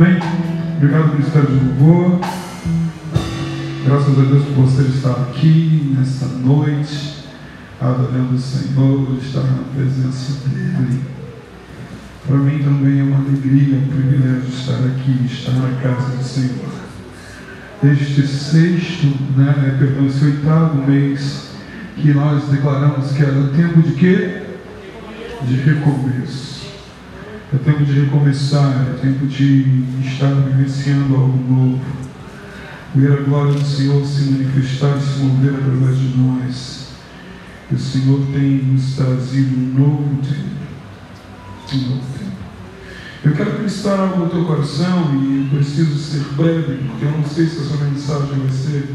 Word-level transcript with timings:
Amém? 0.00 0.16
Obrigado, 0.76 1.12
Ministério 1.14 1.48
de 1.48 1.54
Louvor. 1.54 2.20
Graças 3.84 4.16
a 4.16 4.22
Deus 4.22 4.44
por 4.44 4.66
você 4.66 4.82
estar 4.82 5.10
aqui 5.10 5.92
nessa 5.98 6.26
noite, 6.38 7.24
adorando 7.80 8.36
o 8.36 8.38
Senhor, 8.38 9.18
estar 9.20 9.42
na 9.42 9.64
presença 9.74 10.48
dEle. 10.50 11.00
Para 12.28 12.36
mim 12.36 12.62
também 12.62 13.00
é 13.00 13.02
uma 13.02 13.16
alegria, 13.16 13.76
um 13.76 13.88
privilégio 13.88 14.48
estar 14.48 14.78
aqui, 14.86 15.26
estar 15.26 15.50
na 15.54 15.80
casa 15.80 16.16
do 16.16 16.22
Senhor. 16.22 16.70
Este 17.82 18.24
sexto, 18.24 19.06
né, 19.36 19.76
perdão, 19.80 20.06
esse 20.06 20.24
oitavo 20.24 20.86
mês 20.88 21.50
que 21.96 22.14
nós 22.14 22.44
declaramos 22.44 23.10
que 23.10 23.22
era 23.24 23.48
tempo 23.48 23.82
de 23.82 23.92
quê? 23.94 24.42
De 25.42 25.56
recomeço. 25.56 26.57
É 27.50 27.56
tempo 27.56 27.82
de 27.82 27.92
recomeçar, 28.00 28.88
é 28.90 28.98
tempo 29.00 29.26
de 29.26 29.82
estar 30.04 30.30
vivenciando 30.34 31.14
algo 31.14 31.50
novo. 31.50 31.80
Ver 32.94 33.10
a 33.10 33.22
glória 33.22 33.54
do 33.54 33.64
Senhor 33.64 34.04
se 34.04 34.32
manifestar 34.32 34.98
e 34.98 35.00
se 35.00 35.18
mover 35.20 35.54
através 35.54 35.96
de 35.96 36.14
nós. 36.18 36.88
Que 37.66 37.74
o 37.74 37.78
Senhor 37.78 38.20
tem 38.34 38.64
nos 38.64 38.96
trazido 38.96 39.56
um 39.56 39.78
novo 39.78 40.22
tempo. 40.22 40.58
Um 41.72 41.88
novo 41.88 42.02
tempo. 42.18 42.36
Eu 43.24 43.32
quero 43.32 43.54
ministrar 43.54 43.98
algo 43.98 44.24
no 44.24 44.28
teu 44.28 44.44
coração 44.44 45.14
e 45.14 45.48
preciso 45.48 45.98
ser 45.98 46.24
breve, 46.36 46.84
porque 46.86 47.06
eu 47.06 47.12
não 47.12 47.24
sei 47.24 47.46
se 47.46 47.62
essa 47.62 47.82
mensagem 47.82 48.40
vai 48.40 48.50
ser 48.50 48.94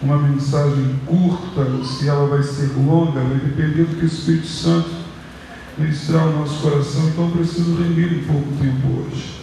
uma 0.00 0.18
mensagem 0.18 0.94
curta 1.04 1.62
ou 1.62 1.84
se 1.84 2.06
ela 2.06 2.28
vai 2.28 2.44
ser 2.44 2.70
longa, 2.76 3.20
vai 3.22 3.40
depender 3.40 3.86
do 3.86 3.96
que 3.96 4.04
o 4.04 4.06
Espírito 4.06 4.46
Santo 4.46 5.05
ministrar 5.78 6.26
o 6.26 6.38
nosso 6.38 6.60
coração, 6.60 7.08
então 7.08 7.30
preciso 7.30 7.76
remir 7.76 8.18
um 8.18 8.24
pouco 8.32 8.48
o 8.48 8.56
tempo 8.56 8.86
hoje. 9.00 9.40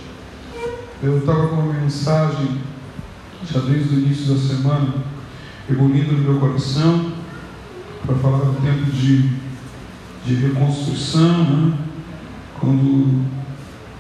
Eu 1.01 1.19
estava 1.19 1.47
com 1.47 1.55
uma 1.55 1.73
mensagem, 1.73 2.59
já 3.51 3.59
desde 3.59 3.93
o 3.93 3.99
início 3.99 4.33
da 4.33 4.39
semana, 4.39 4.93
evoluindo 5.69 6.13
no 6.13 6.31
meu 6.31 6.39
coração, 6.39 7.11
para 8.05 8.15
falar 8.15 8.39
do 8.39 8.61
tempo 8.61 8.91
de, 8.91 9.29
de 10.25 10.35
reconstrução, 10.35 11.43
né? 11.43 11.77
quando 12.59 13.25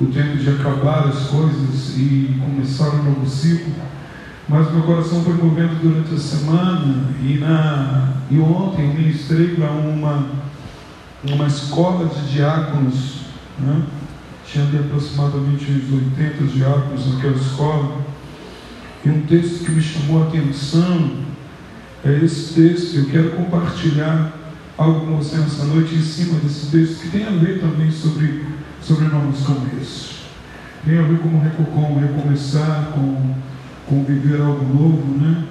o 0.01 0.05
tempo 0.07 0.37
de 0.37 0.49
acabar 0.49 1.07
as 1.07 1.27
coisas 1.27 1.97
e 1.97 2.39
começar 2.39 2.89
um 2.95 3.03
novo 3.03 3.29
ciclo. 3.29 3.73
Mas 4.47 4.71
meu 4.71 4.83
coração 4.83 5.23
foi 5.23 5.33
movendo 5.33 5.81
durante 5.81 6.15
a 6.15 6.17
semana 6.17 7.09
e, 7.21 7.37
na, 7.37 8.13
e 8.29 8.39
ontem 8.39 8.87
eu 8.87 8.93
ministrei 8.93 9.55
para 9.55 9.71
uma 9.71 10.27
numa 11.23 11.47
escola 11.47 12.07
de 12.07 12.33
diáconos, 12.33 13.21
né? 13.59 13.83
tinha 14.45 14.65
ali 14.65 14.77
aproximadamente 14.77 15.71
uns 15.71 15.91
80 15.91 16.43
diáconos 16.53 17.13
naquela 17.13 17.35
escola, 17.35 18.01
e 19.05 19.09
um 19.09 19.21
texto 19.21 19.65
que 19.65 19.71
me 19.71 19.81
chamou 19.81 20.23
a 20.23 20.27
atenção 20.27 21.23
é 22.05 22.19
esse 22.23 22.53
texto. 22.53 22.97
Eu 22.97 23.05
quero 23.05 23.31
compartilhar 23.31 24.33
algo 24.77 25.07
com 25.07 25.17
você 25.17 25.37
nessa 25.37 25.65
noite 25.65 25.95
em 25.95 26.01
cima 26.01 26.39
desse 26.39 26.67
texto, 26.67 27.01
que 27.01 27.09
tem 27.09 27.25
a 27.25 27.31
ver 27.31 27.59
também 27.59 27.91
sobre, 27.91 28.45
sobre 28.81 29.05
novos 29.05 29.41
começos. 29.45 30.23
Tem 30.85 30.97
a 30.99 31.03
ver 31.03 31.19
com, 31.19 31.29
com 31.29 31.99
recomeçar, 31.99 32.91
com, 32.93 33.35
com 33.87 34.03
viver 34.03 34.41
algo 34.41 34.65
novo, 34.65 35.17
né? 35.17 35.45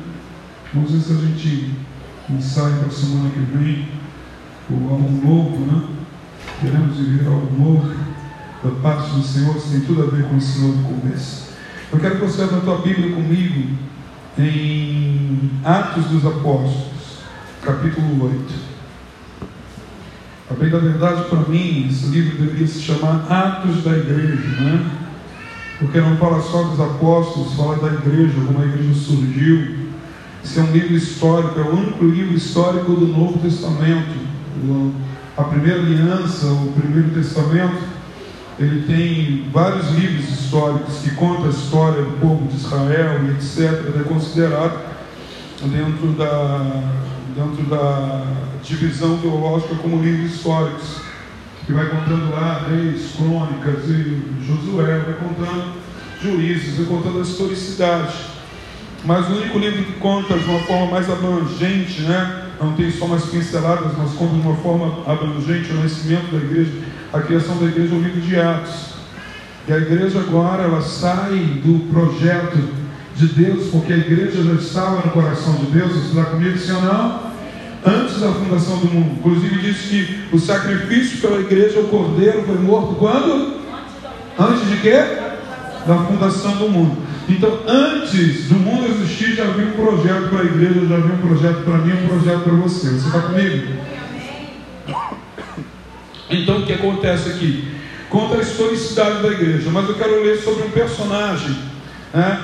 Vamos 0.72 0.90
ver 0.92 1.00
se 1.00 1.12
a 1.12 1.16
gente 1.16 1.74
ensaia 2.30 2.76
para 2.76 2.88
a 2.88 2.90
semana 2.90 3.30
que 3.30 3.40
vem 3.56 3.88
o 4.70 4.74
algo 4.90 5.10
novo, 5.10 5.66
né? 5.66 5.82
Queremos 6.60 6.96
viver 6.96 7.26
algo 7.26 7.50
novo 7.58 7.94
da 8.62 8.70
parte 8.80 9.10
do 9.10 9.22
Senhor, 9.22 9.56
isso 9.56 9.70
tem 9.70 9.80
tudo 9.80 10.02
a 10.04 10.06
ver 10.06 10.24
com 10.24 10.36
o 10.36 10.40
Senhor 10.40 10.72
do 10.72 10.82
começo. 10.82 11.48
Eu 11.92 11.98
quero 11.98 12.16
que 12.16 12.24
você 12.24 12.42
abra 12.42 12.58
a 12.58 12.60
tua 12.60 12.78
Bíblia 12.78 13.14
comigo 13.14 13.70
em 14.38 15.50
Atos 15.64 16.04
dos 16.06 16.24
Apóstolos, 16.24 17.18
capítulo 17.62 18.24
8. 18.24 18.72
A 20.50 20.54
bem 20.54 20.70
da 20.70 20.78
verdade, 20.78 21.28
para 21.28 21.40
mim, 21.48 21.88
esse 21.90 22.06
livro 22.06 22.38
deveria 22.38 22.66
se 22.66 22.80
chamar 22.80 23.26
Atos 23.28 23.82
da 23.82 23.96
Igreja, 23.96 24.60
né? 24.60 24.90
Porque 25.78 26.00
não 26.00 26.16
fala 26.16 26.40
só 26.40 26.62
dos 26.62 26.78
apóstolos, 26.78 27.54
fala 27.54 27.76
da 27.76 27.88
igreja, 27.88 28.34
como 28.46 28.60
a 28.60 28.64
igreja 28.64 28.94
surgiu. 28.94 29.78
Esse 30.44 30.60
é 30.60 30.62
um 30.62 30.70
livro 30.70 30.94
histórico, 30.94 31.58
é 31.58 31.62
o 31.62 31.74
único 31.74 32.04
livro 32.04 32.36
histórico 32.36 32.92
do 32.92 33.08
Novo 33.08 33.38
Testamento 33.40 34.31
a 35.36 35.44
primeira 35.44 35.80
aliança, 35.80 36.46
o 36.46 36.72
primeiro 36.72 37.10
testamento, 37.10 37.82
ele 38.58 38.82
tem 38.86 39.50
vários 39.50 39.90
livros 39.90 40.28
históricos 40.28 40.98
que 40.98 41.10
contam 41.14 41.46
a 41.46 41.50
história 41.50 42.02
do 42.02 42.20
povo 42.20 42.46
de 42.46 42.56
Israel 42.56 43.24
e 43.24 43.30
etc. 43.30 43.86
Ele 43.86 44.00
é 44.00 44.04
considerado 44.04 44.78
dentro 45.62 46.08
da, 46.12 46.82
dentro 47.34 47.64
da 47.64 48.24
divisão 48.62 49.18
teológica 49.18 49.74
como 49.76 50.02
livros 50.02 50.34
históricos, 50.34 51.00
que 51.66 51.72
vai 51.72 51.86
contando 51.86 52.30
lá 52.30 52.66
reis, 52.68 53.12
crônicas 53.16 53.88
e 53.88 54.22
Josué, 54.46 54.98
vai 54.98 55.14
contando 55.14 55.72
juízes, 56.20 56.76
vai 56.76 56.86
contando 56.86 57.18
a 57.18 57.22
historicidade. 57.22 58.14
Mas 59.04 59.28
o 59.28 59.32
único 59.32 59.58
livro 59.58 59.84
que 59.84 59.92
conta 59.94 60.38
de 60.38 60.44
uma 60.44 60.60
forma 60.60 60.86
mais 60.86 61.10
abrangente, 61.10 62.02
né? 62.02 62.51
Não 62.64 62.74
tem 62.74 62.90
só 62.90 63.06
umas 63.06 63.24
pinceladas, 63.24 63.92
mas 63.96 64.12
conta 64.12 64.34
de 64.34 64.40
uma 64.40 64.56
forma 64.56 65.02
abrangente 65.06 65.72
o 65.72 65.82
nascimento 65.82 66.30
da 66.30 66.38
igreja, 66.38 66.72
a 67.12 67.20
criação 67.20 67.56
da 67.58 67.66
igreja, 67.66 67.94
o 67.94 68.00
livro 68.00 68.20
de 68.20 68.38
Atos. 68.38 68.92
E 69.66 69.72
a 69.72 69.76
igreja 69.76 70.20
agora, 70.20 70.64
ela 70.64 70.80
sai 70.80 71.60
do 71.64 71.92
projeto 71.92 72.58
de 73.16 73.26
Deus, 73.26 73.68
porque 73.70 73.92
a 73.92 73.96
igreja 73.96 74.42
já 74.42 74.54
estava 74.54 74.96
no 75.04 75.12
coração 75.12 75.54
de 75.54 75.66
Deus, 75.66 75.92
você 75.92 76.18
está 76.18 76.24
comigo, 76.30 76.58
sim 76.58 76.72
ou 76.72 76.82
não? 76.82 77.32
Antes 77.84 78.20
da 78.20 78.32
fundação 78.32 78.78
do 78.78 78.86
mundo. 78.86 79.18
Inclusive 79.18 79.60
diz 79.60 79.76
que 79.82 80.20
o 80.32 80.38
sacrifício 80.38 81.20
pela 81.20 81.40
igreja, 81.40 81.80
o 81.80 81.88
cordeiro, 81.88 82.44
foi 82.44 82.58
morto 82.58 82.94
quando? 82.94 83.60
Antes 84.38 84.68
de 84.68 84.76
quê? 84.78 85.02
Da 85.86 85.98
fundação 86.06 86.56
do 86.56 86.68
mundo. 86.68 86.96
Então, 87.28 87.60
antes 87.66 88.48
do 88.48 88.56
mundo 88.56 88.86
existir, 88.86 89.34
já 89.34 89.44
havia 89.44 89.66
um 89.66 89.72
projeto 89.72 90.28
para 90.28 90.40
a 90.40 90.44
igreja, 90.44 90.86
já 90.86 90.96
havia 90.96 91.14
um 91.14 91.18
projeto 91.18 91.64
para 91.64 91.78
mim, 91.78 91.92
um 91.92 92.08
projeto 92.08 92.40
para 92.40 92.52
você. 92.54 92.90
Você 92.90 93.06
está 93.06 93.20
comigo? 93.20 93.72
Então, 96.28 96.58
o 96.58 96.66
que 96.66 96.72
acontece 96.72 97.28
aqui? 97.30 97.68
Conta 98.08 98.36
a 98.36 98.40
historicidade 98.40 99.22
da 99.22 99.28
igreja, 99.28 99.70
mas 99.70 99.88
eu 99.88 99.94
quero 99.94 100.22
ler 100.22 100.38
sobre 100.38 100.64
um 100.64 100.70
personagem, 100.70 101.56
né? 102.12 102.42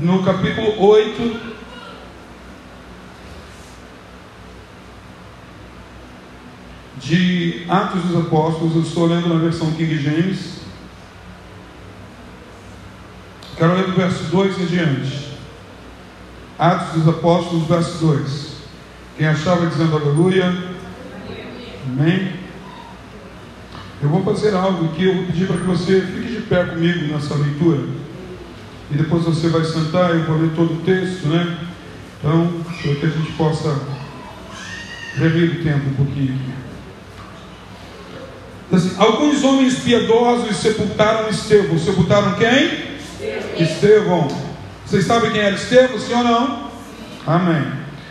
no 0.00 0.22
capítulo 0.22 0.80
8, 0.80 1.52
de 7.02 7.64
Atos 7.68 8.02
dos 8.02 8.16
Apóstolos, 8.26 8.76
eu 8.76 8.82
estou 8.82 9.06
lendo 9.06 9.28
na 9.28 9.40
versão 9.40 9.72
King 9.72 9.98
James. 9.98 10.61
Quero 13.56 13.74
ler 13.74 13.86
do 13.86 13.92
verso 13.92 14.24
2 14.24 14.60
em 14.60 14.66
diante. 14.66 15.32
Atos 16.58 17.02
dos 17.02 17.08
Apóstolos, 17.08 17.66
verso 17.66 17.98
2. 17.98 18.52
Quem 19.18 19.26
achava 19.26 19.66
dizendo 19.66 19.96
aleluia? 19.96 20.56
Amém? 21.86 22.32
Eu 24.02 24.08
vou 24.08 24.22
fazer 24.24 24.54
algo 24.54 24.86
aqui, 24.86 25.04
eu 25.04 25.14
vou 25.14 25.26
pedir 25.26 25.46
para 25.46 25.58
que 25.58 25.64
você 25.64 26.00
fique 26.00 26.34
de 26.34 26.42
pé 26.42 26.64
comigo 26.64 27.12
nessa 27.12 27.34
leitura. 27.34 27.80
E 28.90 28.94
depois 28.94 29.24
você 29.24 29.48
vai 29.48 29.64
sentar, 29.64 30.10
eu 30.10 30.24
vou 30.24 30.38
ler 30.38 30.50
todo 30.56 30.74
o 30.74 30.80
texto, 30.84 31.28
né? 31.28 31.58
Então, 32.18 32.64
para 32.82 32.94
que 32.94 33.06
a 33.06 33.08
gente 33.08 33.32
possa 33.32 33.80
rever 35.14 35.50
o 35.50 35.62
tempo 35.62 35.88
um 35.90 35.94
pouquinho. 35.94 36.38
Assim, 38.72 38.94
alguns 38.96 39.44
homens 39.44 39.80
piedosos 39.80 40.56
sepultaram 40.56 41.28
Estevão. 41.28 41.78
Sepultaram 41.78 42.34
quem? 42.34 42.91
Estevão. 43.58 44.28
Vocês 44.84 45.04
sabem 45.06 45.30
quem 45.30 45.40
era 45.40 45.54
Estevão, 45.54 45.98
sim 45.98 46.14
ou 46.14 46.24
não? 46.24 46.70
Amém. 47.26 47.62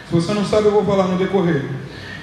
Se 0.08 0.14
você 0.14 0.34
não 0.34 0.46
sabe, 0.46 0.68
eu 0.68 0.72
vou 0.72 0.86
falar 0.86 1.06
no 1.06 1.18
decorrer. 1.18 1.64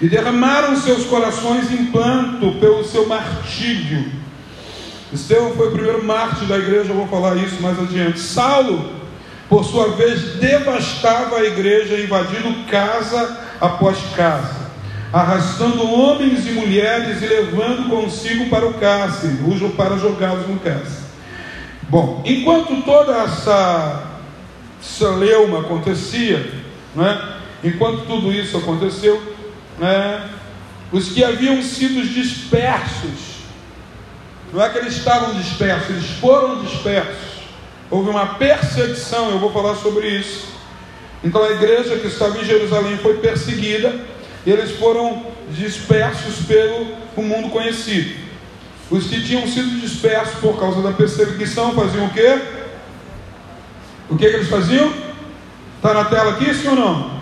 E 0.01 0.09
derramaram 0.09 0.77
seus 0.77 1.05
corações 1.07 1.73
em 1.73 1.87
planto 1.87 2.53
pelo 2.61 2.85
seu 2.85 3.07
martírio. 3.07 4.13
Estevão 5.13 5.53
foi 5.55 5.69
o 5.69 5.73
primeiro 5.73 6.05
mártir 6.05 6.47
da 6.47 6.59
igreja, 6.59 6.91
eu 6.91 6.97
vou 6.97 7.09
falar 7.09 7.37
isso 7.37 7.61
mais 7.63 7.79
adiante. 7.79 8.21
Saulo, 8.21 8.93
por 9.49 9.65
sua 9.65 9.89
vez, 9.89 10.35
devastava 10.35 11.37
a 11.37 11.45
igreja, 11.45 11.99
invadindo 11.99 12.67
casa 12.71 13.39
após 13.61 13.97
casa, 14.15 14.69
arrastando 15.13 15.91
homens 15.91 16.47
e 16.47 16.51
mulheres 16.51 17.23
e 17.23 17.27
levando 17.27 17.89
consigo 17.89 18.51
para 18.51 18.67
o 18.67 18.75
cárcere, 18.75 19.39
para 19.77 19.97
jogá-los 19.97 20.47
no 20.47 20.59
cárcere. 20.59 21.08
Bom, 21.89 22.23
enquanto 22.27 22.83
toda 22.83 23.17
essa 23.23 24.07
celeuma 24.79 25.61
acontecia, 25.61 26.53
né, 26.95 27.37
enquanto 27.65 28.05
tudo 28.07 28.31
isso 28.31 28.59
aconteceu, 28.59 29.21
né, 29.79 30.29
os 30.93 31.09
que 31.09 31.25
haviam 31.25 31.63
sido 31.63 32.07
dispersos, 32.07 33.39
não 34.53 34.63
é 34.63 34.69
que 34.69 34.79
eles 34.79 34.99
estavam 34.99 35.35
dispersos, 35.35 35.91
eles 35.91 36.11
foram 36.21 36.63
dispersos, 36.63 37.39
houve 37.91 38.11
uma 38.11 38.35
perseguição, 38.35 39.31
eu 39.31 39.39
vou 39.39 39.51
falar 39.51 39.75
sobre 39.77 40.09
isso. 40.09 40.47
Então 41.25 41.43
a 41.43 41.53
igreja 41.53 41.97
que 41.97 42.07
estava 42.07 42.39
em 42.39 42.45
Jerusalém 42.45 42.99
foi 42.99 43.15
perseguida, 43.15 43.99
e 44.45 44.51
eles 44.51 44.73
foram 44.73 45.27
dispersos 45.51 46.47
pelo 46.47 46.87
mundo 47.17 47.49
conhecido. 47.49 48.28
Os 48.91 49.07
que 49.07 49.23
tinham 49.23 49.47
sido 49.47 49.81
dispersos 49.81 50.39
por 50.41 50.59
causa 50.59 50.81
da 50.81 50.93
perseguição 50.93 51.75
faziam 51.75 52.07
o 52.07 52.11
quê? 52.11 52.41
O 54.09 54.17
que, 54.17 54.29
que 54.29 54.37
eles 54.37 54.49
faziam? 54.49 54.91
Está 55.77 55.93
na 55.93 56.05
tela 56.05 56.33
aqui, 56.33 56.53
sim 56.55 56.69
ou 56.69 56.77
não? 56.77 57.19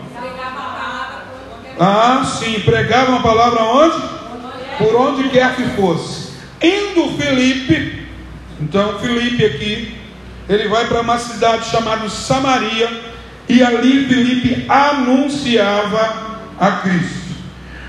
Ah, 1.79 2.25
sim, 2.25 2.61
pregavam 2.61 3.17
a 3.17 3.21
palavra 3.21 3.63
onde? 3.65 3.97
Por 4.79 4.95
onde 4.95 5.29
quer 5.29 5.57
que 5.57 5.65
fosse. 5.71 6.31
Indo 6.63 7.17
Felipe, 7.19 8.07
então 8.61 8.99
Felipe 9.01 9.45
aqui, 9.45 9.95
ele 10.49 10.69
vai 10.69 10.87
para 10.87 11.01
uma 11.01 11.19
cidade 11.19 11.69
chamada 11.69 12.09
Samaria, 12.09 12.89
e 13.49 13.63
ali 13.63 14.07
Felipe 14.07 14.65
anunciava 14.69 16.41
a 16.59 16.71
Cristo. 16.83 17.27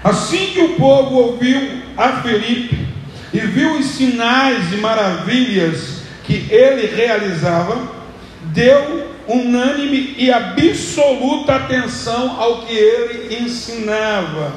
Assim 0.04 0.48
que 0.48 0.62
o 0.62 0.76
povo 0.76 1.16
ouviu 1.16 1.82
a 1.96 2.22
Felipe 2.24 2.87
e 3.38 3.42
viu 3.42 3.78
os 3.78 3.86
sinais 3.86 4.74
e 4.74 4.78
maravilhas 4.78 6.02
que 6.24 6.48
ele 6.50 6.88
realizava, 6.88 7.88
deu 8.46 9.12
unânime 9.28 10.16
e 10.18 10.32
absoluta 10.32 11.54
atenção 11.56 12.42
ao 12.42 12.64
que 12.64 12.74
ele 12.74 13.38
ensinava. 13.44 14.54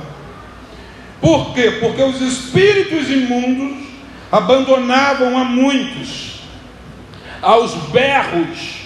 Por 1.20 1.52
quê? 1.52 1.72
Porque 1.72 2.02
os 2.02 2.22
espíritos 2.22 3.10
imundos 3.10 3.86
abandonavam 4.32 5.36
a 5.36 5.44
muitos, 5.44 6.40
aos 7.42 7.74
berros, 7.90 8.80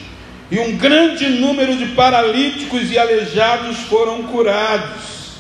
e 0.51 0.59
um 0.59 0.77
grande 0.77 1.29
número 1.29 1.77
de 1.77 1.87
paralíticos 1.95 2.91
e 2.91 2.99
aleijados 2.99 3.79
foram 3.89 4.25
curados. 4.25 5.35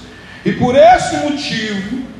E 0.44 0.52
por 0.52 0.76
esse 0.76 1.16
motivo, 1.16 2.13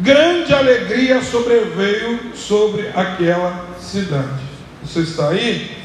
grande 0.00 0.52
alegria 0.52 1.22
sobreveio 1.22 2.34
sobre 2.34 2.88
aquela 2.88 3.66
cidade. 3.78 4.40
Você 4.82 5.00
está 5.00 5.28
aí? 5.28 5.78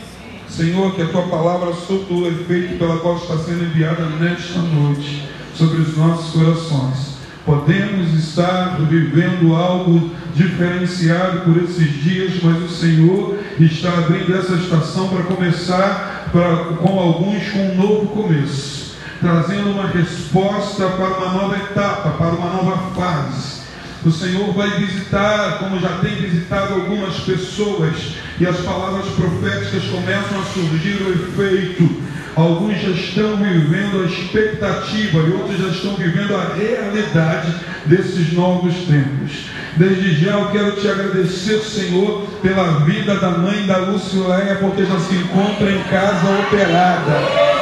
Senhor, 0.49 0.95
que 0.95 1.01
a 1.01 1.07
tua 1.07 1.23
palavra 1.23 1.73
surta 1.73 2.13
o 2.13 2.27
efeito 2.27 2.77
pela 2.77 2.97
qual 2.99 3.17
está 3.17 3.37
sendo 3.37 3.65
enviada 3.65 4.05
nesta 4.05 4.59
noite 4.59 5.27
sobre 5.53 5.81
os 5.81 5.97
nossos 5.97 6.31
corações. 6.31 7.15
Podemos 7.45 8.13
estar 8.13 8.79
vivendo 8.89 9.53
algo 9.53 10.09
diferenciado 10.33 11.41
por 11.41 11.61
esses 11.61 12.01
dias, 12.01 12.41
mas 12.41 12.63
o 12.63 12.69
Senhor 12.69 13.37
está 13.59 13.89
abrindo 13.89 14.35
essa 14.35 14.53
estação 14.53 15.09
para 15.09 15.23
começar 15.23 16.29
pra, 16.31 16.75
com 16.75 16.99
alguns 16.99 17.49
com 17.49 17.59
um 17.59 17.75
novo 17.75 18.07
começo, 18.07 18.95
trazendo 19.19 19.71
uma 19.71 19.87
resposta 19.87 20.87
para 20.87 21.17
uma 21.17 21.33
nova 21.33 21.57
etapa, 21.57 22.11
para 22.11 22.33
uma 22.33 22.49
nova 22.49 22.77
fase. 22.95 23.64
O 24.05 24.11
Senhor 24.11 24.53
vai 24.53 24.69
visitar, 24.77 25.57
como 25.57 25.79
já 25.79 25.97
tem 25.97 26.13
visitado 26.13 26.75
algumas 26.75 27.15
pessoas, 27.21 28.13
e 28.39 28.45
as 28.45 28.57
palavras 28.57 29.07
proféticas 29.15 29.83
começam 29.85 30.39
a 30.39 30.45
surgir 30.53 31.01
o 31.01 31.11
efeito. 31.11 32.03
Alguns 32.35 32.81
já 32.81 32.89
estão 32.89 33.37
vivendo 33.37 34.03
a 34.03 34.05
expectativa 34.05 35.19
e 35.19 35.31
outros 35.31 35.57
já 35.57 35.69
estão 35.69 35.95
vivendo 35.95 36.35
a 36.35 36.53
realidade 36.53 37.55
desses 37.87 38.31
novos 38.33 38.75
tempos. 38.85 39.47
Desde 39.75 40.23
já 40.23 40.33
eu 40.33 40.49
quero 40.51 40.73
te 40.73 40.87
agradecer, 40.87 41.59
Senhor, 41.61 42.27
pela 42.43 42.81
vida 42.81 43.15
da 43.15 43.31
mãe 43.31 43.65
da 43.65 43.77
Lucileia, 43.77 44.57
porque 44.57 44.85
já 44.85 44.99
se 44.99 45.15
encontra 45.15 45.71
em 45.71 45.81
casa 45.83 46.39
operada. 46.41 47.54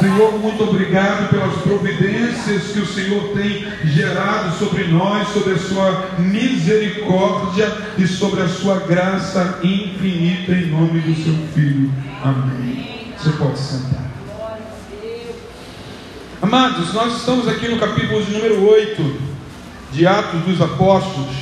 Senhor, 0.00 0.38
muito 0.38 0.64
obrigado 0.64 1.28
pelas 1.28 1.60
providências 1.60 2.72
que 2.72 2.80
o 2.80 2.86
Senhor 2.86 3.34
tem 3.34 3.66
gerado 3.84 4.58
sobre 4.58 4.84
nós, 4.84 5.28
sobre 5.28 5.52
a 5.52 5.58
sua 5.58 6.08
misericórdia 6.18 7.70
e 7.98 8.06
sobre 8.06 8.40
a 8.40 8.48
sua 8.48 8.76
graça 8.80 9.58
infinita 9.62 10.52
em 10.52 10.70
nome 10.70 11.00
do 11.00 11.14
seu 11.22 11.34
Filho. 11.54 11.92
Amém. 12.24 13.12
Você 13.18 13.28
pode 13.32 13.58
sentar. 13.58 14.10
Amados, 16.40 16.94
nós 16.94 17.18
estamos 17.18 17.46
aqui 17.46 17.68
no 17.68 17.78
capítulo 17.78 18.24
número 18.30 18.66
8 18.70 19.20
de 19.92 20.06
Atos 20.06 20.40
dos 20.44 20.62
Apóstolos. 20.62 21.36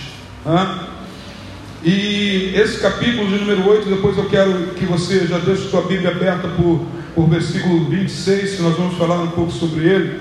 E 1.84 2.54
esse 2.56 2.80
capítulo 2.80 3.28
de 3.28 3.38
número 3.38 3.68
8, 3.68 3.88
depois 3.88 4.18
eu 4.18 4.28
quero 4.28 4.74
que 4.74 4.84
você 4.84 5.28
já 5.28 5.38
deixe 5.38 5.70
sua 5.70 5.82
Bíblia 5.82 6.10
aberta 6.10 6.48
por 6.48 6.97
o 7.18 7.26
versículo 7.26 7.84
26, 7.86 8.56
que 8.56 8.62
nós 8.62 8.76
vamos 8.76 8.96
falar 8.96 9.20
um 9.20 9.30
pouco 9.30 9.50
sobre 9.50 9.84
ele. 9.84 10.20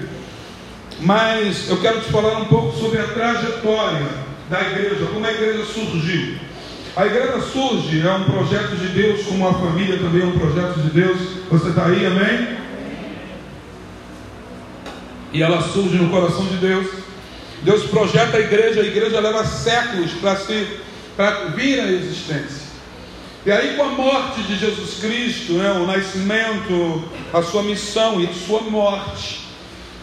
Mas 1.00 1.70
eu 1.70 1.78
quero 1.80 2.02
te 2.02 2.12
falar 2.12 2.40
um 2.40 2.46
pouco 2.46 2.76
sobre 2.76 3.00
a 3.00 3.04
trajetória 3.04 4.08
da 4.50 4.62
igreja, 4.62 5.06
como 5.14 5.26
a 5.26 5.32
igreja 5.32 5.64
surgiu. 5.66 6.38
A 6.96 7.06
igreja 7.06 7.40
surge, 7.42 8.02
é 8.02 8.12
um 8.12 8.24
projeto 8.24 8.76
de 8.76 8.88
Deus, 8.88 9.24
como 9.28 9.48
a 9.48 9.54
família 9.54 10.00
também 10.00 10.24
é 10.24 10.26
um 10.26 10.40
projeto 10.40 10.80
de 10.80 10.90
Deus. 10.90 11.18
Você 11.52 11.70
está 11.70 11.86
aí, 11.86 12.04
amém? 12.04 12.58
E 15.32 15.44
ela 15.44 15.62
surge 15.62 15.98
no 15.98 16.10
coração 16.10 16.48
de 16.48 16.58
Deus. 16.58 16.88
Deus 17.62 17.84
projeta 17.84 18.38
a 18.38 18.40
igreja, 18.40 18.82
a 18.82 18.86
igreja 18.86 19.20
leva 19.20 19.46
séculos 19.46 20.12
para 21.16 21.34
vir 21.56 21.80
à 21.80 21.92
existência. 21.92 22.67
E 23.46 23.52
aí, 23.52 23.78
com 23.78 23.84
a 23.84 23.90
morte 23.90 24.42
de 24.44 24.58
Jesus 24.58 25.00
Cristo, 25.00 25.54
né, 25.54 25.72
o 25.72 25.86
nascimento, 25.86 27.04
a 27.34 27.42
sua 27.42 27.64
missão 27.64 28.20
e 28.20 28.28
a 28.28 28.34
sua 28.34 28.62
morte, 28.62 29.48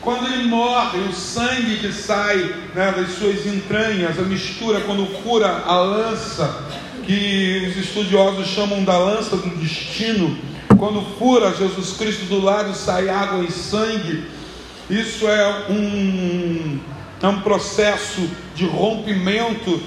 quando 0.01 0.27
ele 0.27 0.45
morre, 0.45 0.99
o 1.01 1.13
sangue 1.13 1.79
que 1.79 1.93
sai 1.93 2.37
né, 2.75 2.95
das 2.97 3.19
suas 3.19 3.47
entranhas, 3.47 4.19
a 4.19 4.23
mistura, 4.23 4.81
quando 4.83 5.07
cura 5.23 5.63
a 5.67 5.79
lança, 5.79 6.63
que 7.07 7.69
os 7.71 7.77
estudiosos 7.77 8.47
chamam 8.49 8.85
da 8.85 8.97
lança 8.99 9.37
do 9.37 9.49
destino, 9.57 10.39
quando 10.79 11.03
fura 11.19 11.55
Jesus 11.55 11.97
Cristo 11.97 12.27
do 12.27 12.41
lado, 12.41 12.75
sai 12.75 13.09
água 13.09 13.45
e 13.45 13.51
sangue. 13.51 14.25
Isso 14.91 15.27
é 15.27 15.67
um, 15.71 16.79
é 17.23 17.29
um 17.29 17.41
processo 17.41 18.29
de 18.55 18.67
rompimento 18.67 19.81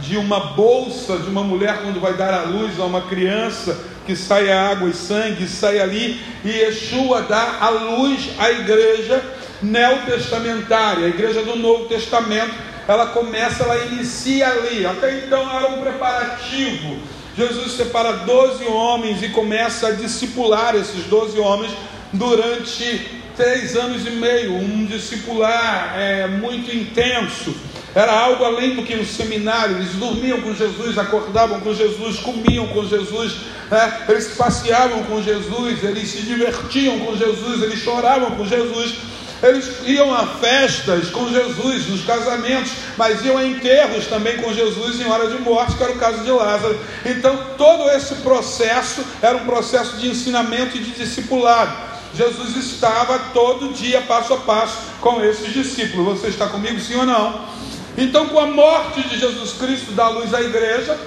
de 0.00 0.16
uma 0.16 0.40
bolsa 0.54 1.18
de 1.18 1.28
uma 1.28 1.42
mulher 1.42 1.80
quando 1.82 2.00
vai 2.00 2.14
dar 2.14 2.32
à 2.32 2.42
luz 2.42 2.78
a 2.78 2.84
uma 2.84 3.02
criança, 3.02 3.78
que 4.06 4.16
sai 4.16 4.50
água 4.50 4.88
e 4.88 4.94
sangue, 4.94 5.46
sai 5.46 5.80
ali, 5.80 6.20
e 6.44 6.48
Yeshua 6.48 7.22
dá 7.22 7.58
a 7.60 7.68
luz 7.68 8.30
à 8.38 8.50
igreja 8.50 9.22
neotestamentária, 9.60 11.06
a 11.06 11.08
igreja 11.08 11.42
do 11.42 11.56
Novo 11.56 11.86
Testamento, 11.86 12.52
ela 12.86 13.06
começa, 13.06 13.62
ela 13.62 13.78
inicia 13.86 14.48
ali, 14.48 14.84
até 14.84 15.18
então 15.18 15.40
era 15.56 15.68
um 15.68 15.80
preparativo. 15.80 16.98
Jesus 17.36 17.72
separa 17.72 18.12
12 18.12 18.64
homens 18.64 19.22
e 19.22 19.28
começa 19.28 19.88
a 19.88 19.92
discipular 19.92 20.74
esses 20.74 21.04
12 21.04 21.38
homens 21.38 21.72
durante 22.12 23.22
três 23.36 23.74
anos 23.76 24.06
e 24.06 24.10
meio, 24.10 24.54
um 24.54 24.84
discipular 24.84 25.94
é, 25.96 26.26
muito 26.26 26.74
intenso. 26.74 27.54
Era 27.94 28.12
algo 28.12 28.44
além 28.44 28.74
do 28.74 28.82
que 28.82 28.96
no 28.96 29.04
seminário. 29.04 29.76
Eles 29.76 29.92
dormiam 29.92 30.40
com 30.40 30.54
Jesus, 30.54 30.96
acordavam 30.96 31.60
com 31.60 31.74
Jesus, 31.74 32.18
comiam 32.20 32.66
com 32.68 32.84
Jesus, 32.84 33.36
né? 33.70 34.04
eles 34.08 34.28
passeavam 34.36 35.02
com 35.04 35.22
Jesus, 35.22 35.84
eles 35.84 36.10
se 36.10 36.22
divertiam 36.22 36.98
com 37.00 37.16
Jesus, 37.16 37.62
eles 37.62 37.80
choravam 37.80 38.32
com 38.32 38.46
Jesus. 38.46 38.94
Eles 39.42 39.74
iam 39.86 40.14
a 40.14 40.24
festas 40.24 41.10
com 41.10 41.28
Jesus, 41.28 41.88
nos 41.88 42.04
casamentos, 42.04 42.74
mas 42.96 43.24
iam 43.24 43.36
a 43.36 43.44
enterros 43.44 44.06
também 44.06 44.40
com 44.40 44.54
Jesus 44.54 45.00
em 45.00 45.10
hora 45.10 45.28
de 45.28 45.42
morte, 45.42 45.74
que 45.74 45.82
era 45.82 45.92
o 45.92 45.98
caso 45.98 46.22
de 46.22 46.30
Lázaro. 46.30 46.78
Então, 47.04 47.36
todo 47.58 47.90
esse 47.90 48.14
processo 48.16 49.04
era 49.20 49.36
um 49.36 49.44
processo 49.44 49.96
de 49.96 50.08
ensinamento 50.08 50.76
e 50.76 50.80
de 50.80 50.92
discipulado. 50.92 51.76
Jesus 52.14 52.56
estava 52.56 53.18
todo 53.32 53.72
dia, 53.72 54.02
passo 54.02 54.34
a 54.34 54.36
passo, 54.36 54.76
com 55.00 55.20
esses 55.24 55.52
discípulos. 55.52 56.20
Você 56.20 56.28
está 56.28 56.46
comigo, 56.46 56.78
sim 56.78 56.94
ou 56.94 57.06
não? 57.06 57.51
Então, 57.96 58.28
com 58.28 58.38
a 58.38 58.46
morte 58.46 59.02
de 59.08 59.18
Jesus 59.18 59.52
Cristo, 59.52 59.92
dá 59.92 60.08
luz 60.08 60.32
à 60.32 60.40
igreja, 60.40 60.98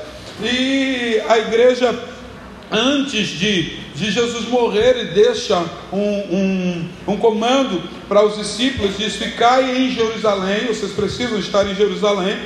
e 0.41 1.21
a 1.27 1.37
igreja, 1.39 1.97
antes 2.71 3.29
de, 3.29 3.77
de 3.95 4.11
Jesus 4.11 4.47
morrer, 4.47 5.13
deixa 5.13 5.63
um, 5.91 5.99
um, 5.99 6.89
um 7.07 7.17
comando 7.17 7.81
para 8.07 8.23
os 8.23 8.37
discípulos: 8.37 8.97
diz, 8.97 9.15
ficai 9.15 9.77
em 9.77 9.91
Jerusalém, 9.91 10.65
vocês 10.67 10.91
precisam 10.91 11.39
estar 11.39 11.65
em 11.65 11.75
Jerusalém. 11.75 12.37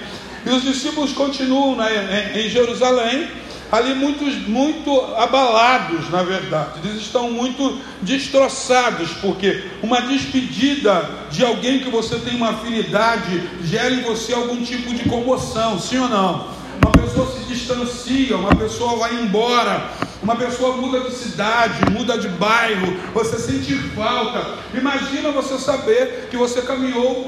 E 0.46 0.50
os 0.50 0.64
discípulos 0.64 1.12
continuam 1.12 1.76
né, 1.76 2.32
em 2.36 2.48
Jerusalém 2.48 3.28
ali 3.72 3.94
muito, 3.96 4.26
muito 4.50 4.92
abalados, 5.16 6.10
na 6.10 6.24
verdade. 6.24 6.80
Eles 6.84 7.02
estão 7.02 7.32
muito 7.32 7.80
destroçados, 8.02 9.12
porque 9.22 9.64
uma 9.82 10.02
despedida 10.02 11.10
de 11.32 11.46
alguém 11.46 11.80
que 11.80 11.90
você 11.90 12.18
tem 12.20 12.36
uma 12.36 12.50
afinidade 12.50 13.42
gera 13.64 13.94
em 13.94 14.02
você 14.02 14.34
algum 14.34 14.64
tipo 14.64 14.94
de 14.94 15.08
comoção, 15.08 15.80
sim 15.80 15.98
ou 15.98 16.10
não? 16.10 16.59
Uma 16.82 16.92
pessoa 16.92 17.28
se 17.32 17.46
distancia, 17.46 18.38
uma 18.38 18.56
pessoa 18.56 18.98
vai 18.98 19.16
embora, 19.16 19.92
Uma 20.22 20.36
pessoa 20.36 20.76
muda 20.76 21.00
de 21.00 21.12
cidade, 21.16 21.90
muda 21.92 22.18
de 22.18 22.28
bairro, 22.28 22.94
você 23.14 23.40
sente 23.40 23.74
falta. 23.96 24.46
Imagina 24.74 25.32
você 25.32 25.58
saber 25.58 26.28
que 26.30 26.36
você 26.36 26.62
caminhou 26.62 27.24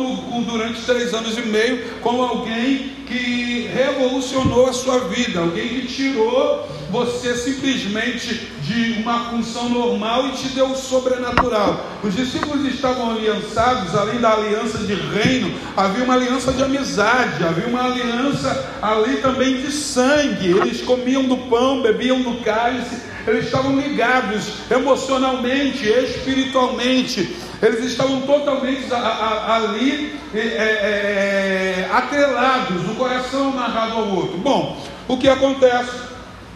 durante 0.45 0.81
três 0.81 1.13
anos 1.13 1.37
e 1.37 1.41
meio 1.41 1.99
com 2.01 2.21
alguém 2.21 2.89
que 3.07 3.69
revolucionou 3.73 4.67
a 4.67 4.73
sua 4.73 4.99
vida, 4.99 5.39
alguém 5.39 5.69
que 5.69 5.87
tirou 5.87 6.67
você 6.91 7.35
simplesmente 7.35 8.51
de 8.61 9.01
uma 9.01 9.31
função 9.31 9.69
normal 9.69 10.27
e 10.27 10.31
te 10.31 10.49
deu 10.49 10.67
o 10.67 10.75
sobrenatural. 10.75 11.85
Os 12.03 12.15
discípulos 12.15 12.65
estavam 12.65 13.11
aliançados, 13.11 13.95
além 13.95 14.19
da 14.19 14.33
aliança 14.33 14.79
de 14.79 14.93
reino, 14.93 15.53
havia 15.75 16.03
uma 16.03 16.15
aliança 16.15 16.51
de 16.51 16.61
amizade, 16.61 17.43
havia 17.43 17.67
uma 17.67 17.85
aliança 17.85 18.69
ali 18.81 19.17
também 19.17 19.61
de 19.61 19.71
sangue. 19.71 20.51
Eles 20.51 20.81
comiam 20.81 21.23
do 21.23 21.37
pão, 21.49 21.81
bebiam 21.81 22.21
do 22.21 22.43
cálice, 22.43 23.01
eles 23.25 23.45
estavam 23.45 23.79
ligados 23.79 24.47
emocionalmente, 24.69 25.87
espiritualmente. 25.87 27.35
Eles 27.61 27.85
estavam 27.85 28.21
totalmente 28.21 28.91
a, 28.91 28.97
a, 28.97 29.55
ali 29.55 30.19
é, 30.33 30.39
é, 30.39 31.85
é, 31.87 31.89
atrelados, 31.93 32.89
o 32.89 32.95
coração 32.95 33.49
amarrado 33.49 33.93
ao 33.93 34.07
outro. 34.09 34.37
Bom, 34.39 34.81
o 35.07 35.17
que 35.17 35.29
acontece? 35.29 36.10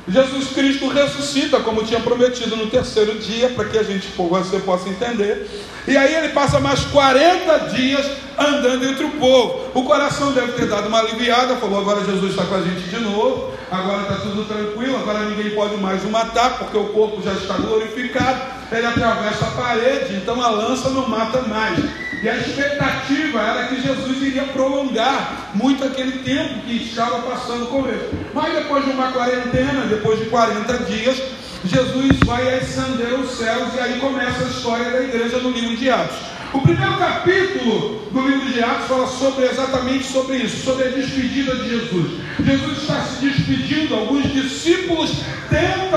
Jesus 0.08 0.50
Cristo 0.50 0.88
ressuscita, 0.88 1.60
como 1.62 1.84
tinha 1.84 2.00
prometido 2.00 2.56
no 2.56 2.68
terceiro 2.68 3.16
dia, 3.16 3.50
para 3.50 3.66
que 3.66 3.78
a 3.78 3.84
gente 3.84 4.08
você 4.16 4.60
possa 4.60 4.88
entender. 4.88 5.50
E 5.88 5.98
aí 5.98 6.14
ele 6.14 6.30
passa 6.30 6.60
mais 6.60 6.82
40 6.82 7.70
dias 7.70 8.06
andando 8.38 8.86
entre 8.86 9.04
o 9.04 9.12
povo. 9.12 9.72
O 9.74 9.84
coração 9.84 10.32
deve 10.32 10.54
ter 10.54 10.68
dado 10.68 10.88
uma 10.88 11.00
aliviada, 11.00 11.56
falou: 11.56 11.80
agora 11.80 12.06
Jesus 12.06 12.32
está 12.32 12.46
com 12.46 12.56
a 12.56 12.62
gente 12.62 12.88
de 12.88 13.00
novo, 13.00 13.52
agora 13.72 14.04
está 14.04 14.16
tudo 14.16 14.46
tranquilo, 14.46 14.96
agora 14.98 15.26
ninguém 15.26 15.52
pode 15.52 15.76
mais 15.78 16.04
o 16.04 16.10
matar, 16.10 16.60
porque 16.60 16.78
o 16.78 16.86
corpo 16.90 17.22
já 17.24 17.34
está 17.34 17.56
glorificado. 17.56 18.42
Ele 18.72 18.86
atravessa 18.86 19.46
a 19.46 19.52
parede, 19.52 20.16
então 20.16 20.42
a 20.42 20.50
lança 20.50 20.90
não 20.90 21.08
mata 21.08 21.42
mais. 21.42 21.80
E 22.26 22.28
a 22.28 22.38
expectativa 22.38 23.40
era 23.40 23.68
que 23.68 23.80
Jesus 23.80 24.20
iria 24.20 24.46
prolongar 24.46 25.52
muito 25.54 25.84
aquele 25.84 26.24
tempo 26.24 26.62
que 26.62 26.78
estava 26.78 27.20
passando 27.20 27.68
com 27.68 27.88
ele. 27.88 28.10
Mas 28.34 28.52
depois 28.52 28.84
de 28.84 28.90
uma 28.90 29.12
quarentena, 29.12 29.86
depois 29.88 30.18
de 30.18 30.26
40 30.26 30.74
dias, 30.86 31.22
Jesus 31.64 32.18
vai 32.26 32.58
ascender 32.58 33.14
os 33.20 33.38
céus 33.38 33.76
e 33.76 33.80
aí 33.80 34.00
começa 34.00 34.44
a 34.44 34.48
história 34.48 34.90
da 34.90 35.04
igreja 35.04 35.38
no 35.38 35.52
livro 35.52 35.78
de 35.78 35.88
Atos. 35.88 36.18
O 36.52 36.62
primeiro 36.62 36.98
capítulo 36.98 38.10
do 38.12 38.28
livro 38.28 38.52
de 38.52 38.64
Atos 38.64 38.88
fala 38.88 39.08
sobre 39.08 39.46
exatamente 39.46 40.06
sobre 40.06 40.38
isso, 40.38 40.64
sobre 40.64 40.86
a 40.86 40.90
despedida 40.90 41.56
de 41.58 41.70
Jesus. 41.70 42.12
Jesus 42.44 42.78
está 42.82 43.02
se 43.02 43.24
despedindo, 43.24 43.94
alguns 43.94 44.34
discípulos 44.34 45.12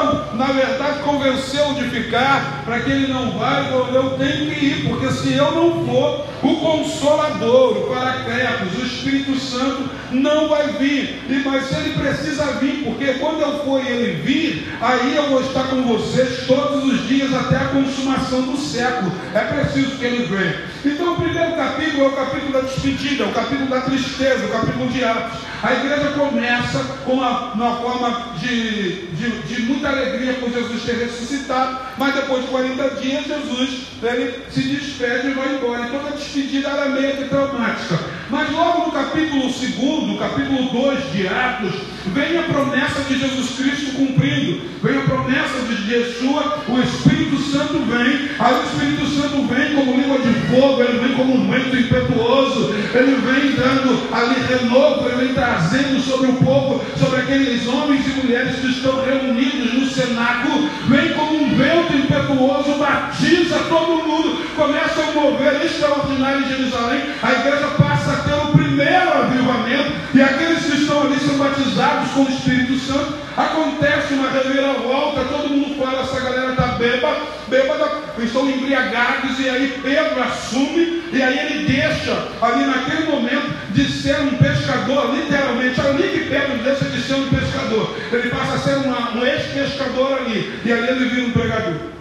tentam, 0.08 0.36
na 0.36 0.46
verdade, 0.46 1.00
convencê-lo 1.00 1.74
de 1.74 1.90
ficar, 1.90 2.62
para 2.64 2.80
que 2.80 2.90
ele 2.90 3.12
não 3.12 3.32
vá, 3.32 3.60
e 3.60 3.94
eu 3.94 4.10
tenho 4.10 4.50
que 4.50 4.64
ir, 4.64 4.88
porque 4.88 5.12
se 5.12 5.34
eu 5.34 5.50
não 5.52 5.86
for, 5.86 6.26
o 6.42 6.56
Consolador, 6.56 7.78
o 7.78 7.94
Paracletos, 7.94 8.78
o 8.78 8.86
Espírito 8.86 9.38
Santo 9.38 9.90
não 10.12 10.48
vai 10.48 10.68
vir. 10.72 11.22
E 11.28 11.42
mas 11.44 11.70
ele 11.72 11.94
precisa 11.94 12.44
vir, 12.52 12.84
porque 12.84 13.14
quando 13.14 13.40
eu 13.40 13.64
for 13.64 13.82
e 13.82 13.88
ele 13.88 14.22
vir, 14.22 14.68
aí 14.80 15.16
eu 15.16 15.28
vou 15.28 15.40
estar 15.40 15.64
com 15.64 15.82
vocês 15.82 16.46
todos 16.46 16.84
os 16.84 17.08
dias 17.08 17.34
até 17.34 17.56
a 17.56 17.68
consumação 17.68 18.42
do 18.42 18.56
século. 18.56 19.12
É 19.34 19.40
preciso 19.40 19.96
que 19.96 20.04
ele 20.04 20.26
venha. 20.26 20.68
Então, 20.84 21.14
o 21.14 21.16
primeiro 21.16 21.56
capítulo 21.56 22.04
é 22.04 22.06
o 22.06 22.12
capítulo 22.12 22.52
da 22.52 22.60
despedida, 22.60 23.24
é 23.24 23.26
o 23.26 23.32
capítulo 23.32 23.68
da 23.68 23.80
tristeza, 23.80 24.46
o 24.46 24.48
capítulo 24.48 24.88
de 24.88 25.02
Atos. 25.02 25.40
A 25.60 25.72
igreja 25.72 26.10
começa 26.10 26.78
com 27.04 27.14
uma, 27.14 27.52
uma 27.52 27.76
forma 27.78 28.36
de, 28.38 29.06
de, 29.08 29.42
de, 29.42 29.62
muita 29.62 29.88
alegria 29.88 30.34
por 30.34 30.52
Jesus 30.52 30.84
ter 30.84 30.98
ressuscitado, 30.98 31.80
mas 31.98 32.14
depois 32.14 32.44
de 32.44 32.50
40 32.50 32.90
dias, 33.00 33.26
Jesus 33.26 33.88
ele 34.00 34.44
se 34.50 34.60
despede 34.60 35.28
e 35.28 35.34
vai 35.34 35.56
embora. 35.56 35.82
Então, 35.82 36.06
a 36.06 36.10
despedida 36.10 36.68
era 36.68 36.88
meio 36.90 37.16
que 37.16 37.24
traumática. 37.24 37.98
Mas 38.30 38.48
logo 38.52 38.86
no 38.86 38.92
capítulo 38.92 39.42
2, 39.42 40.18
capítulo 40.20 40.70
2 40.70 41.12
de 41.12 41.26
Atos, 41.26 41.74
vem 42.14 42.38
a 42.38 42.42
promessa 42.42 43.02
de 43.02 43.18
Jesus 43.18 43.50
Cristo 43.56 43.96
cumprindo, 43.96 44.60
vem 44.82 44.98
a 44.98 45.02
promessa 45.02 45.58
de 45.68 45.92
Yeshua, 45.92 46.64
o 46.68 46.78
Espírito 46.80 47.38
Santo 47.38 47.78
vem, 47.84 48.28
aí 48.38 48.54
o 48.54 48.64
Espírito 48.64 49.06
Santo 49.06 49.42
vem 49.46 49.74
como 49.74 49.96
língua 49.96 50.18
de 50.18 50.32
fogo, 50.48 50.82
ele 50.82 50.98
vem 50.98 51.16
como 51.16 51.34
um 51.34 51.50
vento 51.50 51.76
impetuoso, 51.76 52.74
ele 52.94 53.16
vem 53.16 53.52
dando 53.52 54.08
ali 54.12 54.36
renovo, 54.46 55.08
ele 55.08 55.26
vem 55.26 55.34
trazendo 55.34 56.00
sobre 56.00 56.30
o 56.30 56.34
povo, 56.34 56.84
sobre 56.96 57.20
aqueles 57.20 57.66
homens 57.66 58.06
e 58.06 58.10
mulheres 58.20 58.56
que 58.56 58.70
estão 58.70 59.04
reunidos 59.04 59.74
no 59.74 59.86
cenáculo, 59.86 60.68
vem 60.88 61.12
como 61.14 61.42
um 61.42 61.56
vento 61.56 61.96
impetuoso, 61.96 62.78
batiza 62.78 63.58
todo 63.68 64.06
mundo, 64.06 64.46
começa 64.54 65.02
a 65.02 65.12
mover 65.12 65.64
extraordinário 65.64 66.44
em 66.44 66.48
Jerusalém, 66.48 67.02
a 67.22 67.32
igreja 67.32 67.66
passa 67.78 68.12
a 68.12 68.16
ter 68.16 68.34
o 68.34 68.52
primeiro 68.52 69.12
avivamento, 69.12 69.97
e 70.18 70.20
aqueles 70.20 70.64
que 70.64 70.78
estão 70.78 71.02
ali 71.02 71.16
são 71.20 71.38
batizados 71.38 72.10
com 72.10 72.24
o 72.24 72.28
Espírito 72.28 72.76
Santo, 72.80 73.14
acontece 73.36 74.14
uma 74.14 74.28
reviravolta, 74.28 75.24
todo 75.26 75.48
mundo 75.48 75.80
fala, 75.80 76.02
essa 76.02 76.18
galera 76.18 76.50
está 76.50 76.66
bêbada, 76.72 77.20
bêbada, 77.46 77.88
estão 78.18 78.50
embriagados, 78.50 79.38
e 79.38 79.48
aí 79.48 79.78
Pedro 79.80 80.20
assume, 80.20 81.04
e 81.12 81.22
aí 81.22 81.38
ele 81.38 81.72
deixa 81.72 82.30
ali 82.42 82.66
naquele 82.66 83.08
momento 83.08 83.54
de 83.70 83.92
ser 83.92 84.18
um 84.22 84.36
pescador, 84.38 85.14
literalmente, 85.14 85.80
ali 85.80 86.02
que 86.02 86.28
Pedro 86.28 86.64
deixa 86.64 86.86
de 86.86 87.00
ser 87.00 87.14
um 87.14 87.28
pescador, 87.28 87.96
ele 88.10 88.28
passa 88.28 88.54
a 88.54 88.58
ser 88.58 88.76
uma, 88.78 89.12
um 89.12 89.24
ex-pescador 89.24 90.18
ali, 90.18 90.52
e 90.64 90.72
ali 90.72 90.88
ele 90.88 91.08
vira 91.10 91.26
um 91.28 91.30
pregador. 91.30 91.97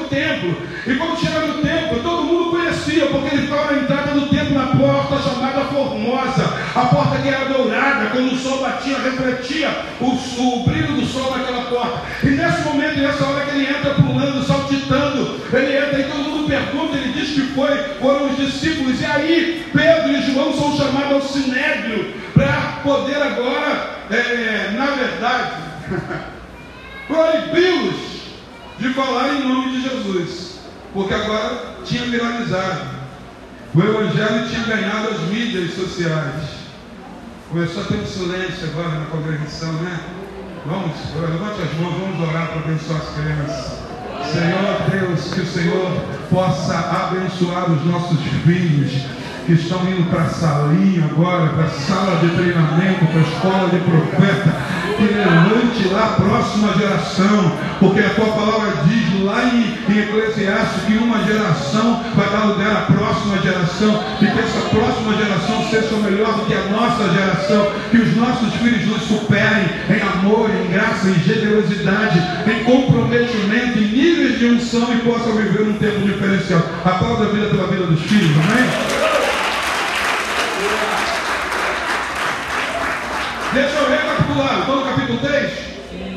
templo. 0.08 0.56
E 0.88 0.96
quando 0.96 1.20
chega 1.20 1.40
no 1.40 1.62
templo, 1.62 2.00
todo 2.02 2.24
mundo 2.24 2.52
conhecia, 2.52 3.08
porque 3.08 3.36
ele 3.36 3.48
ficava 3.48 3.72
na 3.72 3.82
entrada 3.82 4.12
do 4.12 4.28
templo, 4.28 4.54
na 4.54 4.68
porta 4.68 5.18
chamada 5.18 5.66
Formosa, 5.66 6.54
a 6.76 6.86
porta 6.86 7.22
que 7.22 7.28
era 7.28 7.46
dourada, 7.46 8.10
quando 8.12 8.34
o 8.34 8.38
sol 8.38 8.62
batia, 8.62 8.98
refletia 9.00 9.70
o, 10.00 10.06
o 10.06 10.64
brilho 10.64 10.94
do 10.94 11.06
sol 11.06 11.36
naquela 11.36 11.64
porta. 11.64 12.02
E 12.24 12.28
nesse 12.28 12.62
momento, 12.62 13.00
nessa 13.00 13.26
hora 13.26 13.46
que 13.46 13.56
ele 13.56 13.70
entra 13.70 13.94
pulando, 13.96 14.46
saltitando, 14.46 15.42
ele 15.52 15.78
entra 15.78 16.00
e 16.00 16.04
todo 16.04 16.30
mundo 16.30 16.48
pergunta, 16.48 16.98
ele 16.98 17.14
diz 17.14 17.30
que 17.30 17.42
foi, 17.54 17.78
foram 18.00 18.30
os 18.30 18.38
discípulos. 18.38 19.02
E 19.02 19.06
aí, 19.06 19.66
Pedro 19.74 20.12
e 20.12 20.22
João 20.22 20.54
são 20.54 20.78
chamados 20.78 21.14
ao 21.14 21.22
sinédrio 21.22 22.14
para 22.34 22.80
poder 22.84 23.22
agora, 23.22 24.02
é, 24.12 24.72
na 24.78 24.86
verdade, 24.88 25.52
proibi-los 27.08 28.05
de 28.88 28.94
falar 28.94 29.34
em 29.34 29.48
nome 29.48 29.72
de 29.72 29.82
Jesus, 29.82 30.60
porque 30.94 31.14
agora 31.14 31.78
tinha 31.84 32.04
viralizado. 32.04 32.82
O 33.74 33.80
Evangelho 33.80 34.48
tinha 34.48 34.64
ganhado 34.64 35.10
as 35.10 35.22
mídias 35.22 35.74
sociais. 35.74 36.44
Começou 37.50 37.84
a 37.84 37.86
ter 37.86 37.96
um 37.96 38.06
silêncio 38.06 38.70
agora 38.72 39.00
na 39.00 39.06
congregação, 39.08 39.74
né? 39.74 40.00
Vamos, 40.66 40.96
levante 41.16 41.62
as 41.62 41.80
mãos, 41.80 41.94
vamos 42.00 42.30
orar 42.30 42.48
para 42.48 42.60
abençoar 42.60 43.02
as 43.02 43.10
crianças. 43.10 43.86
Senhor 44.32 44.90
Deus, 44.90 45.34
que 45.34 45.42
o 45.42 45.46
Senhor 45.46 45.92
possa 46.30 46.78
abençoar 46.78 47.72
os 47.72 47.86
nossos 47.86 48.20
filhos 48.44 49.06
que 49.46 49.54
estão 49.54 49.80
indo 49.88 50.10
para 50.10 50.24
a 50.24 50.30
salinha 50.30 51.06
agora, 51.06 51.50
para 51.50 51.66
a 51.66 51.70
sala 51.70 52.20
de 52.20 52.30
treinamento, 52.30 53.06
para 53.06 53.20
a 53.20 53.24
escola 53.24 53.70
de 53.70 53.78
profeta, 53.80 54.56
que 54.98 55.04
levante 55.04 55.88
lá 55.90 56.06
a 56.06 56.22
próxima 56.22 56.74
geração, 56.74 57.52
porque 57.80 58.00
a 58.00 58.10
tua 58.10 58.26
palavra 58.26 58.74
diz 58.86 59.24
lá 59.24 59.44
em, 59.46 59.78
em 59.92 60.00
Eclesiastes 60.00 60.84
que 60.88 60.98
uma 60.98 61.24
geração 61.24 62.04
vai 62.16 62.30
dar 62.30 62.46
lugar 62.46 62.72
à 62.72 62.82
próxima 62.92 63.38
geração, 63.42 64.04
e 64.22 64.26
que 64.26 64.40
essa 64.40 64.62
próxima 64.70 65.14
geração 65.16 65.64
seja 65.70 65.96
melhor 65.98 66.34
do 66.34 66.46
que 66.46 66.54
a 66.54 66.64
nossa 66.72 67.14
geração, 67.14 67.68
que 67.92 67.98
os 67.98 68.16
nossos 68.16 68.54
filhos 68.56 68.88
nos 68.88 69.04
superem 69.04 69.70
em 69.90 70.02
amor, 70.02 70.50
em 70.50 70.72
graça, 70.72 71.08
em 71.08 71.20
generosidade, 71.20 72.20
em 72.50 72.64
comprometimento, 72.64 73.78
em 73.78 73.92
níveis 73.92 74.40
de 74.40 74.46
unção 74.46 74.92
e 74.94 74.98
possam 75.02 75.34
viver 75.34 75.62
um 75.62 75.74
tempo 75.74 76.00
diferencial. 76.00 76.62
A 76.84 76.92
vida 77.26 77.48
pela 77.48 77.68
vida 77.68 77.86
dos 77.88 78.02
filhos, 78.02 78.32
amém? 78.32 79.05
Deixa 83.56 83.78
eu 83.78 83.90
recapitular. 83.90 84.60
Estou 84.60 84.76
no 84.76 84.84
capítulo 84.84 85.18
3? 85.20 85.52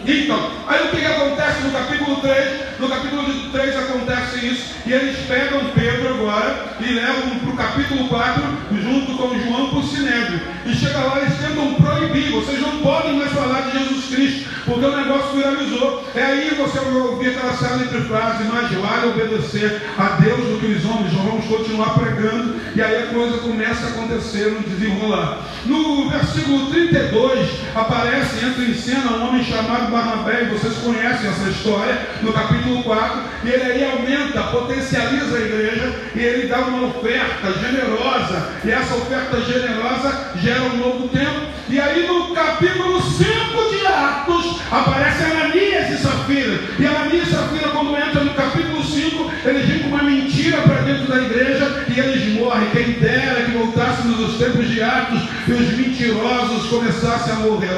Então, 0.09 0.51
aí 0.67 0.87
o 0.87 0.89
que, 0.89 1.07
acontece 1.07 1.61
no 1.63 1.71
capítulo 1.71 2.17
3? 2.17 2.81
No 2.81 2.89
capítulo 2.89 3.51
3 3.53 3.77
acontece 3.77 4.45
isso, 4.45 4.75
e 4.85 4.93
eles 4.93 5.17
pegam 5.29 5.61
Pedro 5.73 6.15
agora 6.15 6.77
e 6.81 6.95
levam 6.95 7.39
para 7.39 7.51
o 7.51 7.57
capítulo 7.57 8.09
4, 8.09 8.43
junto 8.83 9.13
com 9.17 9.39
João, 9.39 9.69
para 9.69 9.79
o 9.79 9.87
Sinédrio. 9.87 10.41
E 10.67 10.75
chega 10.75 10.99
lá, 10.99 11.21
eles 11.21 11.39
tentam 11.39 11.75
proibir, 11.75 12.33
vocês 12.33 12.61
não 12.61 12.81
podem 12.81 13.13
mais 13.13 13.31
falar 13.31 13.71
de 13.71 13.79
Jesus 13.79 14.07
Cristo, 14.07 14.51
porque 14.69 14.85
o 14.85 14.97
negócio 14.97 15.37
viralizou. 15.37 16.05
É 16.15 16.23
aí 16.23 16.55
você 16.55 16.79
vai 16.79 16.95
ouvir 16.95 17.29
aquela 17.31 17.55
cena 17.55 17.83
entre 17.83 18.01
frases, 18.03 18.47
mais 18.47 18.71
vale 18.71 19.09
obedecer 19.09 19.83
a 19.97 20.21
Deus 20.21 20.39
do 20.39 20.61
que 20.61 20.67
os 20.67 20.85
homens, 20.85 21.13
vamos 21.13 21.45
continuar 21.47 21.95
pregando, 21.99 22.57
e 22.75 22.83
aí 22.83 23.05
a 23.05 23.07
coisa 23.07 23.39
começa 23.39 23.87
a 23.87 23.89
acontecer, 23.89 24.53
no 24.53 24.61
desenrolar. 24.61 25.39
No 25.65 26.11
versículo 26.11 26.71
32, 26.71 27.49
aparece, 27.75 28.45
entra 28.45 28.65
em 28.65 28.75
cena 28.75 29.17
um 29.17 29.29
homem 29.29 29.45
chamado 29.45 29.91
Barnabé, 29.91 30.43
e 30.43 30.59
vocês 30.59 30.75
conhecem 30.79 31.31
essa 31.31 31.49
história, 31.49 31.99
no 32.23 32.33
capítulo 32.33 32.83
4, 32.83 33.21
e 33.45 33.49
ele 33.49 33.73
aí 33.73 33.91
aumenta, 33.91 34.43
potencializa 34.45 35.37
a 35.37 35.41
igreja, 35.41 35.95
e 36.15 36.21
ele 36.21 36.49
dá 36.49 36.59
uma 36.59 36.89
oferta 36.89 37.53
generosa, 37.59 38.53
e 38.65 38.71
essa 38.71 38.95
oferta 38.95 39.41
generosa 39.41 40.33
gera 40.37 40.63
um 40.63 40.77
novo 40.77 41.09
tempo. 41.09 41.49
E 41.69 41.79
aí 41.79 42.07
no 42.07 42.35
capítulo 42.35 43.01
5 43.03 43.25
de 43.71 43.87
Atos, 43.87 44.58
aparece 44.71 45.25
Ananias 45.25 45.91
e 45.91 45.99
Safira. 45.99 46.61
E 46.79 46.87
Ananias 46.87 47.29
e 47.29 47.31
Safira, 47.31 47.69
quando 47.69 47.97
entra 47.97 48.25
no 48.25 48.35
capítulo 48.35 48.85
5, 48.85 49.33
eles 49.45 49.69
vêm 49.69 49.79
com 49.81 49.89
uma 49.89 50.03
mentira 50.03 50.63
para 50.63 50.83
dentro 50.83 51.07
da 51.09 51.23
igreja 51.23 51.85
e 51.89 52.01
eles 52.01 52.41
morrem. 52.41 52.71
Quem 52.71 52.93
dera 52.93 53.45
que 53.45 53.53
voltássemos 53.53 54.21
aos 54.21 54.39
tempos 54.39 54.69
de 54.69 54.83
Atos 54.83 55.23
e 55.47 55.53
os 55.53 55.77
mentirosos 55.77 56.69
começassem 56.69 57.33
a 57.33 57.37
morrer. 57.37 57.69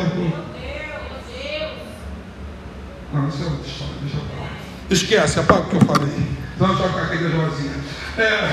Não, 3.13 3.29
isso 3.29 3.43
é 3.43 3.47
outra 3.47 3.67
história, 3.67 3.95
deixa 4.03 4.17
eu 4.17 4.23
falar. 4.23 4.51
Esquece, 4.89 5.41
apaga 5.41 5.61
o 5.63 5.67
que 5.67 5.77
eu 5.77 5.81
falei. 5.81 6.29
Então 6.55 6.69
eu 6.71 6.77
tocar 6.77 7.07
com 7.07 7.13
a 7.13 7.15
igreja 7.15 7.37
vazia. 7.37 7.71
É. 8.19 8.51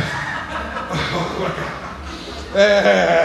É... 2.58 3.24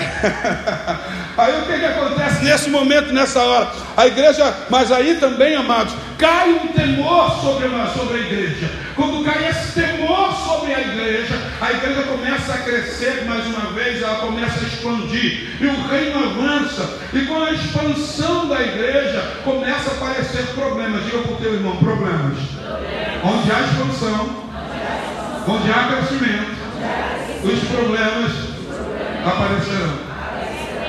Aí 1.39 1.59
o 1.59 1.63
que, 1.63 1.79
que 1.79 1.87
acontece 1.87 2.45
nesse 2.45 2.69
momento, 2.69 3.13
nessa 3.15 3.43
hora? 3.43 3.73
A 3.97 4.07
igreja, 4.07 4.55
mas 4.69 4.93
aí 4.93 5.15
também, 5.15 5.57
amados, 5.57 5.95
cai 6.19 6.51
um 6.51 6.69
temor 6.69 7.41
sobre 7.41 7.67
a, 7.69 7.87
sobre 7.87 8.19
a 8.19 8.21
igreja. 8.21 8.71
Quando 8.95 9.25
cai 9.25 9.49
esse 9.49 9.81
temor 9.81 10.35
sobre 10.35 10.75
a 10.75 10.81
igreja, 10.81 11.35
a 11.59 11.73
igreja 11.73 12.03
começa 12.03 12.53
a 12.53 12.59
crescer 12.59 13.25
mais 13.27 13.47
uma 13.47 13.71
vez, 13.73 14.03
ela 14.03 14.17
começa 14.17 14.61
a 14.61 14.63
expandir. 14.63 15.57
E 15.59 15.67
o 15.67 15.89
reino 15.89 16.19
avança. 16.19 16.99
E 17.15 17.25
com 17.25 17.43
a 17.43 17.53
expansão 17.53 18.49
da 18.49 18.61
igreja, 18.61 19.39
começa 19.43 19.91
a 19.91 19.95
aparecer 19.95 20.47
problemas. 20.49 21.05
Diga 21.05 21.19
para 21.19 21.33
o 21.33 21.37
teu 21.37 21.55
irmão, 21.55 21.77
problemas. 21.77 22.37
Onde 23.25 23.51
há 23.51 23.61
expansão, 23.61 24.37
onde 25.49 25.71
há 25.71 25.97
crescimento, 25.97 26.63
os 27.43 27.69
problemas 27.71 28.52
aparecerão. 29.25 30.13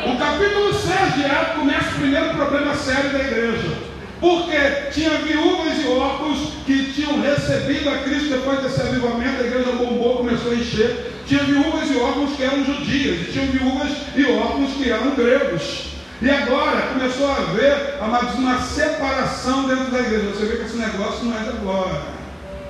O 0.05 0.17
capítulo 0.17 0.73
6 0.73 1.15
de 1.15 1.25
Atos 1.25 1.55
começa 1.59 1.89
o 1.89 1.99
primeiro 1.99 2.29
problema 2.35 2.75
sério 2.75 3.11
da 3.11 3.19
igreja. 3.19 3.93
Porque 4.19 4.57
tinha 4.91 5.17
viúvas 5.17 5.79
e 5.83 5.87
órfãos 5.87 6.53
que 6.65 6.93
tinham 6.93 7.21
recebido 7.21 7.89
a 7.89 7.97
Cristo 7.99 8.29
depois 8.29 8.61
desse 8.61 8.81
avivamento, 8.81 9.41
a 9.41 9.45
igreja 9.45 9.71
bombou, 9.73 10.17
começou 10.17 10.51
a 10.51 10.55
encher. 10.55 11.11
Tinha 11.27 11.43
viúvas 11.43 11.89
e 11.89 11.97
órfãos 11.97 12.35
que 12.35 12.43
eram 12.43 12.63
judias, 12.65 13.21
e 13.21 13.31
tinha 13.31 13.45
viúvas 13.45 13.91
e 14.15 14.25
órfãos 14.25 14.73
que 14.73 14.89
eram 14.89 15.15
gregos. 15.15 15.93
E 16.21 16.29
agora 16.29 16.93
começou 16.93 17.29
a 17.29 17.35
haver, 17.35 17.97
uma 18.37 18.61
separação 18.61 19.67
dentro 19.67 19.91
da 19.91 19.99
igreja. 19.99 20.29
Você 20.29 20.45
vê 20.45 20.57
que 20.57 20.63
esse 20.63 20.77
negócio 20.77 21.25
não 21.25 21.37
é 21.37 21.43
de 21.43 21.49
agora. 21.49 22.01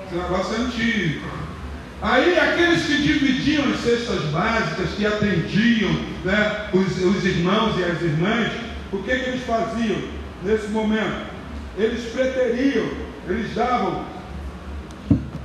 Esse 0.07 0.15
negócio 0.15 0.55
é 0.55 0.57
antigo. 0.57 1.42
Aí 2.03 2.37
aqueles 2.37 2.85
que 2.85 3.01
dividiam 3.01 3.63
as 3.71 3.79
cestas 3.79 4.23
básicas, 4.23 4.89
que 4.89 5.05
atendiam 5.05 5.89
né, 6.25 6.67
os, 6.73 6.97
os 7.01 7.23
irmãos 7.23 7.79
e 7.79 7.83
as 7.85 8.01
irmãs, 8.01 8.51
o 8.91 8.97
que, 8.97 9.15
que 9.15 9.29
eles 9.29 9.45
faziam 9.45 10.01
nesse 10.43 10.67
momento? 10.67 11.31
Eles 11.77 12.03
preteriam, 12.11 12.89
eles 13.25 13.55
davam 13.55 14.03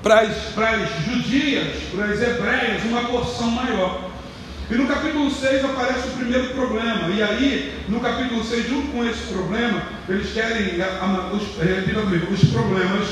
para 0.02 0.22
as 0.22 1.04
judias, 1.04 1.76
para 1.94 2.06
as 2.06 2.20
hebreias, 2.20 2.82
uma 2.86 3.04
porção 3.04 3.52
maior. 3.52 4.10
E 4.68 4.74
no 4.74 4.88
capítulo 4.88 5.30
6 5.30 5.64
aparece 5.64 6.08
o 6.08 6.16
primeiro 6.16 6.54
problema. 6.54 7.08
E 7.08 7.22
aí, 7.22 7.84
no 7.88 8.00
capítulo 8.00 8.42
6, 8.42 8.68
junto 8.68 8.88
com 8.88 9.04
esse 9.04 9.32
problema, 9.32 9.80
eles 10.08 10.32
querem, 10.32 10.74
os, 11.32 12.42
os 12.42 12.50
problemas 12.50 13.06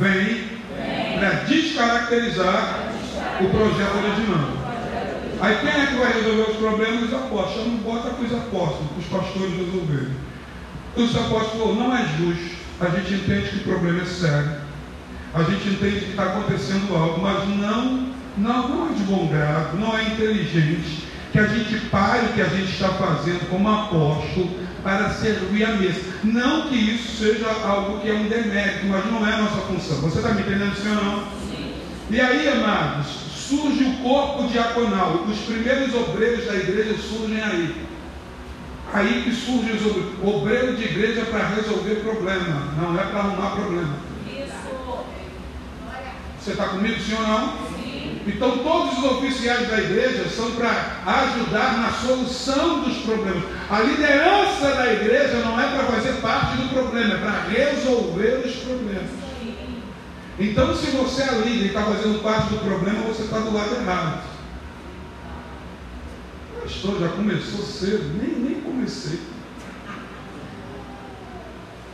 vêm 0.00 0.55
descaracterizar 1.46 2.92
o 3.40 3.48
projeto 3.50 3.96
original. 3.96 4.66
Aí 5.40 5.58
quem 5.60 5.70
é 5.70 5.86
que 5.86 5.96
vai 5.96 6.12
resolver 6.12 6.50
os 6.50 6.56
problemas? 6.56 7.02
Os 7.04 7.14
apóstolos. 7.14 7.66
Não 7.66 7.76
bota 7.76 8.10
para 8.10 8.24
os 8.24 8.32
apóstolos, 8.32 8.88
para 8.90 8.98
os 8.98 9.06
pastores 9.06 9.56
resolverem. 9.56 10.14
Os 10.96 11.16
apóstolos 11.16 11.76
não 11.76 11.96
é 11.96 12.06
justo. 12.18 12.56
A 12.80 12.88
gente 12.88 13.14
entende 13.14 13.48
que 13.50 13.56
o 13.56 13.72
problema 13.72 14.02
é 14.02 14.06
sério. 14.06 14.52
A 15.34 15.42
gente 15.42 15.68
entende 15.68 16.00
que 16.00 16.10
está 16.10 16.24
acontecendo 16.24 16.94
algo, 16.96 17.20
mas 17.20 17.46
não, 17.48 18.14
não, 18.38 18.68
não 18.68 18.90
é 18.90 18.94
de 18.94 19.02
bom 19.02 19.26
grado, 19.26 19.76
não 19.78 19.96
é 19.96 20.04
inteligente 20.04 21.06
que 21.32 21.38
a 21.38 21.46
gente 21.46 21.78
pare 21.90 22.26
o 22.26 22.32
que 22.32 22.40
a 22.40 22.48
gente 22.48 22.72
está 22.72 22.88
fazendo 22.88 23.46
como 23.50 23.68
apóstolo 23.68 24.48
para 24.86 25.10
servir 25.10 25.64
a 25.64 25.72
mesa. 25.72 26.00
Não 26.22 26.68
que 26.68 26.76
isso 26.76 27.16
seja 27.16 27.50
algo 27.64 27.98
que 27.98 28.08
é 28.08 28.14
um 28.14 28.28
demérito, 28.28 28.86
mas 28.86 29.04
não 29.06 29.26
é 29.26 29.32
a 29.32 29.38
nossa 29.38 29.62
função. 29.62 29.96
Você 30.02 30.18
está 30.18 30.32
me 30.32 30.42
entendendo, 30.42 30.76
senhor 30.76 31.02
não? 31.02 31.24
Sim. 31.50 31.74
E 32.08 32.20
aí, 32.20 32.48
amados, 32.48 33.08
surge 33.34 33.82
o 33.82 33.96
corpo 33.96 34.46
diaconal. 34.46 35.24
Os 35.28 35.38
primeiros 35.40 35.92
obreiros 35.92 36.46
da 36.46 36.54
igreja 36.54 36.94
surgem 36.98 37.42
aí. 37.42 37.84
Aí 38.92 39.22
que 39.24 39.34
surge 39.34 39.72
os 39.72 39.86
obreiros. 39.86 40.12
Obreiro 40.22 40.76
de 40.76 40.84
igreja 40.84 41.24
para 41.24 41.48
resolver 41.48 41.96
problema, 41.96 42.68
não 42.80 42.96
é 42.96 43.02
para 43.06 43.18
arrumar 43.18 43.56
problema. 43.56 43.96
Isso. 44.28 44.54
Você 46.38 46.52
está 46.52 46.68
comigo, 46.68 47.00
senhor 47.00 47.26
não? 47.26 47.85
Então, 48.26 48.58
todos 48.58 48.98
os 48.98 49.04
oficiais 49.04 49.68
da 49.68 49.78
igreja 49.78 50.28
são 50.28 50.50
para 50.52 51.00
ajudar 51.06 51.78
na 51.78 51.92
solução 51.92 52.80
dos 52.80 52.98
problemas. 52.98 53.44
A 53.70 53.80
liderança 53.80 54.74
da 54.74 54.92
igreja 54.92 55.36
não 55.44 55.60
é 55.60 55.68
para 55.68 55.84
fazer 55.84 56.14
parte 56.14 56.56
do 56.56 56.68
problema, 56.70 57.14
é 57.14 57.18
para 57.18 57.42
resolver 57.48 58.42
os 58.44 58.56
problemas. 58.56 59.10
Então, 60.40 60.74
se 60.74 60.90
você 60.90 61.22
é 61.22 61.38
líder 61.38 61.64
e 61.64 61.66
está 61.68 61.82
fazendo 61.84 62.20
parte 62.20 62.48
do 62.48 62.58
problema, 62.58 63.00
você 63.02 63.22
está 63.22 63.38
do 63.38 63.54
lado 63.54 63.76
errado. 63.76 64.22
Pastor, 66.62 66.98
já 66.98 67.08
começou 67.08 67.64
cedo, 67.64 68.20
nem, 68.20 68.40
nem 68.40 68.60
comecei. 68.60 69.20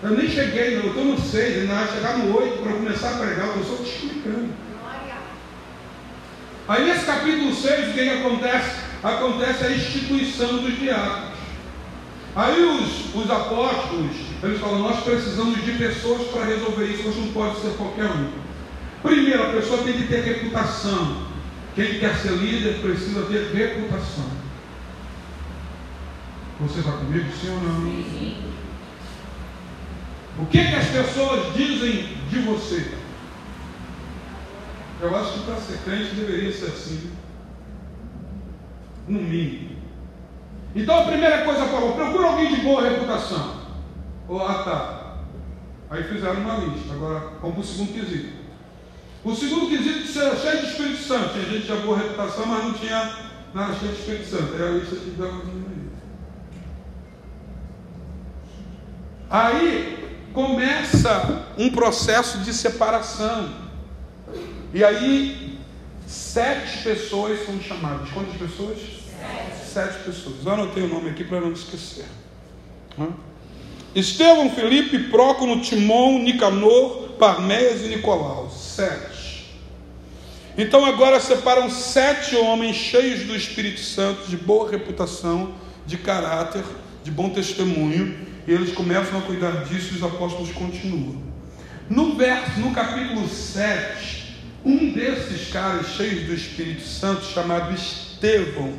Eu 0.03 0.11
nem 0.11 0.29
cheguei, 0.29 0.79
eu 0.79 0.89
estou 0.89 1.05
no 1.05 1.21
6, 1.21 1.59
ainda 1.59 1.75
vai 1.75 1.89
chegar 1.89 2.19
no 2.19 2.37
8 2.37 2.63
para 2.63 2.73
começar 2.73 3.11
a 3.11 3.19
pregar, 3.19 3.49
eu 3.49 3.61
estou 3.61 3.77
te 3.85 3.91
explicando. 3.91 4.62
Aí 6.73 6.87
nesse 6.87 7.05
capítulo 7.05 7.55
6, 7.55 7.91
o 7.91 7.93
que, 7.93 8.03
que 8.03 8.09
acontece? 8.09 8.77
Acontece 9.03 9.67
a 9.67 9.73
instituição 9.73 10.57
dos 10.57 10.79
diáconos. 10.79 11.39
Aí 12.35 12.63
os, 12.65 13.15
os 13.15 13.31
apóstolos, 13.31 14.17
eles 14.43 14.59
falam, 14.59 14.79
nós 14.79 15.05
precisamos 15.05 15.63
de 15.63 15.73
pessoas 15.73 16.29
para 16.29 16.47
resolver 16.47 16.87
isso, 16.87 17.03
mas 17.05 17.17
não 17.17 17.29
pode 17.35 17.61
ser 17.61 17.77
qualquer 17.77 18.07
um. 18.07 18.31
Primeiro, 19.03 19.43
a 19.43 19.53
pessoa 19.53 19.83
tem 19.83 19.93
que 19.93 20.07
ter 20.07 20.23
reputação. 20.23 21.27
Quem 21.75 21.99
quer 21.99 22.17
ser 22.17 22.33
líder 22.33 22.81
precisa 22.81 23.27
ter 23.27 23.53
reputação. 23.53 24.31
Você 26.61 26.79
está 26.79 26.93
comigo, 26.93 27.31
sim 27.39 27.51
ou 27.51 27.61
não? 27.61 27.81
Sim. 27.83 28.37
O 30.39 30.47
que, 30.47 30.69
que 30.69 30.75
as 30.75 30.87
pessoas 30.87 31.55
dizem 31.55 32.17
de 32.31 32.39
você? 32.39 32.93
Eu 35.03 35.17
acho 35.17 35.33
que 35.33 35.41
para 35.41 35.57
ser 35.57 35.79
crente 35.79 36.15
deveria 36.15 36.53
ser 36.53 36.67
assim. 36.67 37.11
No 39.09 39.21
mínimo. 39.21 39.77
Então 40.77 41.01
a 41.01 41.07
primeira 41.07 41.45
coisa 41.45 41.67
falou, 41.67 41.95
procura 41.95 42.29
alguém 42.29 42.55
de 42.55 42.61
boa 42.61 42.89
reputação. 42.89 43.63
Oh, 44.29 44.39
ah 44.39 44.63
tá. 44.63 45.17
Aí 45.91 46.05
fizeram 46.05 46.41
uma 46.41 46.55
lista. 46.55 46.93
Agora 46.93 47.33
vamos 47.43 47.55
para 47.55 47.61
o 47.61 47.65
segundo 47.65 47.95
quesito. 47.95 48.33
O 49.25 49.35
segundo 49.35 49.69
quesito 49.69 50.07
ser 50.07 50.37
cheio 50.37 50.61
de 50.61 50.67
Espírito 50.69 51.03
Santo. 51.03 51.33
Tinha 51.33 51.47
gente 51.47 51.67
de 51.67 51.83
boa 51.85 51.99
reputação, 51.99 52.47
mas 52.47 52.65
não 52.65 52.73
tinha 52.75 53.13
nada 53.53 53.75
cheio 53.75 53.93
de 53.93 53.99
Espírito 53.99 54.31
Santo. 54.31 54.63
É 54.63 54.69
a 54.69 54.71
lista 54.71 54.97
que 54.97 55.11
dava 55.19 55.43
Aí 59.29 60.29
começa 60.33 61.47
um 61.59 61.71
processo 61.71 62.39
de 62.39 62.55
separação. 62.55 63.62
E 64.75 64.83
aí, 64.83 65.59
sete 66.07 66.83
pessoas 66.83 67.45
são 67.45 67.61
chamadas. 67.61 68.09
Quantas 68.11 68.37
pessoas? 68.37 68.79
Sete, 68.79 69.67
sete 69.73 70.05
pessoas. 70.05 70.37
Eu 70.45 70.53
anotei 70.53 70.83
o 70.83 70.89
nome 70.89 71.11
aqui 71.11 71.25
para 71.25 71.41
não 71.41 71.53
esquecer. 71.53 72.07
Estevão, 73.95 74.51
Felipe, 74.51 74.99
Prócono, 75.11 75.61
Timon, 75.61 76.21
Nicanor, 76.21 77.11
Parmeias 77.19 77.83
e 77.83 77.89
Nicolau. 77.89 78.51
Sete. 78.51 79.23
Então 80.57 80.85
agora 80.85 81.21
separam 81.21 81.71
sete 81.71 82.37
homens 82.37 82.77
cheios 82.77 83.25
do 83.27 83.35
Espírito 83.35 83.81
Santo, 83.81 84.29
de 84.29 84.37
boa 84.37 84.71
reputação, 84.71 85.55
de 85.87 85.97
caráter, 85.97 86.63
de 87.03 87.11
bom 87.11 87.31
testemunho, 87.31 88.17
e 88.47 88.53
eles 88.53 88.73
começam 88.73 89.19
a 89.19 89.23
cuidar 89.23 89.65
disso 89.65 89.95
e 89.95 89.97
os 89.97 90.03
apóstolos 90.03 90.51
continuam. 90.53 91.23
No 91.89 92.17
verso, 92.17 92.61
no 92.61 92.71
capítulo 92.73 93.29
7, 93.29 94.22
um 94.65 94.93
desses 94.93 95.53
caras 95.53 95.89
cheios 95.89 96.27
do 96.27 96.35
Espírito 96.35 96.83
Santo, 96.83 97.25
chamado 97.25 97.75
Estevão, 97.75 98.73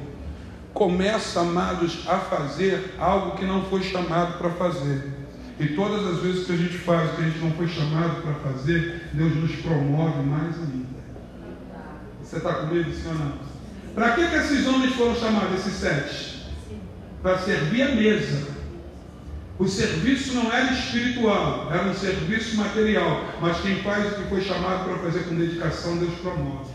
começa, 0.74 1.42
amados, 1.42 2.08
a 2.08 2.18
fazer 2.18 2.96
algo 2.98 3.38
que 3.38 3.46
não 3.46 3.66
foi 3.66 3.84
chamado 3.84 4.38
para 4.38 4.50
fazer. 4.52 5.12
E 5.60 5.68
todas 5.68 6.08
as 6.08 6.20
vezes 6.24 6.46
que 6.46 6.54
a 6.54 6.58
gente 6.58 6.78
faz 6.80 7.12
o 7.12 7.16
que 7.16 7.22
a 7.22 7.26
gente 7.26 7.40
não 7.40 7.52
foi 7.52 7.68
chamado 7.68 8.22
para 8.22 8.34
fazer, 8.52 9.10
Deus 9.14 9.36
nos 9.36 9.56
promove 9.58 10.24
mais 10.24 10.56
ainda. 10.58 10.94
Você 12.24 12.38
está 12.38 12.54
comigo, 12.54 12.90
ou 13.08 13.16
não? 13.16 13.34
Para 13.94 14.14
que, 14.14 14.28
que 14.28 14.36
esses 14.36 14.66
homens 14.68 14.96
foram 14.96 15.16
chamados, 15.16 15.60
esses 15.60 15.74
sete? 15.74 16.48
Para 17.22 17.38
servir 17.38 17.84
a 17.84 17.90
mesa 17.90 18.53
o 19.60 19.68
serviço 19.68 20.34
não 20.34 20.52
era 20.52 20.74
espiritual, 20.74 21.70
era 21.72 21.84
um 21.84 21.94
serviço 21.94 22.58
material. 22.58 23.22
Mas 23.40 23.62
quem 23.62 23.84
faz 23.84 24.12
o 24.12 24.16
que 24.16 24.30
foi 24.30 24.42
chamado 24.42 24.86
para 24.86 24.98
fazer 25.00 25.26
com 25.26 25.36
dedicação, 25.36 25.98
Deus 25.98 26.14
promove. 26.22 26.72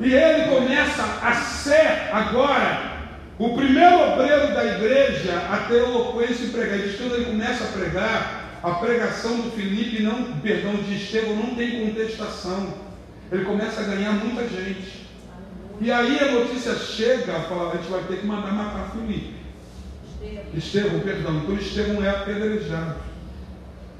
E 0.00 0.14
ele 0.14 0.54
começa 0.54 1.02
a 1.22 1.34
ser 1.34 2.08
agora 2.12 2.94
o 3.38 3.56
primeiro 3.56 4.12
obreiro 4.12 4.54
da 4.54 4.64
igreja 4.64 5.42
a 5.50 5.58
ter 5.68 5.78
eloquência 5.78 6.44
e 6.44 6.50
pregar. 6.50 6.78
Diz 6.78 6.96
quando 6.96 7.16
ele 7.16 7.24
começa 7.24 7.64
a 7.64 7.68
pregar, 7.68 8.60
a 8.62 8.70
pregação 8.74 9.36
do 9.40 9.50
Filipe, 9.50 10.02
não, 10.02 10.38
perdão, 10.40 10.74
de 10.76 10.94
Estevão, 10.94 11.36
não 11.36 11.54
tem 11.54 11.84
contestação. 11.84 12.74
Ele 13.30 13.44
começa 13.44 13.80
a 13.80 13.84
ganhar 13.84 14.12
muita 14.12 14.48
gente. 14.48 15.04
E 15.80 15.90
aí 15.90 16.18
a 16.20 16.32
notícia 16.32 16.74
chega, 16.76 17.40
fala, 17.40 17.72
a 17.72 17.76
gente 17.76 17.90
vai 17.90 18.02
ter 18.04 18.20
que 18.20 18.26
mandar 18.26 18.52
matar 18.52 18.92
Filipe. 18.92 19.43
Estevão, 20.54 21.00
perdão, 21.00 21.38
então 21.38 21.56
Estevão 21.56 22.04
é 22.04 22.10
apedrejado. 22.10 22.96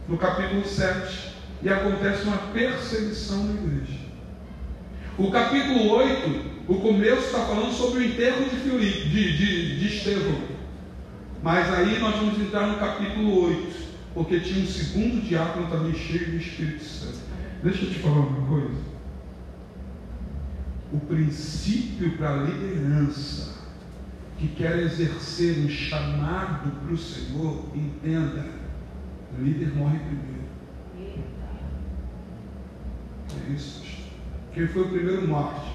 No 0.08 0.16
capítulo 0.16 0.64
7. 0.64 1.34
E 1.62 1.68
acontece 1.68 2.24
uma 2.24 2.36
perseguição 2.52 3.44
na 3.44 3.54
igreja. 3.54 3.98
O 5.16 5.30
capítulo 5.30 5.90
8, 5.90 6.40
o 6.68 6.74
começo 6.76 7.26
está 7.26 7.46
falando 7.46 7.72
sobre 7.72 8.00
o 8.00 8.04
enterro 8.04 8.44
de, 8.44 8.60
de, 8.60 9.36
de, 9.36 9.78
de 9.78 9.86
Estevão. 9.86 10.42
Mas 11.42 11.72
aí 11.72 11.98
nós 11.98 12.16
vamos 12.16 12.38
entrar 12.38 12.66
no 12.66 12.78
capítulo 12.78 13.46
8, 13.46 13.76
porque 14.12 14.40
tinha 14.40 14.64
um 14.64 14.66
segundo 14.66 15.22
diácono 15.22 15.68
também 15.68 15.94
cheio 15.94 16.32
do 16.32 16.36
Espírito 16.36 16.84
Santo. 16.84 17.18
Deixa 17.62 17.84
eu 17.84 17.90
te 17.90 17.98
falar 18.00 18.20
uma 18.20 18.46
coisa. 18.46 18.80
O 20.92 21.00
princípio 21.00 22.16
para 22.16 22.30
a 22.30 22.42
liderança 22.42 23.53
que 24.44 24.56
quer 24.56 24.78
exercer 24.78 25.58
um 25.64 25.68
chamado 25.68 26.70
para 26.70 26.92
o 26.92 26.98
Senhor, 26.98 27.64
entenda, 27.74 28.44
o 29.36 29.42
líder 29.42 29.74
morre 29.74 29.98
primeiro. 29.98 30.44
É 33.48 33.52
isso. 33.52 33.82
Quem 34.52 34.66
foi 34.66 34.82
o 34.82 34.88
primeiro 34.88 35.26
morte? 35.26 35.72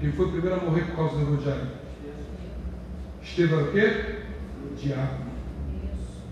Quem 0.00 0.12
foi 0.12 0.26
o 0.26 0.32
primeiro 0.32 0.60
a 0.60 0.64
morrer 0.64 0.82
por 0.82 0.96
causa 0.96 1.16
do 1.16 1.22
Evangelho? 1.22 1.68
Estevão 3.22 3.64
o 3.64 3.72
quê? 3.72 4.20
O 4.64 4.74
diabo. 4.76 5.24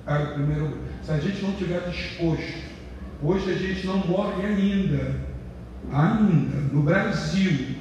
Era 0.07 0.31
o 0.31 0.35
primeiro. 0.35 0.79
Se 1.03 1.11
a 1.11 1.19
gente 1.19 1.43
não 1.43 1.53
tiver 1.53 1.81
disposto, 1.91 2.63
hoje 3.23 3.51
a 3.51 3.55
gente 3.55 3.87
não 3.87 3.99
morre 3.99 4.47
ainda. 4.47 5.21
Ainda. 5.93 6.57
No 6.73 6.83
Brasil, 6.83 7.78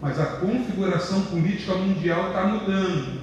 mas 0.00 0.18
a 0.18 0.26
configuração 0.26 1.22
política 1.22 1.74
mundial 1.74 2.28
está 2.28 2.46
mudando. 2.46 3.20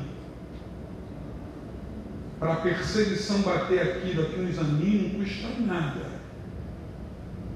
Para 2.39 2.53
a 2.53 2.57
perseguição 2.57 3.41
bater 3.41 3.81
aqui 3.81 4.13
daqui 4.15 4.39
uns 4.39 4.59
aninhos 4.59 5.13
não 5.13 5.19
custa 5.19 5.47
nada. 5.59 6.05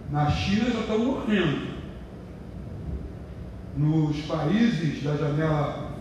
Na 0.10 0.30
China 0.32 0.72
já 0.72 0.80
estão 0.80 1.00
morrendo. 1.00 1.72
Nos 3.78 4.22
países 4.22 5.04
da 5.04 5.16
janela 5.16 5.92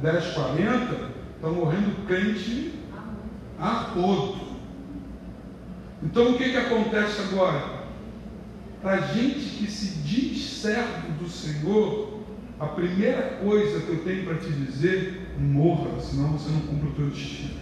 1040 0.00 1.10
estão 1.34 1.52
morrendo 1.52 2.06
crente 2.06 2.74
a 3.58 3.90
todo. 3.92 4.50
Então 6.02 6.30
o 6.30 6.38
que, 6.38 6.50
que 6.50 6.56
acontece 6.56 7.20
agora? 7.22 7.80
Para 8.80 9.00
gente 9.00 9.58
que 9.58 9.70
se 9.70 9.98
diz 9.98 10.42
servo 10.60 11.12
do 11.18 11.28
Senhor, 11.28 12.19
a 12.60 12.66
primeira 12.66 13.38
coisa 13.42 13.80
que 13.80 13.88
eu 13.88 14.04
tenho 14.04 14.24
para 14.24 14.34
te 14.34 14.52
dizer, 14.52 15.34
morra, 15.38 15.98
senão 15.98 16.32
você 16.32 16.50
não 16.50 16.60
cumpre 16.60 16.88
o 16.88 16.92
teu 16.92 17.06
destino. 17.06 17.58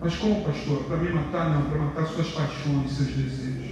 Mas 0.00 0.16
como, 0.16 0.44
pastor? 0.44 0.84
Para 0.84 0.96
me 0.96 1.10
matar? 1.10 1.50
Não, 1.50 1.62
para 1.68 1.78
matar 1.78 2.06
suas 2.06 2.28
paixões, 2.28 2.90
seus 2.90 3.08
desejos. 3.08 3.68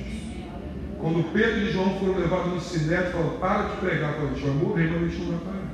Quando 0.98 1.32
Pedro 1.32 1.60
e 1.60 1.72
João 1.72 1.98
foram 1.98 2.18
levados 2.18 2.52
no 2.52 2.60
sinédrio, 2.60 3.12
falou, 3.12 3.38
para 3.38 3.68
de 3.68 3.76
pregar, 3.76 4.14
falou, 4.14 4.30
a 4.30 4.34
gente 4.34 4.46
vai 4.46 4.54
morrer, 4.56 4.90
mas 4.90 5.02
a 5.02 5.06
gente 5.06 5.22
não 5.22 5.38
vai 5.38 5.46
parar. 5.46 5.66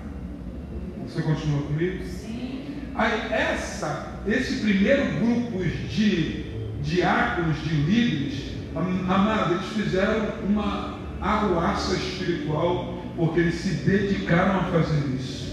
Você 1.09 1.23
continua 1.23 1.63
comigo? 1.63 2.05
Sim. 2.05 2.75
Aí 2.95 3.33
essa, 3.33 4.21
esse 4.29 4.61
primeiro 4.61 5.05
grupo 5.19 5.65
de 5.65 6.45
diáconos, 6.83 7.61
de 7.63 7.75
líderes, 7.75 8.53
amado, 8.77 9.55
eles 9.55 9.67
fizeram 9.67 10.29
uma 10.47 10.99
arruaça 11.21 11.97
espiritual 11.97 13.02
porque 13.23 13.39
eles 13.39 13.55
se 13.55 13.69
dedicaram 13.69 14.59
a 14.59 14.65
fazer 14.65 15.01
isso. 15.17 15.53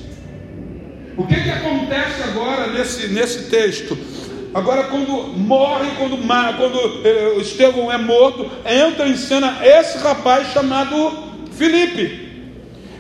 O 1.15 1.27
que, 1.27 1.35
que 1.35 1.51
acontece 1.51 2.23
agora 2.23 2.65
nesse, 2.65 3.09
nesse 3.09 3.43
texto? 3.43 3.95
Agora, 4.55 4.85
quando 4.85 5.11
morre, 5.37 5.91
quando, 5.95 6.17
quando 6.57 7.07
eh, 7.07 7.35
Estevão 7.39 7.91
é 7.91 7.97
morto, 7.99 8.49
entra 8.65 9.07
em 9.07 9.15
cena 9.15 9.59
esse 9.63 9.99
rapaz 9.99 10.51
chamado 10.51 11.45
Filipe. 11.51 12.27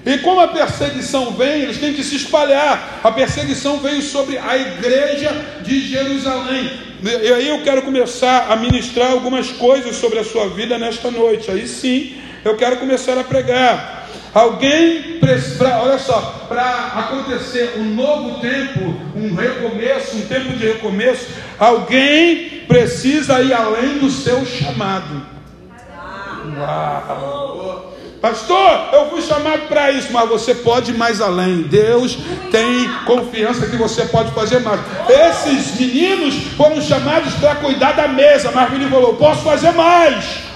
E 0.05 0.19
como 0.19 0.39
a 0.39 0.49
perseguição 0.49 1.31
vem, 1.31 1.63
eles 1.63 1.79
têm 1.79 1.95
que 1.95 2.03
se 2.03 2.17
espalhar. 2.17 2.99
A 3.03 3.11
perseguição 3.11 3.79
veio 3.79 4.03
sobre 4.03 4.37
a 4.37 4.55
igreja 4.55 5.31
de 5.63 5.81
Jerusalém. 5.81 6.69
E 7.01 7.33
aí 7.33 7.47
eu 7.47 7.63
quero 7.63 7.81
começar 7.81 8.51
a 8.51 8.55
ministrar 8.55 9.13
algumas 9.13 9.49
coisas 9.49 9.95
sobre 9.95 10.19
a 10.19 10.23
sua 10.23 10.47
vida 10.49 10.77
nesta 10.77 11.09
noite. 11.09 11.49
Aí 11.49 11.67
sim, 11.67 12.21
eu 12.45 12.55
quero 12.55 12.77
começar 12.77 13.17
a 13.17 13.23
pregar. 13.23 13.97
Alguém, 14.33 15.19
pra, 15.19 15.81
olha 15.81 15.97
só, 15.97 16.45
para 16.47 16.91
acontecer 16.95 17.73
um 17.77 17.95
novo 17.95 18.39
tempo, 18.39 18.95
um 19.15 19.33
recomeço, 19.33 20.17
um 20.17 20.21
tempo 20.21 20.53
de 20.53 20.67
recomeço, 20.67 21.27
alguém 21.57 22.63
precisa 22.67 23.41
ir 23.41 23.53
além 23.53 23.97
do 23.97 24.09
seu 24.09 24.45
chamado. 24.45 25.25
Uau! 26.57 27.89
Pastor, 28.21 28.89
eu 28.91 29.09
fui 29.09 29.21
chamado 29.21 29.67
para 29.69 29.91
isso, 29.91 30.09
mas 30.11 30.27
você 30.27 30.53
pode 30.53 30.91
ir 30.91 30.97
mais 30.97 31.21
além. 31.21 31.61
Deus 31.61 32.17
tem 32.51 32.89
confiança 33.05 33.65
que 33.65 33.77
você 33.77 34.05
pode 34.05 34.31
fazer 34.31 34.59
mais. 34.59 34.81
Esses 35.07 35.79
meninos 35.79 36.35
foram 36.57 36.81
chamados 36.81 37.33
para 37.35 37.55
cuidar 37.55 37.93
da 37.93 38.09
mesa, 38.09 38.51
mas 38.53 38.67
o 38.67 38.71
menino 38.73 38.91
falou: 38.91 39.15
posso 39.15 39.41
fazer 39.43 39.71
mais. 39.71 40.48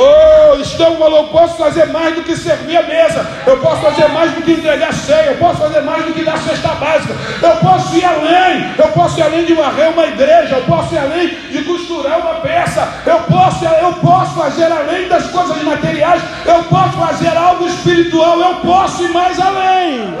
Oh, 0.00 0.54
Estevão 0.60 0.96
falou: 0.96 1.22
eu 1.22 1.28
posso 1.28 1.56
fazer 1.56 1.86
mais 1.86 2.14
do 2.14 2.22
que 2.22 2.36
servir 2.36 2.76
a 2.76 2.82
mesa, 2.82 3.26
eu 3.44 3.58
posso 3.58 3.82
fazer 3.82 4.08
mais 4.08 4.30
do 4.30 4.42
que 4.42 4.52
entregar 4.52 4.92
ceia, 4.92 5.30
eu 5.30 5.36
posso 5.38 5.56
fazer 5.56 5.80
mais 5.80 6.04
do 6.04 6.12
que 6.12 6.24
dar 6.24 6.38
cesta 6.38 6.68
básica, 6.68 7.14
eu 7.42 7.56
posso 7.56 7.96
ir 7.96 8.04
além, 8.04 8.74
eu 8.78 8.88
posso 8.88 9.18
ir 9.18 9.22
além 9.22 9.44
de 9.44 9.54
varrer 9.54 9.90
uma 9.90 10.06
igreja, 10.06 10.54
eu 10.56 10.62
posso 10.62 10.94
ir 10.94 10.98
além 10.98 11.28
de 11.50 11.64
costurar 11.64 12.20
uma 12.20 12.34
peça, 12.34 12.88
eu 13.04 13.18
posso, 13.22 13.64
eu 13.64 13.92
posso 13.94 14.34
fazer 14.34 14.70
além 14.70 15.08
das 15.08 15.26
coisas 15.32 15.60
materiais, 15.64 16.22
eu 16.46 16.62
posso 16.64 16.96
fazer 16.96 17.36
algo 17.36 17.66
espiritual, 17.66 18.38
eu 18.40 18.54
posso 18.56 19.02
ir 19.02 19.10
mais 19.10 19.38
além. 19.40 20.14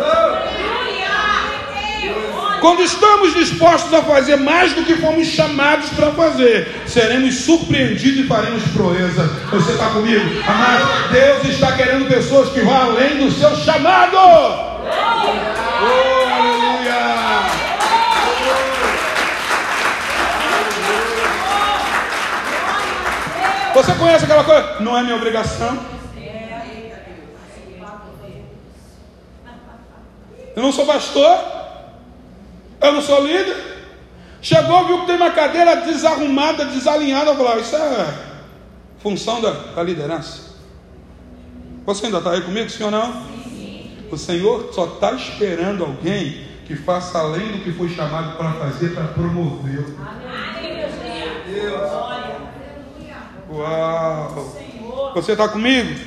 Quando 2.60 2.82
estamos 2.82 3.34
dispostos 3.34 3.92
a 3.94 4.02
fazer 4.02 4.36
mais 4.36 4.72
do 4.72 4.84
que 4.84 4.96
fomos 4.96 5.26
chamados 5.28 5.90
para 5.90 6.10
fazer, 6.12 6.82
seremos 6.86 7.36
surpreendidos 7.36 8.24
e 8.24 8.26
faremos 8.26 8.62
proeza. 8.72 9.24
Você 9.50 9.72
está 9.72 9.90
comigo? 9.90 10.24
Amado, 10.46 11.12
Deus 11.12 11.44
está 11.44 11.72
querendo 11.76 12.08
pessoas 12.08 12.50
que 12.50 12.60
vão 12.60 12.74
além 12.74 13.18
do 13.18 13.30
seu 13.30 13.54
chamado. 13.56 14.16
Oh, 14.16 14.88
aleluia! 16.34 16.98
Você 23.74 23.92
conhece 23.94 24.24
aquela 24.24 24.44
coisa? 24.44 24.80
Não 24.80 24.98
é 24.98 25.02
minha 25.02 25.16
obrigação. 25.16 25.78
Eu 30.56 30.62
não 30.62 30.72
sou 30.72 30.84
pastor. 30.84 31.57
Eu 32.80 32.92
não 32.92 33.02
sou 33.02 33.24
líder. 33.24 33.56
Chegou, 34.40 34.86
viu 34.86 35.00
que 35.00 35.06
tem 35.06 35.16
uma 35.16 35.30
cadeira 35.30 35.76
desarrumada, 35.76 36.64
desalinhada. 36.66 37.34
Falou: 37.34 37.52
ah, 37.52 37.58
Isso 37.58 37.76
é 37.76 38.28
função 38.98 39.40
da, 39.40 39.50
da 39.50 39.82
liderança. 39.82 40.48
Você 41.84 42.06
ainda 42.06 42.18
está 42.18 42.32
aí 42.32 42.42
comigo, 42.42 42.70
ou 42.82 42.90
não? 42.90 43.26
O 44.10 44.16
Senhor 44.16 44.72
só 44.72 44.86
está 44.86 45.12
esperando 45.12 45.84
alguém 45.84 46.46
que 46.66 46.76
faça 46.76 47.18
além 47.18 47.52
do 47.52 47.64
que 47.64 47.72
foi 47.72 47.88
chamado 47.88 48.36
para 48.36 48.52
fazer, 48.52 48.94
para 48.94 49.04
promover. 49.08 49.84
Uau! 53.50 55.12
Você 55.14 55.32
está 55.32 55.48
comigo? 55.48 55.98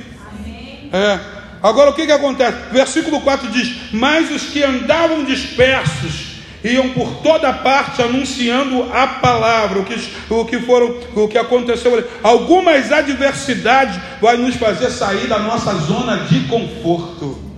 É. 0.92 1.18
Agora 1.62 1.90
o 1.90 1.94
que, 1.94 2.06
que 2.06 2.12
acontece? 2.12 2.58
Versículo 2.70 3.20
4 3.20 3.50
diz: 3.50 3.92
Mas 3.92 4.30
os 4.30 4.50
que 4.50 4.62
andavam 4.62 5.24
dispersos 5.24 6.31
iam 6.64 6.90
por 6.90 7.08
toda 7.22 7.52
parte 7.52 8.02
anunciando 8.02 8.88
a 8.92 9.06
palavra, 9.06 9.80
o 9.80 9.84
que, 9.84 9.96
o 10.30 10.44
que 10.44 10.60
foram, 10.60 10.96
o 11.14 11.28
que 11.28 11.38
aconteceu. 11.38 12.04
Algumas 12.22 12.92
adversidades 12.92 14.00
vai 14.20 14.36
nos 14.36 14.54
fazer 14.56 14.90
sair 14.90 15.26
da 15.26 15.38
nossa 15.38 15.74
zona 15.74 16.18
de 16.24 16.40
conforto. 16.46 17.52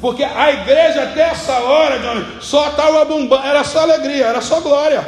Porque 0.00 0.24
a 0.24 0.50
igreja 0.50 1.04
até 1.04 1.30
essa 1.30 1.60
hora, 1.60 2.26
só 2.40 2.70
estava 2.70 3.04
bombando, 3.04 3.46
era 3.46 3.62
só 3.62 3.82
alegria, 3.82 4.26
era 4.26 4.40
só 4.40 4.60
glória, 4.60 5.06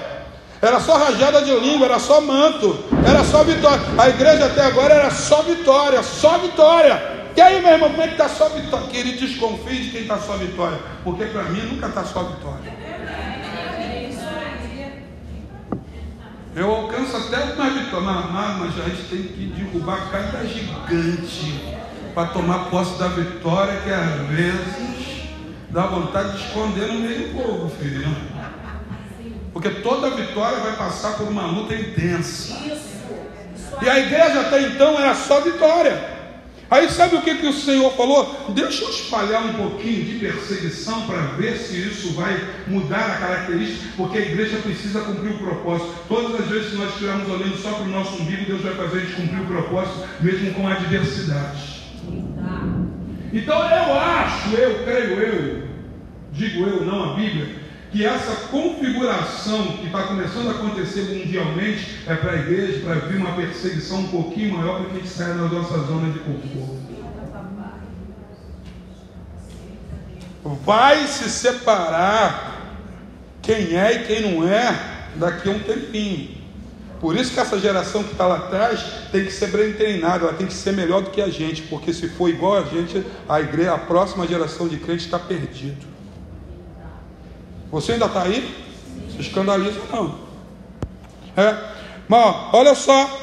era 0.62 0.78
só 0.78 0.96
rajada 0.96 1.42
de 1.42 1.52
língua, 1.52 1.86
era 1.86 1.98
só 1.98 2.20
manto, 2.20 2.78
era 3.06 3.24
só 3.24 3.42
vitória. 3.42 3.80
A 3.98 4.08
igreja 4.08 4.46
até 4.46 4.62
agora 4.62 4.94
era 4.94 5.10
só 5.10 5.42
vitória, 5.42 6.00
só 6.02 6.38
vitória. 6.38 7.13
E 7.36 7.40
aí, 7.40 7.60
meu 7.60 7.72
irmão, 7.72 7.90
como 7.90 8.02
é 8.02 8.06
que 8.06 8.12
está 8.12 8.28
só 8.28 8.48
vitória? 8.48 8.86
Que 8.86 8.96
ele 8.96 9.12
desconfie 9.16 9.82
de 9.82 9.90
quem 9.90 10.02
está 10.02 10.18
só 10.18 10.36
vitória. 10.36 10.78
Porque 11.02 11.24
para 11.24 11.44
mim 11.44 11.62
nunca 11.62 11.88
está 11.88 12.04
só 12.04 12.22
vitória. 12.22 12.72
Eu 16.54 16.70
alcanço 16.70 17.16
até 17.16 17.52
uma 17.54 17.70
vitória, 17.70 18.06
mas, 18.06 18.58
mas 18.58 18.80
a 18.80 18.88
gente 18.88 19.08
tem 19.08 19.22
que 19.24 19.46
derrubar 19.56 20.08
cada 20.12 20.46
gigante 20.46 21.60
para 22.14 22.28
tomar 22.28 22.70
posse 22.70 22.96
da 22.96 23.08
vitória 23.08 23.80
que 23.80 23.90
às 23.90 24.28
vezes 24.28 25.24
dá 25.70 25.86
vontade 25.86 26.36
de 26.36 26.44
esconder 26.44 26.86
no 26.86 27.00
meio 27.00 27.28
do 27.28 27.42
povo, 27.42 27.68
filho. 27.70 28.06
Porque 29.52 29.70
toda 29.70 30.10
vitória 30.10 30.58
vai 30.58 30.76
passar 30.76 31.16
por 31.16 31.26
uma 31.26 31.46
luta 31.46 31.74
intensa. 31.74 32.56
E 33.82 33.88
a 33.88 33.98
igreja 33.98 34.42
até 34.42 34.62
então 34.62 34.96
era 34.96 35.16
só 35.16 35.40
vitória. 35.40 36.13
Aí 36.74 36.90
sabe 36.90 37.14
o 37.14 37.22
que, 37.22 37.36
que 37.36 37.46
o 37.46 37.52
Senhor 37.52 37.92
falou? 37.92 38.48
Deixa 38.48 38.82
eu 38.82 38.90
espalhar 38.90 39.46
um 39.46 39.52
pouquinho 39.52 40.06
de 40.06 40.18
perseguição 40.18 41.02
para 41.02 41.18
ver 41.36 41.56
se 41.56 41.76
isso 41.76 42.14
vai 42.14 42.36
mudar 42.66 43.12
a 43.12 43.16
característica, 43.16 43.90
porque 43.96 44.18
a 44.18 44.22
igreja 44.22 44.56
precisa 44.56 45.02
cumprir 45.02 45.34
o 45.34 45.38
propósito. 45.38 45.94
Todas 46.08 46.40
as 46.40 46.48
vezes 46.48 46.70
que 46.70 46.76
nós 46.76 46.88
estivermos 46.88 47.30
olhando 47.30 47.56
só 47.62 47.70
para 47.74 47.84
o 47.84 47.88
nosso 47.88 48.20
umbigo, 48.20 48.46
Deus 48.46 48.62
vai 48.62 48.74
fazer 48.74 48.96
a 48.96 49.00
gente 49.02 49.12
cumprir 49.12 49.42
o 49.42 49.46
propósito, 49.46 50.08
mesmo 50.20 50.52
com 50.54 50.66
adversidade. 50.66 51.80
Então 53.32 53.56
eu 53.56 53.94
acho, 53.94 54.56
eu 54.56 54.82
creio, 54.82 55.20
eu, 55.20 55.68
digo 56.32 56.66
eu, 56.66 56.84
não 56.84 57.12
a 57.12 57.14
Bíblia, 57.14 57.54
que 57.94 58.04
essa 58.04 58.48
configuração 58.48 59.68
que 59.76 59.86
está 59.86 60.02
começando 60.02 60.48
a 60.48 60.50
acontecer 60.50 61.02
mundialmente 61.02 62.00
é 62.08 62.16
para 62.16 62.32
a 62.32 62.34
igreja, 62.34 62.80
para 62.84 62.94
vir 63.06 63.18
uma 63.18 63.36
perseguição 63.36 64.00
um 64.00 64.08
pouquinho 64.08 64.56
maior 64.56 64.80
para 64.80 64.90
que 64.90 64.96
a 64.96 64.98
gente 64.98 65.08
saia 65.08 65.34
da 65.34 65.44
nossa 65.44 65.78
zona 65.78 66.10
de 66.10 66.18
conforto. 66.18 66.82
Vai 70.64 71.06
se 71.06 71.30
separar 71.30 72.80
quem 73.40 73.76
é 73.76 73.92
e 73.92 74.06
quem 74.06 74.22
não 74.22 74.48
é 74.48 74.76
daqui 75.14 75.48
a 75.48 75.52
um 75.52 75.60
tempinho. 75.60 76.42
Por 77.00 77.14
isso 77.14 77.32
que 77.32 77.38
essa 77.38 77.60
geração 77.60 78.02
que 78.02 78.10
está 78.10 78.26
lá 78.26 78.38
atrás 78.38 78.82
tem 79.12 79.24
que 79.24 79.30
ser 79.30 79.52
bem 79.52 79.72
treinada, 79.72 80.24
ela 80.24 80.34
tem 80.34 80.48
que 80.48 80.54
ser 80.54 80.72
melhor 80.72 81.00
do 81.00 81.10
que 81.10 81.22
a 81.22 81.28
gente, 81.28 81.62
porque 81.62 81.92
se 81.92 82.08
for 82.08 82.28
igual 82.28 82.56
a 82.56 82.64
gente, 82.64 83.06
a 83.28 83.40
igreja, 83.40 83.74
a 83.74 83.78
próxima 83.78 84.26
geração 84.26 84.66
de 84.66 84.78
crentes 84.78 85.04
está 85.04 85.18
perdida. 85.18 85.93
Você 87.74 87.94
ainda 87.94 88.06
está 88.06 88.22
aí? 88.22 88.54
Se 89.10 89.20
escandaliza 89.20 89.80
não. 89.92 90.14
É. 91.36 91.56
Mas 92.06 92.36
olha 92.52 92.72
só. 92.72 93.22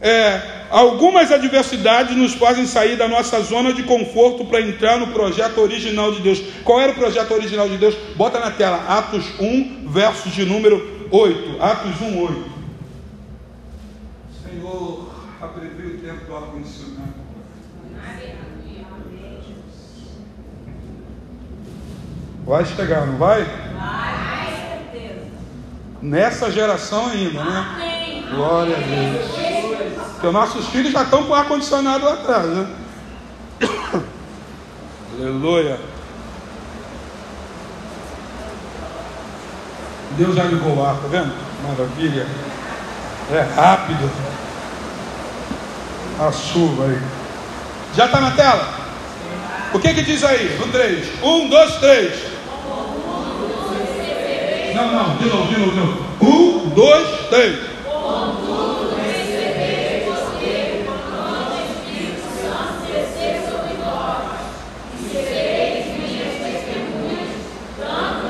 É, 0.00 0.40
algumas 0.70 1.30
adversidades 1.30 2.16
nos 2.16 2.34
fazem 2.34 2.66
sair 2.66 2.96
da 2.96 3.06
nossa 3.06 3.40
zona 3.42 3.74
de 3.74 3.82
conforto 3.82 4.46
para 4.46 4.62
entrar 4.62 4.98
no 4.98 5.08
projeto 5.08 5.58
original 5.60 6.12
de 6.12 6.22
Deus. 6.22 6.42
Qual 6.64 6.80
era 6.80 6.92
o 6.92 6.94
projeto 6.94 7.32
original 7.32 7.68
de 7.68 7.76
Deus? 7.76 7.94
Bota 8.16 8.40
na 8.40 8.50
tela, 8.50 8.84
Atos 8.88 9.24
1, 9.38 9.88
versos 9.90 10.32
de 10.32 10.46
número 10.46 11.08
8. 11.10 11.62
Atos 11.62 12.00
1, 12.00 12.22
8. 12.22 12.44
Senhor, 14.44 15.10
abrevia 15.42 15.94
o 15.94 15.98
tempo 15.98 16.24
do 16.24 16.36
ar-condicionado. 16.36 17.14
Vai 22.46 22.64
chegar, 22.66 23.06
não 23.06 23.16
vai? 23.16 23.73
Nessa 26.04 26.50
geração 26.50 27.06
ainda, 27.06 27.42
né? 27.42 28.24
Glória 28.30 28.76
a 28.76 28.78
Deus. 28.78 30.04
Porque 30.12 30.30
nossos 30.30 30.66
filhos 30.66 30.92
já 30.92 31.02
estão 31.02 31.24
com 31.24 31.32
ar-condicionado 31.32 32.04
lá 32.04 32.12
atrás, 32.12 32.46
né? 32.46 32.66
Aleluia. 35.18 35.80
Deus 40.18 40.36
já 40.36 40.44
ligou 40.44 40.76
o 40.76 40.84
ar, 40.84 40.94
tá 40.96 41.08
vendo? 41.08 41.32
Maravilha. 41.66 42.26
É 43.32 43.40
rápido. 43.56 44.10
A 46.20 46.30
chuva 46.30 46.84
aí. 46.84 47.00
Já 47.96 48.04
está 48.04 48.20
na 48.20 48.32
tela? 48.32 48.74
O 49.72 49.78
que 49.78 49.94
que 49.94 50.02
diz 50.02 50.22
aí? 50.22 50.54
No 50.58 50.70
3. 50.70 51.08
1, 51.22 51.48
2, 51.48 51.76
3. 51.76 52.23
Não, 54.84 54.92
não, 54.92 55.16
de 55.16 55.24
novo, 55.24 55.46
de 55.48 55.58
novo, 55.58 55.70
de 55.70 55.78
novo. 55.78 56.04
Um, 56.20 56.68
dois, 56.74 57.08
três. 57.30 57.56
Espírito 61.64 62.28
Santo 62.42 62.84
descer 62.92 63.36
sobre 63.48 63.72
nós, 63.78 64.44
e 64.92 65.02
sereis 65.10 65.86
minhas 65.96 66.34
testemunhas, 66.36 67.32
tanto 67.78 68.28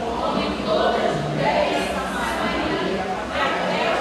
como 0.00 0.40
em 0.40 0.50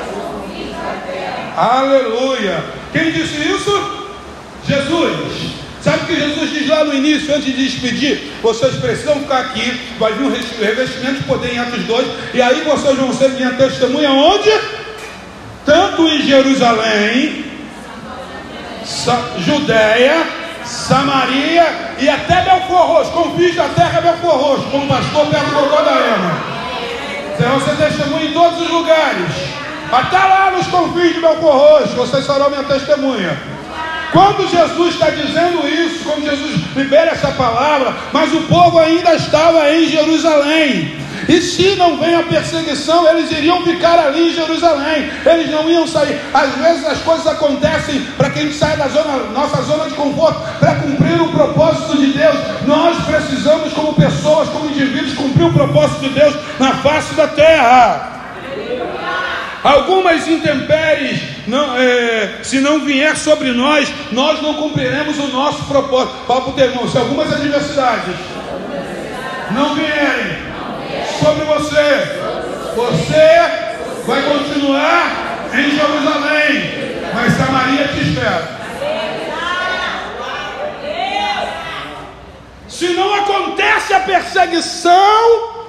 os 0.08 0.72
da 0.72 0.92
terra. 1.12 1.54
Aleluia! 1.58 2.64
Quem 2.94 3.12
disse 3.12 3.38
isso? 3.50 3.76
Jesus. 4.66 5.52
Sabe 5.82 6.04
o 6.04 6.08
que 6.08 6.16
Jesus 6.16 6.50
diz 6.52 6.61
lá 6.72 6.84
no 6.84 6.94
início, 6.94 7.34
antes 7.34 7.46
de 7.46 7.54
despedir? 7.54 8.32
Vocês 8.42 8.76
precisam 8.76 9.16
ficar 9.20 9.40
aqui, 9.40 9.80
vai 10.00 10.14
vir 10.14 10.24
um 10.24 10.34
revestimento 10.64 11.20
de 11.20 11.24
poder 11.24 11.54
em 11.54 11.60
Atos 11.60 11.84
2, 11.84 12.08
e 12.34 12.42
aí 12.42 12.62
vocês 12.62 12.98
vão 12.98 13.14
ser 13.14 13.30
minha 13.32 13.52
testemunha 13.52 14.10
onde? 14.12 14.52
Tanto 15.66 16.08
em 16.08 16.22
Jerusalém, 16.24 17.46
Sa 18.84 19.22
Judéia, 19.40 20.26
Samaria 20.66 21.96
e 22.00 22.10
até 22.10 22.42
Belfor 22.42 22.88
Roxo, 22.88 23.12
confins 23.12 23.56
da 23.56 23.68
terra 23.70 24.02
Belfor 24.02 24.38
Roxo, 24.38 24.66
como 24.72 24.88
pastor 24.88 25.26
do 25.26 25.52
Cocó 25.54 25.82
da 25.82 25.92
Ema. 25.92 26.52
Serão 27.38 27.62
ser 27.62 27.76
testemunha 27.76 28.26
em 28.26 28.34
todos 28.34 28.62
os 28.62 28.70
lugares 28.70 29.32
Até 29.92 30.18
lá 30.18 30.52
nos 30.52 30.68
confins 30.68 31.16
de 31.16 31.22
Belfor 31.22 31.88
vocês 31.96 32.26
serão 32.26 32.50
minha 32.50 32.64
testemunha. 32.64 33.51
Quando 34.12 34.48
Jesus 34.50 34.94
está 34.94 35.10
dizendo 35.10 35.68
isso, 35.68 36.04
quando 36.04 36.26
Jesus 36.26 36.62
libera 36.76 37.12
essa 37.12 37.32
palavra, 37.32 37.96
mas 38.12 38.34
o 38.34 38.42
povo 38.42 38.78
ainda 38.78 39.16
estava 39.16 39.72
em 39.72 39.88
Jerusalém. 39.88 41.02
E 41.30 41.42
se 41.42 41.76
não 41.76 41.98
vem 41.98 42.16
a 42.16 42.24
perseguição, 42.24 43.08
eles 43.08 43.32
iriam 43.32 43.64
ficar 43.64 43.98
ali 44.00 44.30
em 44.30 44.34
Jerusalém. 44.34 45.10
Eles 45.26 45.50
não 45.50 45.70
iam 45.70 45.88
sair. 45.88 46.20
Às 46.34 46.54
vezes 46.56 46.86
as 46.86 47.00
coisas 47.00 47.28
acontecem 47.28 48.02
para 48.18 48.30
que 48.30 48.40
a 48.40 48.42
gente 48.42 48.56
saia 48.56 48.76
da 48.76 48.88
zona, 48.88 49.18
nossa 49.32 49.62
zona 49.62 49.86
de 49.88 49.96
conforto, 49.96 50.42
para 50.60 50.76
cumprir 50.76 51.22
o 51.22 51.32
propósito 51.32 51.98
de 51.98 52.08
Deus. 52.14 52.38
Nós 52.66 52.98
precisamos, 53.06 53.72
como 53.74 53.94
pessoas, 53.94 54.50
como 54.50 54.70
indivíduos, 54.70 55.14
cumprir 55.14 55.46
o 55.46 55.54
propósito 55.54 56.02
de 56.02 56.10
Deus 56.10 56.36
na 56.60 56.74
face 56.76 57.14
da 57.14 57.28
terra. 57.28 58.21
Algumas 59.64 60.28
intempéries, 60.28 61.22
não, 61.46 61.78
é, 61.78 62.40
se 62.42 62.60
não 62.60 62.80
vier 62.80 63.16
sobre 63.16 63.52
nós, 63.52 63.92
nós 64.12 64.42
não 64.42 64.56
cumpriremos 64.56 65.20
o 65.20 65.28
nosso 65.28 65.66
propósito. 65.66 66.26
Fala 66.26 66.42
para 66.42 66.50
o 66.50 66.54
teu 66.54 66.66
irmão, 66.66 66.90
se 66.90 66.98
algumas 66.98 67.32
adversidades 67.32 68.16
não 69.52 69.76
vierem 69.76 70.38
sobre 71.20 71.46
você, 71.46 72.22
você 72.76 74.02
vai 74.08 74.22
continuar 74.24 75.50
em 75.54 75.70
Jerusalém, 75.76 77.02
mas 77.14 77.34
Samaria 77.34 77.88
te 77.90 78.10
espera. 78.10 78.62
Se 82.68 82.94
não 82.94 83.14
acontece 83.14 83.94
a 83.94 84.00
perseguição, 84.00 85.61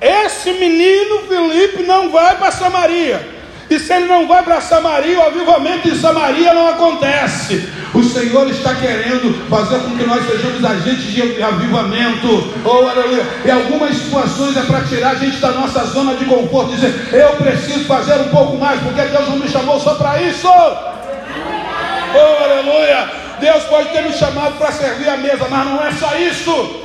esse 0.00 0.52
menino 0.52 1.20
Felipe 1.28 1.82
não 1.82 2.10
vai 2.10 2.36
para 2.36 2.50
Samaria. 2.50 3.34
E 3.70 3.78
se 3.78 3.92
ele 3.92 4.06
não 4.06 4.28
vai 4.28 4.42
para 4.42 4.60
Samaria, 4.60 5.18
o 5.18 5.26
avivamento 5.26 5.88
em 5.88 5.98
Samaria 5.98 6.52
não 6.52 6.68
acontece. 6.68 7.66
O 7.94 8.02
Senhor 8.02 8.48
está 8.50 8.74
querendo 8.74 9.48
fazer 9.48 9.78
com 9.80 9.96
que 9.96 10.04
nós 10.04 10.26
sejamos 10.26 10.64
agentes 10.64 11.12
de 11.12 11.42
avivamento. 11.42 12.52
Oh, 12.64 12.86
aleluia. 12.86 13.26
E 13.44 13.50
algumas 13.50 13.96
situações 13.96 14.56
é 14.56 14.62
para 14.62 14.82
tirar 14.82 15.10
a 15.10 15.14
gente 15.14 15.38
da 15.38 15.52
nossa 15.52 15.84
zona 15.86 16.14
de 16.14 16.24
conforto. 16.26 16.72
Dizer, 16.72 17.08
eu 17.12 17.36
preciso 17.36 17.84
fazer 17.86 18.14
um 18.14 18.28
pouco 18.28 18.58
mais, 18.58 18.80
porque 18.80 19.00
Deus 19.00 19.28
não 19.28 19.38
me 19.38 19.48
chamou 19.48 19.80
só 19.80 19.94
para 19.94 20.20
isso. 20.22 20.46
Oh, 20.46 22.44
aleluia. 22.44 23.10
Deus 23.40 23.64
pode 23.64 23.88
ter 23.88 24.02
me 24.02 24.12
chamado 24.12 24.58
para 24.58 24.72
servir 24.72 25.08
a 25.08 25.16
mesa, 25.16 25.46
mas 25.48 25.66
não 25.66 25.82
é 25.84 25.92
só 25.92 26.14
isso. 26.16 26.83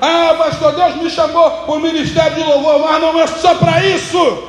Ah, 0.00 0.34
pastor, 0.38 0.74
Deus 0.74 0.96
me 0.96 1.10
chamou 1.10 1.50
para 1.50 1.74
o 1.74 1.80
ministério 1.80 2.34
de 2.34 2.42
louvor, 2.42 2.80
mas 2.80 3.00
não 3.00 3.20
é 3.20 3.26
só 3.26 3.54
para 3.54 3.84
isso. 3.84 4.44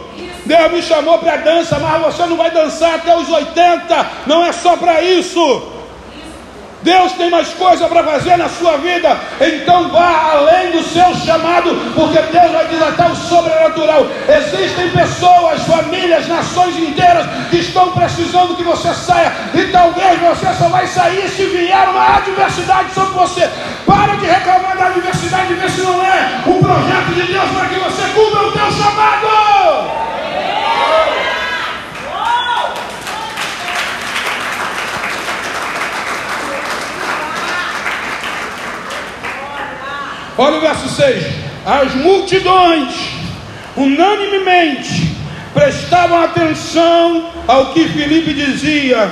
Deus 0.46 0.72
me 0.72 0.82
chamou 0.82 1.18
para 1.20 1.38
dança, 1.38 1.80
mas 1.80 2.02
você 2.02 2.26
não 2.26 2.38
vai 2.38 2.52
dançar 2.52 2.96
até 2.96 3.16
os 3.16 3.30
80, 3.30 4.08
não 4.28 4.44
é 4.44 4.52
só 4.52 4.78
para 4.78 5.02
isso. 5.02 5.79
Deus 6.82 7.12
tem 7.14 7.30
mais 7.30 7.50
coisa 7.50 7.88
para 7.88 8.04
fazer 8.04 8.38
na 8.38 8.48
sua 8.48 8.78
vida, 8.78 9.18
então 9.42 9.90
vá 9.90 10.32
além 10.32 10.72
do 10.72 10.84
seu 10.84 11.14
chamado, 11.26 11.76
porque 11.94 12.20
Deus 12.20 12.52
vai 12.52 12.68
desatar 12.68 13.12
o 13.12 13.16
sobrenatural. 13.16 14.08
Existem 14.28 14.90
pessoas, 14.92 15.62
famílias, 15.64 16.28
nações 16.28 16.78
inteiras 16.78 17.28
que 17.50 17.58
estão 17.58 17.92
precisando 17.92 18.56
que 18.56 18.64
você 18.64 18.94
saia, 18.94 19.34
e 19.54 19.66
talvez 19.72 20.20
você 20.20 20.54
só 20.54 20.70
vai 20.70 20.88
sair 20.88 21.28
se 21.28 21.46
vier 21.48 21.90
uma 21.90 22.18
adversidade 22.18 22.94
sobre 22.94 23.14
você. 23.14 23.50
Para 23.86 24.16
de 24.16 24.26
reclamar 24.26 24.78
da 24.78 24.88
adversidade 24.88 25.52
e 25.52 25.56
vê 25.56 25.70
se 25.70 25.82
não 25.82 26.02
é 26.02 26.42
o 26.46 26.60
projeto 26.60 27.14
de 27.14 27.24
Deus 27.24 27.50
para 27.50 27.68
que 27.68 27.80
você 27.80 28.04
cumpra 28.14 28.48
o 28.48 28.52
teu 28.52 28.72
chamado. 28.72 30.09
Olha 40.40 40.56
o 40.56 40.62
verso 40.62 40.88
6. 40.88 41.26
As 41.66 41.96
multidões, 41.96 42.96
unanimemente, 43.76 45.14
prestavam 45.54 46.22
atenção 46.22 47.30
ao 47.46 47.74
que 47.74 47.86
Filipe 47.90 48.34
dizia, 48.34 49.12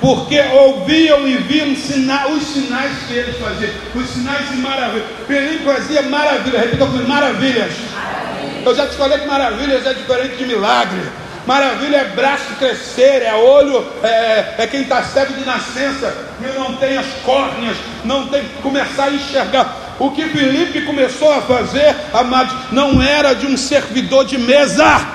porque 0.00 0.38
ouviam 0.40 1.26
e 1.26 1.36
viam 1.38 1.74
sina 1.74 2.28
os 2.28 2.44
sinais 2.44 2.92
que 3.08 3.12
eles 3.12 3.36
faziam, 3.38 3.72
os 3.92 4.08
sinais 4.08 4.52
e 4.52 4.56
maravilhas. 4.58 5.08
Filipe 5.26 5.64
fazia 5.64 6.02
maravilhas, 6.02 6.60
repita 6.60 6.86
comigo, 6.86 7.08
maravilhas. 7.08 7.72
maravilhas. 7.92 8.64
Eu 8.64 8.76
já 8.76 8.86
te 8.86 8.94
falei 8.94 9.18
que 9.18 9.26
maravilhas 9.26 9.84
é 9.84 9.94
diferente 9.94 10.36
de 10.36 10.44
milagre. 10.44 11.00
Maravilha 11.44 11.96
é 11.96 12.04
braço 12.04 12.54
crescer, 12.60 13.22
é 13.22 13.34
olho, 13.34 13.84
é, 14.00 14.54
é 14.58 14.66
quem 14.68 14.82
está 14.82 15.02
cego 15.02 15.32
de 15.32 15.44
nascença 15.44 16.16
e 16.40 16.56
não 16.56 16.76
tem 16.76 16.96
as 16.96 17.06
córneas, 17.24 17.76
não 18.04 18.28
tem 18.28 18.44
começar 18.62 19.06
a 19.06 19.10
enxergar. 19.10 19.81
O 19.98 20.10
que 20.10 20.28
Felipe 20.28 20.82
começou 20.82 21.32
a 21.32 21.40
fazer, 21.42 21.94
amados, 22.12 22.54
não 22.72 23.02
era 23.02 23.34
de 23.34 23.46
um 23.46 23.56
servidor 23.56 24.24
de 24.24 24.38
mesa, 24.38 25.06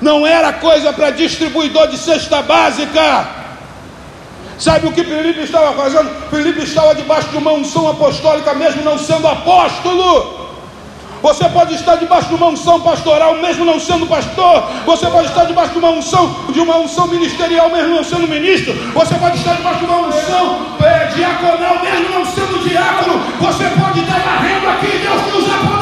não 0.00 0.26
era 0.26 0.52
coisa 0.52 0.92
para 0.92 1.10
distribuidor 1.10 1.88
de 1.88 1.98
cesta 1.98 2.40
básica. 2.42 3.36
Sabe 4.58 4.88
o 4.88 4.92
que 4.92 5.04
Felipe 5.04 5.40
estava 5.40 5.72
fazendo? 5.72 6.10
Felipe 6.30 6.62
estava 6.62 6.94
debaixo 6.94 7.28
de 7.28 7.36
uma 7.36 7.52
unção 7.52 7.88
apostólica, 7.88 8.54
mesmo 8.54 8.82
não 8.82 8.98
sendo 8.98 9.26
apóstolo. 9.28 10.37
Você 11.22 11.48
pode 11.48 11.74
estar 11.74 11.96
debaixo 11.96 12.28
de 12.28 12.34
uma 12.34 12.48
unção 12.48 12.80
pastoral, 12.80 13.36
mesmo 13.36 13.64
não 13.64 13.80
sendo 13.80 14.06
pastor. 14.06 14.70
Você 14.86 15.06
pode 15.06 15.28
estar 15.28 15.44
debaixo 15.44 15.72
de 15.72 15.78
uma 15.78 15.90
unção, 15.90 16.36
de 16.50 16.60
uma 16.60 16.78
unção 16.78 17.06
ministerial, 17.08 17.70
mesmo 17.70 17.96
não 17.96 18.04
sendo 18.04 18.28
ministro. 18.28 18.72
Você 18.94 19.14
pode 19.16 19.38
estar 19.38 19.54
debaixo 19.54 19.80
de 19.80 19.86
uma 19.86 20.06
unção 20.06 20.66
é, 20.80 21.06
diaconal, 21.14 21.80
mesmo 21.82 22.18
não 22.18 22.24
sendo 22.24 22.68
diácono. 22.68 23.18
Você 23.40 23.64
pode 23.80 24.00
estar 24.00 24.18
varrendo 24.18 24.68
aqui, 24.68 24.98
Deus 24.98 25.22
te 25.22 25.38
usa 25.38 25.77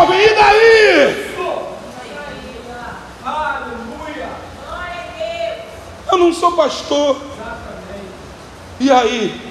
jovem, 0.00 0.22
e 0.22 0.34
daí? 0.34 1.30
Eu 6.10 6.18
não 6.18 6.32
sou 6.32 6.52
pastor. 6.52 7.20
E 8.80 8.90
aí? 8.90 9.50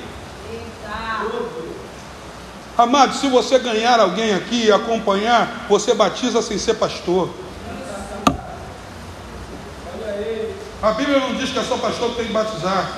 Amado, 2.77 3.13
se 3.15 3.27
você 3.27 3.59
ganhar 3.59 3.99
alguém 3.99 4.33
aqui 4.33 4.65
e 4.65 4.71
acompanhar, 4.71 5.65
você 5.69 5.93
batiza 5.93 6.41
sem 6.41 6.57
ser 6.57 6.75
pastor. 6.75 7.29
A 10.81 10.91
Bíblia 10.91 11.19
não 11.19 11.35
diz 11.35 11.49
que 11.51 11.59
é 11.59 11.63
só 11.63 11.77
pastor 11.77 12.11
que 12.11 12.15
tem 12.15 12.27
que 12.27 12.33
batizar. 12.33 12.93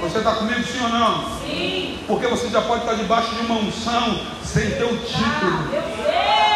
Você 0.00 0.18
está 0.18 0.34
comigo 0.34 0.62
sim 0.64 0.82
ou 0.82 0.88
não? 0.88 1.24
Sim. 1.40 1.98
Porque 2.06 2.26
você 2.26 2.48
já 2.48 2.60
pode 2.62 2.80
estar 2.80 2.94
debaixo 2.94 3.34
de 3.34 3.40
uma 3.42 3.54
unção 3.60 4.20
sem 4.44 4.70
ter 4.72 4.84
o 4.84 4.96
título. 4.98 5.68
Meu 5.70 5.82
Deus! 5.82 6.55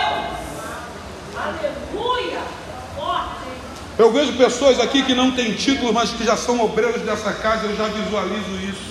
Eu 3.98 4.10
vejo 4.12 4.32
pessoas 4.32 4.80
aqui 4.80 5.02
que 5.02 5.14
não 5.14 5.32
têm 5.32 5.52
título, 5.52 5.92
mas 5.92 6.10
que 6.10 6.24
já 6.24 6.36
são 6.36 6.60
obreiros 6.64 7.02
dessa 7.02 7.32
casa, 7.32 7.66
eu 7.66 7.76
já 7.76 7.84
visualizo 7.88 8.56
isso. 8.66 8.90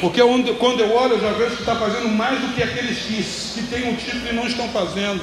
Porque 0.00 0.20
quando 0.54 0.80
eu 0.80 0.94
olho, 0.94 1.14
eu 1.14 1.20
já 1.20 1.32
vejo 1.32 1.56
que 1.56 1.62
está 1.62 1.76
fazendo 1.76 2.08
mais 2.08 2.40
do 2.40 2.54
que 2.54 2.62
aqueles 2.62 2.98
que, 2.98 3.22
que 3.54 3.66
têm 3.66 3.90
um 3.90 3.96
título 3.96 4.28
e 4.30 4.34
não 4.34 4.46
estão 4.46 4.68
fazendo. 4.68 5.22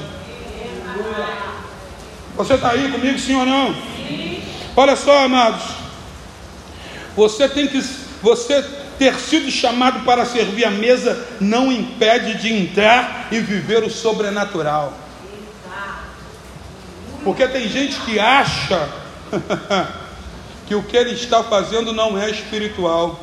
Você 2.35 2.53
está 2.55 2.71
aí 2.71 2.91
comigo, 2.91 3.17
sim 3.17 3.35
ou 3.35 3.45
não? 3.45 3.75
Olha 4.75 4.95
só, 4.95 5.25
amados. 5.25 5.63
Você 7.15 7.47
tem 7.47 7.67
que. 7.67 7.83
Você 8.21 8.63
ter 8.97 9.15
sido 9.15 9.51
chamado 9.51 10.03
para 10.05 10.25
servir 10.25 10.65
a 10.65 10.71
mesa 10.71 11.27
não 11.39 11.71
impede 11.71 12.35
de 12.35 12.53
entrar 12.53 13.27
e 13.31 13.39
viver 13.39 13.83
o 13.83 13.89
sobrenatural. 13.89 14.93
Porque 17.23 17.47
tem 17.47 17.67
gente 17.69 17.99
que 18.01 18.19
acha 18.19 18.89
que 20.67 20.75
o 20.75 20.83
que 20.83 20.97
ele 20.97 21.11
está 21.11 21.43
fazendo 21.43 21.93
não 21.93 22.17
é 22.17 22.29
espiritual, 22.29 23.19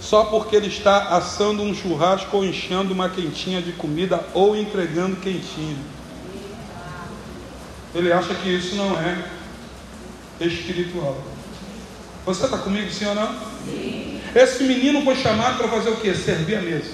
só 0.00 0.24
porque 0.24 0.56
ele 0.56 0.68
está 0.68 1.08
assando 1.16 1.62
um 1.62 1.74
churrasco 1.74 2.36
ou 2.36 2.44
enchendo 2.44 2.92
uma 2.92 3.08
quentinha 3.08 3.60
de 3.60 3.72
comida 3.72 4.24
ou 4.32 4.56
entregando 4.56 5.16
quentinho. 5.16 5.78
Ele 7.94 8.12
acha 8.12 8.34
que 8.34 8.48
isso 8.48 8.76
não 8.76 8.98
é 8.98 9.24
espiritual. 10.40 11.16
Você 12.26 12.44
está 12.44 12.58
comigo, 12.58 12.90
sim 12.90 13.06
ou 13.06 13.14
não? 13.14 13.34
Sim. 13.64 14.20
Esse 14.34 14.64
menino 14.64 15.02
foi 15.02 15.16
chamado 15.16 15.56
para 15.56 15.68
fazer 15.68 15.90
o 15.90 15.96
quê? 15.96 16.14
Servir 16.14 16.56
a 16.56 16.60
mesa. 16.60 16.90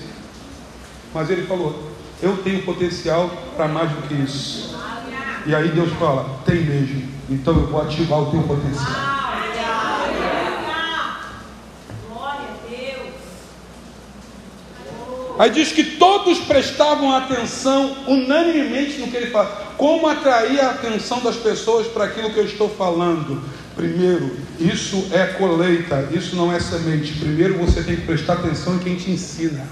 Mas 1.13 1.29
ele 1.29 1.47
falou: 1.47 1.91
eu 2.23 2.37
tenho 2.39 2.63
potencial 2.63 3.31
para 3.57 3.67
mais 3.67 3.91
do 3.91 4.03
que 4.03 4.15
isso. 4.15 4.77
E 5.47 5.55
aí 5.55 5.69
Deus 5.69 5.93
fala: 5.95 6.41
tem 6.45 6.63
mesmo. 6.65 7.09
Então 7.29 7.55
eu 7.55 7.67
vou 7.67 7.83
ativar 7.83 8.21
o 8.21 8.31
teu 8.31 8.43
potencial. 8.43 9.23
Aí 15.39 15.51
diz 15.51 15.73
que 15.73 15.83
todos 15.83 16.39
prestavam 16.41 17.13
atenção 17.13 17.97
unanimemente 18.07 18.99
no 18.99 19.09
que 19.09 19.17
ele 19.17 19.31
fala. 19.31 19.75
Como 19.77 20.07
atrair 20.07 20.61
a 20.61 20.71
atenção 20.71 21.21
das 21.21 21.37
pessoas 21.37 21.87
para 21.89 22.05
aquilo 22.05 22.31
que 22.31 22.39
eu 22.39 22.45
estou 22.45 22.69
falando? 22.69 23.43
Primeiro, 23.75 24.37
isso 24.61 25.09
é 25.11 25.27
colheita, 25.27 26.09
isso 26.13 26.37
não 26.37 26.53
é 26.53 26.61
semente. 26.61 27.15
Primeiro 27.15 27.59
você 27.59 27.83
tem 27.83 27.97
que 27.97 28.03
prestar 28.03 28.35
atenção 28.35 28.77
em 28.77 28.79
quem 28.79 28.97
te 28.97 29.11
ensina. 29.11 29.67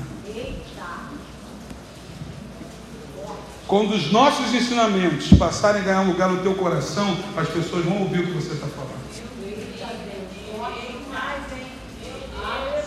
Quando 3.70 3.94
os 3.94 4.10
nossos 4.10 4.52
ensinamentos 4.52 5.32
passarem 5.34 5.82
a 5.82 5.84
ganhar 5.84 6.00
lugar 6.00 6.28
no 6.28 6.42
teu 6.42 6.54
coração, 6.54 7.16
as 7.36 7.48
pessoas 7.48 7.84
vão 7.84 8.02
ouvir 8.02 8.18
o 8.18 8.26
que 8.26 8.32
você 8.32 8.54
está 8.54 8.66
falando. 8.66 8.98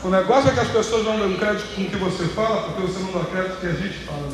O 0.04 0.10
negócio 0.10 0.50
é 0.50 0.54
que 0.54 0.60
as 0.60 0.68
pessoas 0.68 1.06
não 1.06 1.18
dão 1.18 1.38
crédito 1.38 1.74
com 1.74 1.84
o 1.84 1.86
que 1.86 1.96
você 1.96 2.26
fala, 2.26 2.64
porque 2.64 2.82
você 2.82 3.00
não 3.00 3.14
dá 3.14 3.26
crédito 3.30 3.62
que 3.62 3.68
a 3.68 3.72
gente 3.72 3.98
fala. 4.00 4.28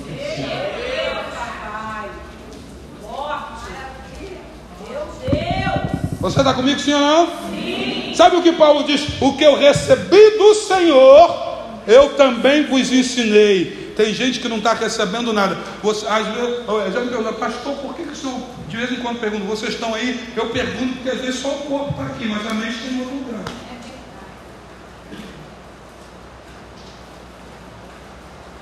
Você 6.20 6.40
está 6.40 6.54
comigo, 6.56 6.82
não? 6.88 7.28
Sim. 7.28 8.14
Sabe 8.16 8.38
o 8.38 8.42
que 8.42 8.54
Paulo 8.54 8.86
diz? 8.86 9.22
O 9.22 9.38
que 9.38 9.44
eu 9.44 9.56
recebi 9.56 10.32
do 10.40 10.56
Senhor, 10.56 11.60
eu 11.86 12.16
também 12.16 12.66
vos 12.66 12.92
ensinei. 12.92 13.79
Tem 14.00 14.14
gente 14.14 14.40
que 14.40 14.48
não 14.48 14.60
está 14.60 14.72
recebendo 14.72 15.34
nada. 15.34 15.58
Você, 15.84 16.08
às 16.08 16.26
vezes, 16.26 16.94
já 16.94 17.02
me 17.02 17.10
pergunta, 17.10 17.34
pastor, 17.34 17.76
por 17.80 17.94
que, 17.94 18.04
que 18.04 18.14
o 18.14 18.16
senhor 18.16 18.40
de 18.70 18.78
vez 18.78 18.94
em 18.94 19.02
quando 19.02 19.20
pergunta, 19.20 19.44
vocês 19.44 19.74
estão 19.74 19.94
aí? 19.94 20.32
Eu 20.38 20.52
pergunto 20.52 20.94
porque 20.94 21.10
às 21.10 21.20
vezes 21.20 21.42
só 21.42 21.50
o 21.50 21.64
corpo 21.64 21.90
está 21.90 22.04
aqui, 22.04 22.26
mas 22.26 22.48
a 22.48 22.54
mente 22.54 22.78
tem 22.78 22.98
outro 23.02 23.16
lugar. 23.16 23.44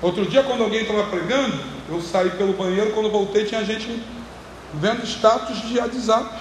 Outro 0.02 0.26
dia, 0.26 0.42
quando 0.42 0.64
alguém 0.64 0.80
estava 0.82 1.04
pregando, 1.04 1.56
eu 1.88 2.02
saí 2.02 2.30
pelo 2.30 2.54
banheiro, 2.54 2.90
quando 2.90 3.08
voltei, 3.08 3.44
tinha 3.44 3.64
gente 3.64 4.02
vendo 4.74 5.06
status 5.06 5.62
de 5.68 5.78
WhatsApp. 5.78 6.34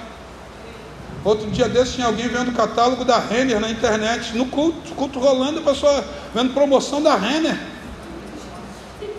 Outro 1.23 1.51
dia 1.51 1.69
desse 1.69 1.93
tinha 1.93 2.07
alguém 2.07 2.27
vendo 2.29 2.49
o 2.49 2.55
catálogo 2.55 3.05
da 3.05 3.19
Renner 3.19 3.59
na 3.59 3.69
internet, 3.69 4.35
no 4.35 4.47
culto, 4.47 4.95
culto 4.95 5.19
rolando, 5.19 5.59
a 5.59 5.61
pessoa 5.61 6.03
vendo 6.33 6.51
promoção 6.51 6.99
da 6.99 7.15
Renner. 7.15 7.76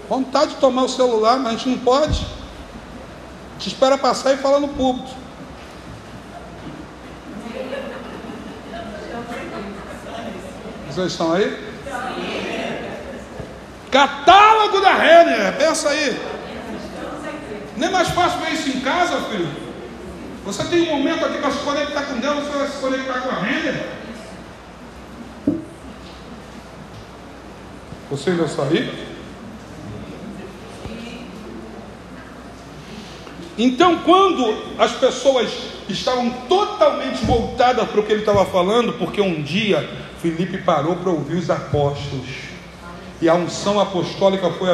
Vontade 0.08 0.54
de 0.54 0.56
tomar 0.56 0.84
o 0.84 0.88
celular, 0.88 1.38
mas 1.38 1.48
a 1.48 1.56
gente 1.56 1.68
não 1.68 1.78
pode. 1.78 2.26
A 3.50 3.52
gente 3.54 3.68
espera 3.68 3.98
passar 3.98 4.32
e 4.32 4.38
fala 4.38 4.58
no 4.58 4.68
púlpito. 4.68 5.14
Vocês 10.88 11.12
estão 11.12 11.32
aí? 11.32 11.68
Catálogo 13.90 14.80
da 14.80 14.94
Renner, 14.94 15.56
pensa 15.56 15.90
aí. 15.90 16.18
Nem 17.76 17.90
mais 17.90 18.08
fácil 18.08 18.40
ver 18.40 18.52
isso 18.52 18.68
em 18.68 18.80
casa, 18.80 19.20
filho. 19.30 19.48
Você 20.44 20.64
tem 20.64 20.90
um 20.90 20.96
momento 20.96 21.24
aqui 21.24 21.38
para 21.38 21.50
se 21.50 21.58
conectar 21.58 22.02
com 22.02 22.18
Deus, 22.18 22.44
você 22.44 22.58
vai 22.58 22.68
se 22.68 22.78
conectar 22.78 23.20
com 23.20 23.28
a 23.28 23.38
Renner. 23.40 23.86
Você 28.10 28.30
ainda 28.30 28.44
está 28.44 28.64
Então, 33.58 33.98
quando 33.98 34.56
as 34.78 34.92
pessoas 34.92 35.50
estavam 35.88 36.30
totalmente 36.48 37.24
voltadas 37.24 37.88
para 37.88 38.00
o 38.00 38.04
que 38.04 38.12
ele 38.12 38.20
estava 38.20 38.44
falando, 38.46 38.92
porque 38.92 39.20
um 39.20 39.42
dia 39.42 39.88
Felipe 40.22 40.58
parou 40.58 40.96
para 40.96 41.10
ouvir 41.10 41.36
os 41.36 41.50
apóstolos. 41.50 42.28
E 43.20 43.28
a 43.28 43.34
unção 43.34 43.80
apostólica 43.80 44.48
foi 44.50 44.70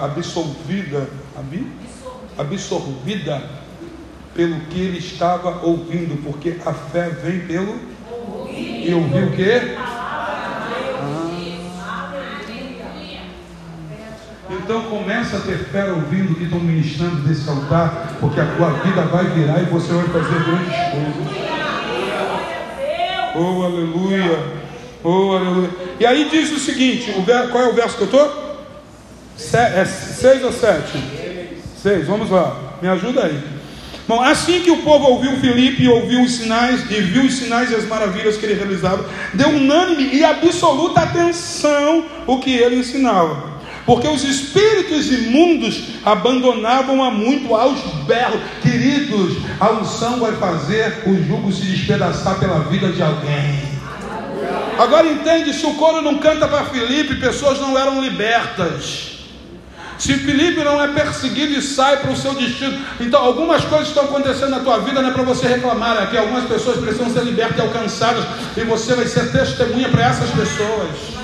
absolvida, 0.00 1.08
absorvida? 2.38 3.50
Pelo 4.34 4.60
que 4.66 4.80
ele 4.80 4.98
estava 4.98 5.66
ouvindo, 5.66 6.22
porque 6.22 6.56
a 6.64 6.72
fé 6.72 7.10
vem 7.10 7.40
pelo 7.40 7.78
e 8.56 8.94
ouvir 8.94 9.24
o 9.24 9.32
que? 9.32 9.85
Então 14.66 14.82
começa 14.82 15.36
a 15.36 15.40
ter 15.42 15.58
fé 15.58 15.92
ouvindo 15.92 16.32
o 16.32 16.34
que 16.34 16.42
estão 16.42 16.58
ministrando 16.58 17.20
desse 17.20 17.48
altar, 17.48 18.16
porque 18.18 18.40
a 18.40 18.46
tua 18.56 18.70
vida 18.70 19.02
vai 19.02 19.24
virar 19.26 19.62
e 19.62 19.66
você 19.66 19.92
vai 19.92 20.08
fazer 20.08 20.42
grandes 20.42 20.76
coisas. 20.90 21.46
Oh, 23.36 23.62
aleluia. 23.62 24.38
Oh, 25.04 25.36
aleluia. 25.36 25.70
E 26.00 26.04
aí 26.04 26.28
diz 26.28 26.50
o 26.50 26.58
seguinte: 26.58 27.14
o 27.16 27.22
ver, 27.22 27.48
qual 27.50 27.62
é 27.62 27.68
o 27.68 27.74
verso 27.74 27.96
que 27.96 28.02
eu 28.02 28.06
estou? 28.06 28.66
Se, 29.36 29.56
é 29.56 29.84
seis 29.84 30.42
ou 30.42 30.52
sete? 30.52 30.98
Seis, 31.80 32.04
vamos 32.08 32.28
lá. 32.28 32.56
Me 32.82 32.88
ajuda 32.88 33.26
aí. 33.26 33.40
Bom, 34.08 34.20
assim 34.20 34.62
que 34.62 34.70
o 34.72 34.82
povo 34.82 35.04
ouviu 35.04 35.36
Filipe 35.36 35.84
e 35.84 35.88
ouviu 35.88 36.22
os 36.22 36.38
sinais, 36.38 36.90
e 36.90 37.00
viu 37.02 37.22
os 37.22 37.34
sinais 37.34 37.70
e 37.70 37.76
as 37.76 37.84
maravilhas 37.84 38.36
que 38.36 38.46
ele 38.46 38.54
realizava, 38.54 39.08
deu 39.32 39.48
unânime 39.48 40.12
e 40.12 40.24
absoluta 40.24 41.02
atenção 41.02 42.04
o 42.26 42.40
que 42.40 42.52
ele 42.52 42.80
ensinava. 42.80 43.55
Porque 43.86 44.08
os 44.08 44.24
espíritos 44.24 45.06
imundos 45.12 45.80
abandonavam 46.04 47.02
a 47.04 47.10
muito 47.10 47.54
aos 47.54 47.80
berros. 48.04 48.40
Queridos, 48.60 49.38
a 49.60 49.70
unção 49.70 50.18
vai 50.18 50.32
fazer 50.32 51.04
o 51.06 51.14
jugo 51.24 51.52
se 51.52 51.62
despedaçar 51.62 52.38
pela 52.40 52.58
vida 52.58 52.88
de 52.88 53.00
alguém. 53.00 53.76
Agora 54.76 55.06
entende, 55.06 55.54
se 55.54 55.64
o 55.64 55.74
coro 55.74 56.02
não 56.02 56.18
canta 56.18 56.48
para 56.48 56.64
Filipe, 56.64 57.14
pessoas 57.14 57.60
não 57.60 57.78
eram 57.78 58.02
libertas. 58.02 59.16
Se 59.98 60.12
Filipe 60.14 60.62
não 60.62 60.82
é 60.82 60.88
perseguido 60.88 61.54
e 61.54 61.62
sai 61.62 61.98
para 61.98 62.10
o 62.10 62.16
seu 62.16 62.34
destino, 62.34 62.78
então 63.00 63.22
algumas 63.22 63.64
coisas 63.64 63.88
estão 63.88 64.04
acontecendo 64.04 64.50
na 64.50 64.60
tua 64.60 64.78
vida, 64.80 65.00
não 65.00 65.08
é 65.08 65.12
para 65.12 65.22
você 65.22 65.48
reclamar, 65.48 66.02
é 66.02 66.06
que 66.06 66.18
algumas 66.18 66.44
pessoas 66.44 66.78
precisam 66.78 67.10
ser 67.10 67.22
libertas 67.24 67.56
e 67.56 67.60
alcançadas, 67.62 68.24
e 68.56 68.60
você 68.60 68.94
vai 68.94 69.06
ser 69.06 69.32
testemunha 69.32 69.88
para 69.88 70.04
essas 70.06 70.28
pessoas. 70.30 71.16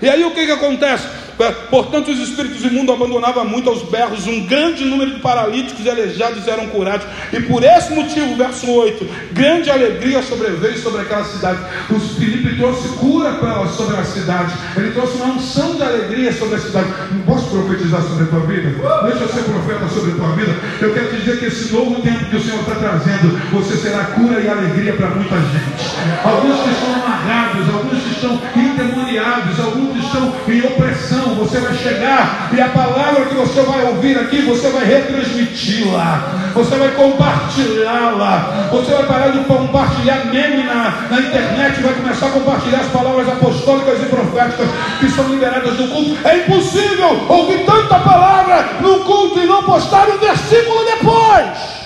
E 0.00 0.08
aí 0.08 0.24
o 0.24 0.30
que, 0.32 0.46
que 0.46 0.52
acontece? 0.52 1.27
Portanto, 1.70 2.10
os 2.10 2.18
espíritos 2.18 2.64
imundos 2.64 2.94
abandonavam 2.94 3.44
muito 3.44 3.68
aos 3.68 3.82
berros, 3.82 4.26
um 4.26 4.44
grande 4.46 4.84
número 4.84 5.12
de 5.12 5.20
paralíticos 5.20 5.84
e 5.84 5.90
aleijados 5.90 6.46
eram 6.48 6.66
curados. 6.68 7.06
E 7.32 7.40
por 7.40 7.62
esse 7.62 7.92
motivo, 7.92 8.36
verso 8.36 8.70
8: 8.70 9.06
grande 9.32 9.70
alegria 9.70 10.22
sobreveio 10.22 10.78
sobre 10.78 11.02
aquela 11.02 11.24
cidade. 11.24 11.60
O 11.90 12.00
Filipe 12.00 12.56
trouxe 12.56 12.88
cura 12.96 13.38
sobre 13.68 13.96
a 13.96 14.04
cidade, 14.04 14.52
ele 14.76 14.90
trouxe 14.90 15.16
uma 15.16 15.34
unção 15.34 15.76
de 15.76 15.82
alegria 15.82 16.32
sobre 16.32 16.56
a 16.56 16.58
cidade. 16.58 16.88
Não 17.12 17.20
posso 17.20 17.48
profetizar 17.50 18.02
sobre 18.02 18.24
a 18.24 18.26
tua 18.26 18.40
vida? 18.40 18.70
Deixa 19.04 19.24
eu 19.24 19.28
ser 19.28 19.42
profeta 19.44 19.88
sobre 19.88 20.12
a 20.12 20.14
tua 20.14 20.32
vida. 20.32 20.56
Eu 20.80 20.92
quero 20.92 21.16
dizer 21.16 21.38
que 21.38 21.46
esse 21.46 21.72
novo 21.72 22.00
tempo 22.00 22.24
que 22.24 22.36
o 22.36 22.42
Senhor 22.42 22.60
está 22.60 22.74
trazendo, 22.74 23.38
você 23.52 23.76
será 23.76 24.04
cura 24.04 24.40
e 24.40 24.48
alegria 24.48 24.92
para 24.94 25.08
muita 25.10 25.36
gente. 25.36 25.98
Alguns 26.24 26.60
que 26.62 26.70
estão 26.70 26.94
amarrados, 26.94 27.68
alguns 27.74 28.02
que 28.02 28.10
estão 28.10 28.40
endemoniados, 28.56 29.60
alguns 29.60 29.97
que 30.08 30.16
estão 30.16 30.32
em 30.48 30.60
opressão 30.62 31.34
você 31.34 31.60
vai 31.60 31.74
chegar 31.74 32.50
e 32.52 32.60
a 32.60 32.68
palavra 32.68 33.26
que 33.26 33.34
você 33.34 33.60
vai 33.62 33.84
ouvir 33.84 34.18
aqui, 34.18 34.42
você 34.42 34.68
vai 34.70 34.84
retransmiti-la, 34.84 36.50
você 36.54 36.76
vai 36.76 36.90
compartilhá-la, 36.92 38.68
você 38.70 38.92
vai 38.92 39.06
parar 39.06 39.28
de 39.28 39.44
compartilhar 39.44 40.26
meme 40.26 40.64
na, 40.64 41.08
na 41.10 41.20
internet, 41.20 41.80
vai 41.80 41.94
começar 41.94 42.26
a 42.26 42.30
compartilhar 42.30 42.80
as 42.80 42.88
palavras 42.88 43.28
apostólicas 43.28 44.02
e 44.02 44.06
proféticas 44.06 44.68
que 45.00 45.08
são 45.10 45.28
liberadas 45.28 45.76
do 45.76 45.88
culto. 45.88 46.26
É 46.26 46.38
impossível 46.38 47.26
ouvir 47.28 47.64
tanta 47.64 47.98
palavra 48.00 48.68
no 48.80 49.00
culto 49.00 49.38
e 49.40 49.46
não 49.46 49.62
postar 49.62 50.08
um 50.08 50.18
versículo 50.18 50.84
depois. 50.84 51.78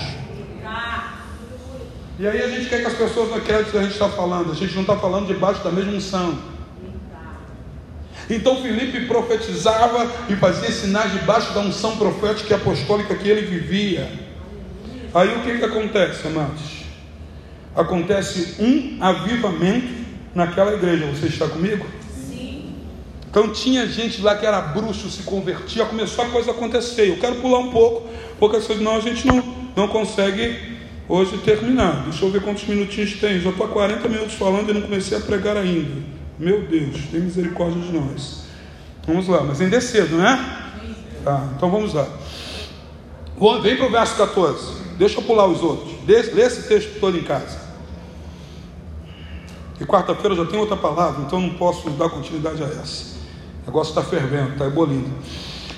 E 2.19 2.27
aí 2.27 2.41
a 2.41 2.47
gente 2.47 2.69
quer 2.69 2.79
que 2.79 2.87
as 2.87 2.93
pessoas 2.93 3.29
não 3.29 3.37
acreditem 3.37 3.71
que 3.71 3.77
a 3.77 3.81
gente 3.81 3.93
está 3.93 4.07
falando. 4.07 4.51
A 4.51 4.55
gente 4.55 4.73
não 4.75 4.81
está 4.81 4.95
falando 4.95 5.27
debaixo 5.27 5.63
da 5.63 5.71
mesma 5.71 5.91
unção. 5.91 6.52
Então 8.29 8.61
Filipe 8.61 9.05
profetizava 9.05 10.09
e 10.29 10.35
fazia 10.35 10.71
sinais 10.71 11.11
debaixo 11.11 11.53
da 11.53 11.59
unção 11.59 11.97
profética 11.97 12.53
e 12.53 12.55
apostólica 12.55 13.15
que 13.15 13.27
ele 13.27 13.41
vivia. 13.41 14.09
Aí 15.13 15.35
o 15.35 15.41
que, 15.41 15.57
que 15.59 15.65
acontece, 15.65 16.25
amados? 16.25 16.83
Acontece 17.75 18.61
um 18.61 18.97
avivamento 19.03 20.03
naquela 20.33 20.73
igreja. 20.73 21.05
Você 21.07 21.27
está 21.27 21.47
comigo? 21.47 21.85
Sim. 22.27 22.73
Então 23.29 23.49
tinha 23.51 23.85
gente 23.87 24.21
lá 24.21 24.35
que 24.35 24.45
era 24.45 24.61
bruxo, 24.61 25.09
se 25.09 25.23
convertia, 25.23 25.85
começou 25.85 26.25
a 26.25 26.29
coisa 26.29 26.51
a 26.51 26.53
acontecer. 26.53 27.09
Eu 27.09 27.17
quero 27.17 27.35
pular 27.35 27.59
um 27.59 27.71
pouco, 27.71 28.07
porque 28.39 28.61
senão 28.61 28.95
a 28.95 28.99
gente 28.99 29.27
não, 29.27 29.43
não 29.75 29.87
consegue 29.87 30.73
hoje 31.09 31.37
terminar. 31.39 32.03
Deixa 32.03 32.23
eu 32.23 32.31
ver 32.31 32.41
quantos 32.41 32.65
minutinhos 32.65 33.13
tem. 33.19 33.39
Já 33.39 33.49
estou 33.49 33.65
há 33.65 33.69
40 33.69 34.07
minutos 34.07 34.33
falando 34.33 34.69
e 34.69 34.73
não 34.73 34.81
comecei 34.81 35.17
a 35.17 35.21
pregar 35.21 35.57
ainda. 35.57 36.12
Meu 36.43 36.63
Deus, 36.63 36.97
tem 37.09 37.21
misericórdia 37.21 37.81
de 37.81 37.93
nós. 37.93 38.43
Vamos 39.07 39.29
lá, 39.29 39.43
mas 39.43 39.61
ainda 39.61 39.77
é 39.77 39.79
cedo, 39.79 40.17
né? 40.17 40.37
Tá, 41.23 41.47
então 41.55 41.71
vamos 41.71 41.93
lá. 41.93 42.05
Vem 43.61 43.77
para 43.77 43.87
o 43.87 43.89
verso 43.89 44.17
14. 44.17 44.83
Deixa 44.97 45.19
eu 45.19 45.23
pular 45.23 45.47
os 45.47 45.63
outros. 45.63 45.93
Lê 46.05 46.41
esse 46.41 46.67
texto 46.67 46.99
todo 46.99 47.17
em 47.17 47.23
casa. 47.23 47.57
E 49.79 49.85
quarta-feira 49.85 50.35
já 50.35 50.45
tem 50.45 50.59
outra 50.59 50.75
palavra, 50.75 51.23
então 51.25 51.39
não 51.39 51.51
posso 51.51 51.89
dar 51.91 52.09
continuidade 52.09 52.61
a 52.61 52.67
essa. 52.67 53.15
O 53.63 53.67
negócio 53.67 53.91
está 53.91 54.03
fervendo, 54.03 54.51
está 54.51 54.65
ebolindo. 54.65 55.09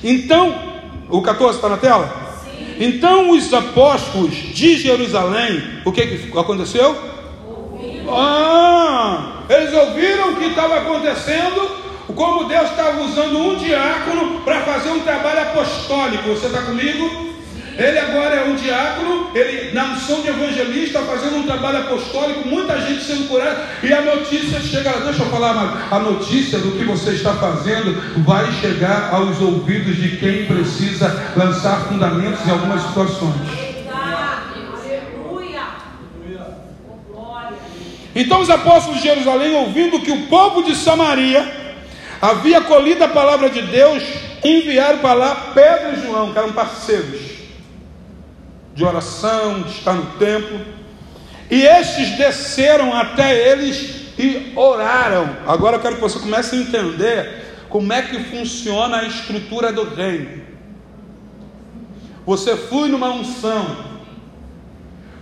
Então, 0.03 0.55
o 1.09 1.22
14 1.22 1.57
está 1.59 1.70
na 1.70 1.78
tela? 1.78 2.41
Sim. 2.43 2.76
Então 2.80 3.30
os 3.30 3.53
apóstolos 3.53 4.34
de 4.34 4.78
Jerusalém, 4.78 5.61
o 5.86 5.91
que, 5.91 6.07
que 6.07 6.38
aconteceu? 6.38 7.14
Ah, 8.08 9.41
eles 9.49 9.74
ouviram 9.74 10.34
o 10.34 10.36
que 10.36 10.45
estava 10.45 10.78
acontecendo 10.78 11.86
como 12.16 12.45
Deus 12.45 12.70
estava 12.70 13.01
usando 13.01 13.38
um 13.38 13.56
diácono 13.56 14.41
para 14.41 14.62
fazer 14.62 14.89
um 14.89 14.99
trabalho 15.01 15.41
apostólico. 15.41 16.30
Você 16.30 16.47
está 16.47 16.62
comigo? 16.62 17.36
Ele 17.78 17.99
agora 17.99 18.36
é 18.36 18.45
um 18.45 18.56
diácono, 18.56 19.32
ele 19.36 19.74
na 19.74 19.88
missão 19.88 20.22
de 20.22 20.30
evangelista, 20.30 21.01
fazendo 21.01 21.38
um 21.38 21.43
trabalho 21.43 21.80
apostólico, 21.80 22.47
muita 22.47 22.80
gente 22.80 23.03
sendo 23.03 23.28
curada, 23.28 23.68
e 23.84 23.91
a 23.91 24.01
notícia 24.01 24.62
chega, 24.62 24.91
deixa 24.91 25.24
eu 25.24 25.30
falar, 25.30 25.53
mas 25.53 25.91
a 25.91 25.99
notícia 25.99 26.58
do 26.60 26.72
que 26.72 26.86
você 26.86 27.12
está 27.12 27.34
fazendo 27.34 28.24
vai 28.24 28.49
chegar 28.62 29.10
aos 29.12 29.41
ouvidos 29.41 29.97
de 29.97 30.16
quem 30.16 30.45
precisa 30.45 31.34
lançar 31.36 31.82
fundamentos 31.89 32.47
em 32.47 32.51
algumas 32.51 32.82
situações. 32.82 33.64
Então 38.16 38.39
os 38.39 38.49
apóstolos 38.49 39.01
de 39.01 39.07
Jerusalém, 39.09 39.53
ouvindo 39.53 39.99
que 39.99 40.11
o 40.11 40.28
povo 40.28 40.63
de 40.63 40.74
Samaria 40.74 41.45
havia 42.22 42.61
colhido 42.61 43.03
a 43.03 43.09
palavra 43.09 43.49
de 43.49 43.61
Deus, 43.61 44.01
enviaram 44.43 44.99
para 44.99 45.13
lá 45.13 45.51
Pedro 45.53 45.93
e 45.93 46.01
João, 46.01 46.32
que 46.32 46.39
eram 46.39 46.53
parceiros 46.53 47.20
de 48.74 48.84
oração, 48.86 49.63
de 49.63 49.72
estar 49.72 49.93
no 49.93 50.05
templo. 50.18 50.59
E 51.51 51.61
estes 51.63 52.18
desceram 52.18 52.93
até 52.93 53.51
eles 53.51 54.05
e 54.18 54.53
oraram. 54.55 55.38
Agora 55.45 55.76
eu 55.76 55.82
quero 55.82 55.95
que 55.95 56.01
você 56.01 56.18
comece 56.20 56.55
a 56.55 56.59
entender 56.59 57.45
como 57.70 57.91
é 57.91 58.01
que 58.01 58.24
funciona 58.26 58.99
a 58.99 59.03
estrutura 59.03 59.72
do 59.72 59.84
reino. 59.84 60.43
Você 62.26 62.55
foi 62.55 62.88
numa 62.89 63.11
unção, 63.11 63.95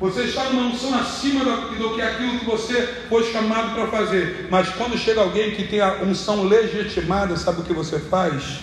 você 0.03 0.23
está 0.23 0.49
numa 0.49 0.63
unção 0.63 0.93
acima 0.99 1.45
do, 1.45 1.77
do, 1.77 1.95
que 1.95 2.01
aquilo 2.01 2.37
que 2.37 2.43
você 2.43 3.05
foi 3.07 3.23
chamado 3.31 3.73
para 3.73 3.87
fazer. 3.87 4.49
Mas 4.51 4.67
quando 4.67 4.97
chega 4.97 5.21
alguém 5.21 5.51
que 5.51 5.65
tem 5.65 5.79
a 5.79 6.01
unção 6.03 6.43
legitimada, 6.43 7.37
sabe 7.37 7.61
o 7.61 7.63
que 7.63 7.71
você 7.71 7.97
faz? 7.99 8.59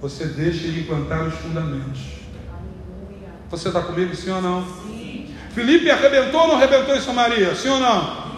Você 0.00 0.24
deixa 0.24 0.66
ele 0.66 0.80
implantar 0.80 1.22
os 1.28 1.34
fundamentos. 1.34 2.00
Você 3.48 3.68
está 3.68 3.80
comigo, 3.80 4.12
sim 4.16 4.30
ou 4.30 4.42
não? 4.42 4.66
Sim. 4.82 5.32
Felipe 5.54 5.88
arrebentou 5.88 6.40
ou 6.40 6.48
não 6.48 6.56
arrebentou 6.56 6.96
em 6.96 7.00
Samaria? 7.00 7.54
Sim 7.54 7.68
ou 7.68 7.78
não? 7.78 8.29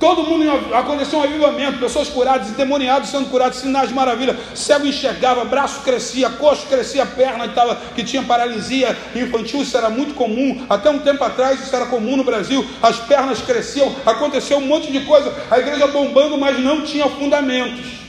Todo 0.00 0.22
mundo 0.22 0.74
aconteceu 0.74 1.18
um 1.18 1.22
avivamento, 1.22 1.78
pessoas 1.78 2.08
curadas, 2.08 2.48
endemoniados 2.48 3.10
sendo 3.10 3.28
curados, 3.28 3.58
sinais 3.58 3.90
de 3.90 3.94
maravilha. 3.94 4.34
Cego 4.54 4.86
enxergava, 4.86 5.44
braço 5.44 5.82
crescia, 5.82 6.30
coxo 6.30 6.66
crescia, 6.68 7.04
perna 7.04 7.46
que, 7.46 7.54
tava, 7.54 7.76
que 7.94 8.02
tinha 8.02 8.22
paralisia 8.22 8.96
infantil, 9.14 9.60
isso 9.60 9.76
era 9.76 9.90
muito 9.90 10.14
comum. 10.14 10.64
Até 10.70 10.88
um 10.88 11.00
tempo 11.00 11.22
atrás 11.22 11.60
isso 11.60 11.76
era 11.76 11.84
comum 11.84 12.16
no 12.16 12.24
Brasil. 12.24 12.66
As 12.82 12.96
pernas 12.96 13.42
cresciam, 13.42 13.94
aconteceu 14.06 14.56
um 14.56 14.66
monte 14.66 14.90
de 14.90 15.00
coisa. 15.00 15.34
A 15.50 15.58
igreja 15.58 15.86
bombando, 15.88 16.38
mas 16.38 16.58
não 16.58 16.80
tinha 16.80 17.06
fundamentos. 17.06 18.00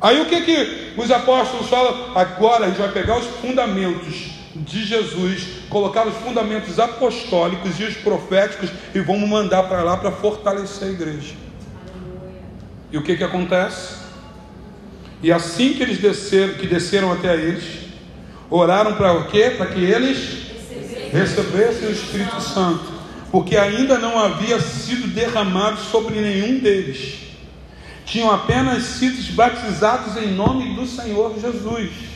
Aí 0.00 0.22
o 0.22 0.24
que, 0.24 0.40
que 0.40 0.94
os 0.96 1.10
apóstolos 1.10 1.68
falam? 1.68 2.12
Agora 2.14 2.64
a 2.64 2.68
gente 2.68 2.78
vai 2.78 2.90
pegar 2.90 3.18
os 3.18 3.26
fundamentos 3.42 4.29
de 4.54 4.84
Jesus, 4.84 5.46
colocar 5.68 6.06
os 6.06 6.16
fundamentos 6.16 6.78
apostólicos 6.78 7.78
e 7.78 7.84
os 7.84 7.94
proféticos 7.96 8.70
e 8.94 9.00
vamos 9.00 9.28
mandar 9.28 9.64
para 9.64 9.82
lá 9.82 9.96
para 9.96 10.10
fortalecer 10.10 10.88
a 10.88 10.90
igreja. 10.90 11.34
E 12.90 12.98
o 12.98 13.02
que 13.02 13.16
que 13.16 13.24
acontece? 13.24 14.00
E 15.22 15.30
assim 15.30 15.74
que 15.74 15.82
eles 15.82 15.98
desceram, 15.98 16.54
que 16.54 16.66
desceram 16.66 17.12
até 17.12 17.34
eles, 17.34 17.64
oraram 18.48 18.94
para 18.94 19.12
o 19.12 19.28
quê? 19.28 19.54
Para 19.56 19.66
que 19.66 19.84
eles 19.84 20.50
recebessem 21.12 21.88
o 21.88 21.92
Espírito 21.92 22.40
Santo, 22.40 22.84
porque 23.30 23.56
ainda 23.56 23.98
não 23.98 24.18
havia 24.18 24.58
sido 24.60 25.08
derramado 25.08 25.78
sobre 25.78 26.20
nenhum 26.20 26.58
deles. 26.58 27.18
Tinham 28.04 28.32
apenas 28.32 28.82
sido 28.82 29.32
batizados 29.34 30.16
em 30.16 30.32
nome 30.32 30.74
do 30.74 30.84
Senhor 30.86 31.38
Jesus. 31.38 32.09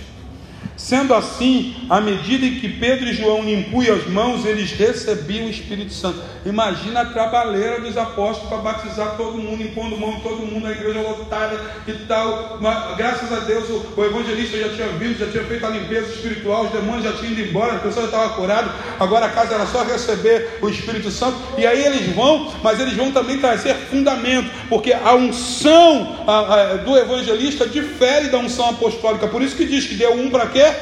Sendo 0.85 1.15
assim, 1.15 1.75
à 1.89 1.99
medida 1.99 2.47
que 2.61 2.69
Pedro 2.69 3.07
e 3.07 3.15
João 3.15 3.49
impunham 3.49 3.97
as 3.97 4.07
mãos, 4.07 4.45
eles 4.45 4.71
recebiam 4.73 5.47
o 5.47 5.49
Espírito 5.49 5.95
Santo. 5.95 6.21
Imagina 6.45 7.01
a 7.01 7.05
trabalheira 7.07 7.81
dos 7.81 7.97
apóstolos 7.97 8.51
para 8.51 8.59
batizar 8.59 9.17
todo 9.17 9.39
mundo, 9.39 9.63
impondo 9.63 9.97
mão 9.97 10.21
todo 10.21 10.45
mundo, 10.45 10.67
a 10.67 10.73
igreja 10.73 11.01
lotada 11.01 11.59
e 11.89 11.93
tal. 12.07 12.59
Mas, 12.61 12.99
graças 12.99 13.33
a 13.33 13.41
Deus, 13.41 13.65
o, 13.97 14.05
evangelista 14.05 14.59
já 14.59 14.69
tinha 14.69 14.89
vindo, 14.89 15.19
já 15.19 15.27
tinha 15.27 15.43
feito 15.45 15.65
a 15.65 15.71
limpeza 15.71 16.13
espiritual, 16.13 16.67
os 16.67 16.73
demônios 16.73 17.05
já 17.05 17.13
tinham 17.15 17.33
ido 17.33 17.49
embora, 17.49 17.77
a 17.77 17.79
pessoa 17.79 18.03
já 18.03 18.13
estava 18.13 18.35
curada. 18.35 18.71
Agora 19.01 19.25
a 19.25 19.31
casa 19.31 19.55
era 19.55 19.65
só 19.65 19.83
receber 19.85 20.59
o 20.61 20.69
Espírito 20.69 21.11
Santo. 21.11 21.39
E 21.57 21.67
aí 21.67 21.83
eles 21.83 22.15
vão, 22.15 22.53
mas 22.63 22.79
eles 22.79 22.93
vão 22.93 23.11
também 23.11 23.39
trazer 23.39 23.75
fundamento, 23.91 24.51
porque 24.69 24.93
a 24.93 25.15
unção 25.15 26.25
a, 26.27 26.55
a, 26.55 26.75
do 26.75 26.95
evangelista 26.95 27.67
difere 27.67 28.29
da 28.29 28.37
unção 28.37 28.69
apostólica. 28.69 29.27
Por 29.27 29.41
isso 29.41 29.57
que 29.57 29.65
diz 29.65 29.87
que 29.87 29.95
deu 29.95 30.13
um 30.13 30.29
para 30.29 30.49
quê? 30.49 30.75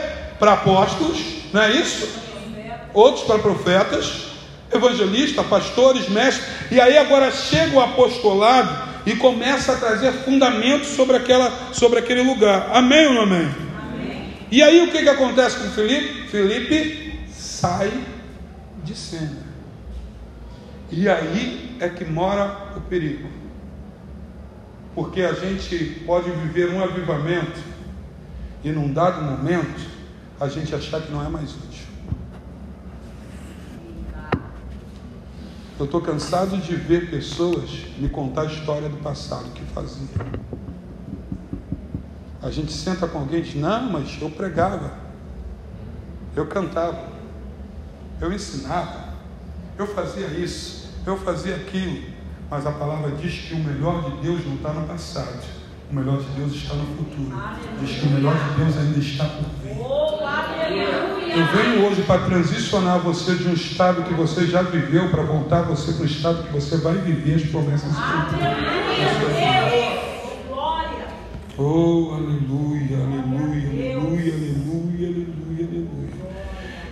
Para 0.42 0.54
apóstolos, 0.54 1.20
não 1.52 1.62
é 1.62 1.70
isso? 1.70 2.18
Outros 2.92 3.24
para 3.26 3.38
profetas, 3.38 4.26
evangelistas, 4.74 5.46
pastores, 5.46 6.08
mestres. 6.08 6.44
E 6.68 6.80
aí 6.80 6.98
agora 6.98 7.30
chega 7.30 7.76
o 7.76 7.80
apostolado 7.80 8.90
e 9.06 9.14
começa 9.14 9.70
a 9.70 9.76
trazer 9.76 10.10
fundamentos 10.24 10.88
sobre, 10.88 11.16
aquela, 11.16 11.72
sobre 11.72 12.00
aquele 12.00 12.22
lugar. 12.22 12.70
Amém 12.72 13.06
ou 13.06 13.14
não 13.14 13.22
amém? 13.22 13.54
amém? 13.94 14.34
E 14.50 14.60
aí 14.64 14.82
o 14.82 14.90
que, 14.90 15.04
que 15.04 15.08
acontece 15.08 15.58
com 15.58 15.70
Felipe? 15.70 16.26
Felipe 16.26 17.20
sai 17.30 17.92
de 18.82 18.96
cena. 18.96 19.46
E 20.90 21.08
aí 21.08 21.76
é 21.78 21.88
que 21.88 22.04
mora 22.04 22.72
o 22.76 22.80
perigo. 22.80 23.28
Porque 24.92 25.22
a 25.22 25.34
gente 25.34 26.02
pode 26.04 26.28
viver 26.32 26.68
um 26.70 26.82
avivamento 26.82 27.60
e 28.64 28.72
num 28.72 28.92
dado 28.92 29.22
momento 29.22 29.91
a 30.42 30.48
gente 30.48 30.74
achar 30.74 31.00
que 31.00 31.12
não 31.12 31.24
é 31.24 31.28
mais 31.28 31.54
útil. 31.54 31.86
Eu 35.78 35.84
estou 35.84 36.00
cansado 36.00 36.58
de 36.58 36.74
ver 36.74 37.10
pessoas 37.10 37.70
me 37.96 38.08
contar 38.08 38.42
a 38.42 38.46
história 38.46 38.88
do 38.88 38.96
passado 38.96 39.44
que 39.52 39.64
fazia. 39.66 40.08
A 42.42 42.50
gente 42.50 42.72
senta 42.72 43.06
com 43.06 43.20
alguém 43.20 43.38
e 43.38 43.42
diz: 43.44 43.54
Não, 43.54 43.88
mas 43.88 44.20
eu 44.20 44.30
pregava, 44.30 44.92
eu 46.34 46.44
cantava, 46.48 47.08
eu 48.20 48.32
ensinava, 48.32 49.14
eu 49.78 49.86
fazia 49.86 50.26
isso, 50.26 50.90
eu 51.06 51.16
fazia 51.18 51.54
aquilo. 51.54 52.10
Mas 52.50 52.66
a 52.66 52.72
palavra 52.72 53.12
diz 53.12 53.46
que 53.46 53.54
o 53.54 53.58
melhor 53.58 54.10
de 54.10 54.22
Deus 54.22 54.44
não 54.44 54.56
está 54.56 54.72
no 54.72 54.88
passado, 54.88 55.61
o 55.92 55.94
melhor 55.94 56.18
de 56.18 56.26
Deus 56.30 56.54
está 56.54 56.74
no 56.74 56.86
futuro. 56.86 57.38
Diz 57.80 57.98
que 57.98 58.06
o 58.06 58.10
melhor 58.10 58.34
de 58.34 58.64
Deus 58.64 58.78
ainda 58.78 58.98
está 58.98 59.24
por 59.26 59.44
vir. 59.62 59.76
Eu 61.36 61.46
venho 61.46 61.86
hoje 61.86 62.02
para 62.02 62.24
transicionar 62.24 62.98
você 63.00 63.34
de 63.34 63.48
um 63.48 63.52
estado 63.52 64.02
que 64.04 64.14
você 64.14 64.46
já 64.46 64.62
viveu 64.62 65.10
para 65.10 65.22
voltar 65.22 65.62
você 65.62 65.92
para 65.92 66.02
o 66.02 66.06
estado 66.06 66.44
que 66.44 66.52
você 66.52 66.78
vai 66.78 66.94
viver 66.94 67.34
as 67.34 67.42
promessas 67.42 67.90
de 67.90 67.96
Oh, 71.58 72.14
aleluia, 72.14 72.96
aleluia, 72.96 73.68
aleluia, 73.68 74.34
aleluia, 74.34 75.08
aleluia, 75.08 75.66
aleluia. 75.66 76.12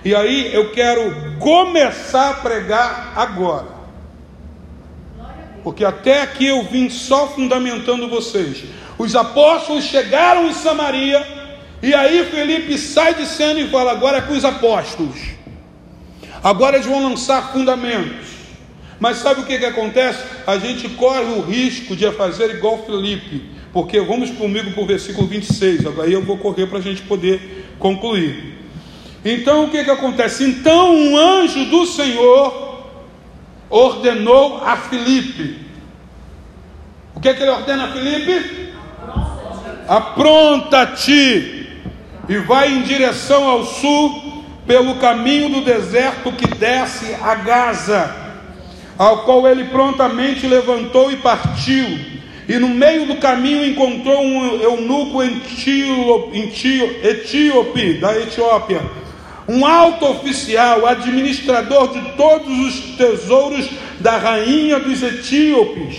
E 0.05 0.14
aí 0.14 0.55
eu 0.55 0.70
quero 0.72 1.38
começar 1.38 2.30
a 2.30 2.34
pregar 2.34 3.14
agora. 3.16 3.80
Porque 5.64 5.84
até 5.84 6.22
aqui 6.22 6.46
eu 6.46 6.62
vim 6.64 6.90
só 6.90 7.28
fundamentando 7.28 8.09
vocês. 8.09 8.64
Os 9.01 9.16
apóstolos 9.16 9.84
chegaram 9.84 10.46
em 10.46 10.53
Samaria, 10.53 11.26
e 11.82 11.94
aí 11.94 12.22
Felipe 12.26 12.76
sai 12.76 13.14
de 13.14 13.24
cena 13.24 13.59
e 13.59 13.70
fala: 13.70 13.92
agora 13.92 14.18
é 14.18 14.20
com 14.20 14.34
os 14.34 14.44
apóstolos. 14.44 15.18
Agora 16.44 16.76
eles 16.76 16.86
vão 16.86 17.03
lançar 17.09 17.51
fundamentos. 17.51 18.28
Mas 18.98 19.16
sabe 19.16 19.40
o 19.40 19.46
que, 19.46 19.59
que 19.59 19.64
acontece? 19.64 20.22
A 20.46 20.59
gente 20.59 20.86
corre 20.90 21.32
o 21.32 21.40
risco 21.40 21.96
de 21.96 22.11
fazer 22.12 22.51
igual 22.57 22.84
Felipe. 22.84 23.42
Porque 23.72 23.98
vamos 24.03 24.32
comigo 24.32 24.70
para 24.72 24.82
o 24.82 24.86
versículo 24.86 25.26
26. 25.26 25.98
Aí 25.98 26.12
eu 26.12 26.22
vou 26.22 26.36
correr 26.36 26.66
para 26.66 26.76
a 26.76 26.82
gente 26.82 27.01
poder 27.01 27.74
concluir. 27.78 28.59
Então 29.24 29.64
o 29.64 29.70
que, 29.70 29.82
que 29.82 29.90
acontece? 29.90 30.44
Então 30.44 30.94
um 30.94 31.16
anjo 31.16 31.64
do 31.70 31.86
Senhor 31.86 32.84
ordenou 33.70 34.62
a 34.62 34.76
Felipe. 34.76 35.57
O 37.14 37.20
que, 37.20 37.32
que 37.32 37.42
ele 37.42 37.51
ordena 37.51 37.84
a 37.84 37.92
Felipe? 37.92 38.70
Apronta-te 39.91 41.66
e 42.28 42.36
vai 42.47 42.72
em 42.72 42.82
direção 42.82 43.49
ao 43.49 43.64
sul 43.64 44.45
pelo 44.64 44.95
caminho 45.01 45.49
do 45.49 45.62
deserto 45.62 46.30
que 46.30 46.47
desce 46.47 47.16
a 47.20 47.34
Gaza, 47.34 48.14
ao 48.97 49.24
qual 49.24 49.49
ele 49.49 49.64
prontamente 49.64 50.47
levantou 50.47 51.11
e 51.11 51.16
partiu. 51.16 51.88
E 52.49 52.57
no 52.61 52.68
meio 52.68 53.07
do 53.07 53.16
caminho 53.16 53.66
encontrou 53.66 54.22
um 54.22 54.61
eunuco 54.61 55.24
etíope 57.03 57.95
da 57.95 58.16
Etiópia, 58.16 58.80
um 59.49 59.66
alto 59.66 60.07
oficial, 60.07 60.86
administrador 60.86 61.88
de 61.88 62.12
todos 62.12 62.49
os 62.61 62.97
tesouros 62.97 63.68
da 63.99 64.16
rainha 64.18 64.78
dos 64.78 65.03
etíopes. 65.03 65.97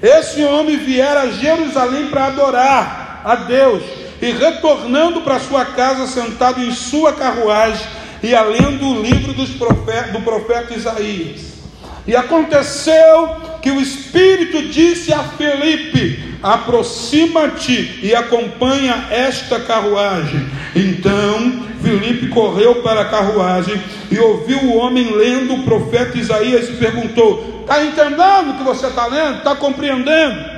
Esse 0.00 0.44
homem 0.44 0.76
viera 0.76 1.22
a 1.22 1.30
Jerusalém 1.32 2.06
para 2.06 2.26
adorar 2.26 3.07
a 3.24 3.34
Deus 3.34 3.82
e 4.20 4.30
retornando 4.32 5.20
para 5.20 5.38
sua 5.38 5.64
casa, 5.64 6.06
sentado 6.06 6.62
em 6.62 6.72
sua 6.72 7.12
carruagem, 7.12 7.86
ia 8.22 8.42
lendo 8.42 8.86
o 8.86 9.02
livro 9.02 9.34
profeta, 9.58 10.12
do 10.12 10.20
profeta 10.20 10.74
Isaías. 10.74 11.58
E 12.06 12.16
aconteceu 12.16 13.36
que 13.60 13.70
o 13.70 13.80
Espírito 13.80 14.62
disse 14.68 15.12
a 15.12 15.22
Felipe: 15.22 16.38
aproxima-te 16.42 18.00
e 18.02 18.14
acompanha 18.14 19.08
esta 19.10 19.60
carruagem. 19.60 20.48
Então 20.74 21.68
Felipe 21.82 22.28
correu 22.28 22.76
para 22.76 23.02
a 23.02 23.08
carruagem 23.08 23.80
e 24.10 24.18
ouviu 24.18 24.58
o 24.58 24.76
homem 24.78 25.14
lendo 25.14 25.54
o 25.54 25.62
profeta 25.64 26.18
Isaías 26.18 26.68
e 26.68 26.72
perguntou: 26.72 27.60
Está 27.60 27.84
entendendo 27.84 28.50
o 28.50 28.58
que 28.58 28.64
você 28.64 28.86
está 28.86 29.06
lendo? 29.06 29.38
Está 29.38 29.54
compreendendo? 29.54 30.57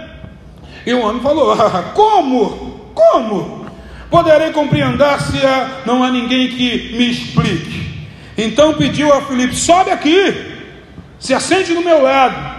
E 0.86 0.94
o 0.94 1.00
homem 1.00 1.22
falou: 1.22 1.52
ah, 1.52 1.92
Como? 1.94 2.90
Como? 2.94 3.66
Poderei 4.10 4.50
compreender 4.50 5.20
se 5.20 5.38
não 5.86 6.02
há 6.02 6.10
ninguém 6.10 6.48
que 6.48 6.96
me 6.96 7.10
explique. 7.10 8.08
Então 8.36 8.74
pediu 8.74 9.12
a 9.12 9.22
Filipe: 9.22 9.54
sobe 9.54 9.90
aqui, 9.90 10.34
se 11.18 11.32
assente 11.34 11.74
do 11.74 11.82
meu 11.82 12.02
lado. 12.02 12.49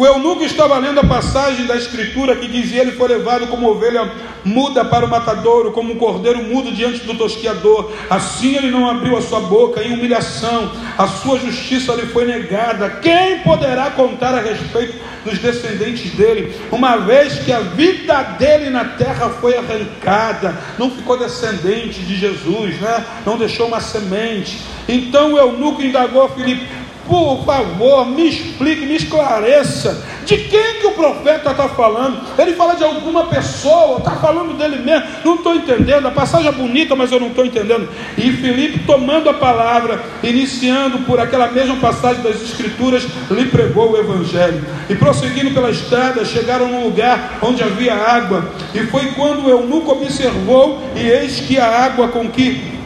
O 0.00 0.06
eunuco 0.06 0.42
estava 0.42 0.78
lendo 0.78 0.98
a 0.98 1.04
passagem 1.04 1.66
da 1.66 1.76
escritura 1.76 2.34
que 2.34 2.48
dizia: 2.48 2.80
Ele 2.80 2.92
foi 2.92 3.06
levado 3.06 3.48
como 3.48 3.68
ovelha 3.68 4.10
muda 4.42 4.82
para 4.82 5.04
o 5.04 5.08
matadouro, 5.10 5.72
como 5.72 5.92
um 5.92 5.98
cordeiro 5.98 6.42
mudo 6.42 6.72
diante 6.72 7.00
do 7.00 7.14
tosquiador. 7.14 7.92
Assim 8.08 8.56
ele 8.56 8.70
não 8.70 8.88
abriu 8.88 9.14
a 9.14 9.20
sua 9.20 9.40
boca 9.40 9.82
em 9.82 9.92
humilhação, 9.92 10.72
a 10.96 11.06
sua 11.06 11.38
justiça 11.38 11.92
lhe 11.92 12.06
foi 12.06 12.24
negada. 12.24 12.88
Quem 13.02 13.40
poderá 13.40 13.90
contar 13.90 14.34
a 14.34 14.40
respeito 14.40 14.94
dos 15.22 15.38
descendentes 15.38 16.12
dele, 16.14 16.56
uma 16.72 16.96
vez 16.96 17.40
que 17.40 17.52
a 17.52 17.60
vida 17.60 18.22
dele 18.38 18.70
na 18.70 18.86
terra 18.86 19.28
foi 19.28 19.54
arrancada, 19.54 20.58
não 20.78 20.90
ficou 20.90 21.18
descendente 21.18 22.00
de 22.00 22.16
Jesus, 22.16 22.80
né? 22.80 23.04
não 23.26 23.36
deixou 23.36 23.66
uma 23.66 23.82
semente. 23.82 24.62
Então 24.88 25.34
o 25.34 25.38
eunuco 25.38 25.82
indagou 25.82 26.22
a 26.24 26.28
Filipe: 26.30 26.66
por 27.10 27.44
favor, 27.44 28.06
me 28.06 28.28
explique, 28.28 28.86
me 28.86 28.94
esclareça. 28.94 30.00
De 30.24 30.36
quem 30.36 30.74
que 30.74 30.86
o 30.86 30.92
profeta 30.92 31.50
está 31.50 31.68
falando? 31.68 32.20
Ele 32.38 32.52
fala 32.52 32.76
de 32.76 32.84
alguma 32.84 33.24
pessoa, 33.24 33.98
está 33.98 34.12
falando 34.12 34.56
dele 34.56 34.76
mesmo. 34.76 35.08
Não 35.24 35.34
estou 35.34 35.56
entendendo. 35.56 36.06
A 36.06 36.12
passagem 36.12 36.46
é 36.46 36.52
bonita, 36.52 36.94
mas 36.94 37.10
eu 37.10 37.18
não 37.18 37.26
estou 37.26 37.44
entendendo. 37.44 37.88
E 38.16 38.30
Filipe, 38.30 38.84
tomando 38.86 39.28
a 39.28 39.34
palavra, 39.34 40.00
iniciando 40.22 41.00
por 41.00 41.18
aquela 41.18 41.50
mesma 41.50 41.74
passagem 41.76 42.22
das 42.22 42.40
Escrituras, 42.40 43.04
lhe 43.28 43.46
pregou 43.46 43.90
o 43.90 43.98
Evangelho. 43.98 44.64
E 44.88 44.94
prosseguindo 44.94 45.50
pela 45.50 45.70
estrada, 45.70 46.24
chegaram 46.24 46.68
num 46.68 46.84
lugar 46.84 47.40
onde 47.42 47.60
havia 47.64 47.94
água. 47.94 48.52
E 48.72 48.86
foi 48.86 49.06
quando 49.16 49.46
o 49.46 49.50
eunuco 49.50 49.90
observou, 49.90 50.80
e 50.94 51.00
eis 51.00 51.40
que 51.40 51.58
a 51.58 51.66
água 51.66 52.06
com 52.06 52.30
que. 52.30 52.78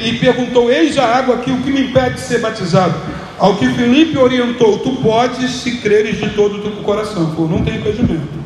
E 0.00 0.12
perguntou: 0.20 0.70
Eis 0.70 0.96
a 0.96 1.06
água 1.06 1.36
aqui, 1.36 1.50
o 1.50 1.60
que 1.62 1.72
me 1.72 1.88
impede 1.88 2.14
de 2.14 2.20
ser 2.20 2.38
batizado? 2.38 3.23
Ao 3.38 3.56
que 3.56 3.68
Felipe 3.68 4.16
orientou, 4.16 4.78
tu 4.78 4.92
podes 5.02 5.50
se 5.50 5.78
creres 5.78 6.18
de 6.18 6.30
todo 6.30 6.58
o 6.58 6.62
teu 6.62 6.72
coração. 6.82 7.32
Falou, 7.32 7.48
não 7.48 7.64
tem 7.64 7.76
impedimento. 7.76 8.44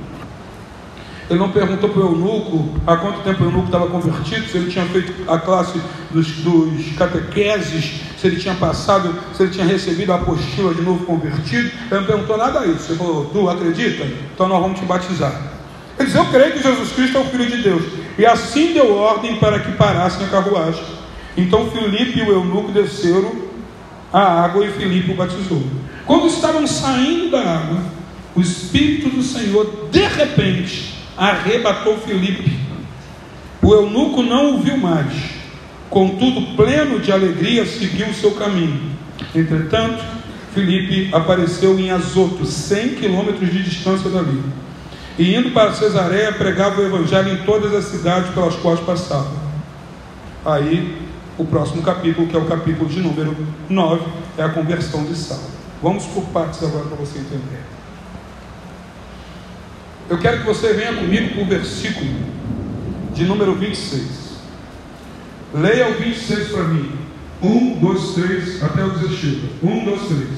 Ele 1.28 1.39
não 1.39 1.51
perguntou 1.51 1.91
para 1.91 2.01
o 2.01 2.07
eunuco 2.07 2.80
há 2.86 2.97
quanto 2.97 3.20
tempo 3.20 3.43
o 3.43 3.47
eunuco 3.47 3.66
estava 3.66 3.86
convertido, 3.86 4.47
se 4.49 4.57
ele 4.57 4.70
tinha 4.70 4.86
feito 4.86 5.12
a 5.30 5.39
classe 5.39 5.78
dos, 6.11 6.26
dos 6.36 6.97
catequeses, 6.97 8.01
se 8.16 8.26
ele 8.26 8.36
tinha 8.36 8.55
passado, 8.55 9.14
se 9.34 9.43
ele 9.43 9.53
tinha 9.53 9.66
recebido 9.66 10.11
a 10.11 10.16
apostila 10.16 10.72
de 10.72 10.80
novo 10.80 11.05
convertido. 11.05 11.70
Ele 11.91 12.01
não 12.01 12.05
perguntou 12.05 12.39
nada 12.39 12.61
disso. 12.61 12.93
Ele 12.93 12.99
falou: 12.99 13.26
Tu 13.26 13.51
acredita? 13.51 14.07
Então 14.34 14.49
nós 14.49 14.61
vamos 14.61 14.80
te 14.80 14.86
batizar. 14.86 15.39
Ele 15.99 16.07
disse: 16.07 16.18
Eu 16.18 16.24
creio 16.26 16.53
que 16.53 16.62
Jesus 16.62 16.93
Cristo 16.93 17.18
é 17.18 17.20
o 17.20 17.24
Filho 17.24 17.47
de 17.47 17.62
Deus. 17.62 17.82
E 18.16 18.24
assim 18.24 18.72
deu 18.72 18.97
ordem 18.97 19.36
para 19.36 19.59
que 19.59 19.72
parassem 19.72 20.24
a 20.24 20.30
carruagem. 20.30 20.82
Então 21.36 21.70
Filipe 21.70 22.20
e 22.20 22.22
o 22.22 22.32
eunuco 22.32 22.72
desceram 22.72 23.47
a 24.12 24.44
água 24.44 24.64
e 24.64 24.72
Filipe 24.72 25.12
o 25.12 25.16
batizou. 25.16 25.62
Quando 26.06 26.26
estavam 26.26 26.66
saindo 26.66 27.30
da 27.30 27.40
água, 27.40 27.82
o 28.34 28.40
Espírito 28.40 29.09
do 29.11 29.22
Senhor, 29.22 29.88
de 29.90 30.06
repente, 30.06 30.94
arrebatou 31.16 31.98
Filipe. 31.98 32.59
O 33.61 33.74
eunuco 33.74 34.22
não 34.22 34.56
o 34.56 34.61
viu 34.61 34.76
mais, 34.76 35.12
contudo, 35.90 36.56
pleno 36.56 37.00
de 37.00 37.12
alegria, 37.12 37.66
seguiu 37.66 38.06
o 38.09 38.14
seu 38.14 38.30
caminho. 38.32 38.92
Entretanto, 39.34 40.02
Filipe 40.54 41.11
apareceu 41.12 41.78
em 41.78 41.90
Azoto, 41.90 42.46
100 42.46 42.94
quilômetros 42.94 43.50
de 43.52 43.62
distância 43.62 44.09
dali. 44.09 44.42
E 45.18 45.34
indo 45.34 45.50
para 45.50 45.72
Cesareia, 45.72 46.32
pregava 46.32 46.80
o 46.80 46.86
evangelho 46.86 47.32
em 47.32 47.38
todas 47.38 47.74
as 47.74 47.86
cidades 47.86 48.32
pelas 48.32 48.54
quais 48.54 48.80
passava. 48.80 49.32
Aí 50.44 51.07
o 51.39 51.45
próximo 51.45 51.82
capítulo, 51.82 52.26
que 52.26 52.34
é 52.34 52.39
o 52.39 52.47
capítulo 52.47 52.89
de 52.91 53.01
número 53.01 53.36
9, 53.70 54.05
é 54.36 54.43
a 54.43 54.49
conversão 54.49 55.05
de 55.05 55.14
Saulo. 55.14 55.45
Vamos 55.80 56.05
por 56.07 56.24
partes 56.26 56.61
agora 56.64 56.86
para 56.86 56.97
você 56.97 57.20
entender. 57.20 57.62
Eu 60.11 60.18
quero 60.18 60.41
que 60.41 60.47
você 60.47 60.72
venha 60.72 60.95
comigo 60.95 61.34
para 61.34 61.43
o 61.43 61.47
versículo 61.47 62.11
de 63.14 63.24
número 63.24 63.55
26. 63.55 64.39
Leia 65.55 65.89
o 65.91 65.95
26 65.95 66.49
para 66.49 66.64
mim. 66.64 66.93
1, 67.41 67.78
2, 67.78 68.14
3, 68.14 68.62
até 68.64 68.84
o 68.84 68.91
16. 68.91 69.39
1, 69.62 69.84
2, 69.84 70.01
3. 70.09 70.28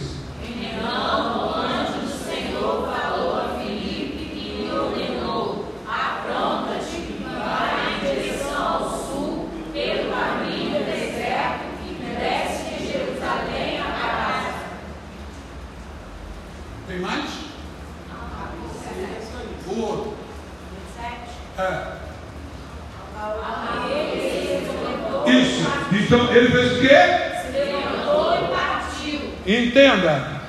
Entenda. 29.70 30.40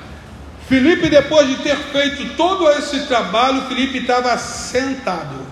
Felipe, 0.68 1.08
depois 1.08 1.46
de 1.46 1.56
ter 1.56 1.76
feito 1.76 2.36
todo 2.36 2.68
esse 2.72 3.06
trabalho, 3.06 3.62
Felipe 3.62 3.98
estava 3.98 4.36
sentado. 4.36 5.46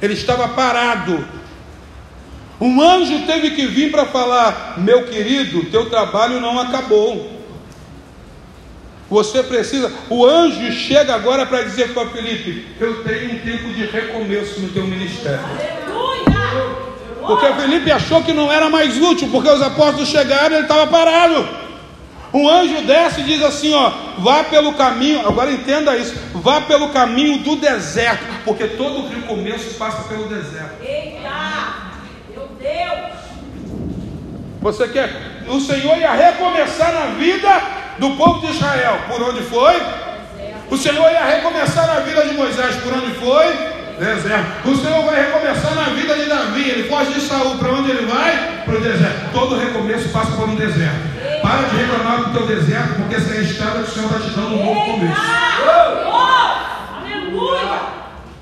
Ele 0.00 0.14
estava 0.14 0.48
parado. 0.48 1.26
Um 2.60 2.80
anjo 2.80 3.26
teve 3.26 3.50
que 3.50 3.66
vir 3.66 3.90
para 3.90 4.06
falar: 4.06 4.74
Meu 4.78 5.06
querido, 5.06 5.64
teu 5.66 5.90
trabalho 5.90 6.40
não 6.40 6.60
acabou. 6.60 7.42
Você 9.10 9.42
precisa. 9.42 9.92
O 10.08 10.24
anjo 10.24 10.70
chega 10.72 11.14
agora 11.14 11.44
para 11.44 11.62
dizer 11.62 11.92
para 11.92 12.08
Felipe: 12.10 12.66
Eu 12.78 13.02
tenho 13.02 13.34
um 13.34 13.38
tempo 13.38 13.72
de 13.72 13.86
recomeço 13.86 14.60
no 14.60 14.68
teu 14.68 14.86
ministério. 14.86 15.40
Porque 17.26 17.46
Felipe 17.54 17.90
achou 17.90 18.22
que 18.22 18.32
não 18.32 18.50
era 18.52 18.68
mais 18.68 18.96
útil, 19.00 19.28
porque 19.32 19.48
os 19.48 19.62
apóstolos 19.62 20.08
chegaram 20.08 20.52
e 20.52 20.54
ele 20.58 20.62
estava 20.62 20.86
parado. 20.86 21.61
Um 22.32 22.48
anjo 22.48 22.82
desce 22.82 23.20
e 23.20 23.24
diz 23.24 23.42
assim: 23.42 23.74
ó, 23.74 23.92
vá 24.18 24.44
pelo 24.44 24.72
caminho, 24.72 25.26
agora 25.26 25.52
entenda 25.52 25.96
isso, 25.96 26.14
vá 26.34 26.62
pelo 26.62 26.88
caminho 26.88 27.38
do 27.38 27.56
deserto, 27.56 28.24
porque 28.44 28.68
todo 28.68 29.08
recomeço 29.08 29.74
passa 29.74 30.02
pelo 30.08 30.24
deserto. 30.26 30.82
Eita, 30.82 31.30
meu 32.30 32.48
Deus! 32.58 33.12
Você 34.62 34.88
quer? 34.88 35.10
O 35.48 35.60
Senhor 35.60 35.98
ia 35.98 36.12
recomeçar 36.12 36.92
na 36.92 37.06
vida 37.18 37.48
do 37.98 38.10
povo 38.16 38.46
de 38.46 38.52
Israel. 38.52 39.00
Por 39.08 39.22
onde 39.22 39.42
foi? 39.42 39.82
O 40.70 40.76
Senhor 40.76 41.10
ia 41.10 41.24
recomeçar 41.24 41.86
na 41.86 42.00
vida 42.00 42.24
de 42.24 42.34
Moisés. 42.34 42.76
Por 42.76 42.94
onde 42.94 43.12
foi? 43.16 43.46
Deserto. 43.98 44.68
O 44.68 44.76
Senhor 44.76 45.04
vai 45.04 45.26
recomeçar 45.26 45.74
na 45.74 45.90
vida 45.90 46.14
de 46.14 46.24
Davi. 46.24 46.70
Ele 46.70 46.88
foge 46.88 47.12
de 47.12 47.20
Saul. 47.20 47.58
Para 47.58 47.72
onde 47.72 47.90
ele 47.90 48.06
vai? 48.06 48.62
Para 48.64 48.76
o 48.76 48.80
deserto. 48.80 49.32
Todo 49.32 49.58
recomeço 49.58 50.08
passa 50.08 50.30
por 50.32 50.48
um 50.48 50.54
deserto. 50.54 51.11
Para 51.42 51.68
de 51.68 51.76
reclamar 51.76 52.24
do 52.24 52.38
teu 52.38 52.46
deserto, 52.46 52.94
porque 52.94 53.16
essa 53.16 53.34
é 53.34 53.38
a 53.38 53.42
estrada 53.42 53.82
que 53.82 53.90
o 53.90 53.92
Senhor 53.92 54.06
está 54.06 54.20
te 54.20 54.30
dando 54.30 54.54
um 54.54 54.64
novo 54.64 54.92
começo. 54.92 55.20
Aleluia! 56.96 57.80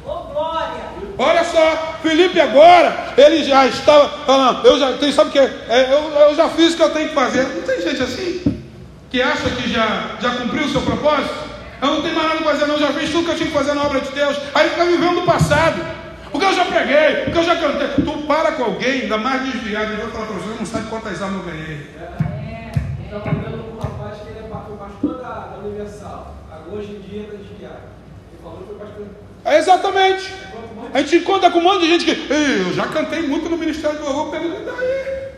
Glória! 0.04 0.82
Olha 1.18 1.44
só, 1.44 1.96
Felipe 2.02 2.40
agora, 2.40 3.14
ele 3.16 3.42
já 3.44 3.66
estava 3.66 4.08
falando, 4.24 4.66
eu 4.66 4.78
já, 4.78 4.92
tem, 4.92 5.12
sabe 5.12 5.30
o 5.30 5.32
que? 5.32 5.38
É, 5.38 5.92
eu, 5.92 6.20
eu 6.20 6.34
já 6.34 6.48
fiz 6.50 6.74
o 6.74 6.76
que 6.76 6.82
eu 6.82 6.90
tenho 6.90 7.08
que 7.08 7.14
fazer. 7.14 7.42
Não 7.42 7.62
tem 7.62 7.82
gente 7.82 8.02
assim 8.02 8.60
que 9.10 9.20
acha 9.20 9.50
que 9.50 9.68
já, 9.68 10.16
já 10.20 10.30
cumpriu 10.30 10.66
o 10.66 10.68
seu 10.70 10.82
propósito? 10.82 11.50
Eu 11.82 11.88
não 11.88 12.02
tenho 12.02 12.14
mais 12.14 12.28
nada 12.28 12.42
para 12.42 12.52
fazer, 12.52 12.66
não, 12.66 12.78
já 12.78 12.92
fiz 12.92 13.10
tudo 13.10 13.24
que 13.24 13.30
eu 13.30 13.36
tinha 13.36 13.48
que 13.48 13.56
fazer 13.56 13.74
na 13.74 13.82
obra 13.82 14.00
de 14.00 14.12
Deus. 14.12 14.36
Aí 14.54 14.68
fica 14.68 14.84
vivendo 14.84 15.20
o 15.20 15.26
passado. 15.26 15.80
Porque 16.30 16.46
eu 16.46 16.54
já 16.54 16.64
preguei, 16.64 17.24
porque 17.24 17.38
eu 17.38 17.42
já 17.42 17.56
cantei. 17.56 17.88
Tu 18.04 18.18
para 18.26 18.52
com 18.52 18.64
alguém, 18.64 19.02
ainda 19.02 19.18
mais 19.18 19.42
desviado, 19.50 19.92
e 19.92 19.96
vai 19.96 20.10
falar 20.10 20.26
para 20.26 20.36
você, 20.36 20.58
não 20.58 20.66
sabe 20.66 20.88
quantas 20.88 21.20
almas 21.20 21.44
eu 21.44 21.52
ganhei. 21.52 21.86
É, 23.10 23.16
então, 23.16 23.22
com 23.22 23.76
um 23.76 23.80
rapaz 23.80 24.18
que 24.22 24.28
ele 24.28 24.38
é 24.38 24.42
pastor 24.48 25.18
da, 25.18 25.28
da 25.28 25.58
Universal. 25.64 26.36
Hoje 26.72 26.92
em 26.92 27.00
dia 27.00 27.22
está 27.22 27.36
desviado. 27.38 27.82
Ele 28.30 28.40
falou 28.40 28.58
que 28.58 28.66
foi 28.66 28.76
pastor. 28.76 29.06
É 29.44 29.58
exatamente. 29.58 30.32
A 30.94 30.98
gente 30.98 31.16
encontra 31.16 31.50
com 31.50 31.58
um 31.58 31.62
monte 31.62 31.80
de 31.80 31.88
gente 31.88 32.04
que. 32.04 32.32
Eu 32.32 32.72
já 32.72 32.86
cantei 32.86 33.22
muito 33.26 33.48
no 33.48 33.58
Ministério 33.58 33.98
do 33.98 34.04
Louvor, 34.04 34.30
pergunta 34.30 34.60
daí. 34.64 35.30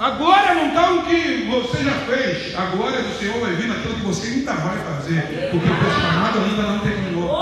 Agora 0.00 0.54
não 0.54 0.68
está 0.68 0.92
o 0.92 1.02
que 1.02 1.46
você 1.50 1.84
já 1.84 1.92
fez. 1.92 2.56
A 2.56 2.64
glória 2.74 3.02
do 3.02 3.18
Senhor 3.18 3.38
vai 3.40 3.52
vir 3.52 3.68
naquilo 3.68 3.94
que 3.94 4.06
você 4.06 4.28
ainda 4.28 4.52
vai 4.54 4.78
fazer. 4.78 5.50
Porque 5.50 5.68
o 5.68 5.76
teu 5.76 6.00
chamado 6.00 6.38
ainda 6.38 6.62
não 6.62 6.78
terminou. 6.78 7.38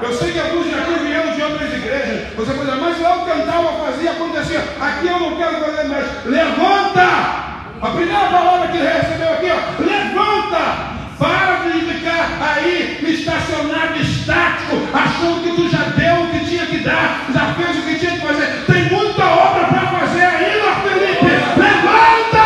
Eu 0.00 0.14
sei 0.14 0.32
que 0.32 0.38
alguns 0.38 0.70
já 0.70 0.80
vieram 1.02 1.34
de 1.34 1.42
outras 1.42 1.72
igrejas. 1.74 2.34
Você 2.34 2.52
pode 2.52 2.70
dizer, 2.70 2.80
mas 2.80 3.00
eu 3.00 3.24
cantava, 3.24 3.84
fazia, 3.84 4.10
acontecia. 4.12 4.60
Aqui 4.80 5.06
eu 5.08 5.18
não 5.18 5.36
quero 5.36 5.56
fazer 5.56 5.88
mais. 5.88 6.24
Levanta! 6.24 7.53
A 7.82 7.90
primeira 7.90 8.28
palavra 8.28 8.68
que 8.68 8.78
ele 8.78 8.88
recebeu 8.88 9.32
aqui, 9.34 9.50
ó, 9.50 9.82
levanta! 9.82 10.94
Para 11.18 11.70
de 11.70 11.80
ficar 11.80 12.38
aí 12.40 12.98
estacionado, 13.02 14.00
estático, 14.00 14.76
achando 14.92 15.42
que 15.42 15.54
tu 15.54 15.68
já 15.70 15.84
deu 15.96 16.24
o 16.24 16.30
que 16.30 16.44
tinha 16.44 16.66
que 16.66 16.78
dar, 16.78 17.26
já 17.32 17.54
fez 17.54 17.76
o 17.78 17.82
que 17.82 17.98
tinha 17.98 18.12
que 18.12 18.26
fazer. 18.26 18.64
Tem 18.66 18.84
muita 18.90 19.24
obra 19.24 19.66
para 19.66 19.86
fazer 19.98 20.24
ainda, 20.24 20.74
Felipe. 20.82 21.24
Levanta! 21.56 22.44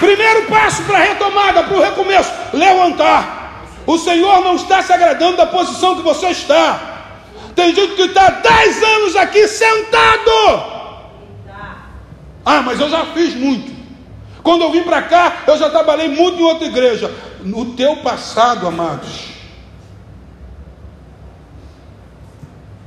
Primeiro 0.00 0.42
passo 0.44 0.82
para 0.84 0.96
a 0.96 1.02
retomada, 1.02 1.64
para 1.64 1.76
o 1.76 1.82
recomeço: 1.82 2.32
levantar. 2.52 3.39
O 3.90 3.98
Senhor 3.98 4.44
não 4.44 4.54
está 4.54 4.80
se 4.80 4.92
agradando 4.92 5.36
da 5.36 5.48
posição 5.48 5.96
que 5.96 6.02
você 6.02 6.28
está. 6.28 7.08
Tem 7.56 7.74
gente 7.74 7.96
que 7.96 8.02
está 8.02 8.30
10 8.30 8.82
anos 8.84 9.16
aqui 9.16 9.48
sentado. 9.48 10.30
Ah, 12.46 12.62
mas 12.64 12.78
eu 12.78 12.88
já 12.88 13.06
fiz 13.06 13.34
muito. 13.34 13.72
Quando 14.44 14.62
eu 14.62 14.70
vim 14.70 14.84
para 14.84 15.02
cá, 15.02 15.42
eu 15.44 15.58
já 15.58 15.68
trabalhei 15.68 16.08
muito 16.08 16.38
em 16.38 16.44
outra 16.44 16.68
igreja. 16.68 17.12
No 17.42 17.74
teu 17.74 17.96
passado, 17.96 18.64
amados, 18.64 19.30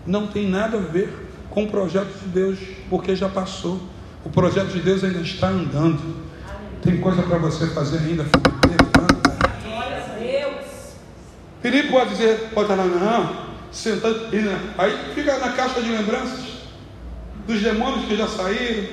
não 0.08 0.28
tem 0.28 0.48
nada 0.48 0.78
a 0.78 0.82
ver 0.82 1.14
com 1.50 1.66
o 1.66 1.70
projeto 1.70 2.18
de 2.20 2.30
Deus, 2.30 2.60
porque 2.90 3.14
já 3.14 3.28
passou. 3.28 3.78
O 4.24 4.30
projeto 4.30 4.70
de 4.70 4.80
Deus 4.80 5.04
ainda 5.04 5.20
está 5.20 5.48
andando. 5.48 6.24
Tem 6.82 7.02
coisa 7.02 7.24
para 7.24 7.40
você 7.40 7.68
fazer 7.68 7.98
ainda. 7.98 8.24
Levanta. 8.24 8.63
Felipe 11.64 11.88
pode 11.88 12.10
dizer, 12.10 12.50
pode 12.54 12.70
estar 12.70 12.76
lá, 12.76 12.86
não, 12.86 13.38
sentando, 13.72 14.30
aí 14.78 14.98
fica 15.16 15.38
na 15.38 15.54
caixa 15.54 15.82
de 15.82 15.90
lembranças 15.90 16.42
dos 17.48 17.62
demônios 17.62 18.06
que 18.06 18.18
já 18.18 18.28
saíram, 18.28 18.86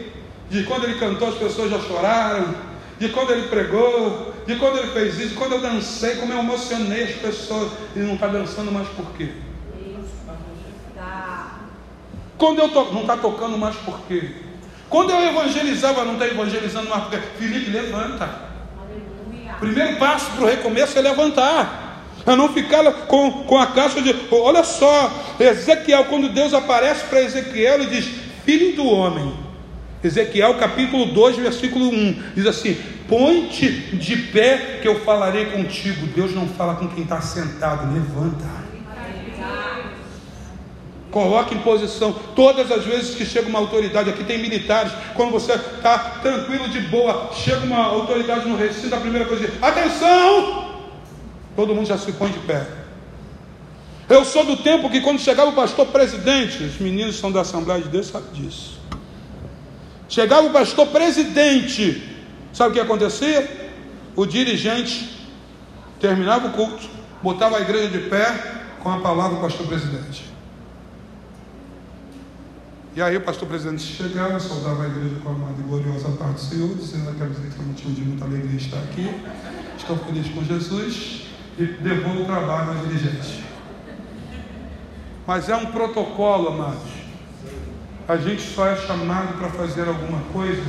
de 0.48 0.62
quando 0.62 0.84
ele 0.84 0.94
cantou 0.94 1.30
as 1.30 1.34
pessoas 1.34 1.68
já 1.68 1.80
choraram, 1.80 2.54
de 2.96 3.08
quando 3.08 3.32
ele 3.32 3.48
pregou, 3.48 4.32
de 4.46 4.54
quando 4.54 4.78
ele 4.78 4.92
fez 4.92 5.18
isso, 5.18 5.30
de 5.30 5.34
quando 5.34 5.54
eu 5.54 5.60
dancei, 5.60 6.14
como 6.14 6.32
eu 6.32 6.38
emocionei 6.38 7.02
as 7.02 7.16
pessoas, 7.16 7.72
e 7.96 7.98
não 7.98 8.14
está 8.14 8.28
dançando 8.28 8.70
mais 8.70 8.86
por 8.90 9.06
quê? 9.16 9.30
Quando 12.38 12.60
eu 12.60 12.68
to... 12.68 12.92
não 12.92 13.00
está 13.00 13.16
tocando 13.16 13.58
mais 13.58 13.74
por 13.74 13.98
quê? 14.06 14.30
Quando 14.88 15.10
eu 15.10 15.20
evangelizava, 15.22 16.04
não 16.04 16.12
está 16.12 16.28
evangelizando 16.28 16.88
mais 16.88 17.02
por 17.02 17.10
quê? 17.10 17.18
Felipe, 17.36 17.70
levanta. 17.70 18.28
Primeiro 19.58 19.96
passo 19.96 20.30
para 20.30 20.44
o 20.44 20.46
recomeço 20.46 20.96
é 20.96 21.02
levantar 21.02 21.89
a 22.32 22.36
não 22.36 22.52
ficar 22.52 22.84
com, 23.06 23.30
com 23.44 23.58
a 23.58 23.66
caixa 23.68 24.00
de. 24.00 24.14
Olha 24.30 24.62
só, 24.64 25.12
Ezequiel, 25.38 26.04
quando 26.06 26.28
Deus 26.28 26.54
aparece 26.54 27.04
para 27.04 27.22
Ezequiel, 27.22 27.74
ele 27.74 27.86
diz: 27.86 28.08
Filho 28.44 28.76
do 28.76 28.86
homem. 28.86 29.32
Ezequiel 30.02 30.54
capítulo 30.54 31.06
2, 31.06 31.36
versículo 31.36 31.88
1 31.88 32.22
diz 32.34 32.46
assim: 32.46 32.76
Põe-te 33.08 33.70
de 33.96 34.16
pé 34.16 34.78
que 34.80 34.88
eu 34.88 35.00
falarei 35.00 35.46
contigo. 35.46 36.06
Deus 36.06 36.34
não 36.34 36.48
fala 36.48 36.76
com 36.76 36.88
quem 36.88 37.04
está 37.04 37.20
sentado, 37.20 37.92
levanta. 37.92 38.60
Coloque 41.10 41.54
em 41.54 41.58
posição. 41.58 42.12
Todas 42.36 42.70
as 42.70 42.84
vezes 42.84 43.16
que 43.16 43.26
chega 43.26 43.48
uma 43.48 43.58
autoridade, 43.58 44.10
aqui 44.10 44.22
tem 44.22 44.38
militares, 44.38 44.92
quando 45.14 45.32
você 45.32 45.54
está 45.54 45.98
tranquilo 46.22 46.68
de 46.68 46.80
boa, 46.82 47.30
chega 47.34 47.64
uma 47.64 47.84
autoridade 47.84 48.48
no 48.48 48.56
recinto, 48.56 48.94
a 48.94 49.00
primeira 49.00 49.26
coisa 49.26 49.46
é: 49.46 49.66
atenção! 49.66 50.69
Todo 51.60 51.74
mundo 51.74 51.86
já 51.86 51.98
se 51.98 52.10
põe 52.12 52.30
de 52.30 52.38
pé. 52.38 52.66
Eu 54.08 54.24
sou 54.24 54.46
do 54.46 54.56
tempo 54.56 54.88
que 54.88 55.02
quando 55.02 55.18
chegava 55.18 55.50
o 55.50 55.52
pastor 55.52 55.88
presidente, 55.88 56.64
os 56.64 56.80
meninos 56.80 57.18
são 57.18 57.30
da 57.30 57.42
Assembleia 57.42 57.82
de 57.82 57.88
Deus, 57.90 58.06
sabem 58.06 58.32
disso. 58.32 58.80
Chegava 60.08 60.46
o 60.46 60.50
pastor 60.50 60.86
presidente, 60.86 62.02
sabe 62.50 62.70
o 62.70 62.72
que 62.72 62.80
acontecia? 62.80 63.70
O 64.16 64.24
dirigente 64.24 65.28
terminava 66.00 66.48
o 66.48 66.52
culto, 66.52 66.88
botava 67.22 67.58
a 67.58 67.60
igreja 67.60 67.88
de 67.88 68.08
pé 68.08 68.26
com 68.82 68.90
a 68.90 68.98
palavra 69.00 69.36
do 69.36 69.42
pastor 69.42 69.66
presidente. 69.66 70.24
E 72.96 73.02
aí 73.02 73.18
o 73.18 73.20
pastor 73.20 73.46
presidente 73.46 73.82
chegava, 73.82 74.40
saudava 74.40 74.84
a 74.84 74.86
igreja 74.86 75.16
com 75.22 75.28
a 75.28 75.32
amada 75.32 75.56
e 75.58 75.62
gloriosa 75.62 76.08
parte 76.12 76.36
do 76.36 76.40
Senhor, 76.40 76.74
dizendo 76.74 77.14
que 77.14 77.22
é 77.22 77.64
motivo 77.64 77.92
de 77.92 78.00
muita 78.00 78.24
alegria 78.24 78.56
estar 78.56 78.78
aqui. 78.78 79.14
Estou 79.76 79.98
feliz 79.98 80.26
com 80.30 80.42
Jesus 80.42 81.29
e 81.60 81.66
devolve 81.82 82.22
o 82.22 82.24
trabalho 82.24 82.70
aos 82.70 82.88
dirigentes. 82.88 83.40
Mas 85.26 85.48
é 85.48 85.54
um 85.54 85.66
protocolo, 85.66 86.48
amados. 86.48 86.88
A 88.08 88.16
gente 88.16 88.40
só 88.40 88.66
é 88.66 88.76
chamado 88.76 89.38
para 89.38 89.50
fazer 89.50 89.86
alguma 89.86 90.20
coisa 90.32 90.62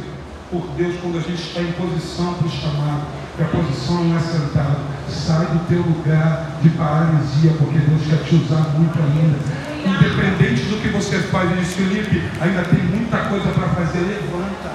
por 0.52 0.62
Deus 0.76 0.94
quando 1.02 1.18
a 1.18 1.22
gente 1.22 1.42
está 1.42 1.62
em 1.62 1.72
posição 1.72 2.34
para 2.34 2.46
o 2.46 2.52
chamado. 2.52 3.08
E 3.40 3.42
a 3.42 3.46
posição 3.46 4.04
não 4.04 4.18
é 4.18 4.20
sentado. 4.20 4.82
Sai 5.10 5.46
do 5.46 5.68
teu 5.68 5.82
lugar 5.82 6.58
de 6.62 6.70
paralisia, 6.72 7.54
porque 7.58 7.80
Deus 7.80 8.02
quer 8.08 8.24
te 8.28 8.36
usar 8.36 8.70
muito 8.78 9.00
ainda. 9.00 9.40
Independente 9.84 10.64
do 10.66 10.82
que 10.82 10.90
você 10.90 11.20
faz, 11.20 11.58
diz 11.58 11.74
Felipe, 11.74 12.22
ainda 12.40 12.64
tem 12.64 12.84
muita 12.84 13.18
coisa 13.18 13.48
para 13.50 13.68
fazer. 13.70 14.00
Levanta. 14.00 14.72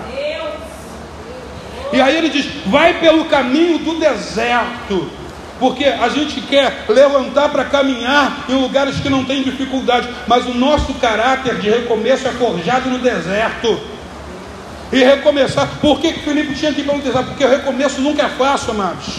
E 1.92 2.00
aí 2.00 2.16
ele 2.16 2.30
diz: 2.30 2.64
vai 2.66 2.98
pelo 2.98 3.26
caminho 3.26 3.78
do 3.78 4.00
deserto 4.00 5.25
porque 5.58 5.84
a 5.84 6.08
gente 6.08 6.40
quer 6.42 6.84
levantar 6.88 7.48
para 7.48 7.64
caminhar 7.64 8.44
em 8.48 8.54
lugares 8.54 9.00
que 9.00 9.08
não 9.08 9.24
tem 9.24 9.42
dificuldade, 9.42 10.08
mas 10.26 10.46
o 10.46 10.54
nosso 10.54 10.94
caráter 10.94 11.56
de 11.56 11.70
recomeço 11.70 12.28
é 12.28 12.30
forjado 12.32 12.90
no 12.90 12.98
deserto. 12.98 13.78
E 14.92 15.02
recomeçar, 15.02 15.68
por 15.80 15.98
que 15.98 16.12
Felipe 16.12 16.54
tinha 16.54 16.72
que 16.72 16.80
ir 16.80 16.84
para 16.84 16.96
o 16.96 17.00
deserto? 17.00 17.28
Porque 17.28 17.44
o 17.44 17.48
recomeço 17.48 18.00
nunca 18.00 18.24
é 18.24 18.28
fácil, 18.28 18.70
amados. 18.72 19.18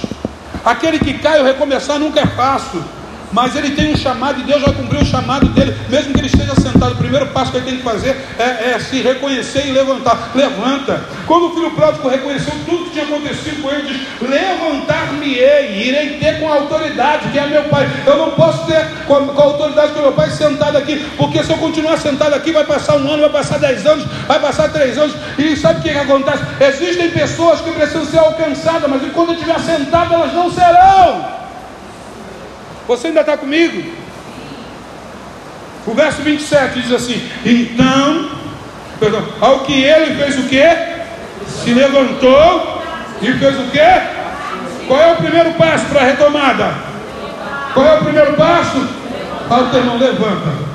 Aquele 0.64 1.00
que 1.00 1.16
cai, 1.16 1.42
o 1.42 1.44
recomeçar 1.44 2.00
nunca 2.00 2.22
é 2.22 2.28
fácil 2.28 2.84
mas 3.32 3.56
ele 3.56 3.72
tem 3.72 3.94
um 3.94 3.98
chamado 3.98 4.40
e 4.40 4.44
Deus 4.44 4.62
vai 4.62 4.74
cumprir 4.74 5.02
o 5.02 5.06
chamado 5.06 5.48
dele, 5.48 5.76
mesmo 5.90 6.14
que 6.14 6.20
ele 6.20 6.28
esteja 6.28 6.56
sentado. 6.56 6.94
O 6.94 6.98
primeiro 6.98 7.28
passo 7.28 7.52
que 7.52 7.58
ele 7.58 7.66
tem 7.66 7.78
que 7.78 7.84
fazer 7.84 8.16
é, 8.40 8.72
é 8.72 8.80
se 8.80 9.02
reconhecer 9.02 9.68
e 9.68 9.72
levantar. 9.72 10.32
Levanta. 10.34 11.02
Quando 11.26 11.48
o 11.48 11.54
filho 11.54 11.72
pródigo 11.72 12.08
reconheceu 12.08 12.54
tudo 12.66 12.86
que 12.86 12.92
tinha 12.92 13.04
acontecido 13.04 13.62
com 13.62 13.70
ele, 13.70 13.94
diz: 13.94 14.30
Levantar-me-ei, 14.30 15.88
irei 15.88 16.18
ter 16.18 16.40
com 16.40 16.52
a 16.52 16.56
autoridade 16.56 17.30
que 17.30 17.38
é 17.38 17.48
meu 17.48 17.64
pai. 17.66 17.88
Eu 18.06 18.18
não 18.18 18.32
posso 18.32 18.66
ter 18.66 18.86
com 19.06 19.16
a, 19.16 19.22
com 19.22 19.42
a 19.42 19.46
autoridade 19.46 19.94
que 19.94 20.00
meu 20.00 20.14
pai 20.14 20.30
sentado 20.30 20.78
aqui, 20.78 21.06
porque 21.18 21.44
se 21.44 21.52
eu 21.52 21.58
continuar 21.58 21.98
sentado 21.98 22.34
aqui, 22.34 22.52
vai 22.52 22.66
passar 22.66 22.96
um 22.96 23.12
ano, 23.12 23.22
vai 23.24 23.30
passar 23.30 23.60
dez 23.60 23.86
anos, 23.86 24.06
vai 24.28 24.40
passar 24.40 24.70
três 24.70 24.98
anos. 24.98 25.16
E 25.38 25.56
sabe 25.56 25.80
o 25.80 25.84
que, 25.84 25.90
que 25.90 25.98
acontece? 25.98 26.44
Existem 26.60 27.12
pessoas 27.12 27.62
que 27.62 27.72
precisam 27.72 28.06
ser 28.06 28.20
alcançadas, 28.20 28.90
mas 28.90 29.02
quando 29.12 29.30
eu 29.30 29.36
estiver 29.36 29.60
sentado, 29.60 30.14
elas 30.14 30.34
não 30.34 30.52
serão. 30.52 31.37
Você 32.88 33.08
ainda 33.08 33.20
está 33.22 33.38
comigo? 33.38 33.84
O 35.86 35.94
verso 35.94 36.22
27 36.22 36.82
diz 36.82 36.92
assim: 36.92 37.22
Então, 37.46 38.30
perdão, 39.00 39.24
ao 39.42 39.60
que 39.60 39.84
ele 39.84 40.16
fez 40.16 40.40
o 40.40 40.44
que? 40.44 40.66
Se 41.48 41.74
levantou 41.74 42.82
e 43.22 43.32
fez 43.34 43.60
o 43.60 43.64
que? 43.72 44.88
Qual 44.88 45.02
é 45.02 45.12
o 45.12 45.18
primeiro 45.18 45.52
passo 45.54 45.86
para 45.86 46.02
a 46.02 46.06
retomada? 46.06 46.74
Qual 47.74 47.86
é 47.86 48.00
o 48.00 48.04
primeiro 48.04 48.34
passo? 48.34 48.88
Ao 49.50 49.68
teu 49.68 49.80
irmão, 49.80 49.98
levanta. 49.98 50.68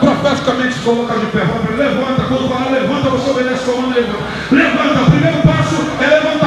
Profeticamente 0.00 0.74
se 0.74 0.80
coloca 0.80 1.14
de 1.18 1.26
pé. 1.26 1.40
Levanta, 1.76 2.22
quando 2.24 2.48
falar 2.48 2.70
levanta, 2.70 3.10
você 3.10 3.30
obedece 3.30 3.64
comando, 3.64 3.94
levanta. 3.94 4.24
Levanta, 4.50 5.02
o 5.02 5.10
primeiro 5.10 5.38
passo 5.38 5.76
é 6.00 6.06
levantar. 6.06 6.40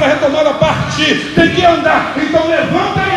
para 0.00 0.08
retomar 0.08 0.46
a 0.46 0.54
partir, 0.54 1.32
tem 1.34 1.50
que 1.50 1.64
andar. 1.64 2.14
Então 2.16 2.48
levanta 2.48 3.09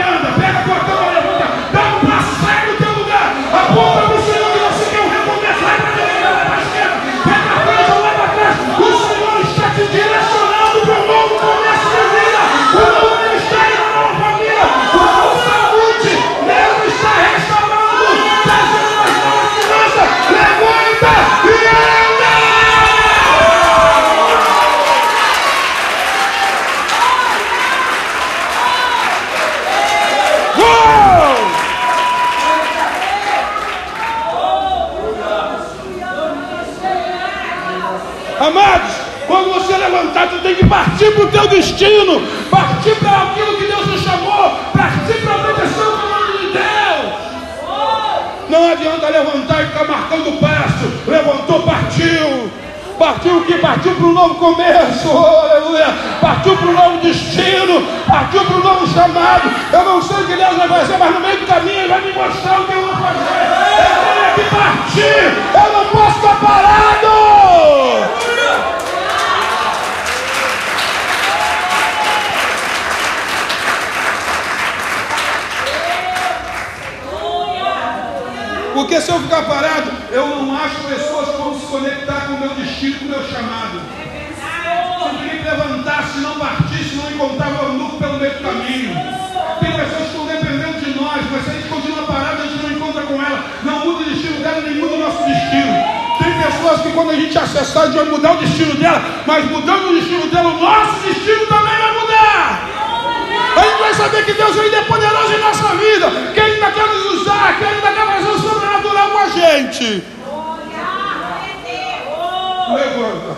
tem 40.53 40.55
que 40.55 40.65
partir 40.67 41.11
para 41.13 41.23
o 41.23 41.27
teu 41.27 41.47
destino, 41.47 42.21
partir 42.51 42.95
para 42.97 43.23
aquilo 43.23 43.57
que 43.57 43.65
Deus 43.65 43.91
te 43.91 43.97
chamou, 44.03 44.51
partir 44.71 45.21
para 45.23 45.33
a 45.33 45.39
proteção 45.39 45.91
do 45.91 46.09
nome 46.09 46.37
de 46.37 46.47
Deus. 46.53 47.13
Não 48.49 48.71
adianta 48.71 49.09
levantar 49.09 49.63
e 49.63 49.67
ficar 49.67 49.87
marcando 49.87 50.39
passo. 50.39 50.91
Levantou, 51.07 51.63
partiu. 51.63 52.51
Partiu 52.99 53.37
o 53.37 53.45
que? 53.45 53.57
Partiu 53.57 53.95
para 53.95 54.05
um 54.05 54.13
novo 54.13 54.35
começo, 54.35 55.09
oh, 55.09 55.39
aleluia. 55.39 55.87
Partiu 56.21 56.55
para 56.55 56.69
um 56.69 56.73
novo 56.73 56.97
destino, 56.97 57.87
partiu 58.07 58.45
para 58.45 58.55
um 58.55 58.59
novo 58.59 58.87
chamado. 58.93 59.51
Eu 59.71 59.83
não 59.83 60.01
sei 60.01 60.17
o 60.17 60.27
que 60.27 60.35
Deus 60.35 60.55
vai 60.55 60.67
fazer, 60.67 60.97
mas 60.97 61.13
no 61.15 61.19
meio 61.19 61.39
do 61.39 61.47
caminho 61.47 61.79
Ele 61.79 61.87
vai 61.87 62.01
me 62.01 62.13
mostrar 62.13 62.61
o 62.61 62.65
que 62.65 62.73
eu 62.73 62.81
vou 62.81 62.95
fazer. 62.95 63.23
Eu 63.79 64.35
tenho 64.35 64.49
que 64.49 64.55
partir, 64.55 65.33
eu 65.55 65.73
não 65.73 65.85
posso 65.87 66.17
estar 66.17 66.39
parado. 66.39 68.22
Porque 78.73 78.99
se 78.99 79.11
eu 79.11 79.19
ficar 79.19 79.43
parado, 79.43 79.91
eu 80.11 80.27
não 80.27 80.57
acho 80.57 80.75
pessoas 80.87 81.29
que 81.29 81.37
vão 81.37 81.59
se 81.59 81.65
conectar 81.67 82.21
com 82.21 82.33
o 82.33 82.39
meu 82.39 82.49
destino, 82.55 82.99
com 82.99 83.05
o 83.05 83.09
meu 83.09 83.23
chamado. 83.29 83.81
Tenho 85.19 85.43
que 85.43 85.49
levantar, 85.49 86.09
se 86.11 86.19
não 86.19 86.39
partir, 86.39 86.83
se 86.83 86.95
não 86.95 87.11
encontrar 87.11 87.49
o 87.49 87.51
meu 87.51 87.73
núcleo 87.73 87.99
pelo 87.99 88.17
meio 88.17 88.33
do 88.33 88.43
caminho. 88.43 88.93
Tem 89.59 89.71
pessoas 89.71 90.01
que 90.01 90.07
estão 90.07 90.25
dependendo 90.25 90.79
de 90.81 90.99
nós, 90.99 91.21
mas 91.31 91.43
se 91.45 91.49
a 91.51 91.53
gente 91.53 91.67
continua 91.67 92.03
parado, 92.03 92.41
a 92.41 92.45
gente 92.47 92.63
não 92.63 92.71
encontra 92.71 93.03
com 93.03 93.13
ela. 93.13 93.45
Não 93.63 93.85
muda 93.85 94.01
o 94.01 94.05
destino 94.05 94.39
dela, 94.41 94.61
nem 94.61 94.75
muda 94.75 94.95
o 94.95 94.99
nosso 94.99 95.23
destino. 95.23 95.73
Tem 96.17 96.33
pessoas 96.41 96.81
que 96.81 96.91
quando 96.93 97.11
a 97.11 97.15
gente 97.15 97.37
acessar, 97.37 97.83
a 97.83 97.85
gente 97.85 97.95
vai 97.95 98.05
mudar 98.05 98.31
o 98.31 98.37
destino 98.37 98.73
dela, 98.75 99.01
mas 99.27 99.51
mudando 99.51 99.91
o 99.91 99.95
destino 99.95 100.27
dela, 100.27 100.49
o 100.49 100.59
nosso 100.59 100.99
destino 101.07 101.45
também 101.45 101.77
vai 101.77 101.93
mudar. 102.01 102.72
A 103.55 103.61
gente 103.61 103.79
vai 103.79 103.93
saber 103.93 104.25
que 104.25 104.33
Deus 104.33 104.57
ainda 104.57 104.77
é 104.77 104.83
poderoso 104.83 105.33
em 105.33 105.39
nossa 105.39 105.75
vida, 105.75 106.11
que 106.33 106.39
Ele 106.39 106.53
ainda 106.55 106.71
quer 106.71 106.87
nos 106.87 107.21
usar, 107.21 107.57
que 107.57 107.63
Ele 107.63 107.75
ainda 107.75 107.91
quer 107.91 108.07
fazer 108.07 108.29
o 108.29 108.39
sobrenatural 108.39 109.09
com 109.11 109.17
a 109.17 109.27
gente. 109.29 110.03
Levanta. 112.73 113.37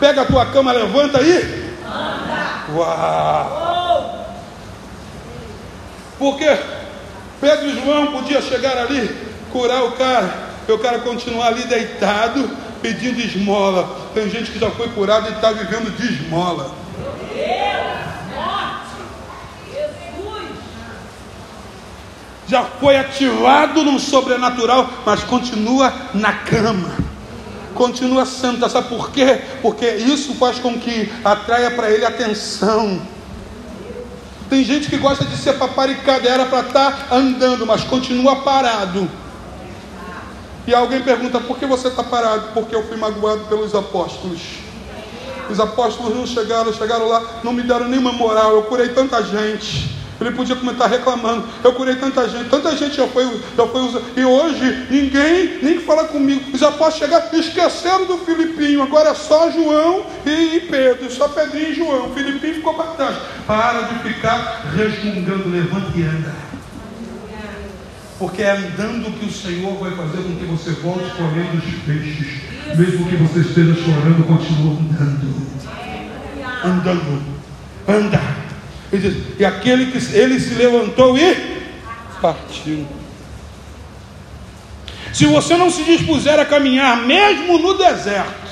Pega 0.00 0.22
a 0.22 0.24
tua 0.24 0.46
cama, 0.46 0.72
levanta 0.72 1.18
aí. 1.18 1.72
Uau! 2.74 4.26
Porque 6.18 6.58
Pedro 7.40 7.66
e 7.68 7.84
João 7.84 8.12
podiam 8.12 8.42
chegar 8.42 8.78
ali, 8.78 9.08
curar 9.52 9.84
o 9.84 9.92
cara, 9.92 10.32
e 10.66 10.72
o 10.72 10.78
cara 10.78 11.00
continuar 11.00 11.48
ali 11.48 11.62
deitado, 11.64 12.50
pedindo 12.80 13.20
esmola. 13.20 13.88
Tem 14.14 14.28
gente 14.28 14.50
que 14.50 14.58
já 14.58 14.70
foi 14.70 14.88
curado 14.88 15.28
e 15.28 15.32
está 15.32 15.52
vivendo 15.52 15.96
de 15.96 16.06
esmola. 16.06 16.81
Já 22.52 22.64
foi 22.64 22.98
ativado 22.98 23.82
no 23.82 23.98
sobrenatural, 23.98 24.86
mas 25.06 25.24
continua 25.24 25.90
na 26.12 26.34
cama. 26.34 26.98
Continua 27.74 28.26
senta, 28.26 28.68
sabe 28.68 28.90
por 28.90 29.10
quê? 29.10 29.40
Porque 29.62 29.88
isso 29.88 30.34
faz 30.34 30.58
com 30.58 30.78
que 30.78 31.10
atraia 31.24 31.70
para 31.70 31.90
ele 31.90 32.04
atenção. 32.04 33.00
Tem 34.50 34.62
gente 34.62 34.90
que 34.90 34.98
gosta 34.98 35.24
de 35.24 35.34
ser 35.34 35.54
paparicada, 35.54 36.28
era 36.28 36.44
para 36.44 36.60
estar 36.60 37.08
tá 37.08 37.16
andando, 37.16 37.66
mas 37.66 37.84
continua 37.84 38.36
parado. 38.42 39.10
E 40.66 40.74
alguém 40.74 41.00
pergunta: 41.00 41.40
por 41.40 41.58
que 41.58 41.64
você 41.64 41.88
está 41.88 42.04
parado? 42.04 42.48
Porque 42.52 42.74
eu 42.74 42.86
fui 42.86 42.98
magoado 42.98 43.44
pelos 43.44 43.74
apóstolos. 43.74 44.42
Os 45.50 45.58
apóstolos 45.58 46.14
não 46.14 46.26
chegaram, 46.26 46.70
chegaram 46.70 47.08
lá, 47.08 47.22
não 47.42 47.54
me 47.54 47.62
deram 47.62 47.88
nenhuma 47.88 48.12
moral. 48.12 48.56
Eu 48.56 48.64
curei 48.64 48.90
tanta 48.90 49.22
gente. 49.22 50.01
Ele 50.22 50.34
podia 50.34 50.56
comentar 50.56 50.88
reclamando. 50.88 51.44
Eu 51.62 51.72
curei 51.72 51.96
tanta 51.96 52.28
gente, 52.28 52.48
tanta 52.48 52.76
gente 52.76 52.96
já 52.96 53.06
foi, 53.08 53.24
já 53.56 53.66
foi 53.66 53.80
usada. 53.80 54.04
E 54.16 54.24
hoje 54.24 54.86
ninguém 54.90 55.58
nem 55.62 55.80
fala 55.80 56.04
comigo. 56.04 56.50
Os 56.52 56.62
apóstolos 56.62 56.98
chegaram, 56.98 57.38
esqueceram 57.38 58.06
do 58.06 58.18
Filipinho. 58.18 58.82
Agora 58.82 59.10
é 59.10 59.14
só 59.14 59.50
João 59.50 60.06
e 60.24 60.60
Pedro. 60.60 61.10
Só 61.10 61.28
Pedrinho 61.28 61.70
e 61.70 61.74
João. 61.74 62.10
O 62.10 62.14
Filipinho 62.14 62.54
ficou 62.54 62.74
para 62.74 62.92
trás. 62.92 63.16
Para 63.46 63.82
de 63.82 63.98
ficar 64.00 64.64
resmungando, 64.74 65.48
levanta 65.48 65.90
e 65.96 66.02
anda. 66.02 66.32
Porque 68.18 68.42
é 68.42 68.52
andando 68.52 69.18
que 69.18 69.26
o 69.26 69.32
Senhor 69.32 69.74
vai 69.80 69.90
fazer 69.90 70.22
com 70.22 70.36
que 70.36 70.44
você 70.44 70.70
volte 70.80 71.10
colhendo 71.16 71.56
os 71.56 71.74
peixes. 71.84 72.42
Mesmo 72.78 73.08
que 73.08 73.16
você 73.16 73.40
esteja 73.40 73.74
chorando, 73.74 74.24
continua 74.26 74.78
andando. 74.78 75.42
Andando. 76.64 77.22
Anda. 77.88 78.51
Ele 78.92 79.08
diz, 79.08 79.40
e 79.40 79.44
aquele 79.44 79.86
que 79.86 79.98
ele 80.14 80.38
se 80.38 80.54
levantou 80.54 81.16
e 81.16 81.62
partiu. 82.20 82.86
Se 85.14 85.26
você 85.26 85.56
não 85.56 85.70
se 85.70 85.82
dispuser 85.82 86.38
a 86.38 86.44
caminhar 86.44 86.96
mesmo 86.98 87.58
no 87.58 87.76
deserto, 87.78 88.42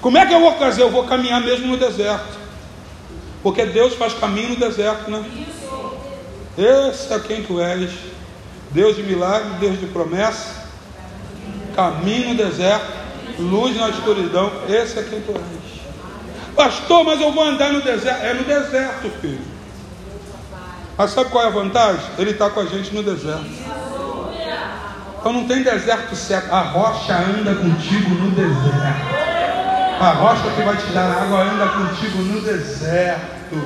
como 0.00 0.16
é 0.16 0.24
que 0.24 0.32
eu 0.32 0.40
vou 0.40 0.54
fazer? 0.56 0.82
Eu 0.82 0.90
vou 0.90 1.04
caminhar 1.04 1.40
mesmo 1.42 1.66
no 1.66 1.76
deserto. 1.76 2.38
Porque 3.42 3.66
Deus 3.66 3.94
faz 3.94 4.14
caminho 4.14 4.50
no 4.50 4.56
deserto, 4.56 5.10
né? 5.10 5.24
Esse 6.56 7.12
é 7.12 7.18
quem 7.18 7.42
tu 7.42 7.60
és. 7.60 7.90
Deus 8.70 8.96
de 8.96 9.02
milagre, 9.02 9.50
Deus 9.58 9.80
de 9.80 9.86
promessa, 9.86 10.68
caminho 11.74 12.30
no 12.30 12.34
deserto, 12.36 12.86
luz 13.38 13.76
na 13.76 13.88
escuridão. 13.88 14.50
Esse 14.68 14.98
é 14.98 15.02
quem 15.02 15.20
tu 15.20 15.32
és. 15.32 15.59
Pastor, 16.60 17.04
mas 17.04 17.18
eu 17.18 17.32
vou 17.32 17.42
andar 17.42 17.72
no 17.72 17.80
deserto. 17.80 18.22
É 18.22 18.34
no 18.34 18.44
deserto, 18.44 19.10
filho. 19.22 19.40
Mas 20.98 21.10
sabe 21.12 21.30
qual 21.30 21.44
é 21.44 21.46
a 21.46 21.50
vantagem? 21.50 22.04
Ele 22.18 22.32
está 22.32 22.50
com 22.50 22.60
a 22.60 22.66
gente 22.66 22.94
no 22.94 23.02
deserto. 23.02 23.46
Então 25.18 25.32
não 25.32 25.46
tem 25.46 25.62
deserto 25.62 26.14
certo. 26.14 26.52
A 26.52 26.60
rocha 26.60 27.14
anda 27.16 27.54
contigo 27.54 28.10
no 28.10 28.30
deserto. 28.32 29.20
A 30.02 30.10
rocha 30.10 30.50
que 30.54 30.60
vai 30.60 30.76
te 30.76 30.92
dar 30.92 31.10
água 31.10 31.40
anda 31.44 31.66
contigo 31.66 32.18
no 32.18 32.42
deserto. 32.42 33.56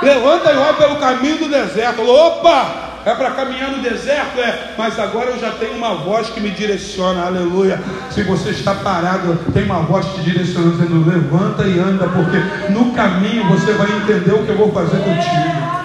Levanta 0.00 0.52
e 0.52 0.56
vai 0.56 0.74
pelo 0.74 0.96
caminho 1.00 1.38
do 1.38 1.48
deserto. 1.48 2.08
Opa! 2.08 2.95
É 3.06 3.14
para 3.14 3.30
caminhar 3.30 3.70
no 3.70 3.80
deserto? 3.80 4.40
É, 4.40 4.74
mas 4.76 4.98
agora 4.98 5.30
eu 5.30 5.38
já 5.38 5.52
tenho 5.52 5.76
uma 5.76 5.94
voz 5.94 6.28
que 6.28 6.40
me 6.40 6.50
direciona, 6.50 7.24
aleluia. 7.24 7.80
Se 8.10 8.24
você 8.24 8.50
está 8.50 8.74
parado, 8.74 9.38
tem 9.52 9.62
uma 9.62 9.78
voz 9.82 10.04
te 10.06 10.22
direcionando, 10.22 10.72
dizendo: 10.72 11.08
levanta 11.08 11.62
e 11.62 11.78
anda, 11.78 12.08
porque 12.08 12.72
no 12.72 12.92
caminho 12.94 13.46
você 13.46 13.74
vai 13.74 13.86
entender 13.92 14.32
o 14.32 14.44
que 14.44 14.50
eu 14.50 14.58
vou 14.58 14.72
fazer 14.72 14.98
contigo. 14.98 15.76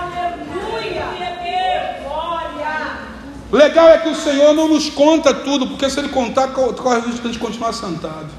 Legal 3.52 3.90
é 3.90 4.00
que 4.00 4.10
o 4.10 4.16
Senhor 4.16 4.56
não 4.56 4.68
nos 4.68 4.90
conta 4.90 5.32
tudo, 5.32 5.68
porque 5.68 5.88
se 5.92 6.00
Ele 6.00 6.10
contar, 6.10 6.48
corre 6.48 7.02
o 7.02 7.06
risco 7.06 7.22
de 7.22 7.28
a 7.28 7.32
gente 7.34 7.40
continuar 7.40 7.74
sentado. 7.74 8.30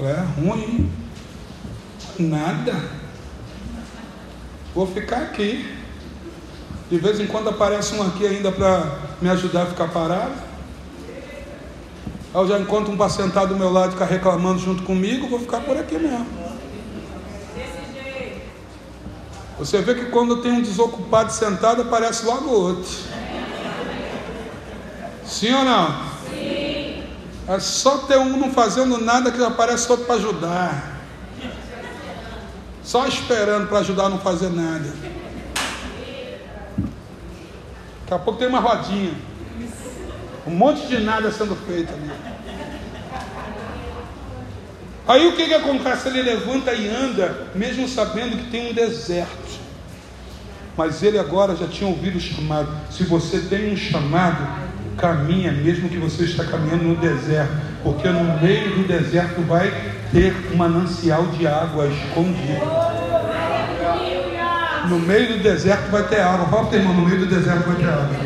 É 0.00 0.24
ruim. 0.40 0.90
Nada. 2.18 2.82
Vou 4.74 4.86
ficar 4.86 5.18
aqui. 5.18 5.81
De 6.92 6.98
vez 6.98 7.18
em 7.18 7.26
quando 7.26 7.48
aparece 7.48 7.94
um 7.94 8.06
aqui 8.06 8.26
ainda 8.26 8.52
para 8.52 8.98
me 9.18 9.30
ajudar 9.30 9.62
a 9.62 9.66
ficar 9.66 9.88
parado. 9.88 10.34
Aí 12.34 12.42
eu 12.42 12.46
já 12.46 12.58
encontro 12.58 12.92
um 12.92 12.98
para 12.98 13.08
sentar 13.08 13.46
do 13.46 13.56
meu 13.56 13.72
lado 13.72 13.92
ficar 13.92 14.04
reclamando 14.04 14.58
junto 14.58 14.82
comigo, 14.82 15.26
vou 15.26 15.38
ficar 15.38 15.62
por 15.62 15.74
aqui 15.74 15.96
mesmo. 15.96 16.26
Você 19.58 19.80
vê 19.80 19.94
que 19.94 20.10
quando 20.10 20.42
tem 20.42 20.52
um 20.52 20.60
desocupado 20.60 21.32
sentado, 21.32 21.80
aparece 21.80 22.26
logo 22.26 22.50
outro. 22.50 22.92
Sim 25.24 25.54
ou 25.54 25.64
não? 25.64 25.96
Sim. 26.28 27.04
É 27.48 27.58
só 27.58 27.98
ter 28.00 28.18
um 28.18 28.36
não 28.36 28.52
fazendo 28.52 28.98
nada 28.98 29.32
que 29.32 29.38
já 29.38 29.48
aparece 29.48 29.90
outro 29.90 30.04
para 30.04 30.16
ajudar. 30.16 31.00
Só 32.84 33.06
esperando 33.06 33.68
para 33.68 33.78
ajudar 33.78 34.04
a 34.04 34.08
não 34.10 34.18
fazer 34.18 34.50
nada. 34.50 35.21
Daqui 38.12 38.14
a 38.14 38.18
pouco 38.18 38.38
tem 38.38 38.48
uma 38.48 38.60
rodinha. 38.60 39.12
Um 40.46 40.50
monte 40.50 40.86
de 40.86 40.98
nada 40.98 41.32
sendo 41.32 41.56
feito 41.56 41.92
ali. 41.94 42.10
Aí 45.08 45.26
o 45.26 45.34
que, 45.34 45.46
que 45.46 45.54
acontece? 45.54 46.08
Ele 46.08 46.22
levanta 46.22 46.74
e 46.74 46.88
anda, 46.88 47.48
mesmo 47.54 47.88
sabendo 47.88 48.36
que 48.36 48.50
tem 48.50 48.70
um 48.70 48.74
deserto. 48.74 49.62
Mas 50.76 51.02
ele 51.02 51.18
agora 51.18 51.56
já 51.56 51.66
tinha 51.66 51.88
ouvido 51.88 52.16
o 52.16 52.20
chamado. 52.20 52.68
Se 52.90 53.04
você 53.04 53.40
tem 53.40 53.72
um 53.72 53.76
chamado, 53.76 54.46
caminha, 54.98 55.50
mesmo 55.50 55.88
que 55.88 55.96
você 55.96 56.24
está 56.24 56.44
caminhando 56.44 56.84
no 56.84 56.96
deserto, 56.96 57.52
porque 57.82 58.08
no 58.08 58.40
meio 58.40 58.76
do 58.76 58.86
deserto 58.86 59.40
vai 59.42 59.70
ter 60.12 60.34
um 60.52 60.56
manancial 60.56 61.26
de 61.28 61.46
água 61.46 61.86
escondido. 61.86 63.11
No 64.88 64.98
meio 64.98 65.34
do 65.34 65.42
deserto 65.42 65.90
vai 65.90 66.02
ter 66.04 66.20
água. 66.20 66.46
Fala 66.48 66.66
para 66.66 66.78
irmão, 66.78 66.94
no 66.94 67.02
meio 67.02 67.20
do 67.20 67.26
deserto 67.26 67.66
vai 67.66 67.76
ter 67.76 67.88
água. 67.88 68.16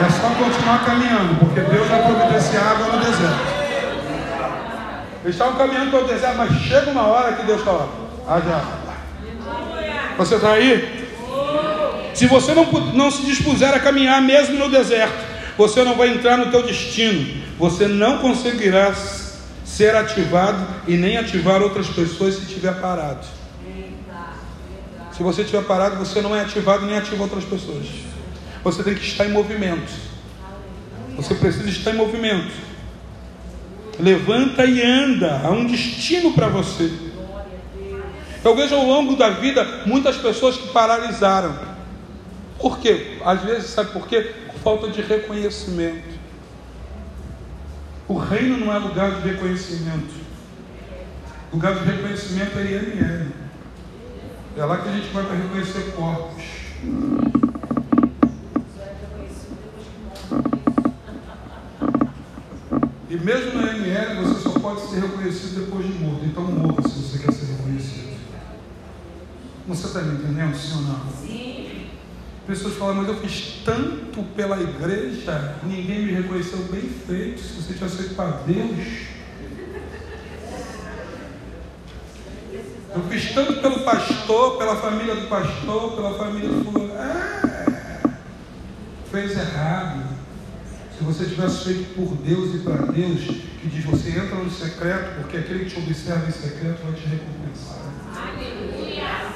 É 0.00 0.10
só 0.10 0.28
continuar 0.30 0.84
caminhando, 0.84 1.38
porque 1.38 1.60
Deus 1.60 1.86
vai 1.88 2.02
providenciar 2.02 2.72
água 2.72 2.86
no 2.86 2.98
deserto. 3.04 3.62
Eles 5.22 5.34
estavam 5.36 5.56
caminhando 5.56 5.90
pelo 5.90 6.08
deserto, 6.08 6.36
mas 6.36 6.60
chega 6.62 6.90
uma 6.90 7.06
hora 7.06 7.34
que 7.34 7.46
Deus 7.46 7.60
está 7.60 7.72
lá. 7.72 7.88
Você 10.18 10.34
está 10.34 10.52
aí? 10.52 11.08
Se 12.14 12.26
você 12.26 12.54
não, 12.54 12.64
não 12.94 13.10
se 13.10 13.22
dispuser 13.22 13.72
a 13.74 13.78
caminhar 13.78 14.20
mesmo 14.20 14.58
no 14.58 14.70
deserto, 14.70 15.24
você 15.56 15.84
não 15.84 15.94
vai 15.94 16.08
entrar 16.08 16.36
no 16.36 16.50
teu 16.50 16.62
destino. 16.62 17.42
Você 17.58 17.86
não 17.86 18.18
conseguirá 18.18 18.92
ser 19.64 19.94
ativado 19.94 20.66
e 20.88 20.96
nem 20.96 21.16
ativar 21.16 21.62
outras 21.62 21.86
pessoas 21.86 22.34
se 22.34 22.42
estiver 22.42 22.74
parado. 22.74 23.26
Se 25.12 25.22
você 25.22 25.42
estiver 25.42 25.64
parado, 25.64 25.96
você 25.96 26.20
não 26.20 26.34
é 26.34 26.40
ativado 26.40 26.86
nem 26.86 26.96
ativa 26.96 27.22
outras 27.22 27.44
pessoas. 27.44 27.86
Você 28.64 28.82
tem 28.82 28.94
que 28.94 29.04
estar 29.04 29.26
em 29.26 29.30
movimento. 29.32 29.92
Você 31.16 31.34
precisa 31.34 31.68
estar 31.68 31.90
em 31.90 31.96
movimento. 31.96 32.52
Levanta 34.00 34.64
e 34.64 34.82
anda. 34.82 35.42
Há 35.44 35.50
um 35.50 35.66
destino 35.66 36.32
para 36.32 36.48
você. 36.48 36.90
Eu 38.44 38.56
vejo 38.56 38.74
ao 38.74 38.84
longo 38.84 39.14
da 39.14 39.30
vida 39.30 39.82
muitas 39.86 40.16
pessoas 40.16 40.56
que 40.56 40.68
paralisaram. 40.68 41.56
Por 42.58 42.78
quê? 42.78 43.18
Às 43.24 43.42
vezes, 43.42 43.70
sabe 43.70 43.92
por 43.92 44.08
quê? 44.08 44.32
Por 44.46 44.60
falta 44.60 44.88
de 44.88 45.02
reconhecimento. 45.02 46.12
O 48.08 48.16
reino 48.16 48.58
não 48.58 48.72
é 48.72 48.78
lugar 48.78 49.20
de 49.20 49.28
reconhecimento. 49.28 50.14
O 51.52 51.56
lugar 51.56 51.74
de 51.74 51.84
reconhecimento 51.84 52.58
é 52.58 52.62
IML. 52.62 53.41
É 54.54 54.64
lá 54.66 54.76
que 54.76 54.88
a 54.88 54.92
gente 54.92 55.08
vai 55.12 55.24
para 55.24 55.36
reconhecer 55.36 55.92
corpos. 55.92 56.42
E 63.08 63.16
mesmo 63.16 63.62
na 63.62 63.76
ML 63.76 64.26
você 64.26 64.40
só 64.40 64.50
pode 64.58 64.82
ser 64.82 65.00
reconhecido 65.00 65.64
depois 65.64 65.86
de 65.86 65.94
morto. 65.94 66.24
Então 66.26 66.44
morra 66.44 66.82
se 66.82 66.98
você 66.98 67.18
quer 67.18 67.32
ser 67.32 67.46
reconhecido. 67.46 68.12
Você 69.68 69.86
está 69.86 70.02
me 70.02 70.18
entendendo, 70.18 70.54
sim 70.54 70.76
ou 70.76 70.82
não? 70.82 71.00
Sim. 71.10 71.86
Pessoas 72.46 72.74
falam, 72.74 72.96
mas 72.96 73.08
eu 73.08 73.16
fiz 73.16 73.62
tanto 73.64 74.22
pela 74.34 74.60
igreja, 74.60 75.56
ninguém 75.62 76.04
me 76.04 76.12
reconheceu 76.12 76.58
bem 76.70 76.82
feito. 76.82 77.40
Se 77.40 77.62
você 77.62 77.72
tivesse 77.72 77.96
feito 77.96 78.14
para 78.14 78.30
Deus. 78.46 79.21
Eu 82.94 83.02
fiz 83.04 83.32
tanto 83.32 83.54
pelo 83.54 83.80
pastor, 83.80 84.58
pela 84.58 84.76
família 84.76 85.14
do 85.14 85.26
pastor, 85.26 85.92
pela 85.92 86.14
família 86.14 86.50
do 86.50 86.64
fulano. 86.64 86.92
É, 86.92 88.10
fez 89.10 89.32
errado. 89.32 90.02
Se 90.98 91.02
você 91.02 91.24
tivesse 91.24 91.64
feito 91.64 91.94
por 91.94 92.14
Deus 92.16 92.54
e 92.54 92.58
para 92.58 92.86
Deus, 92.92 93.20
que 93.24 93.68
diz 93.68 93.84
você 93.84 94.10
entra 94.10 94.36
no 94.36 94.50
secreto, 94.50 95.20
porque 95.20 95.38
aquele 95.38 95.64
que 95.64 95.70
te 95.70 95.78
observa 95.78 96.28
em 96.28 96.32
secreto 96.32 96.82
vai 96.84 96.92
te 96.92 97.06
recompensar. 97.06 97.78
Aleluia. 98.14 99.32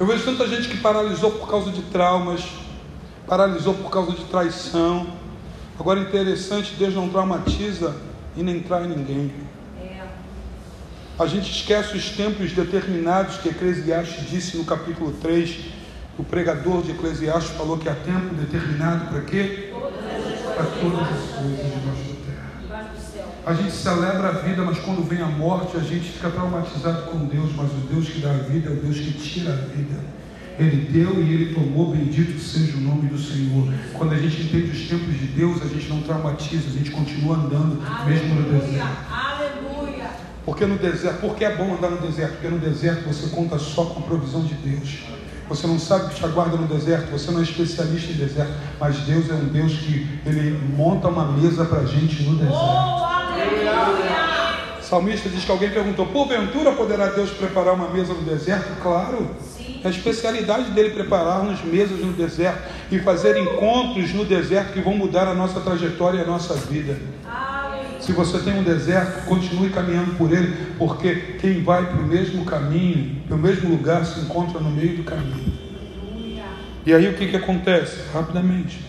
Eu 0.00 0.06
vejo 0.06 0.24
tanta 0.24 0.48
gente 0.48 0.68
que 0.68 0.78
paralisou 0.78 1.30
por 1.30 1.48
causa 1.48 1.70
de 1.70 1.82
traumas, 1.82 2.42
paralisou 3.24 3.74
por 3.74 3.88
causa 3.88 4.12
de 4.12 4.24
traição. 4.24 5.06
Agora 5.78 6.00
interessante, 6.00 6.74
Deus 6.74 6.92
não 6.92 7.08
traumatiza 7.08 7.94
e 8.36 8.42
nem 8.42 8.60
trai 8.60 8.88
ninguém. 8.88 9.32
A 11.18 11.26
gente 11.26 11.50
esquece 11.50 11.94
os 11.96 12.10
tempos 12.10 12.52
determinados 12.52 13.36
que 13.36 13.50
Eclesiastes 13.50 14.30
disse 14.30 14.56
no 14.56 14.64
capítulo 14.64 15.12
3. 15.20 15.56
O 16.18 16.24
pregador 16.24 16.82
de 16.82 16.92
Eclesiastes 16.92 17.54
falou 17.54 17.76
que 17.76 17.88
há 17.88 17.94
tempo 17.94 18.34
determinado 18.34 19.08
para 19.08 19.20
quê? 19.20 19.72
Para 20.54 20.64
todas 20.64 21.00
as 21.00 21.30
coisas 21.36 21.58
debaixo 21.58 22.02
da 22.08 22.16
terra. 22.26 22.92
A 23.44 23.54
gente 23.54 23.72
celebra 23.72 24.28
a 24.28 24.32
vida, 24.32 24.62
mas 24.62 24.78
quando 24.78 25.06
vem 25.06 25.20
a 25.20 25.26
morte, 25.26 25.76
a 25.76 25.80
gente 25.80 26.12
fica 26.12 26.30
traumatizado 26.30 27.10
com 27.10 27.26
Deus. 27.26 27.50
Mas 27.54 27.70
o 27.70 27.86
Deus 27.92 28.08
que 28.08 28.20
dá 28.20 28.30
a 28.30 28.34
vida 28.34 28.70
é 28.70 28.72
o 28.72 28.76
Deus 28.76 28.96
que 28.96 29.12
tira 29.12 29.52
a 29.52 29.56
vida. 29.56 30.00
Ele 30.58 30.88
deu 30.90 31.22
e 31.22 31.32
ele 31.32 31.54
tomou, 31.54 31.94
bendito 31.94 32.38
seja 32.38 32.76
o 32.76 32.80
nome 32.80 33.08
do 33.08 33.18
Senhor. 33.18 33.68
Quando 33.94 34.12
a 34.12 34.18
gente 34.18 34.42
entende 34.42 34.70
os 34.70 34.88
tempos 34.88 35.18
de 35.18 35.26
Deus, 35.26 35.62
a 35.62 35.66
gente 35.66 35.88
não 35.88 36.02
traumatiza, 36.02 36.68
a 36.68 36.72
gente 36.72 36.90
continua 36.90 37.36
andando, 37.36 37.82
mesmo 38.06 38.34
no 38.34 38.58
deserto. 38.58 39.31
Porque 40.44 40.66
no 40.66 40.76
deserto, 40.76 41.20
porque 41.20 41.44
é 41.44 41.54
bom 41.54 41.74
andar 41.74 41.90
no 41.90 41.98
deserto? 41.98 42.32
Porque 42.32 42.48
no 42.48 42.58
deserto 42.58 43.06
você 43.06 43.28
conta 43.34 43.58
só 43.58 43.84
com 43.84 44.00
a 44.00 44.02
provisão 44.02 44.42
de 44.42 44.54
Deus. 44.54 45.04
Você 45.48 45.66
não 45.66 45.78
sabe 45.78 46.06
o 46.06 46.08
que 46.08 46.14
te 46.16 46.24
aguarda 46.24 46.56
no 46.56 46.66
deserto, 46.66 47.10
você 47.10 47.30
não 47.30 47.40
é 47.40 47.42
especialista 47.42 48.10
em 48.10 48.14
deserto, 48.14 48.52
mas 48.80 48.96
Deus 49.00 49.28
é 49.30 49.34
um 49.34 49.44
Deus 49.48 49.72
que 49.72 50.20
ele 50.24 50.58
monta 50.76 51.08
uma 51.08 51.30
mesa 51.32 51.64
para 51.64 51.80
a 51.80 51.84
gente 51.86 52.22
no 52.22 52.36
deserto. 52.36 52.56
Oh, 52.56 53.02
salmista 54.92 55.28
diz 55.30 55.44
que 55.44 55.50
alguém 55.50 55.70
perguntou: 55.70 56.06
porventura 56.06 56.72
poderá 56.72 57.06
Deus 57.06 57.30
preparar 57.30 57.74
uma 57.74 57.88
mesa 57.88 58.12
no 58.12 58.22
deserto? 58.22 58.80
Claro. 58.82 59.30
É 59.82 59.88
a 59.88 59.90
especialidade 59.90 60.70
dele 60.70 60.90
preparar-nos 60.90 61.64
mesas 61.64 61.98
no 61.98 62.12
deserto 62.12 62.62
e 62.90 62.98
fazer 63.00 63.36
encontros 63.36 64.12
no 64.12 64.24
deserto 64.24 64.72
que 64.72 64.80
vão 64.80 64.94
mudar 64.94 65.26
a 65.26 65.34
nossa 65.34 65.60
trajetória 65.60 66.18
e 66.18 66.20
a 66.20 66.26
nossa 66.26 66.54
vida. 66.54 66.96
Se 68.02 68.10
você 68.10 68.40
tem 68.40 68.58
um 68.58 68.64
deserto, 68.64 69.24
continue 69.26 69.70
caminhando 69.70 70.16
por 70.16 70.32
ele, 70.32 70.74
porque 70.76 71.36
quem 71.40 71.62
vai 71.62 71.86
para 71.86 72.00
o 72.00 72.04
mesmo 72.04 72.44
caminho, 72.44 73.22
para 73.28 73.36
o 73.36 73.38
mesmo 73.38 73.70
lugar, 73.70 74.04
se 74.04 74.18
encontra 74.18 74.58
no 74.58 74.72
meio 74.72 74.96
do 74.96 75.04
caminho. 75.04 75.52
E 76.84 76.92
aí 76.92 77.08
o 77.08 77.14
que, 77.14 77.28
que 77.28 77.36
acontece? 77.36 78.00
Rapidamente. 78.12 78.84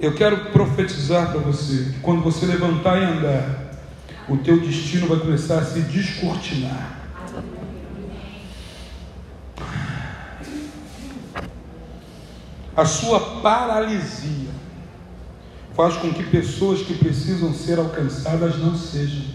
Eu 0.00 0.14
quero 0.14 0.46
profetizar 0.46 1.30
para 1.30 1.40
você 1.40 1.92
que 1.92 2.00
quando 2.00 2.22
você 2.22 2.46
levantar 2.46 2.98
e 2.98 3.04
andar, 3.04 3.64
o 4.30 4.38
teu 4.38 4.58
destino 4.58 5.08
vai 5.08 5.18
começar 5.18 5.58
a 5.58 5.64
se 5.64 5.80
descortinar. 5.80 7.03
A 12.76 12.84
sua 12.84 13.20
paralisia 13.40 14.50
faz 15.76 15.96
com 15.96 16.12
que 16.12 16.24
pessoas 16.24 16.80
que 16.80 16.94
precisam 16.94 17.54
ser 17.54 17.78
alcançadas 17.78 18.58
não 18.58 18.74
sejam. 18.74 19.26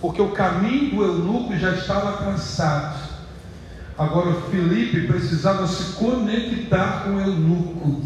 Porque 0.00 0.22
o 0.22 0.30
caminho 0.30 0.96
do 0.96 1.02
eunuco 1.02 1.54
já 1.58 1.72
estava 1.72 2.12
traçado. 2.12 3.00
Agora 3.98 4.32
Felipe 4.50 5.06
precisava 5.06 5.66
se 5.66 5.94
conectar 5.94 7.04
com 7.04 7.16
o 7.16 7.20
eunuco, 7.20 8.02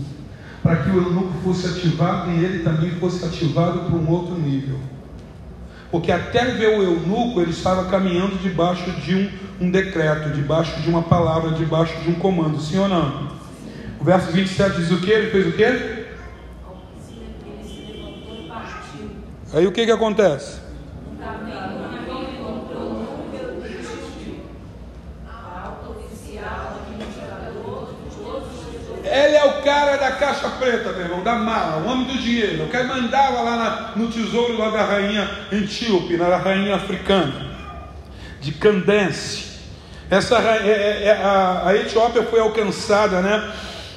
para 0.61 0.77
que 0.77 0.91
o 0.91 0.97
eunuco 0.97 1.33
fosse 1.45 1.67
ativado 1.67 2.33
e 2.33 2.45
ele 2.45 2.65
também 2.65 2.91
fosse 2.93 3.25
ativado 3.25 3.81
para 3.81 3.97
um 3.97 4.09
outro 4.11 4.35
nível. 4.35 4.79
Porque 5.89 6.11
até 6.11 6.47
ver 6.47 6.79
o 6.79 6.83
eunuco, 6.83 7.41
ele 7.41 7.51
estava 7.51 7.85
caminhando 7.85 8.41
debaixo 8.41 8.91
de 9.03 9.15
um, 9.61 9.67
um 9.67 9.71
decreto, 9.71 10.31
debaixo 10.31 10.81
de 10.81 10.89
uma 10.89 11.03
palavra, 11.03 11.53
debaixo 11.53 11.97
de 12.03 12.11
um 12.11 12.15
comando, 12.15 12.61
sim 12.61 12.79
ou 12.79 12.89
não? 12.89 13.40
O 14.01 14.05
verso 14.05 14.33
27 14.33 14.77
diz 14.77 14.91
o 14.91 15.01
que? 15.01 15.11
Ele 15.11 15.31
fez 15.31 15.47
o 15.47 15.53
quê? 15.53 16.07
Aí 19.53 19.67
o 19.67 19.73
que 19.73 19.85
que 19.85 19.93
acontece? 19.93 20.59
Ele 29.05 29.37
é 29.37 29.45
o 29.45 29.63
cara 29.63 29.97
da 29.97 30.13
caixa 30.13 30.49
preta, 30.51 30.93
meu 30.93 31.01
irmão, 31.01 31.23
da 31.23 31.35
mala, 31.35 31.83
o 31.83 31.91
homem 31.91 32.07
do 32.07 32.17
dinheiro. 32.23 32.65
O 32.65 32.69
cara 32.69 32.85
mandava 32.85 33.43
lá 33.43 33.57
na, 33.57 33.93
no 33.97 34.09
tesouro 34.09 34.57
lá 34.57 34.71
da 34.71 34.85
rainha 34.85 35.29
Antíope, 35.53 36.17
na 36.17 36.37
rainha 36.37 36.77
africana, 36.77 37.35
de 38.41 38.53
Candense. 38.53 39.51
Essa, 40.09 40.39
é, 40.39 40.69
é, 40.69 41.03
é, 41.07 41.13
a, 41.13 41.63
a 41.67 41.77
Etiópia 41.77 42.23
foi 42.23 42.41
alcançada, 42.41 43.21
né? 43.21 43.53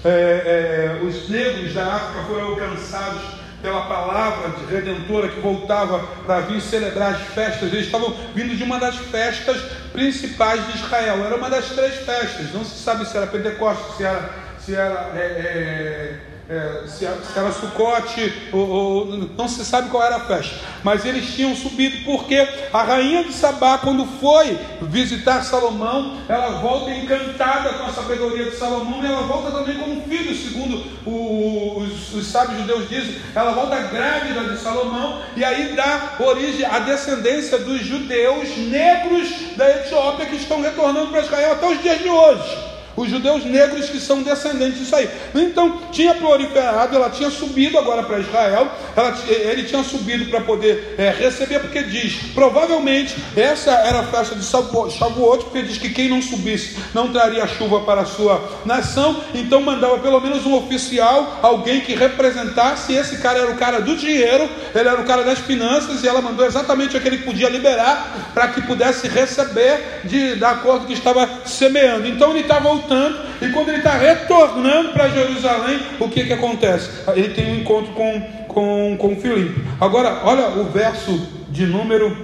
É, 0.05 0.09
é, 0.09 1.05
os 1.05 1.29
negros 1.29 1.73
da 1.73 1.95
África 1.95 2.23
foram 2.27 2.47
alcançados 2.47 3.21
pela 3.61 3.85
palavra 3.85 4.49
de 4.49 4.65
redentora 4.65 5.29
que 5.29 5.39
voltava 5.39 5.99
para 6.25 6.41
vir 6.41 6.59
celebrar 6.59 7.13
as 7.13 7.21
festas. 7.21 7.71
Eles 7.71 7.85
estavam 7.85 8.13
vindo 8.35 8.55
de 8.57 8.63
uma 8.63 8.77
das 8.77 8.97
festas 8.97 9.57
principais 9.93 10.65
de 10.67 10.77
Israel. 10.79 11.25
Era 11.25 11.35
uma 11.37 11.49
das 11.49 11.69
três 11.69 11.95
festas. 11.95 12.51
Não 12.53 12.65
se 12.65 12.83
sabe 12.83 13.05
se 13.05 13.15
era 13.15 13.27
Pentecostes, 13.27 13.95
se 13.95 14.03
era, 14.03 14.29
se 14.59 14.75
era 14.75 15.11
é, 15.15 16.15
é 16.53 16.87
se, 16.87 17.05
era 17.05 17.51
Sucote, 17.51 18.49
ou, 18.51 18.69
ou, 18.69 19.05
não 19.37 19.47
se 19.47 19.65
sabe 19.65 19.89
qual 19.89 20.03
era 20.03 20.17
a 20.17 20.19
festa, 20.21 20.55
mas 20.83 21.03
eles 21.05 21.33
tinham 21.33 21.55
subido 21.55 22.03
porque 22.05 22.47
a 22.71 22.83
rainha 22.83 23.23
de 23.23 23.33
Sabá, 23.33 23.77
quando 23.79 24.05
foi 24.05 24.57
visitar 24.81 25.43
Salomão, 25.43 26.17
ela 26.29 26.61
volta 26.61 26.91
encantada 26.91 27.73
com 27.73 27.85
a 27.85 27.93
sabedoria 27.93 28.45
de 28.45 28.55
Salomão 28.55 29.03
e 29.03 29.05
ela 29.05 29.23
volta 29.23 29.51
também 29.51 29.77
como 29.77 30.01
filho, 30.03 30.35
segundo 30.35 30.83
o, 31.05 31.79
os, 31.79 32.13
os 32.13 32.27
sábios 32.27 32.59
judeus 32.59 32.87
dizem, 32.87 33.15
ela 33.33 33.51
volta 33.51 33.77
grávida 33.77 34.43
de 34.53 34.59
Salomão 34.59 35.21
e 35.35 35.43
aí 35.43 35.75
dá 35.75 36.17
origem 36.19 36.65
à 36.65 36.79
descendência 36.79 37.57
dos 37.57 37.83
judeus 37.83 38.57
negros 38.57 39.29
da 39.55 39.69
Etiópia 39.69 40.27
que 40.27 40.35
estão 40.35 40.61
retornando 40.61 41.07
para 41.07 41.21
Israel 41.21 41.53
até 41.53 41.67
os 41.67 41.81
dias 41.81 41.99
de 41.99 42.09
hoje. 42.09 42.72
Os 42.95 43.09
judeus 43.09 43.43
negros 43.45 43.89
que 43.89 43.99
são 43.99 44.21
descendentes 44.21 44.79
disso 44.79 44.95
aí. 44.95 45.09
Então, 45.33 45.79
tinha 45.91 46.13
proliferado, 46.13 46.95
ela 46.95 47.09
tinha 47.09 47.29
subido 47.29 47.77
agora 47.77 48.03
para 48.03 48.19
Israel, 48.19 48.67
ela, 48.95 49.17
ele 49.27 49.63
tinha 49.63 49.83
subido 49.83 50.25
para 50.25 50.41
poder 50.41 50.95
é, 50.97 51.09
receber, 51.09 51.59
porque 51.59 51.83
diz, 51.83 52.19
provavelmente, 52.33 53.15
essa 53.35 53.71
era 53.71 54.01
a 54.01 54.03
festa 54.03 54.35
de 54.35 54.45
Shavuot, 54.45 55.45
porque 55.45 55.63
diz 55.63 55.77
que 55.77 55.89
quem 55.89 56.09
não 56.09 56.21
subisse 56.21 56.77
não 56.93 57.11
traria 57.11 57.47
chuva 57.47 57.81
para 57.81 58.01
a 58.01 58.05
sua 58.05 58.41
nação, 58.65 59.21
então 59.33 59.61
mandava 59.61 59.97
pelo 59.99 60.19
menos 60.21 60.45
um 60.45 60.53
oficial, 60.55 61.39
alguém 61.41 61.81
que 61.81 61.95
representasse, 61.95 62.93
esse 62.93 63.17
cara 63.17 63.39
era 63.39 63.51
o 63.51 63.55
cara 63.55 63.81
do 63.81 63.95
dinheiro, 63.95 64.49
ele 64.73 64.87
era 64.87 65.01
o 65.01 65.05
cara 65.05 65.23
das 65.23 65.39
finanças, 65.39 66.03
e 66.03 66.07
ela 66.07 66.21
mandou 66.21 66.45
exatamente 66.45 66.95
aquele 66.95 67.17
que 67.17 67.23
podia 67.23 67.49
liberar, 67.49 68.31
para 68.33 68.49
que 68.49 68.61
pudesse 68.61 69.07
receber 69.07 70.01
de, 70.03 70.35
de 70.35 70.45
acordo 70.45 70.85
que 70.85 70.93
estava 70.93 71.27
semeando. 71.45 72.07
Então 72.07 72.31
ele 72.31 72.41
estava 72.41 72.69
voltando, 72.83 73.17
e 73.41 73.49
quando 73.49 73.69
ele 73.69 73.77
está 73.77 73.97
retornando 73.97 74.93
para 74.93 75.09
Jerusalém, 75.09 75.79
o 75.99 76.09
que, 76.09 76.25
que 76.25 76.33
acontece? 76.33 76.89
Ele 77.15 77.33
tem 77.33 77.51
um 77.51 77.61
encontro 77.61 77.93
com, 77.93 78.21
com, 78.47 78.97
com 78.97 79.15
Filipe. 79.15 79.61
Agora, 79.79 80.21
olha 80.23 80.49
o 80.59 80.65
verso 80.65 81.11
de 81.49 81.65
número 81.65 82.15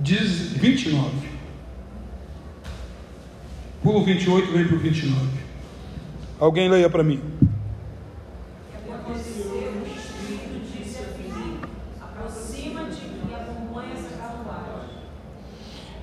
29. 0.00 1.28
Pulo 3.82 4.04
28, 4.04 4.52
vem 4.52 4.66
para 4.66 4.76
o 4.76 4.78
29. 4.78 5.16
Alguém 6.40 6.68
leia 6.68 6.88
para 6.88 7.02
mim. 7.02 7.20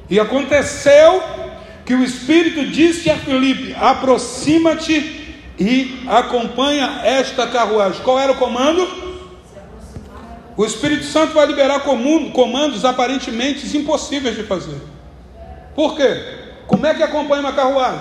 E 0.08 0.20
aconteceu 0.20 1.45
que 1.86 1.94
o 1.94 2.04
Espírito 2.04 2.66
disse 2.66 3.10
a 3.10 3.18
Filipe: 3.18 3.76
aproxima-te 3.80 5.36
e 5.58 6.04
acompanha 6.08 7.02
esta 7.04 7.48
carruagem. 7.48 8.02
Qual 8.04 8.20
era 8.20 8.32
o 8.32 8.38
comando? 8.38 9.06
O 10.58 10.66
Espírito 10.66 11.04
Santo 11.04 11.34
vai 11.34 11.46
liberar 11.46 11.82
comandos 11.82 12.86
aparentemente 12.86 13.78
impossíveis 13.78 14.36
de 14.36 14.44
fazer. 14.44 14.82
Por 15.76 15.96
quê? 15.96 16.24
Como 16.66 16.86
é 16.86 16.94
que 16.94 17.04
acompanha 17.04 17.42
uma 17.42 17.54
carruagem? 17.54 18.00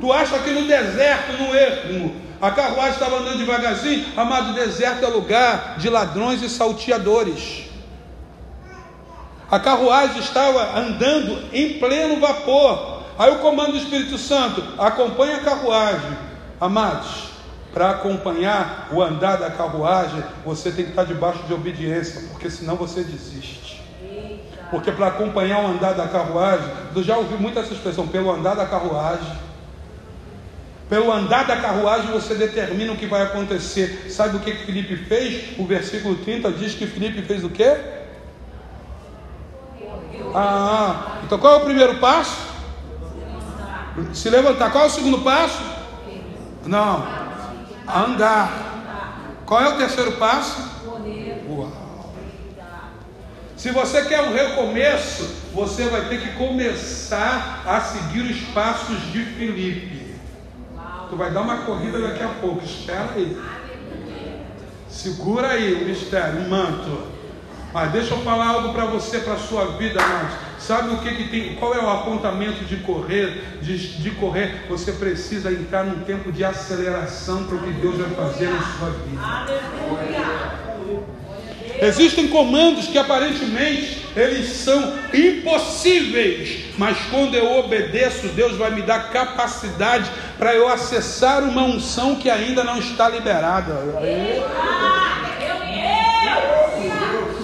Tu 0.00 0.12
acha 0.12 0.38
que 0.38 0.50
no 0.50 0.66
deserto, 0.66 1.32
no 1.40 1.54
ermo, 1.54 2.16
a 2.40 2.50
carruagem 2.50 2.94
estava 2.94 3.18
andando 3.18 3.38
devagarzinho? 3.38 4.06
Amado, 4.16 4.54
deserto 4.54 5.04
é 5.04 5.08
lugar 5.08 5.76
de 5.78 5.88
ladrões 5.88 6.42
e 6.42 6.48
salteadores. 6.48 7.71
A 9.52 9.60
carruagem 9.60 10.18
estava 10.18 10.78
andando 10.78 11.38
em 11.52 11.78
pleno 11.78 12.18
vapor. 12.18 13.02
Aí 13.18 13.30
o 13.32 13.40
comando 13.40 13.72
do 13.72 13.76
Espírito 13.76 14.16
Santo 14.16 14.64
acompanha 14.78 15.36
a 15.36 15.40
carruagem. 15.40 16.16
Amados, 16.58 17.24
para 17.70 17.90
acompanhar 17.90 18.88
o 18.90 19.02
andar 19.02 19.36
da 19.36 19.50
carruagem, 19.50 20.24
você 20.42 20.72
tem 20.72 20.86
que 20.86 20.92
estar 20.92 21.04
debaixo 21.04 21.42
de 21.42 21.52
obediência, 21.52 22.22
porque 22.30 22.48
senão 22.48 22.76
você 22.76 23.04
desiste. 23.04 23.82
Porque 24.70 24.90
para 24.90 25.08
acompanhar 25.08 25.62
o 25.62 25.66
andar 25.66 25.92
da 25.92 26.08
carruagem, 26.08 26.70
eu 26.96 27.02
já 27.02 27.18
ouvi 27.18 27.34
muito 27.34 27.58
essa 27.58 27.74
expressão, 27.74 28.08
pelo 28.08 28.32
andar 28.32 28.54
da 28.54 28.64
carruagem. 28.64 29.36
Pelo 30.88 31.12
andar 31.12 31.46
da 31.46 31.58
carruagem 31.58 32.10
você 32.10 32.34
determina 32.34 32.94
o 32.94 32.96
que 32.96 33.04
vai 33.04 33.20
acontecer. 33.20 34.06
Sabe 34.08 34.38
o 34.38 34.40
que 34.40 34.50
Felipe 34.50 34.96
fez? 34.96 35.58
O 35.58 35.66
versículo 35.66 36.14
30 36.16 36.52
diz 36.52 36.74
que 36.74 36.86
Felipe 36.86 37.20
fez 37.20 37.44
o 37.44 37.50
quê? 37.50 38.00
Ah, 40.34 41.18
então 41.24 41.38
qual 41.38 41.54
é 41.54 41.56
o 41.58 41.64
primeiro 41.64 41.98
passo? 41.98 42.52
Se 44.14 44.30
levantar. 44.30 44.70
Qual 44.70 44.84
é 44.84 44.86
o 44.86 44.90
segundo 44.90 45.18
passo? 45.18 45.62
Não. 46.64 47.06
Andar. 47.86 48.72
Qual 49.44 49.60
é 49.60 49.68
o 49.68 49.76
terceiro 49.76 50.12
passo? 50.12 50.62
Uau. 51.48 51.82
Se 53.56 53.70
você 53.70 54.02
quer 54.06 54.22
um 54.22 54.32
recomeço, 54.32 55.24
você 55.54 55.84
vai 55.84 56.08
ter 56.08 56.20
que 56.20 56.32
começar 56.32 57.62
a 57.66 57.80
seguir 57.80 58.22
os 58.22 58.40
passos 58.52 59.00
de 59.12 59.24
Felipe. 59.24 60.16
Tu 61.08 61.16
vai 61.16 61.30
dar 61.30 61.42
uma 61.42 61.58
corrida 61.58 62.00
daqui 62.00 62.24
a 62.24 62.28
pouco. 62.28 62.64
Espera 62.64 63.10
aí. 63.14 63.40
Segura 64.88 65.48
aí 65.48 65.74
o 65.74 65.86
mistério, 65.86 66.40
o 66.40 66.50
manto. 66.50 67.06
Mas 67.72 67.90
deixa 67.90 68.14
eu 68.14 68.18
falar 68.18 68.48
algo 68.48 68.72
para 68.72 68.84
você, 68.84 69.20
para 69.20 69.34
a 69.34 69.38
sua 69.38 69.76
vida, 69.78 70.02
amados. 70.02 70.34
Sabe 70.58 70.94
o 70.94 70.98
que, 70.98 71.14
que 71.14 71.28
tem? 71.28 71.54
Qual 71.56 71.74
é 71.74 71.78
o 71.78 71.88
apontamento 71.88 72.64
de 72.64 72.76
correr? 72.76 73.58
De, 73.62 74.00
de 74.00 74.10
correr, 74.12 74.66
você 74.68 74.92
precisa 74.92 75.50
entrar 75.50 75.84
num 75.84 76.04
tempo 76.04 76.30
de 76.30 76.44
aceleração 76.44 77.44
para 77.44 77.56
o 77.56 77.62
que 77.62 77.70
Deus 77.72 77.96
vai 77.96 78.10
fazer 78.10 78.48
na 78.50 78.60
sua 78.60 78.90
vida. 78.90 79.22
Existem 81.80 82.28
comandos 82.28 82.86
que 82.86 82.98
aparentemente 82.98 84.06
eles 84.14 84.52
são 84.52 84.94
impossíveis, 85.12 86.66
mas 86.78 86.96
quando 87.10 87.34
eu 87.34 87.58
obedeço, 87.58 88.28
Deus 88.28 88.56
vai 88.56 88.70
me 88.70 88.82
dar 88.82 89.10
capacidade 89.10 90.08
para 90.38 90.54
eu 90.54 90.68
acessar 90.68 91.42
uma 91.42 91.62
unção 91.62 92.14
que 92.16 92.30
ainda 92.30 92.62
não 92.62 92.78
está 92.78 93.08
liberada. 93.08 93.74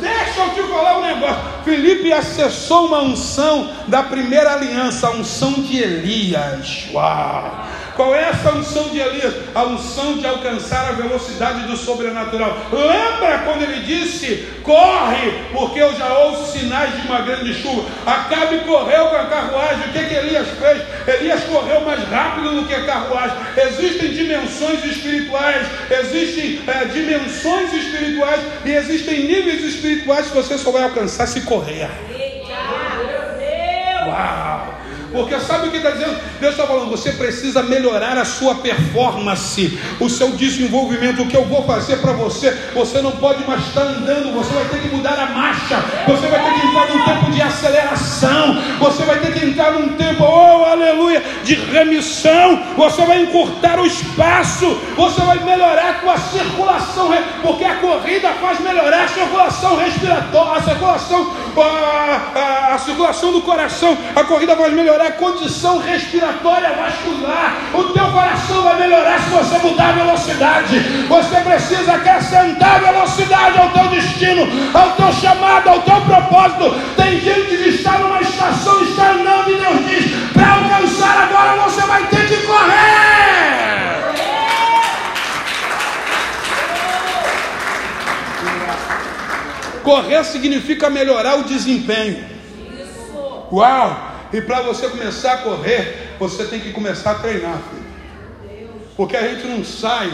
Deixa 0.00 0.40
eu 0.40 0.47
te 0.62 0.68
falar 0.68 0.98
um 0.98 1.02
negócio. 1.02 1.39
Felipe 1.64 2.12
acessou 2.12 2.86
uma 2.86 3.02
unção 3.02 3.70
da 3.86 4.02
primeira 4.02 4.55
aliança, 4.55 5.09
a 5.09 5.10
unção 5.12 5.52
de 5.55 5.78
Elias. 5.78 6.89
Uau! 6.93 7.66
Qual 7.98 8.14
é 8.14 8.28
essa 8.28 8.52
unção 8.52 8.90
de 8.90 9.00
Elias? 9.00 9.34
A 9.52 9.64
unção 9.64 10.18
de 10.18 10.24
alcançar 10.24 10.90
a 10.90 10.92
velocidade 10.92 11.66
do 11.66 11.76
sobrenatural. 11.76 12.56
Lembra 12.70 13.40
quando 13.40 13.62
ele 13.62 13.80
disse: 13.80 14.46
Corre, 14.62 15.32
porque 15.52 15.80
eu 15.80 15.92
já 15.96 16.16
ouço 16.16 16.56
sinais 16.56 16.94
de 16.94 17.08
uma 17.08 17.22
grande 17.22 17.52
chuva. 17.54 17.90
Acabe 18.06 18.60
correu 18.60 19.08
com 19.08 19.16
a 19.16 19.26
carruagem. 19.26 19.88
O 19.88 19.92
que, 19.92 20.04
que 20.04 20.14
Elias 20.14 20.46
fez? 20.46 20.82
Elias 21.08 21.42
correu 21.42 21.80
mais 21.80 22.00
rápido 22.08 22.60
do 22.60 22.68
que 22.68 22.74
a 22.76 22.86
carruagem. 22.86 23.36
Existem 23.56 24.10
dimensões 24.10 24.84
espirituais, 24.84 25.66
existem 25.90 26.60
é, 26.68 26.84
dimensões 26.84 27.72
espirituais 27.72 28.40
e 28.64 28.70
existem 28.70 29.24
níveis 29.24 29.64
espirituais 29.64 30.28
que 30.28 30.36
você 30.36 30.56
só 30.56 30.70
vai 30.70 30.84
alcançar 30.84 31.26
se 31.26 31.40
correr. 31.40 31.90
Uau! 34.06 34.77
Porque 35.12 35.39
sabe 35.40 35.68
o 35.68 35.70
que 35.70 35.78
está 35.78 35.90
dizendo? 35.90 36.18
Deus 36.40 36.52
está 36.52 36.66
falando, 36.66 36.90
você 36.90 37.12
precisa 37.12 37.62
melhorar 37.62 38.18
a 38.18 38.24
sua 38.24 38.56
performance, 38.56 39.78
o 39.98 40.09
seu 40.09 40.32
desenvolvimento. 40.32 41.22
O 41.22 41.26
que 41.26 41.36
eu 41.36 41.44
vou 41.44 41.64
fazer 41.64 41.97
para 41.97 42.12
você? 42.12 42.51
Você 42.74 43.01
não 43.01 43.12
pode 43.12 43.44
mais 43.47 43.66
estar 43.66 43.82
andando, 43.82 44.32
você 44.32 44.52
vai 44.52 44.64
ter 44.66 44.80
que 44.80 44.94
mudar 44.94 45.18
a 45.18 45.26
marcha, 45.26 45.76
você 46.06 46.26
vai 46.26 46.44
ter 46.44 46.60
que 46.60 46.66
entrar 46.66 46.89
num 46.89 47.05
tempo 47.05 47.30
de 47.30 47.43
aceleração, 47.43 48.62
você 48.78 49.05
vai 49.05 49.18
ter 49.20 49.32
que 49.32 49.47
entrar 49.47 49.72
num 49.72 49.89
tempo, 49.97 50.24
oh 50.24 50.64
aleluia, 50.64 51.22
de 51.43 51.55
remissão, 51.55 52.62
você 52.76 53.05
vai 53.05 53.22
encurtar 53.22 53.80
o 53.80 53.86
espaço, 53.86 54.78
você 54.97 55.20
vai 55.22 55.43
melhorar 55.43 55.90
a 55.90 56.01
sua 56.01 56.18
circulação, 56.18 57.10
porque 57.43 57.64
a 57.64 57.76
corrida 57.76 58.32
faz 58.35 58.60
melhorar 58.60 59.05
a 59.05 59.09
circulação 59.09 59.76
respiratória, 59.76 60.52
a 60.52 60.62
circulação, 60.62 61.32
a, 61.56 62.39
a, 62.39 62.74
a 62.74 62.78
circulação 62.78 63.32
do 63.32 63.40
coração, 63.43 63.97
a 64.14 64.24
corrida 64.24 64.55
faz 64.55 64.72
melhorar 64.72 64.97
melhorar 64.98 65.06
a 65.06 65.12
condição 65.12 65.78
respiratória 65.78 66.70
vascular. 66.74 67.56
O 67.72 67.84
teu 67.92 68.10
coração 68.10 68.62
vai 68.62 68.80
melhorar 68.80 69.20
se 69.20 69.30
você 69.30 69.58
mudar 69.58 69.90
a 69.90 69.92
velocidade. 69.92 70.78
Você 71.08 71.36
precisa 71.40 71.92
acrescentar 71.94 72.80
velocidade 72.80 73.58
ao 73.58 73.70
teu 73.70 73.88
destino, 73.88 74.42
ao 74.74 74.92
teu 74.92 75.12
chamado, 75.12 75.68
ao 75.68 75.82
teu 75.82 76.00
propósito. 76.00 76.74
Tem 76.96 77.20
gente 77.20 77.56
que 77.56 77.68
está 77.68 77.98
numa 77.98 78.20
estação, 78.20 78.82
está 78.82 79.12
andando 79.12 79.50
e 79.50 79.56
Deus 79.56 79.86
diz: 79.86 80.32
para 80.32 80.54
alcançar 80.54 81.22
agora 81.22 81.62
você 81.62 81.80
vai 81.82 82.06
ter 82.06 82.28
que 82.28 82.46
correr. 82.46 82.88
Correr 89.84 90.24
significa 90.24 90.90
melhorar 90.90 91.36
o 91.36 91.44
desempenho. 91.44 92.22
Uau! 93.50 94.07
E 94.32 94.40
para 94.40 94.62
você 94.62 94.88
começar 94.88 95.34
a 95.34 95.38
correr, 95.38 96.16
você 96.18 96.44
tem 96.44 96.60
que 96.60 96.72
começar 96.72 97.12
a 97.12 97.14
treinar, 97.16 97.59
filho. 97.70 97.88
Porque 98.96 99.16
a 99.16 99.28
gente 99.28 99.46
não 99.46 99.64
sai 99.64 100.10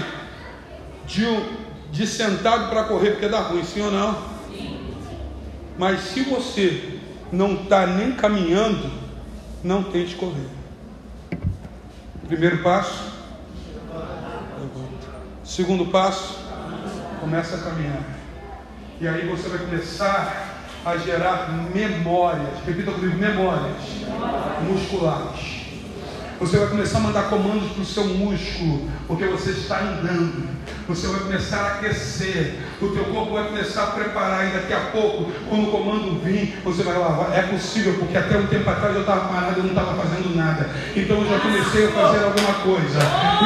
de, 1.07 1.25
de 1.91 2.07
sentado 2.07 2.69
para 2.69 2.85
correr 2.85 3.13
porque 3.13 3.29
dá 3.29 3.41
ruim, 3.41 3.65
sim 3.65 3.81
ou 3.81 3.91
não? 3.91 4.35
Mas 5.77 6.01
se 6.01 6.23
você 6.23 6.99
não 7.33 7.55
está 7.63 7.87
nem 7.87 8.13
caminhando, 8.13 8.91
não 9.63 9.83
tente 9.83 10.15
correr. 10.15 10.49
Primeiro 12.29 12.63
passo, 12.63 13.15
Segundo 15.45 15.87
passo, 15.87 16.39
começa 17.21 17.57
a 17.57 17.61
caminhar. 17.61 18.03
E 18.99 19.07
aí 19.07 19.29
você 19.29 19.47
vai 19.51 19.59
começar 19.59 20.54
a 20.85 20.97
gerar 20.99 21.51
memórias. 21.75 22.65
Repita 22.67 22.93
comigo, 22.93 23.17
memórias 23.17 23.77
musculares. 24.69 25.65
Você 26.41 26.59
vai 26.59 26.69
começar 26.69 26.99
a 26.99 27.01
mandar 27.01 27.31
comandos 27.31 27.73
para 27.73 27.83
o 27.83 27.87
seu 27.87 28.05
músculo, 28.05 28.91
porque 29.07 29.25
você 29.27 29.51
está 29.51 29.81
andando. 29.81 30.54
Você 30.89 31.07
vai 31.07 31.21
começar 31.21 31.59
a 31.59 31.67
aquecer. 31.75 32.55
O 32.81 32.89
teu 32.89 33.05
corpo 33.05 33.35
vai 33.35 33.45
começar 33.45 33.85
a 33.85 33.87
preparar. 33.89 34.49
E 34.49 34.51
daqui 34.51 34.73
a 34.73 34.81
pouco, 34.93 35.33
quando 35.49 35.69
o 35.69 35.71
comando 35.71 36.21
vir, 36.23 36.59
você 36.65 36.83
vai 36.83 36.99
lá. 36.99 37.31
É 37.35 37.43
possível, 37.43 37.95
porque 37.95 38.17
até 38.17 38.37
um 38.37 38.47
tempo 38.47 38.69
atrás 38.69 38.95
eu 38.95 39.01
estava 39.01 39.29
parado, 39.29 39.61
eu 39.61 39.65
não 39.65 39.71
estava 39.71 39.95
fazendo 39.95 40.37
nada. 40.37 40.71
Então 40.95 41.23
eu 41.23 41.29
já 41.29 41.39
comecei 41.41 41.87
a 41.87 41.91
fazer 41.91 42.25
alguma 42.25 42.55
coisa. 42.63 42.99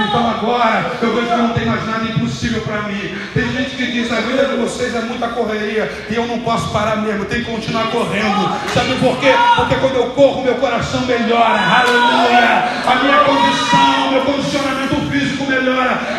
Então 0.09 0.31
agora 0.31 0.93
eu 1.01 1.15
vejo 1.15 1.29
que 1.29 1.37
não 1.37 1.53
tem 1.55 1.67
mais 1.67 1.87
nada 1.87 2.05
impossível 2.05 2.61
para 2.63 2.83
mim. 2.83 3.17
Tem 3.35 3.53
gente 3.53 3.77
que 3.77 3.93
diz: 3.93 4.11
a 4.13 4.21
vida 4.21 4.47
de 4.47 4.57
vocês 4.57 4.95
é 4.95 5.01
muita 5.03 5.29
correria 5.29 6.07
e 6.11 6.15
eu 6.15 6.27
não 6.27 6.41
posso 6.41 6.71
parar 6.73 6.97
mesmo. 6.97 7.25
Tem 7.25 7.45
que 7.45 7.51
continuar 7.51 7.91
correndo. 7.91 8.49
Sabe 8.75 8.95
por 8.97 9.19
quê? 9.19 9.33
Porque 9.57 9.77
quando 9.77 9.95
eu 9.95 10.11
corro, 10.11 10.43
meu 10.43 10.55
coração 10.57 11.07
melhora. 11.07 11.59
Aleluia 11.59 12.79
a 12.89 12.95
minha 13.03 13.19
condição, 13.19 13.78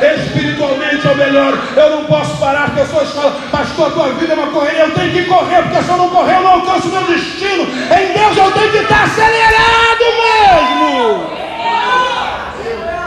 espiritualmente 0.01 1.05
eu 1.05 1.15
melhoro. 1.15 1.59
Eu 1.75 1.89
não 1.91 2.05
posso 2.05 2.37
parar, 2.37 2.65
as 2.65 2.73
pessoas 2.73 3.09
falam, 3.11 3.33
pastor, 3.51 3.87
a 3.87 3.91
tua 3.91 4.09
vida 4.13 4.33
é 4.33 4.35
uma 4.35 4.47
correria, 4.47 4.81
eu 4.81 4.93
tenho 4.93 5.11
que 5.11 5.25
correr, 5.25 5.63
porque 5.63 5.83
se 5.83 5.89
eu 5.89 5.97
não 5.97 6.09
correr, 6.09 6.35
eu 6.35 6.41
não 6.41 6.51
alcanço 6.51 6.87
o 6.87 6.91
meu 6.91 7.03
destino. 7.03 7.63
Em 7.63 8.13
Deus 8.13 8.37
eu 8.37 8.51
tenho 8.51 8.71
que 8.71 8.77
estar 8.77 9.03
acelerado 9.03 10.05
mesmo. 10.23 11.39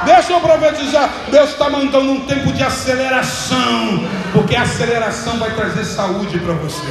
Deixa 0.05 0.32
eu 0.32 0.40
profetizar. 0.40 1.09
Deus 1.28 1.51
está 1.51 1.70
mandando 1.70 2.11
um 2.11 2.20
tempo 2.27 2.53
de 2.53 2.62
aceleração. 2.62 4.09
Porque 4.32 4.57
a 4.57 4.62
aceleração 4.62 5.39
vai 5.39 5.51
trazer 5.53 5.85
saúde 5.85 6.39
para 6.39 6.55
você. 6.55 6.86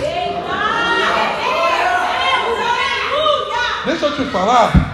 Deixa 3.85 4.05
eu 4.05 4.15
te 4.15 4.25
falar. 4.31 4.90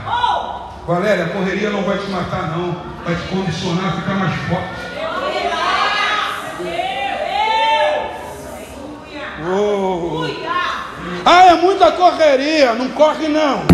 Valéria, 0.87 1.25
a 1.25 1.29
correria 1.29 1.69
não 1.69 1.83
vai 1.83 1.97
te 1.97 2.09
matar, 2.09 2.57
não. 2.57 2.81
Vai 3.03 3.13
te 3.13 3.27
condicionar 3.27 3.89
a 3.89 3.91
ficar 3.91 4.13
mais 4.13 4.33
forte. 4.47 4.87
Oh. 9.49 10.25
Ah, 11.25 11.45
é 11.47 11.55
muita 11.55 11.91
correria. 11.91 12.73
Não 12.73 12.89
corre, 12.91 13.27
não. 13.27 13.65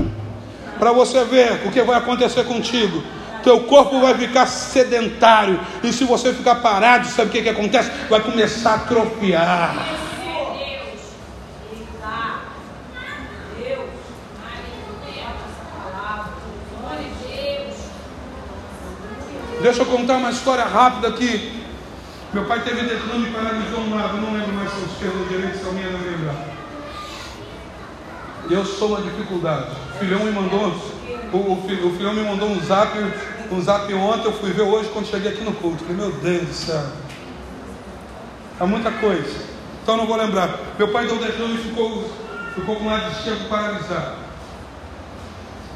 Para 0.80 0.92
você 0.92 1.24
ver 1.26 1.62
o 1.68 1.72
que 1.72 1.84
vai 1.84 1.98
acontecer 1.98 2.46
contigo. 2.46 3.04
Teu 3.44 3.60
corpo 3.62 4.00
vai 4.00 4.16
ficar 4.16 4.48
sedentário. 4.48 5.60
E 5.84 5.94
se 5.94 6.06
você 6.06 6.34
ficar 6.34 6.56
parado, 6.56 7.06
sabe 7.08 7.30
o 7.30 7.32
que, 7.32 7.44
que 7.44 7.50
acontece? 7.50 7.92
Vai 8.10 8.22
começar 8.22 8.72
a 8.72 8.76
atrofiar. 8.76 9.76
Deixa 19.64 19.82
eu 19.82 19.86
contar 19.86 20.18
uma 20.18 20.30
história 20.30 20.66
rápida 20.66 21.08
aqui. 21.08 21.64
Meu 22.34 22.44
pai 22.44 22.62
teve 22.64 22.82
declame 22.82 23.30
e 23.30 23.32
paralisou 23.32 23.80
um 23.80 23.96
lado. 23.96 24.18
Não 24.18 24.34
lembro 24.34 24.52
mais 24.52 24.70
se 24.70 24.76
eu 24.76 24.88
esquerdo 24.88 25.30
direito, 25.30 25.58
se 25.58 25.66
alguém 25.66 25.86
não 25.86 26.02
lembrar. 26.02 26.36
Eu 28.50 28.66
sou 28.66 28.90
uma 28.90 29.02
dificuldade. 29.02 29.68
O 29.96 30.00
filhão 30.00 30.20
me 30.20 30.32
mandou, 30.32 30.68
o, 31.32 31.38
o, 31.38 31.96
filhão 31.96 32.14
me 32.14 32.24
mandou 32.24 32.50
um 32.50 32.60
zap, 32.62 32.92
um 33.50 33.62
zap 33.62 33.94
ontem, 33.94 34.26
eu 34.26 34.34
fui 34.34 34.52
ver 34.52 34.64
hoje 34.64 34.90
quando 34.92 35.08
cheguei 35.08 35.32
aqui 35.32 35.46
no 35.46 35.54
culto. 35.54 35.86
Falei, 35.86 35.96
meu 35.96 36.12
Deus 36.12 36.46
do 36.46 36.54
céu. 36.54 36.86
É 38.60 38.66
muita 38.66 38.92
coisa. 38.92 39.46
Então 39.82 39.96
não 39.96 40.06
vou 40.06 40.18
lembrar. 40.18 40.60
Meu 40.78 40.90
pai 40.90 41.08
deu 41.08 41.18
declame 41.18 41.54
e 41.54 41.70
ficou, 41.70 42.12
ficou 42.54 42.76
com 42.76 42.84
o 42.84 42.88
lado 42.88 43.14
esquerdo 43.14 43.48
paralisado. 43.48 44.18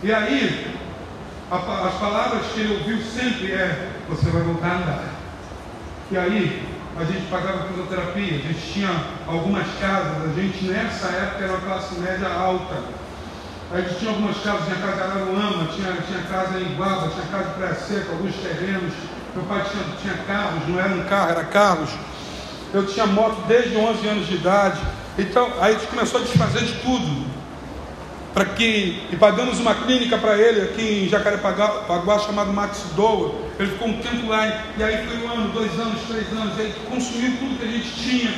E 0.03 0.13
aí, 0.13 0.76
as 1.49 1.93
palavras 1.95 2.45
que 2.53 2.59
ele 2.59 2.73
ouviu 2.73 2.97
sempre 3.01 3.53
é: 3.53 3.89
você 4.09 4.29
vai 4.29 4.41
voltar 4.41 4.67
a 4.67 4.77
andar. 4.77 5.03
E 6.11 6.17
aí, 6.17 6.67
a 6.99 7.03
gente 7.05 7.27
pagava 7.29 7.67
fisioterapia, 7.67 8.35
a 8.35 8.39
gente 8.39 8.73
tinha 8.73 8.89
algumas 9.25 9.65
casas, 9.79 10.29
a 10.29 10.33
gente 10.33 10.65
nessa 10.65 11.07
época 11.07 11.43
era 11.45 11.57
classe 11.57 11.99
média 11.99 12.27
alta. 12.27 12.75
A 13.71 13.81
gente 13.81 13.99
tinha 13.99 14.11
algumas 14.11 14.37
casas, 14.37 14.65
tinha 14.65 14.77
casa 14.77 14.97
em 14.97 15.03
Araruama, 15.03 15.67
tinha, 15.73 15.93
tinha 16.01 16.23
casa 16.23 16.57
em 16.57 16.71
Iguaba, 16.71 17.09
tinha 17.09 17.25
casa 17.27 17.49
em 17.49 17.53
Praia 17.53 17.75
Seca, 17.75 18.11
alguns 18.11 18.35
terrenos. 18.35 18.93
Meu 19.35 19.45
pai 19.45 19.65
tinha, 19.69 19.83
tinha 20.01 20.23
carros, 20.25 20.67
não 20.67 20.79
era 20.79 20.93
um 20.93 21.03
carro, 21.03 21.31
era 21.31 21.43
carros. 21.43 21.89
Eu 22.73 22.85
tinha 22.87 23.05
moto 23.05 23.45
desde 23.47 23.75
11 23.77 24.07
anos 24.07 24.27
de 24.27 24.35
idade. 24.35 24.79
Então, 25.17 25.51
aí 25.59 25.75
a 25.75 25.77
gente 25.77 25.87
começou 25.87 26.21
a 26.21 26.23
desfazer 26.23 26.63
de 26.63 26.73
tudo 26.79 27.36
para 28.37 28.45
que 28.45 29.01
e 29.11 29.15
pagamos 29.15 29.59
uma 29.59 29.73
clínica 29.73 30.15
para 30.15 30.37
ele 30.37 30.61
aqui 30.61 31.05
em 31.05 31.09
Jacarepaguá 31.09 32.19
chamado 32.19 32.53
Max 32.53 32.83
Doa. 32.95 33.33
Ele 33.57 33.71
ficou 33.71 33.87
um 33.87 33.97
tempo 33.97 34.27
lá 34.27 34.45
e 34.77 34.83
aí 34.83 35.07
foi 35.07 35.17
um 35.25 35.31
ano, 35.31 35.51
dois 35.53 35.71
anos, 35.79 35.99
três 36.07 36.31
anos, 36.33 36.55
ele 36.59 36.71
consumiu 36.87 37.31
tudo 37.39 37.57
que 37.57 37.65
a 37.65 37.71
gente 37.71 37.89
tinha 37.95 38.31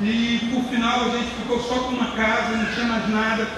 e 0.00 0.38
por 0.52 0.62
final 0.70 1.06
a 1.06 1.08
gente 1.08 1.34
ficou 1.34 1.60
só 1.60 1.74
com 1.74 1.96
uma 1.96 2.12
casa, 2.12 2.56
não 2.56 2.64
tinha 2.74 2.86
mais 2.86 3.08
nada. 3.10 3.48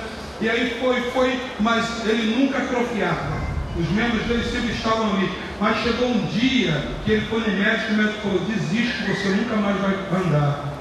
E 0.40 0.48
aí 0.48 0.78
foi, 0.81 0.98
foi, 1.11 1.39
mas 1.61 2.07
ele 2.07 2.36
nunca 2.39 2.57
atrofiava. 2.57 3.36
Os 3.78 3.90
membros 3.90 4.23
dele 4.23 4.44
sempre 4.44 4.73
estavam 4.73 5.15
ali. 5.15 5.31
Mas 5.61 5.82
chegou 5.82 6.09
um 6.09 6.24
dia 6.28 6.89
que 7.05 7.12
ele 7.12 7.27
foi 7.27 7.40
no 7.40 7.48
médico 7.48 7.90
e 7.90 7.94
o 7.94 7.97
médico 7.98 8.20
falou, 8.23 8.40
desiste, 8.47 9.03
você 9.03 9.28
nunca 9.28 9.57
mais 9.57 9.77
vai 9.82 9.94
andar. 10.20 10.73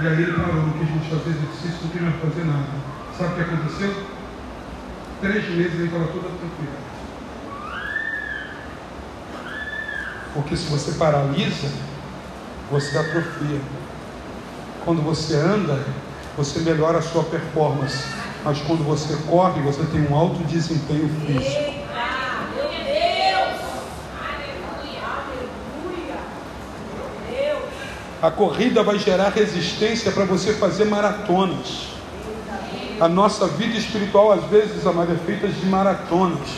E 0.00 0.06
aí 0.06 0.22
ele 0.22 0.32
parou, 0.32 0.62
não 0.62 0.72
quis 0.74 0.90
mais 0.90 1.06
fazer 1.08 1.30
exercício, 1.30 1.78
não 1.82 1.90
quis 1.90 2.02
mais 2.02 2.14
fazer 2.22 2.44
nada. 2.44 2.94
Sabe 3.18 3.32
o 3.32 3.34
que 3.34 3.40
aconteceu? 3.42 4.13
Três 5.20 5.48
meses 5.48 5.74
ele 5.74 5.84
estava 5.84 6.06
toda 6.06 6.28
tranquila. 6.28 6.84
Porque 10.34 10.56
se 10.56 10.64
você 10.64 10.92
paralisa, 10.92 11.68
você 12.70 12.98
atrofia. 12.98 13.60
Quando 14.84 15.00
você 15.02 15.36
anda, 15.36 15.84
você 16.36 16.58
melhora 16.60 16.98
a 16.98 17.02
sua 17.02 17.22
performance. 17.24 18.04
Mas 18.44 18.60
quando 18.62 18.84
você 18.84 19.16
corre, 19.28 19.62
você 19.62 19.84
tem 19.84 20.06
um 20.06 20.14
alto 20.14 20.42
desempenho 20.44 21.08
físico. 21.24 21.84
A 28.20 28.30
corrida 28.30 28.82
vai 28.82 28.98
gerar 28.98 29.28
resistência 29.28 30.10
para 30.10 30.24
você 30.24 30.54
fazer 30.54 30.86
maratonas. 30.86 31.93
A 33.00 33.08
nossa 33.08 33.46
vida 33.48 33.76
espiritual, 33.76 34.32
às 34.32 34.44
vezes, 34.44 34.86
amada, 34.86 35.12
é 35.12 35.16
feita 35.16 35.48
de 35.48 35.66
maratonas. 35.66 36.48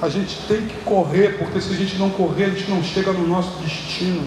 A 0.00 0.08
gente 0.08 0.38
tem 0.46 0.62
que 0.62 0.76
correr, 0.84 1.38
porque 1.38 1.60
se 1.60 1.72
a 1.72 1.76
gente 1.76 1.96
não 1.96 2.10
correr, 2.10 2.44
a 2.44 2.50
gente 2.50 2.70
não 2.70 2.82
chega 2.82 3.12
no 3.12 3.26
nosso 3.26 3.58
destino. 3.58 4.26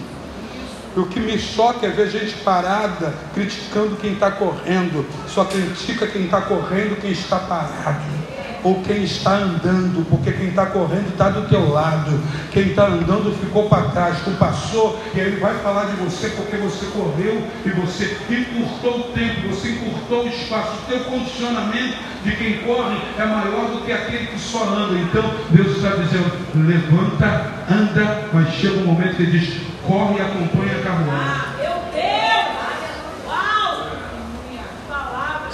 E 0.94 1.00
o 1.00 1.06
que 1.06 1.18
me 1.18 1.38
choca 1.38 1.86
é 1.86 1.90
ver 1.90 2.10
gente 2.10 2.34
parada 2.44 3.14
criticando 3.34 3.96
quem 3.96 4.12
está 4.12 4.30
correndo. 4.30 5.04
Só 5.26 5.44
critica 5.44 6.06
quem 6.06 6.26
está 6.26 6.42
correndo 6.42 7.00
quem 7.00 7.10
está 7.10 7.38
parado 7.38 8.21
ou 8.64 8.80
quem 8.82 9.02
está 9.02 9.34
andando, 9.34 10.06
porque 10.08 10.32
quem 10.32 10.48
está 10.48 10.66
correndo 10.66 11.08
está 11.08 11.28
do 11.30 11.48
teu 11.48 11.70
lado, 11.70 12.20
quem 12.50 12.68
está 12.68 12.86
andando 12.86 13.36
ficou 13.38 13.68
para 13.68 13.88
trás, 13.90 14.18
tu 14.24 14.30
passou 14.32 15.00
e 15.14 15.18
ele 15.18 15.40
vai 15.40 15.54
falar 15.58 15.86
de 15.86 15.96
você 15.96 16.28
porque 16.30 16.56
você 16.56 16.86
correu 16.86 17.42
e 17.64 17.70
você 17.70 18.16
encurtou 18.30 19.00
o 19.00 19.12
tempo, 19.12 19.48
você 19.48 19.70
encurtou 19.70 20.24
o 20.24 20.28
espaço, 20.28 20.72
o 20.84 20.90
teu 20.90 21.00
condicionamento 21.00 22.12
de 22.24 22.36
quem 22.36 22.58
corre 22.58 22.98
é 23.18 23.26
maior 23.26 23.70
do 23.70 23.84
que 23.84 23.92
aquele 23.92 24.26
que 24.26 24.38
só 24.38 24.62
anda. 24.64 24.94
Então 24.98 25.22
Deus 25.50 25.76
está 25.76 25.90
dizendo: 25.96 26.32
levanta, 26.54 27.52
anda, 27.68 28.28
mas 28.32 28.54
chega 28.54 28.78
um 28.78 28.86
momento 28.86 29.16
que 29.16 29.22
ele 29.22 29.38
diz: 29.38 29.60
corre 29.86 30.18
e 30.18 30.20
acompanha 30.20 30.78
a 30.78 30.82
carruagem. 30.82 31.31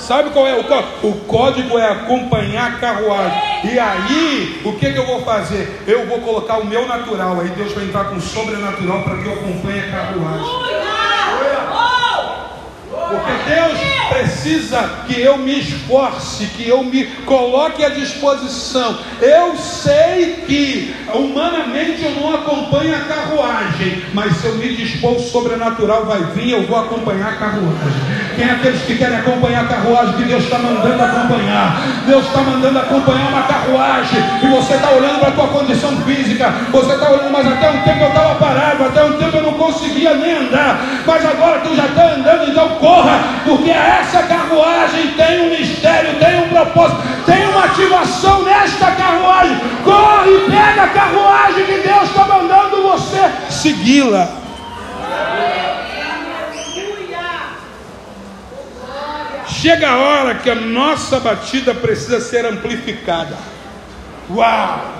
Sabe 0.09 0.31
qual 0.31 0.47
é 0.47 0.57
o 0.57 0.65
código? 0.65 0.89
O 1.03 1.13
código 1.27 1.79
é 1.79 1.93
acompanhar 1.93 2.73
a 2.73 2.79
carruagem. 2.79 3.43
E 3.71 3.79
aí, 3.79 4.63
o 4.65 4.73
que, 4.73 4.91
que 4.91 4.99
eu 4.99 5.05
vou 5.05 5.21
fazer? 5.21 5.83
Eu 5.87 6.07
vou 6.07 6.21
colocar 6.21 6.61
o 6.61 6.65
meu 6.65 6.89
natural. 6.89 7.39
Aí 7.39 7.51
Deus 7.51 7.75
vai 7.75 7.85
entrar 7.85 8.05
com 8.05 8.17
o 8.17 8.21
sobrenatural 8.23 9.03
para 9.03 9.19
que 9.19 9.27
eu 9.27 9.35
acompanhe 9.35 9.81
a 9.81 9.91
carruagem. 9.91 10.79
Porque 12.89 13.51
Deus 13.51 13.88
precisa 14.09 15.05
que 15.07 15.21
eu 15.21 15.39
me 15.39 15.59
esforce, 15.61 16.47
que 16.47 16.69
eu 16.69 16.83
me 16.83 17.05
coloque 17.25 17.85
à 17.85 17.89
disposição. 17.91 18.99
Eu 19.21 19.57
sei 19.57 20.45
que 20.47 20.95
humanamente 21.15 22.05
eu 22.05 22.13
não 22.13 22.35
acompanho 22.35 22.95
a 22.95 23.01
carruagem, 23.01 24.03
mas 24.13 24.37
se 24.37 24.47
eu 24.47 24.55
me 24.57 24.75
dispor, 24.75 25.13
o 25.13 25.21
sobrenatural 25.21 26.05
vai 26.05 26.23
vir, 26.35 26.51
eu 26.51 26.67
vou 26.67 26.79
acompanhar 26.79 27.33
a 27.33 27.37
carruagem. 27.37 28.29
Quem 28.37 28.47
é 28.47 28.53
aqueles 28.53 28.83
que 28.83 28.97
querem 28.97 29.19
acompanhar 29.19 29.65
a 29.65 29.69
carruagem 29.69 30.15
que 30.15 30.25
Deus 30.25 30.45
está 30.45 30.59
mandando 30.59 31.03
acompanhar? 31.03 31.83
Deus 32.07 32.27
está 32.27 32.41
mandando 32.41 32.79
acompanhar 32.79 33.29
uma 33.29 33.43
carruagem 33.43 34.21
e 34.43 34.47
você 34.47 34.75
está 34.75 34.91
olhando 34.91 35.19
para 35.19 35.29
a 35.29 35.33
tua 35.33 35.49
condição 35.49 35.97
física, 36.03 36.53
você 36.71 36.93
está 36.93 37.11
olhando, 37.11 37.33
mas 37.33 37.47
até 37.47 37.71
um 37.71 37.83
tempo 37.83 38.01
eu 38.01 38.09
estava 38.09 38.35
parado, 38.37 38.85
até 38.85 39.05
um 39.05 39.13
tempo 39.15 39.37
eu 39.37 39.43
não 39.43 39.55
conseguia 39.55 40.15
nem 40.15 40.37
andar, 40.37 40.81
mas 41.07 41.25
agora 41.25 41.61
tu 41.61 41.75
já 41.75 41.87
está 41.87 42.15
andando, 42.15 42.51
então 42.51 42.69
corra, 42.77 43.19
porque 43.45 43.71
essa 44.01 44.23
carruagem 44.23 45.13
tem 45.13 45.41
um 45.41 45.51
mistério, 45.51 46.19
tem 46.19 46.45
um 46.45 46.49
propósito, 46.49 47.03
tem 47.27 47.47
uma 47.49 47.65
ativação 47.65 48.43
nesta 48.43 48.93
carruagem. 48.93 49.59
Corre 49.85 50.31
e 50.31 50.51
pega 50.51 50.83
a 50.85 50.89
carruagem 50.89 51.65
que 51.67 51.79
Deus 51.79 52.05
está 52.05 52.27
mandando 52.27 52.83
você 52.83 53.31
segui-la. 53.51 54.29
Chega 59.49 59.91
a 59.91 59.97
hora 59.97 60.35
que 60.37 60.49
a 60.49 60.55
nossa 60.55 61.19
batida 61.19 61.75
precisa 61.75 62.21
ser 62.21 62.47
amplificada. 62.47 63.37
Uau! 64.31 64.95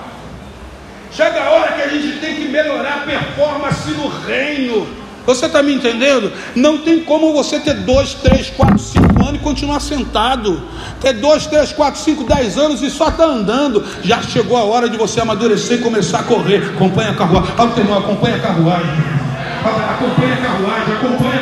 Chega 1.11 1.41
a 1.41 1.49
hora 1.51 1.71
que 1.71 1.81
a 1.81 1.87
gente 1.87 2.19
tem 2.19 2.35
que 2.35 2.47
melhorar 2.49 2.95
a 2.95 3.05
performance 3.05 3.89
no 3.91 4.09
reino. 4.09 4.98
Você 5.29 5.45
está 5.45 5.61
me 5.61 5.71
entendendo? 5.71 6.31
Não 6.55 6.79
tem 6.79 7.01
como 7.01 7.31
você 7.31 7.59
ter 7.59 7.75
dois, 7.75 8.15
três, 8.15 8.49
quatro, 8.49 8.79
cinco 8.79 9.23
anos 9.23 9.35
e 9.35 9.43
continuar 9.43 9.79
sentado. 9.79 10.59
Ter 10.99 11.13
dois, 11.13 11.45
três, 11.45 11.71
quatro, 11.71 12.01
cinco, 12.01 12.23
dez 12.23 12.57
anos 12.57 12.81
e 12.81 12.89
só 12.89 13.09
está 13.09 13.25
andando. 13.25 13.85
Já 14.01 14.23
chegou 14.23 14.57
a 14.57 14.63
hora 14.63 14.89
de 14.89 14.97
você 14.97 15.21
amadurecer 15.21 15.77
e 15.77 15.83
começar 15.83 16.21
a 16.21 16.23
correr. 16.23 16.71
Acompanha 16.73 17.11
a 17.11 17.13
carruagem. 17.13 17.55
Fala 17.55 17.79
irmão, 17.79 17.99
acompanha 17.99 18.37
a 18.37 18.39
carruagem. 18.39 19.19
Acompanha 19.63 20.33
a 20.33 20.37
carruagem, 20.37 20.93
acompanha 20.95 21.38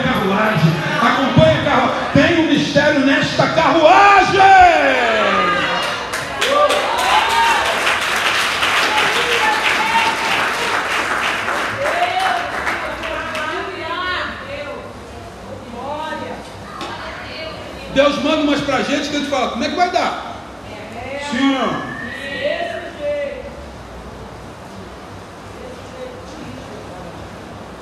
Deus 17.97 18.21
manda 18.21 18.43
umas 18.43 18.61
pra 18.61 18.83
gente 18.83 19.09
que 19.09 19.15
a 19.15 19.19
gente 19.19 19.27
fala, 19.27 19.49
como 19.49 19.63
é 19.63 19.69
que 19.69 19.75
vai 19.75 19.89
dar? 19.89 20.35
Sim 21.31 21.47
ou 21.47 21.51
não? 21.51 21.97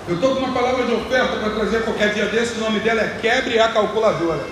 Eu 0.08 0.16
estou 0.16 0.36
com 0.36 0.40
uma 0.40 0.54
palavra 0.54 0.86
de 0.86 0.94
oferta 0.94 1.36
para 1.36 1.50
trazer 1.50 1.84
qualquer 1.84 2.14
dia 2.14 2.28
desse, 2.28 2.56
o 2.56 2.62
nome 2.62 2.80
dela 2.80 3.02
é 3.02 3.18
Quebre 3.22 3.60
a 3.60 3.68
Calculadora. 3.68 4.46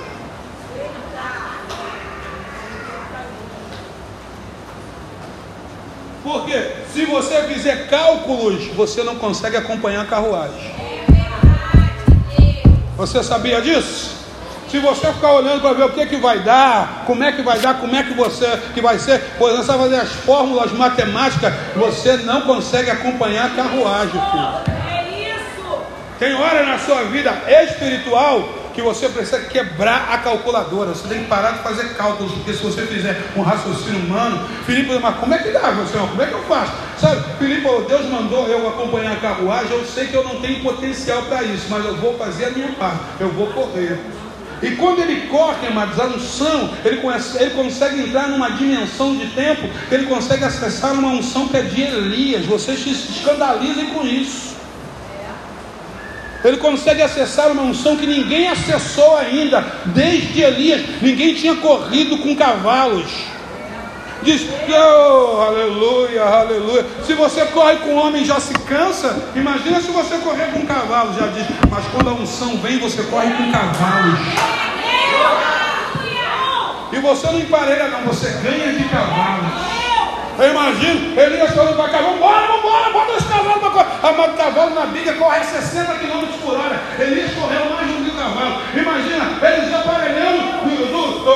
Porque 6.24 6.72
se 6.92 7.06
você 7.06 7.44
fizer 7.44 7.88
cálculos, 7.88 8.68
você 8.76 9.02
não 9.02 9.16
consegue 9.16 9.56
acompanhar 9.56 10.02
a 10.02 10.06
carruagem. 10.08 10.76
Você 12.98 13.24
sabia 13.24 13.62
disso? 13.62 14.23
Se 14.74 14.80
você 14.80 15.14
ficar 15.14 15.34
olhando 15.34 15.62
para 15.62 15.74
ver 15.74 15.84
o 15.84 15.90
que, 15.90 16.04
que 16.08 16.16
vai 16.16 16.40
dar, 16.40 17.04
como 17.06 17.24
é 17.24 17.32
que 17.32 17.44
vai 17.44 17.60
dar, 17.60 17.76
como 17.76 17.96
é 17.96 18.02
que 18.02 18.16
você 18.16 18.58
que 18.74 18.82
vai 18.82 18.98
ser, 18.98 19.22
pois 19.38 19.56
você 19.56 19.68
vai 19.68 19.78
fazer 19.78 19.96
as 19.98 20.12
fórmulas 20.14 20.72
matemáticas, 20.72 21.54
você 21.76 22.18
não 22.18 22.42
consegue 22.42 22.90
acompanhar 22.90 23.46
a 23.46 23.50
carruagem, 23.50 24.20
filho. 24.32 24.74
É. 24.76 25.36
Tem 26.18 26.34
hora 26.34 26.66
na 26.66 26.80
sua 26.80 27.04
vida 27.04 27.32
espiritual 27.48 28.50
que 28.74 28.82
você 28.82 29.08
precisa 29.10 29.42
quebrar 29.42 30.10
a 30.12 30.18
calculadora. 30.18 30.90
Você 30.90 31.08
tem 31.08 31.20
que 31.20 31.28
parar 31.28 31.52
de 31.52 31.60
fazer 31.60 31.94
cálculos, 31.94 32.32
porque 32.32 32.54
se 32.54 32.64
você 32.64 32.82
fizer 32.88 33.16
um 33.36 33.44
raciocínio 33.44 34.00
humano, 34.00 34.44
Filipe, 34.66 34.98
mas 35.00 35.16
como 35.18 35.36
é 35.36 35.38
que 35.38 35.52
dá, 35.52 35.70
você? 35.70 36.00
Como 36.00 36.20
é 36.20 36.26
que 36.26 36.34
eu 36.34 36.44
faço? 36.46 36.72
Sabe, 37.00 37.22
Filipe, 37.38 37.68
Deus 37.88 38.06
mandou 38.10 38.48
eu 38.48 38.68
acompanhar 38.68 39.14
a 39.14 39.18
carruagem, 39.18 39.78
eu 39.78 39.86
sei 39.86 40.08
que 40.08 40.16
eu 40.16 40.24
não 40.24 40.42
tenho 40.42 40.64
potencial 40.64 41.22
para 41.24 41.44
isso, 41.44 41.68
mas 41.70 41.86
eu 41.86 41.96
vou 41.98 42.18
fazer 42.18 42.46
a 42.46 42.50
minha 42.50 42.72
parte, 42.72 43.00
eu 43.20 43.30
vou 43.30 43.46
correr. 43.48 44.00
E 44.62 44.72
quando 44.72 45.00
ele 45.00 45.28
corre, 45.28 45.68
amados, 45.68 46.00
a 46.00 46.06
unção, 46.06 46.74
ele, 46.86 47.02
ele 47.40 47.50
consegue 47.52 48.02
entrar 48.02 48.30
numa 48.30 48.52
dimensão 48.52 49.16
de 49.16 49.28
tempo 49.28 49.68
que 49.90 49.96
ele 49.96 50.06
consegue 50.06 50.46
acessar 50.46 50.94
uma 50.94 51.10
unção 51.10 51.48
que 51.48 51.58
é 51.58 51.62
de 51.62 51.82
Elias. 51.82 52.46
Vocês 52.46 52.80
se 52.80 52.90
escandalizem 52.90 53.88
com 53.88 54.06
isso. 54.06 54.54
Ele 56.44 56.58
consegue 56.58 57.02
acessar 57.02 57.52
uma 57.52 57.62
unção 57.62 57.96
que 57.96 58.06
ninguém 58.06 58.50
acessou 58.50 59.16
ainda, 59.16 59.66
desde 59.86 60.42
Elias. 60.42 60.82
Ninguém 61.02 61.34
tinha 61.36 61.56
corrido 61.56 62.18
com 62.18 62.36
cavalos. 62.36 63.33
Diz, 64.24 64.48
oh, 64.70 65.42
aleluia, 65.42 66.24
aleluia. 66.24 66.86
Se 67.06 67.14
você 67.14 67.46
corre 67.48 67.76
com 67.78 67.96
homem 67.96 68.24
já 68.24 68.40
se 68.40 68.54
cansa, 68.54 69.32
imagina 69.36 69.82
se 69.82 69.92
você 69.92 70.18
correr 70.18 70.52
com 70.54 70.66
cavalo, 70.66 71.14
já 71.14 71.28
diz. 71.28 71.46
Mas 71.70 71.86
quando 71.88 72.10
a 72.10 72.14
unção 72.14 72.58
vem, 72.58 72.80
você 72.80 73.04
corre 73.04 73.32
com 73.32 73.52
cavalos. 73.52 74.20
E 76.94 77.00
você 77.00 77.28
não 77.28 77.40
emparelha, 77.40 77.90
não, 77.90 78.02
você 78.04 78.30
ganha 78.42 78.72
de 78.74 78.84
cavalos. 78.86 79.74
Eu 80.38 80.50
imagino, 80.50 81.20
Elias 81.20 81.52
falando 81.52 81.76
para 81.76 81.90
cá, 81.90 81.98
vambora, 82.00 82.48
vambora, 82.48 82.90
bota 82.92 83.12
os 83.18 83.26
cavalos 83.26 83.60
para 83.60 83.70
correr. 83.70 83.88
Amado 84.02 84.38
cavalo 84.38 84.74
na 84.74 84.86
Bíblia 84.88 85.14
corre 85.14 85.38
a 85.38 85.44
60 85.44 85.94
km 85.96 86.26
por 86.42 86.56
hora. 86.56 86.82
Elias 86.98 87.34
correu 87.34 87.70
mais 87.70 87.88
de 87.88 87.94
um 87.94 88.00
mil 88.00 88.14
cavalos. 88.16 88.58
Imagina, 88.74 89.26
eles 89.42 89.74
aparelhando 89.74 90.42
do, 90.42 90.52
do, 90.52 90.63
do 90.63 90.63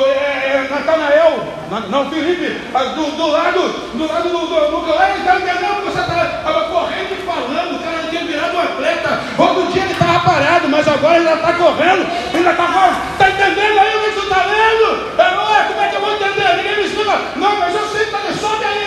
é, 0.07 0.65
é, 0.65 0.67
Natanael, 0.69 1.47
não, 1.89 2.09
Felipe, 2.09 2.59
do, 2.95 3.11
do 3.17 3.27
lado, 3.27 3.59
do 3.93 4.07
lado 4.07 4.29
do, 4.29 4.39
do, 4.47 4.81
do 4.81 5.03
ele 5.03 5.19
está 5.19 5.35
entendendo 5.35 5.83
que 5.83 5.91
você 5.91 5.99
estava 5.99 6.63
correndo 6.65 7.13
e 7.13 7.25
falando, 7.25 7.75
o 7.75 7.79
cara 7.79 8.07
tinha 8.09 8.25
virado 8.25 8.55
um 8.55 8.61
atleta. 8.61 9.19
Outro 9.37 9.71
dia 9.71 9.83
ele 9.83 9.93
estava 9.93 10.19
parado, 10.19 10.69
mas 10.69 10.87
agora 10.87 11.15
ele 11.17 11.25
já 11.25 11.35
está 11.35 11.53
correndo, 11.53 12.07
ainda 12.33 12.51
está 12.51 12.67
correndo. 12.67 12.97
Está 13.11 13.29
entendendo 13.29 13.79
aí 13.79 13.95
o 13.95 13.99
que 13.99 14.11
você 14.11 14.25
está 14.25 14.45
lendo? 14.45 15.07
É, 15.17 15.63
como 15.67 15.81
é 15.81 15.87
que 15.89 15.95
eu 15.95 16.01
vou 16.01 16.13
entender? 16.13 16.57
Ninguém 16.57 16.75
me 16.77 16.83
explica. 16.83 17.19
Não, 17.35 17.55
mas 17.57 17.75
eu 17.75 17.87
sei 17.87 18.05
que 18.05 18.15
está 18.15 18.33
sobe 18.33 18.65
aí. 18.65 18.77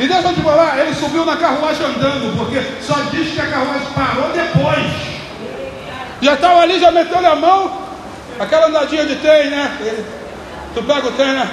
E 0.00 0.08
deixa 0.08 0.28
eu 0.28 0.34
te 0.34 0.40
falar, 0.40 0.78
ele 0.78 0.94
subiu 0.94 1.26
na 1.26 1.36
carruagem 1.36 1.84
andando, 1.84 2.34
porque 2.38 2.58
só 2.80 2.94
diz 3.10 3.34
que 3.34 3.40
a 3.42 3.50
carruagem 3.50 3.86
parou 3.94 4.30
depois. 4.32 5.19
Já 6.22 6.34
estava 6.34 6.60
ali, 6.60 6.78
já 6.78 6.90
meteu 6.90 7.18
a 7.18 7.36
mão, 7.36 7.82
aquela 8.38 8.66
andadinha 8.66 9.06
de 9.06 9.16
trem, 9.16 9.50
né? 9.50 10.04
Tu 10.74 10.82
pega 10.82 11.08
o 11.08 11.12
trem, 11.12 11.32
né? 11.32 11.50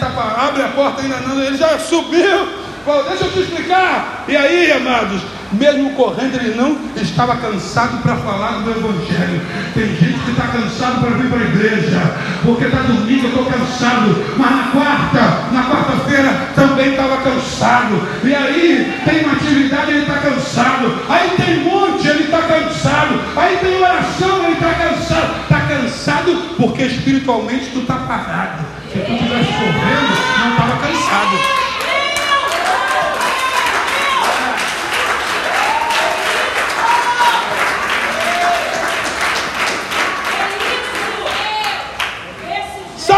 Tá, 0.00 0.46
abre 0.48 0.62
a 0.62 0.68
porta 0.68 1.02
ainda 1.02 1.18
não, 1.18 1.42
ele 1.42 1.56
já 1.56 1.78
subiu. 1.78 2.65
Falou, 2.86 3.02
deixa 3.02 3.24
eu 3.24 3.32
te 3.32 3.40
explicar. 3.40 4.24
E 4.28 4.36
aí, 4.36 4.70
amados, 4.70 5.20
mesmo 5.50 5.90
correndo, 5.94 6.36
ele 6.36 6.54
não 6.54 6.78
estava 6.94 7.34
cansado 7.34 8.00
para 8.00 8.14
falar 8.14 8.62
do 8.62 8.70
Evangelho. 8.70 9.42
Tem 9.74 9.88
gente 9.88 10.20
que 10.20 10.30
está 10.30 10.46
cansado 10.46 11.00
para 11.00 11.10
vir 11.16 11.28
para 11.28 11.40
a 11.40 11.44
igreja, 11.46 12.00
porque 12.44 12.66
está 12.66 12.82
domingo, 12.82 13.26
eu 13.26 13.30
estou 13.30 13.44
cansado, 13.46 14.24
mas 14.36 14.50
na 14.52 14.62
quarta, 14.70 15.52
na 15.52 15.64
quarta-feira 15.64 16.30
também 16.54 16.90
estava 16.90 17.16
cansado. 17.22 18.08
E 18.22 18.32
aí 18.32 19.00
tem 19.04 19.24
uma 19.24 19.32
atividade, 19.32 19.90
ele 19.90 20.02
está 20.02 20.18
cansado. 20.18 21.02
Aí 21.08 21.30
tem 21.36 21.64
monte, 21.64 22.06
ele 22.06 22.22
está 22.22 22.42
cansado. 22.42 23.20
Aí 23.36 23.58
tem 23.62 23.82
oração, 23.82 24.44
ele 24.44 24.52
está 24.52 24.74
cansado. 24.74 25.34
Está 25.42 25.60
cansado 25.62 26.36
porque 26.56 26.82
espiritualmente 26.82 27.66
tu 27.72 27.80
está 27.80 27.94
parado. 27.94 28.64
Se 28.92 29.00
tu 29.00 29.12
estivesse 29.12 29.52
correndo, 29.54 30.16
não 30.38 30.50
estava 30.52 30.76
cansado. 30.76 31.65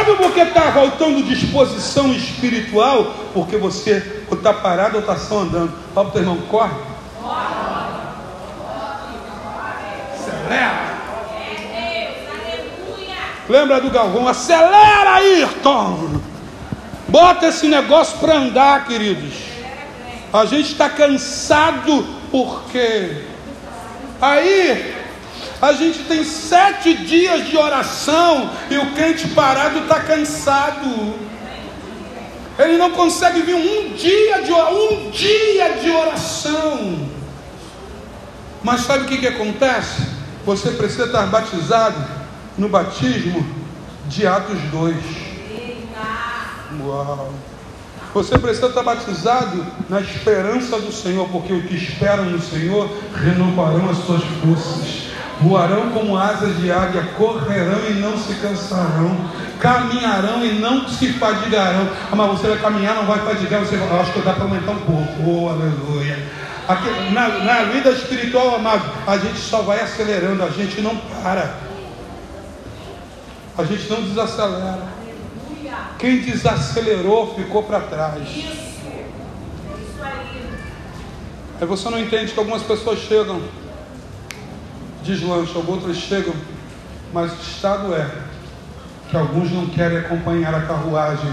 Sabe 0.09 0.23
por 0.23 0.39
está 0.39 0.73
faltando 0.73 1.23
disposição 1.23 2.15
espiritual? 2.15 3.15
Porque 3.35 3.59
você 3.59 4.25
está 4.33 4.55
parado 4.55 4.95
ou 4.95 5.01
está 5.01 5.17
só 5.17 5.41
andando. 5.41 5.75
Fala 5.95 6.09
para 6.09 6.09
o 6.09 6.13
teu 6.13 6.23
irmão, 6.23 6.39
corre. 6.49 6.73
Acelera. 10.15 10.89
Lembra 13.51 13.81
do 13.83 13.91
Galvão? 13.91 14.27
Acelera, 14.27 15.17
Ayrton. 15.17 16.21
Bota 17.07 17.49
esse 17.49 17.67
negócio 17.67 18.19
para 18.19 18.35
andar, 18.35 18.87
queridos. 18.87 19.35
A 20.33 20.47
gente 20.47 20.73
está 20.73 20.89
cansado 20.89 22.07
porque 22.31 23.29
Aí 24.21 24.98
a 25.61 25.73
gente 25.73 26.05
tem 26.05 26.25
sete 26.25 26.95
dias 26.95 27.49
de 27.49 27.57
oração 27.57 28.51
e 28.71 28.79
o 28.79 28.95
crente 28.95 29.27
parado 29.29 29.81
está 29.81 30.01
cansado. 30.01 31.15
Ele 32.59 32.77
não 32.77 32.93
consegue 32.93 33.43
vir 33.43 33.55
um 33.55 33.95
dia 33.95 34.43
de 34.43 34.53
um 34.53 35.11
dia 35.11 35.79
de 35.81 35.91
oração. 35.91 37.09
Mas 38.63 38.83
sabe 38.83 39.05
o 39.05 39.07
que, 39.07 39.19
que 39.19 39.27
acontece? 39.27 40.03
Você 40.45 40.71
precisa 40.71 41.05
estar 41.05 41.27
batizado 41.27 42.05
no 42.57 42.69
batismo 42.69 43.45
de 44.07 44.27
Atos 44.27 44.61
2. 44.71 44.97
Uau! 46.81 47.33
Você 48.15 48.39
precisa 48.39 48.67
estar 48.67 48.83
batizado 48.83 49.67
na 49.89 50.01
esperança 50.01 50.79
do 50.81 50.93
Senhor, 50.93 51.29
porque 51.29 51.53
os 51.53 51.65
que 51.67 51.77
esperam 51.77 52.25
no 52.25 52.41
Senhor 52.41 52.91
renovarão 53.15 53.91
as 53.91 53.99
suas 53.99 54.23
forças 54.43 55.09
voarão 55.40 55.90
como 55.90 56.16
asas 56.16 56.56
de 56.59 56.70
águia, 56.70 57.02
correrão 57.16 57.78
e 57.89 57.94
não 57.94 58.16
se 58.19 58.35
cansarão, 58.35 59.16
caminharão 59.60 60.44
e 60.44 60.59
não 60.59 60.89
se 60.89 61.12
fadigarão. 61.15 61.89
Ah, 62.10 62.16
mas 62.16 62.31
você 62.31 62.48
vai 62.48 62.59
caminhar, 62.59 62.97
não 62.97 63.06
vai 63.06 63.19
fadigar, 63.20 63.60
você 63.60 63.77
vai, 63.77 64.01
acho 64.01 64.12
que 64.12 64.20
dá 64.20 64.32
para 64.32 64.44
aumentar 64.44 64.73
um 64.73 64.81
pouco. 64.81 65.12
Oh, 65.27 65.48
aleluia. 65.48 66.19
Aqui, 66.66 67.12
na, 67.12 67.28
na 67.28 67.65
vida 67.65 67.90
espiritual, 67.90 68.56
amado, 68.56 68.85
a 69.06 69.16
gente 69.16 69.39
só 69.39 69.62
vai 69.62 69.81
acelerando, 69.81 70.43
a 70.43 70.51
gente 70.51 70.81
não 70.81 70.97
para. 70.97 71.55
A 73.56 73.65
gente 73.65 73.89
não 73.90 74.02
desacelera. 74.02 74.98
Quem 75.98 76.20
desacelerou 76.20 77.35
ficou 77.35 77.62
para 77.62 77.81
trás. 77.81 78.23
Aí 81.60 81.66
você 81.66 81.90
não 81.90 81.98
entende 81.98 82.32
que 82.32 82.39
algumas 82.39 82.62
pessoas 82.62 83.01
chegam 83.01 83.40
deslancham, 85.09 85.65
outras 85.67 85.97
chegam, 85.97 86.35
mas 87.13 87.33
o 87.33 87.41
estado 87.41 87.95
é 87.95 88.09
que 89.11 89.17
alguns 89.17 89.51
não 89.51 89.67
querem 89.67 89.99
acompanhar 89.99 90.55
a 90.55 90.61
carruagem 90.61 91.33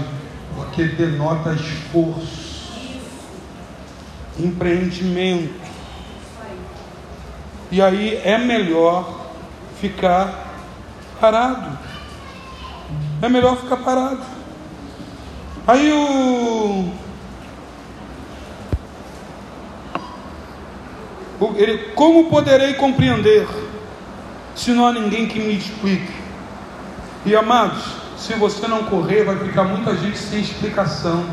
porque 0.54 0.84
denota 0.84 1.52
esforço, 1.52 2.72
empreendimento. 4.40 5.66
E 7.70 7.82
aí 7.82 8.16
é 8.24 8.38
melhor 8.38 9.26
ficar 9.78 10.54
parado. 11.20 11.78
É 13.20 13.28
melhor 13.28 13.58
ficar 13.58 13.76
parado. 13.78 14.22
Aí 15.66 15.92
o 15.92 16.92
Ele, 21.56 21.90
como 21.94 22.30
poderei 22.30 22.74
compreender 22.74 23.46
se 24.56 24.72
não 24.72 24.86
há 24.86 24.92
ninguém 24.92 25.28
que 25.28 25.38
me 25.38 25.54
explique? 25.56 26.12
E 27.24 27.36
amados, 27.36 27.84
se 28.16 28.32
você 28.34 28.66
não 28.66 28.84
correr, 28.84 29.24
vai 29.24 29.38
ficar 29.38 29.64
muita 29.64 29.94
gente 29.94 30.16
sem 30.16 30.40
explicação. 30.40 31.24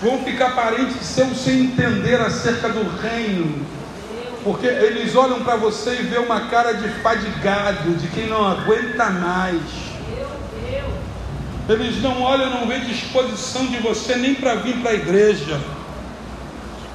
Vão 0.00 0.22
ficar 0.22 0.54
parentes 0.54 1.04
seus 1.04 1.36
sem 1.38 1.64
entender 1.64 2.20
acerca 2.20 2.68
do 2.68 2.88
reino. 3.00 3.66
Porque 4.44 4.66
eles 4.66 5.16
olham 5.16 5.42
para 5.42 5.56
você 5.56 5.94
e 5.94 6.02
vê 6.04 6.18
uma 6.18 6.42
cara 6.42 6.72
de 6.74 6.88
fadigado, 7.00 7.94
de 7.96 8.06
quem 8.08 8.28
não 8.28 8.46
aguenta 8.46 9.10
mais. 9.10 9.60
Eles 11.68 12.00
não 12.00 12.22
olham, 12.22 12.48
não 12.48 12.66
vê 12.66 12.78
disposição 12.78 13.66
de 13.66 13.78
você 13.78 14.14
nem 14.14 14.34
para 14.36 14.54
vir 14.54 14.76
para 14.76 14.92
a 14.92 14.94
igreja. 14.94 15.60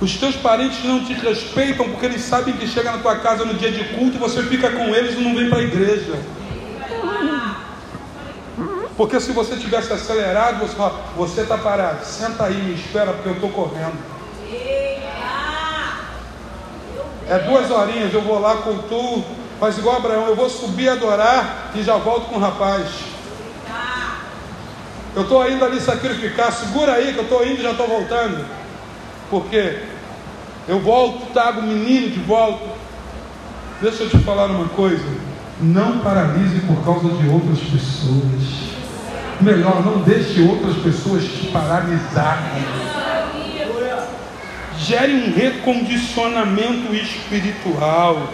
Os 0.01 0.17
teus 0.17 0.35
parentes 0.35 0.83
não 0.83 1.03
te 1.05 1.13
respeitam 1.13 1.89
porque 1.89 2.05
eles 2.05 2.21
sabem 2.21 2.53
que 2.55 2.67
chega 2.67 2.91
na 2.91 2.97
tua 2.97 3.15
casa 3.17 3.45
no 3.45 3.53
dia 3.53 3.71
de 3.71 3.83
culto, 3.95 4.17
você 4.17 4.43
fica 4.43 4.69
com 4.69 4.93
eles 4.93 5.15
e 5.15 5.21
não 5.21 5.35
vem 5.35 5.49
para 5.49 5.59
a 5.59 5.63
igreja. 5.63 6.19
Porque 8.95 9.19
se 9.19 9.31
você 9.31 9.55
tivesse 9.55 9.91
acelerado, 9.91 10.59
você 10.59 10.75
fala, 10.75 11.01
você 11.15 11.41
está 11.41 11.57
parado, 11.57 12.05
senta 12.05 12.45
aí, 12.45 12.61
me 12.61 12.75
espera 12.75 13.13
porque 13.13 13.29
eu 13.29 13.33
estou 13.33 13.49
correndo. 13.49 13.97
É 17.29 17.39
duas 17.39 17.71
horinhas, 17.71 18.13
eu 18.13 18.21
vou 18.21 18.39
lá, 18.39 18.57
cultuo, 18.57 19.23
faz 19.59 19.77
igual 19.77 19.95
Abraão, 19.95 20.27
eu 20.27 20.35
vou 20.35 20.49
subir 20.49 20.89
adorar 20.89 21.71
e 21.73 21.81
já 21.81 21.95
volto 21.95 22.27
com 22.27 22.35
o 22.35 22.39
rapaz. 22.39 22.87
Eu 25.15 25.23
estou 25.23 25.49
indo 25.49 25.63
ali 25.63 25.79
sacrificar, 25.79 26.51
segura 26.51 26.93
aí 26.93 27.13
que 27.13 27.19
eu 27.19 27.23
estou 27.23 27.45
indo 27.45 27.59
e 27.59 27.63
já 27.63 27.71
estou 27.71 27.87
voltando. 27.87 28.62
Porque 29.33 29.79
eu 30.67 30.79
volto, 30.79 31.33
trago 31.33 31.61
o 31.61 31.63
menino 31.63 32.11
de 32.11 32.19
volta. 32.19 32.67
Deixa 33.81 34.03
eu 34.03 34.09
te 34.11 34.19
falar 34.19 34.45
uma 34.45 34.67
coisa. 34.67 35.03
Não 35.59 36.01
paralise 36.01 36.59
por 36.67 36.85
causa 36.85 37.09
de 37.17 37.27
outras 37.29 37.57
pessoas. 37.57 38.43
Melhor, 39.41 39.83
não 39.83 40.03
deixe 40.03 40.39
outras 40.39 40.75
pessoas 40.77 41.23
te 41.23 41.47
paralisarem. 41.47 42.63
Gere 44.77 45.13
um 45.13 45.33
recondicionamento 45.33 46.93
espiritual. 46.93 48.29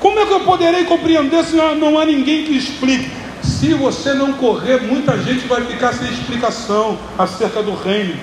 Como 0.00 0.18
é 0.18 0.26
que 0.26 0.32
eu 0.32 0.40
poderei 0.40 0.82
compreender 0.82 1.44
se 1.44 1.54
não, 1.54 1.76
não 1.76 1.96
há 1.96 2.04
ninguém 2.04 2.44
que 2.44 2.56
explique? 2.56 3.08
Se 3.40 3.72
você 3.72 4.14
não 4.14 4.32
correr, 4.32 4.82
muita 4.82 5.16
gente 5.18 5.46
vai 5.46 5.64
ficar 5.64 5.92
sem 5.92 6.08
explicação 6.08 6.98
acerca 7.16 7.62
do 7.62 7.76
reino. 7.76 8.16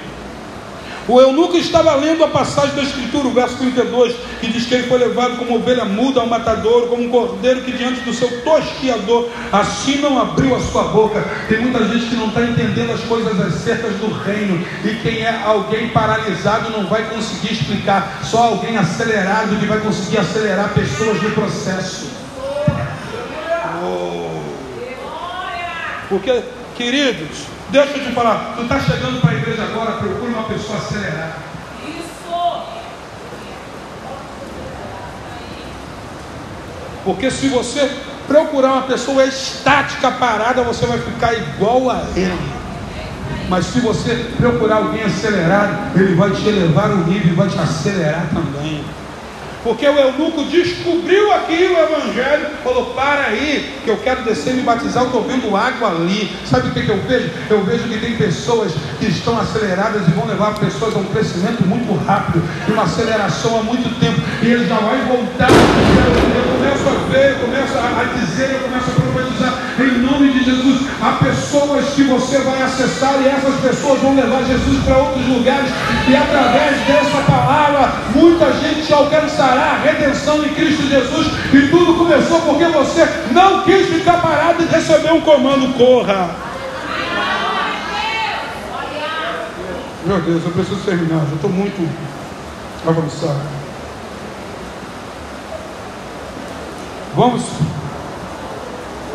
O 1.08 1.22
eunuco 1.22 1.56
estava 1.56 1.94
lendo 1.96 2.24
a 2.24 2.28
passagem 2.28 2.76
da 2.76 2.82
Escritura, 2.82 3.28
o 3.28 3.32
verso 3.32 3.58
32, 3.58 4.16
que 4.42 4.48
diz 4.48 4.66
que 4.66 4.74
ele 4.74 4.88
foi 4.88 4.98
levado 4.98 5.38
como 5.38 5.58
ovelha 5.58 5.86
muda 5.86 6.20
ao 6.20 6.26
matador, 6.26 6.88
como 6.88 7.04
um 7.04 7.10
cordeiro 7.10 7.62
que 7.62 7.72
diante 7.72 8.02
do 8.02 8.12
seu 8.12 8.42
tosquiador, 8.42 9.30
assim 9.52 10.02
não 10.02 10.20
abriu 10.20 10.56
a 10.56 10.60
sua 10.60 10.86
boca. 10.86 11.24
Tem 11.48 11.62
muita 11.62 11.86
gente 11.88 12.08
que 12.08 12.16
não 12.16 12.30
está 12.30 12.42
entendendo 12.42 12.92
as 12.92 13.02
coisas 13.02 13.40
acerca 13.40 13.90
do 13.90 14.12
reino, 14.24 14.66
e 14.84 14.96
quem 15.04 15.22
é 15.22 15.44
alguém 15.46 15.90
paralisado 15.90 16.72
não 16.72 16.88
vai 16.88 17.04
conseguir 17.08 17.54
explicar, 17.54 18.22
só 18.24 18.46
alguém 18.46 18.76
acelerado 18.76 19.60
que 19.60 19.66
vai 19.68 19.80
conseguir 19.80 20.18
acelerar 20.18 20.74
pessoas 20.74 21.22
no 21.22 21.30
processo. 21.32 22.10
Oh. 23.84 24.42
Porque, 26.10 26.42
queridos, 26.76 27.55
Deixa 27.70 27.98
eu 27.98 28.04
te 28.04 28.12
falar, 28.12 28.54
tu 28.56 28.64
está 28.64 28.80
chegando 28.80 29.20
para 29.22 29.32
a 29.32 29.36
igreja 29.36 29.64
agora, 29.64 29.94
procura 29.94 30.32
uma 30.32 30.44
pessoa 30.44 30.78
acelerada. 30.78 31.36
Isso! 31.88 32.62
Porque 37.04 37.32
se 37.32 37.50
você 37.50 37.90
procurar 38.28 38.74
uma 38.74 38.82
pessoa 38.84 39.26
estática, 39.26 40.12
parada, 40.12 40.64
você 40.64 40.86
vai 40.86 41.00
ficar 41.00 41.34
igual 41.34 41.90
a 41.90 42.04
ele. 42.16 42.56
Mas 43.50 43.66
se 43.66 43.80
você 43.80 44.32
procurar 44.38 44.78
alguém 44.78 45.04
acelerado, 45.04 45.98
ele 46.00 46.16
vai 46.16 46.32
te 46.32 46.48
elevar 46.48 46.92
o 46.92 46.98
nível 47.06 47.34
e 47.34 47.36
vai 47.36 47.48
te 47.48 47.60
acelerar 47.60 48.28
também. 48.34 48.84
Porque 49.66 49.90
o 49.90 49.98
eunuco 49.98 50.44
descobriu 50.44 51.34
aqui 51.34 51.56
o 51.56 51.76
Evangelho, 51.76 52.50
falou: 52.64 52.94
para 52.94 53.30
aí, 53.30 53.74
que 53.84 53.90
eu 53.90 53.98
quero 53.98 54.22
descer 54.22 54.54
e 54.54 54.58
me 54.58 54.62
batizar, 54.62 55.02
eu 55.02 55.08
estou 55.08 55.24
vendo 55.24 55.58
água 55.58 55.90
ali. 55.90 56.38
Sabe 56.46 56.70
o 56.70 56.72
que, 56.72 56.84
que 56.84 56.90
eu 56.90 57.02
vejo? 57.02 57.32
Eu 57.50 57.64
vejo 57.64 57.84
que 57.86 57.98
tem 57.98 58.16
pessoas 58.16 58.74
que 59.00 59.08
estão 59.08 59.40
aceleradas 59.40 60.08
e 60.08 60.12
vão 60.12 60.28
levar 60.28 60.54
pessoas 60.60 60.96
a 60.96 61.00
um 61.00 61.06
crescimento 61.06 61.66
muito 61.66 61.92
rápido, 62.06 62.44
uma 62.68 62.84
aceleração 62.84 63.60
há 63.60 63.64
muito 63.64 63.90
tempo, 64.00 64.22
e 64.44 64.52
ele 64.52 64.68
já 64.68 64.78
vai 64.78 65.02
voltar. 65.02 65.50
Eu 65.50 66.44
começo 66.54 66.88
a 66.88 67.12
ver, 67.12 67.32
eu 67.32 67.40
começo 67.40 67.76
a 67.76 68.04
dizer, 68.20 68.52
eu 68.52 68.60
começo 68.60 68.92
a 68.92 68.94
profetizar 69.02 69.65
em 69.80 70.00
nome 70.00 70.32
de 70.32 70.44
Jesus. 70.44 70.88
Há 71.02 71.14
pessoas 71.24 71.86
que 71.94 72.04
você 72.04 72.40
vai 72.40 72.62
acessar 72.62 73.22
e 73.22 73.28
essas 73.28 73.56
pessoas 73.60 74.00
vão 74.02 74.16
levar 74.16 74.44
Jesus 74.44 74.84
para 74.84 74.98
outros 74.98 75.28
lugares, 75.28 75.70
e 76.08 76.16
através 76.16 76.78
dessa 76.88 77.22
palavra, 77.30 77.92
muita 78.14 78.54
gente 78.54 78.92
alcançará 78.94 79.74
a 79.74 79.78
redenção 79.80 80.44
em 80.46 80.54
Cristo 80.54 80.88
Jesus. 80.88 81.28
E 81.54 81.68
tudo 81.70 81.96
começou 81.96 82.42
porque 82.42 82.66
você 82.66 83.08
não 83.32 83.64
quis 83.64 83.88
ficar 83.88 84.22
parado 84.22 84.64
e 84.64 84.66
receber 84.68 85.12
um 85.12 85.22
comando: 85.22 85.78
corra. 85.78 86.30
Meu 90.06 90.22
Deus, 90.22 90.44
eu 90.46 90.52
preciso 90.52 90.82
terminar, 90.82 91.26
já 91.28 91.36
estou 91.36 91.50
muito 91.50 91.90
avançado. 92.86 93.42
Vamos 97.16 97.44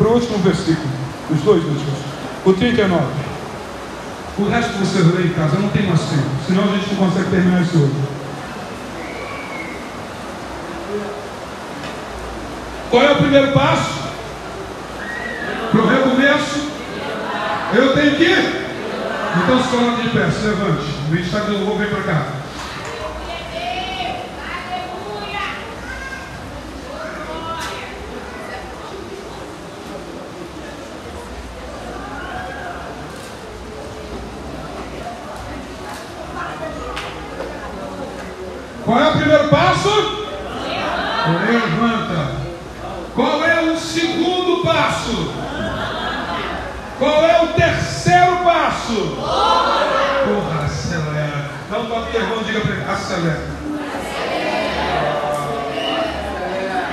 para 0.01 0.09
o 0.09 0.13
último 0.15 0.39
versículo, 0.39 0.89
os 1.29 1.41
dois 1.41 1.63
últimos, 1.63 1.99
o 2.43 2.53
39. 2.53 3.05
O 4.39 4.49
resto 4.49 4.71
você 4.79 4.99
lê 4.99 5.27
em 5.27 5.33
casa, 5.33 5.55
eu 5.55 5.61
não 5.61 5.69
tenho 5.69 5.89
mais 5.89 6.01
tempo, 6.01 6.23
senão 6.47 6.63
a 6.63 6.67
gente 6.75 6.95
não 6.95 7.07
consegue 7.07 7.29
terminar 7.29 7.61
isso 7.61 7.77
hoje. 7.77 7.93
Qual 12.89 13.03
é 13.03 13.11
o 13.11 13.15
primeiro 13.17 13.51
passo? 13.51 14.01
Para 15.71 15.81
o 15.81 15.87
recomeço? 15.87 16.71
Eu 17.73 17.93
tenho 17.93 18.15
que? 18.15 18.61
Então 19.43 19.63
se 19.63 19.69
coloque 19.69 20.01
de 20.01 20.09
pé, 20.09 20.31
se 20.31 20.47
levante. 20.47 20.85
O 21.11 21.15
Instagram 21.15 21.59
do 21.59 21.65
vou 21.65 21.77
vem 21.77 21.89
para 21.89 22.01
cá. 22.01 22.40
Qual 38.91 39.01
é 39.01 39.07
o 39.07 39.11
primeiro 39.13 39.47
passo? 39.47 40.27
Levanta. 41.47 42.35
Qual 43.15 43.41
é 43.45 43.61
o 43.61 43.77
segundo 43.77 44.65
passo? 44.65 45.31
Qual 46.99 47.23
é 47.23 47.41
o 47.41 47.47
terceiro 47.53 48.43
passo? 48.43 49.15
Porra, 50.25 50.65
acelera. 50.65 51.51
Não 51.69 51.85
toque 51.85 52.01
o 52.01 52.11
terror, 52.11 52.43
diga 52.43 52.59
para 52.59 52.73
ele, 52.73 52.83
acelera. 52.91 53.47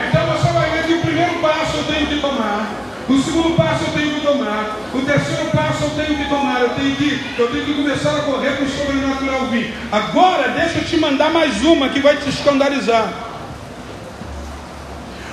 Então 0.08 0.26
você 0.26 0.52
vai 0.52 0.70
ver 0.70 0.86
que 0.86 0.94
o 0.94 1.00
primeiro 1.00 1.34
passo 1.40 1.78
eu 1.78 1.84
tenho 1.84 2.06
que 2.06 2.20
tomar. 2.20 2.88
O 3.09 3.22
segundo 3.22 3.56
passo 3.56 3.85
eu 3.85 3.93
tenho 3.94 4.14
que 4.14 4.20
tomar. 4.20 4.76
O 4.93 5.01
terceiro 5.01 5.47
passo 5.47 5.85
eu 5.85 5.90
tenho 5.90 6.18
que 6.18 6.28
tomar. 6.28 6.60
Eu 6.60 6.68
tenho 6.70 6.94
que, 6.94 7.20
eu 7.39 7.48
tenho 7.48 7.64
que 7.64 7.74
começar 7.74 8.16
a 8.16 8.20
correr 8.20 8.56
com 8.59 8.64
o 8.64 8.68
sobrenatural 8.68 9.47
vir. 9.47 9.74
Agora 9.90 10.48
deixa 10.48 10.78
eu 10.78 10.85
te 10.85 10.97
mandar 10.98 11.30
mais 11.30 11.62
uma 11.62 11.89
que 11.89 12.01
vai 12.01 12.16
te 12.16 12.28
escandalizar. 12.28 13.10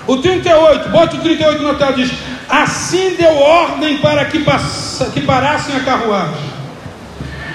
O 0.08 0.18
38, 0.18 0.90
bota 0.90 1.18
o 1.18 1.20
38 1.20 1.64
na 1.64 1.74
tela, 1.74 1.94
diz: 1.94 2.12
Assim 2.48 3.16
deu 3.16 3.36
ordem 3.36 3.98
para 3.98 4.24
que, 4.26 4.40
passa, 4.40 5.10
que 5.10 5.22
parassem 5.22 5.76
a 5.76 5.82
carruagem. 5.82 6.56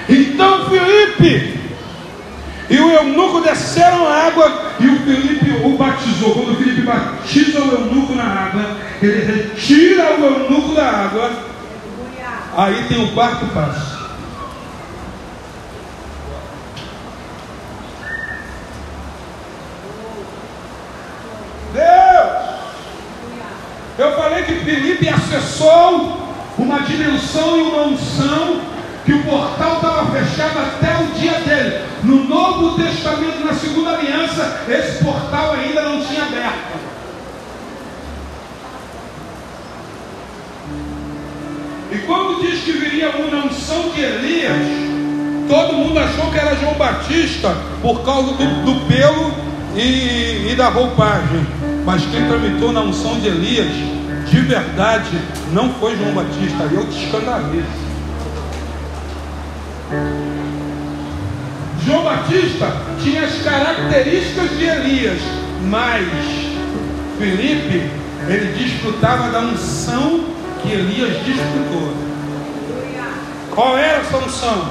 Então 0.07 0.69
Felipe 0.69 1.59
e 2.69 2.79
o 2.79 2.91
eunuco 2.91 3.41
desceram 3.41 4.07
a 4.07 4.27
água 4.27 4.71
e 4.79 4.87
o 4.87 4.99
Felipe 4.99 5.49
o 5.63 5.77
batizou. 5.77 6.33
Quando 6.33 6.53
o 6.53 6.55
Felipe 6.55 6.81
batiza 6.81 7.59
o 7.59 7.71
eunuco 7.71 8.13
na 8.15 8.23
água, 8.23 8.77
ele 9.05 9.25
retira 9.25 10.15
o 10.19 10.23
eunuco 10.23 10.75
da 10.75 10.85
água. 10.85 11.31
Aí 12.55 12.85
tem 12.87 13.03
o 13.03 13.11
quarto 13.13 13.45
passo. 13.47 14.01
Deus! 21.73 22.51
Eu 23.97 24.15
falei 24.15 24.43
que 24.43 24.55
Felipe 24.55 25.09
acessou 25.09 26.17
uma 26.57 26.79
dimensão 26.81 27.57
e 27.57 27.61
uma 27.61 27.83
unção 27.83 28.61
que 29.05 29.13
o 29.13 29.23
portal 29.23 29.75
estava 29.75 30.11
fechado 30.11 30.59
até 30.59 31.03
o 31.03 31.07
dia 31.19 31.39
dele. 31.39 31.85
No 32.03 32.23
Novo 32.25 32.81
Testamento, 32.81 33.43
na 33.43 33.53
Segunda 33.53 33.91
Aliança, 33.91 34.61
esse 34.67 35.03
portal 35.03 35.53
ainda 35.53 35.81
não 35.83 36.05
tinha 36.05 36.23
aberto. 36.23 36.70
E 41.91 41.97
quando 41.99 42.41
diz 42.41 42.63
que 42.63 42.71
viria 42.71 43.09
uma 43.09 43.45
unção 43.45 43.89
de 43.89 44.01
Elias, 44.01 44.55
todo 45.49 45.73
mundo 45.73 45.99
achou 45.99 46.31
que 46.31 46.39
era 46.39 46.55
João 46.55 46.75
Batista 46.75 47.53
por 47.81 48.01
causa 48.03 48.31
do, 48.31 48.45
do 48.63 48.87
pelo 48.87 49.33
e, 49.75 50.51
e 50.51 50.55
da 50.55 50.69
roupagem. 50.69 51.45
Mas 51.85 52.03
quem 52.05 52.25
tramitou 52.27 52.71
na 52.71 52.79
unção 52.79 53.19
de 53.19 53.27
Elias, 53.27 53.67
de 54.29 54.39
verdade, 54.39 55.17
não 55.51 55.73
foi 55.73 55.97
João 55.97 56.13
Batista. 56.13 56.63
Eu 56.71 56.85
te 56.85 57.05
escandalizo. 57.05 57.81
João 61.85 62.03
Batista 62.03 62.71
tinha 63.03 63.25
as 63.25 63.41
características 63.41 64.57
de 64.57 64.63
Elias, 64.63 65.19
mas 65.69 66.07
Felipe, 67.17 67.89
ele 68.29 68.53
desfrutava 68.57 69.29
da 69.29 69.39
unção 69.39 70.40
que 70.61 70.71
Elias 70.71 71.17
desfrutou. 71.23 71.93
Qual 73.51 73.77
era 73.77 73.99
essa 73.99 74.17
unção? 74.17 74.69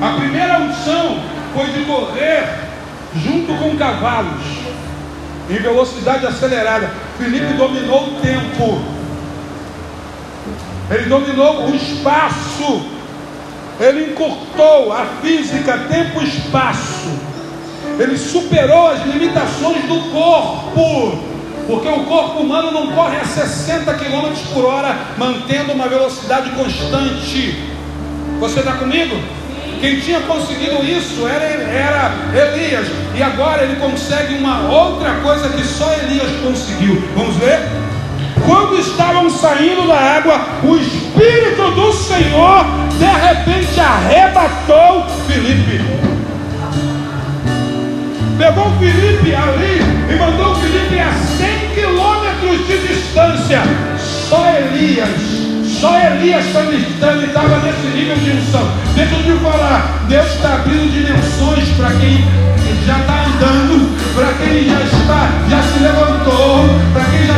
A 0.00 0.20
primeira 0.20 0.60
unção 0.60 1.20
foi 1.54 1.66
de 1.66 1.84
correr 1.84 2.44
junto 3.16 3.54
com 3.54 3.76
cavalos, 3.76 4.42
em 5.50 5.58
velocidade 5.58 6.26
acelerada. 6.26 6.90
Felipe 7.18 7.54
dominou 7.54 8.08
o 8.08 8.20
tempo, 8.20 8.80
ele 10.90 11.08
dominou 11.08 11.68
o 11.68 11.74
espaço 11.74 12.96
ele 13.78 14.12
encurtou 14.12 14.92
a 14.92 15.04
física, 15.22 15.78
tempo 15.88 16.22
e 16.22 16.28
espaço. 16.28 17.10
Ele 17.98 18.16
superou 18.16 18.88
as 18.88 19.04
limitações 19.04 19.84
do 19.84 20.10
corpo. 20.12 21.35
Porque 21.66 21.88
o 21.88 22.04
corpo 22.04 22.40
humano 22.40 22.70
não 22.70 22.92
corre 22.92 23.16
a 23.16 23.24
60 23.24 23.92
km 23.94 24.32
por 24.54 24.64
hora, 24.64 24.96
mantendo 25.18 25.72
uma 25.72 25.88
velocidade 25.88 26.50
constante. 26.50 27.58
Você 28.38 28.60
está 28.60 28.74
comigo? 28.74 29.16
Quem 29.80 30.00
tinha 30.00 30.20
conseguido 30.20 30.82
isso 30.84 31.26
era, 31.26 31.44
era 31.44 32.12
Elias. 32.32 32.86
E 33.14 33.22
agora 33.22 33.64
ele 33.64 33.76
consegue 33.76 34.34
uma 34.34 34.68
outra 34.68 35.16
coisa 35.22 35.48
que 35.48 35.64
só 35.64 35.92
Elias 35.94 36.30
conseguiu. 36.42 37.02
Vamos 37.14 37.36
ver? 37.36 37.58
Quando 38.46 38.78
estavam 38.78 39.28
saindo 39.28 39.88
da 39.88 39.96
água, 39.96 40.40
o 40.62 40.76
Espírito 40.76 41.70
do 41.72 41.92
Senhor 41.92 42.64
de 42.96 43.04
repente 43.04 43.80
arrebatou 43.80 45.04
Felipe. 45.26 45.80
Pegou 48.38 48.70
Felipe 48.78 49.34
ali 49.34 49.80
e 50.12 50.18
mandou 50.18 50.54
Felipe 50.56 50.98
a 51.00 51.12
100 51.12 51.35
quilômetros 51.86 52.66
de 52.66 52.78
distância. 52.88 53.62
Só 53.98 54.44
Elias 54.50 55.46
só 55.80 55.94
Elias 55.98 56.46
estava 56.46 57.58
nesse 57.58 57.86
nível 57.94 58.16
de 58.16 58.30
unção. 58.30 58.66
Deixa 58.94 59.14
eu 59.14 59.22
te 59.22 59.44
falar, 59.44 60.04
Deus 60.08 60.26
está 60.26 60.54
abrindo 60.54 60.90
dimensões 60.90 61.68
para 61.76 61.90
quem 62.00 62.24
já 62.86 62.98
está 62.98 63.26
andando, 63.26 63.94
para 64.14 64.32
quem 64.34 64.64
já 64.64 64.80
está, 64.80 65.28
já 65.50 65.62
se 65.62 65.78
levantou, 65.80 66.64
para 66.94 67.04
quem 67.04 67.26
já 67.26 67.36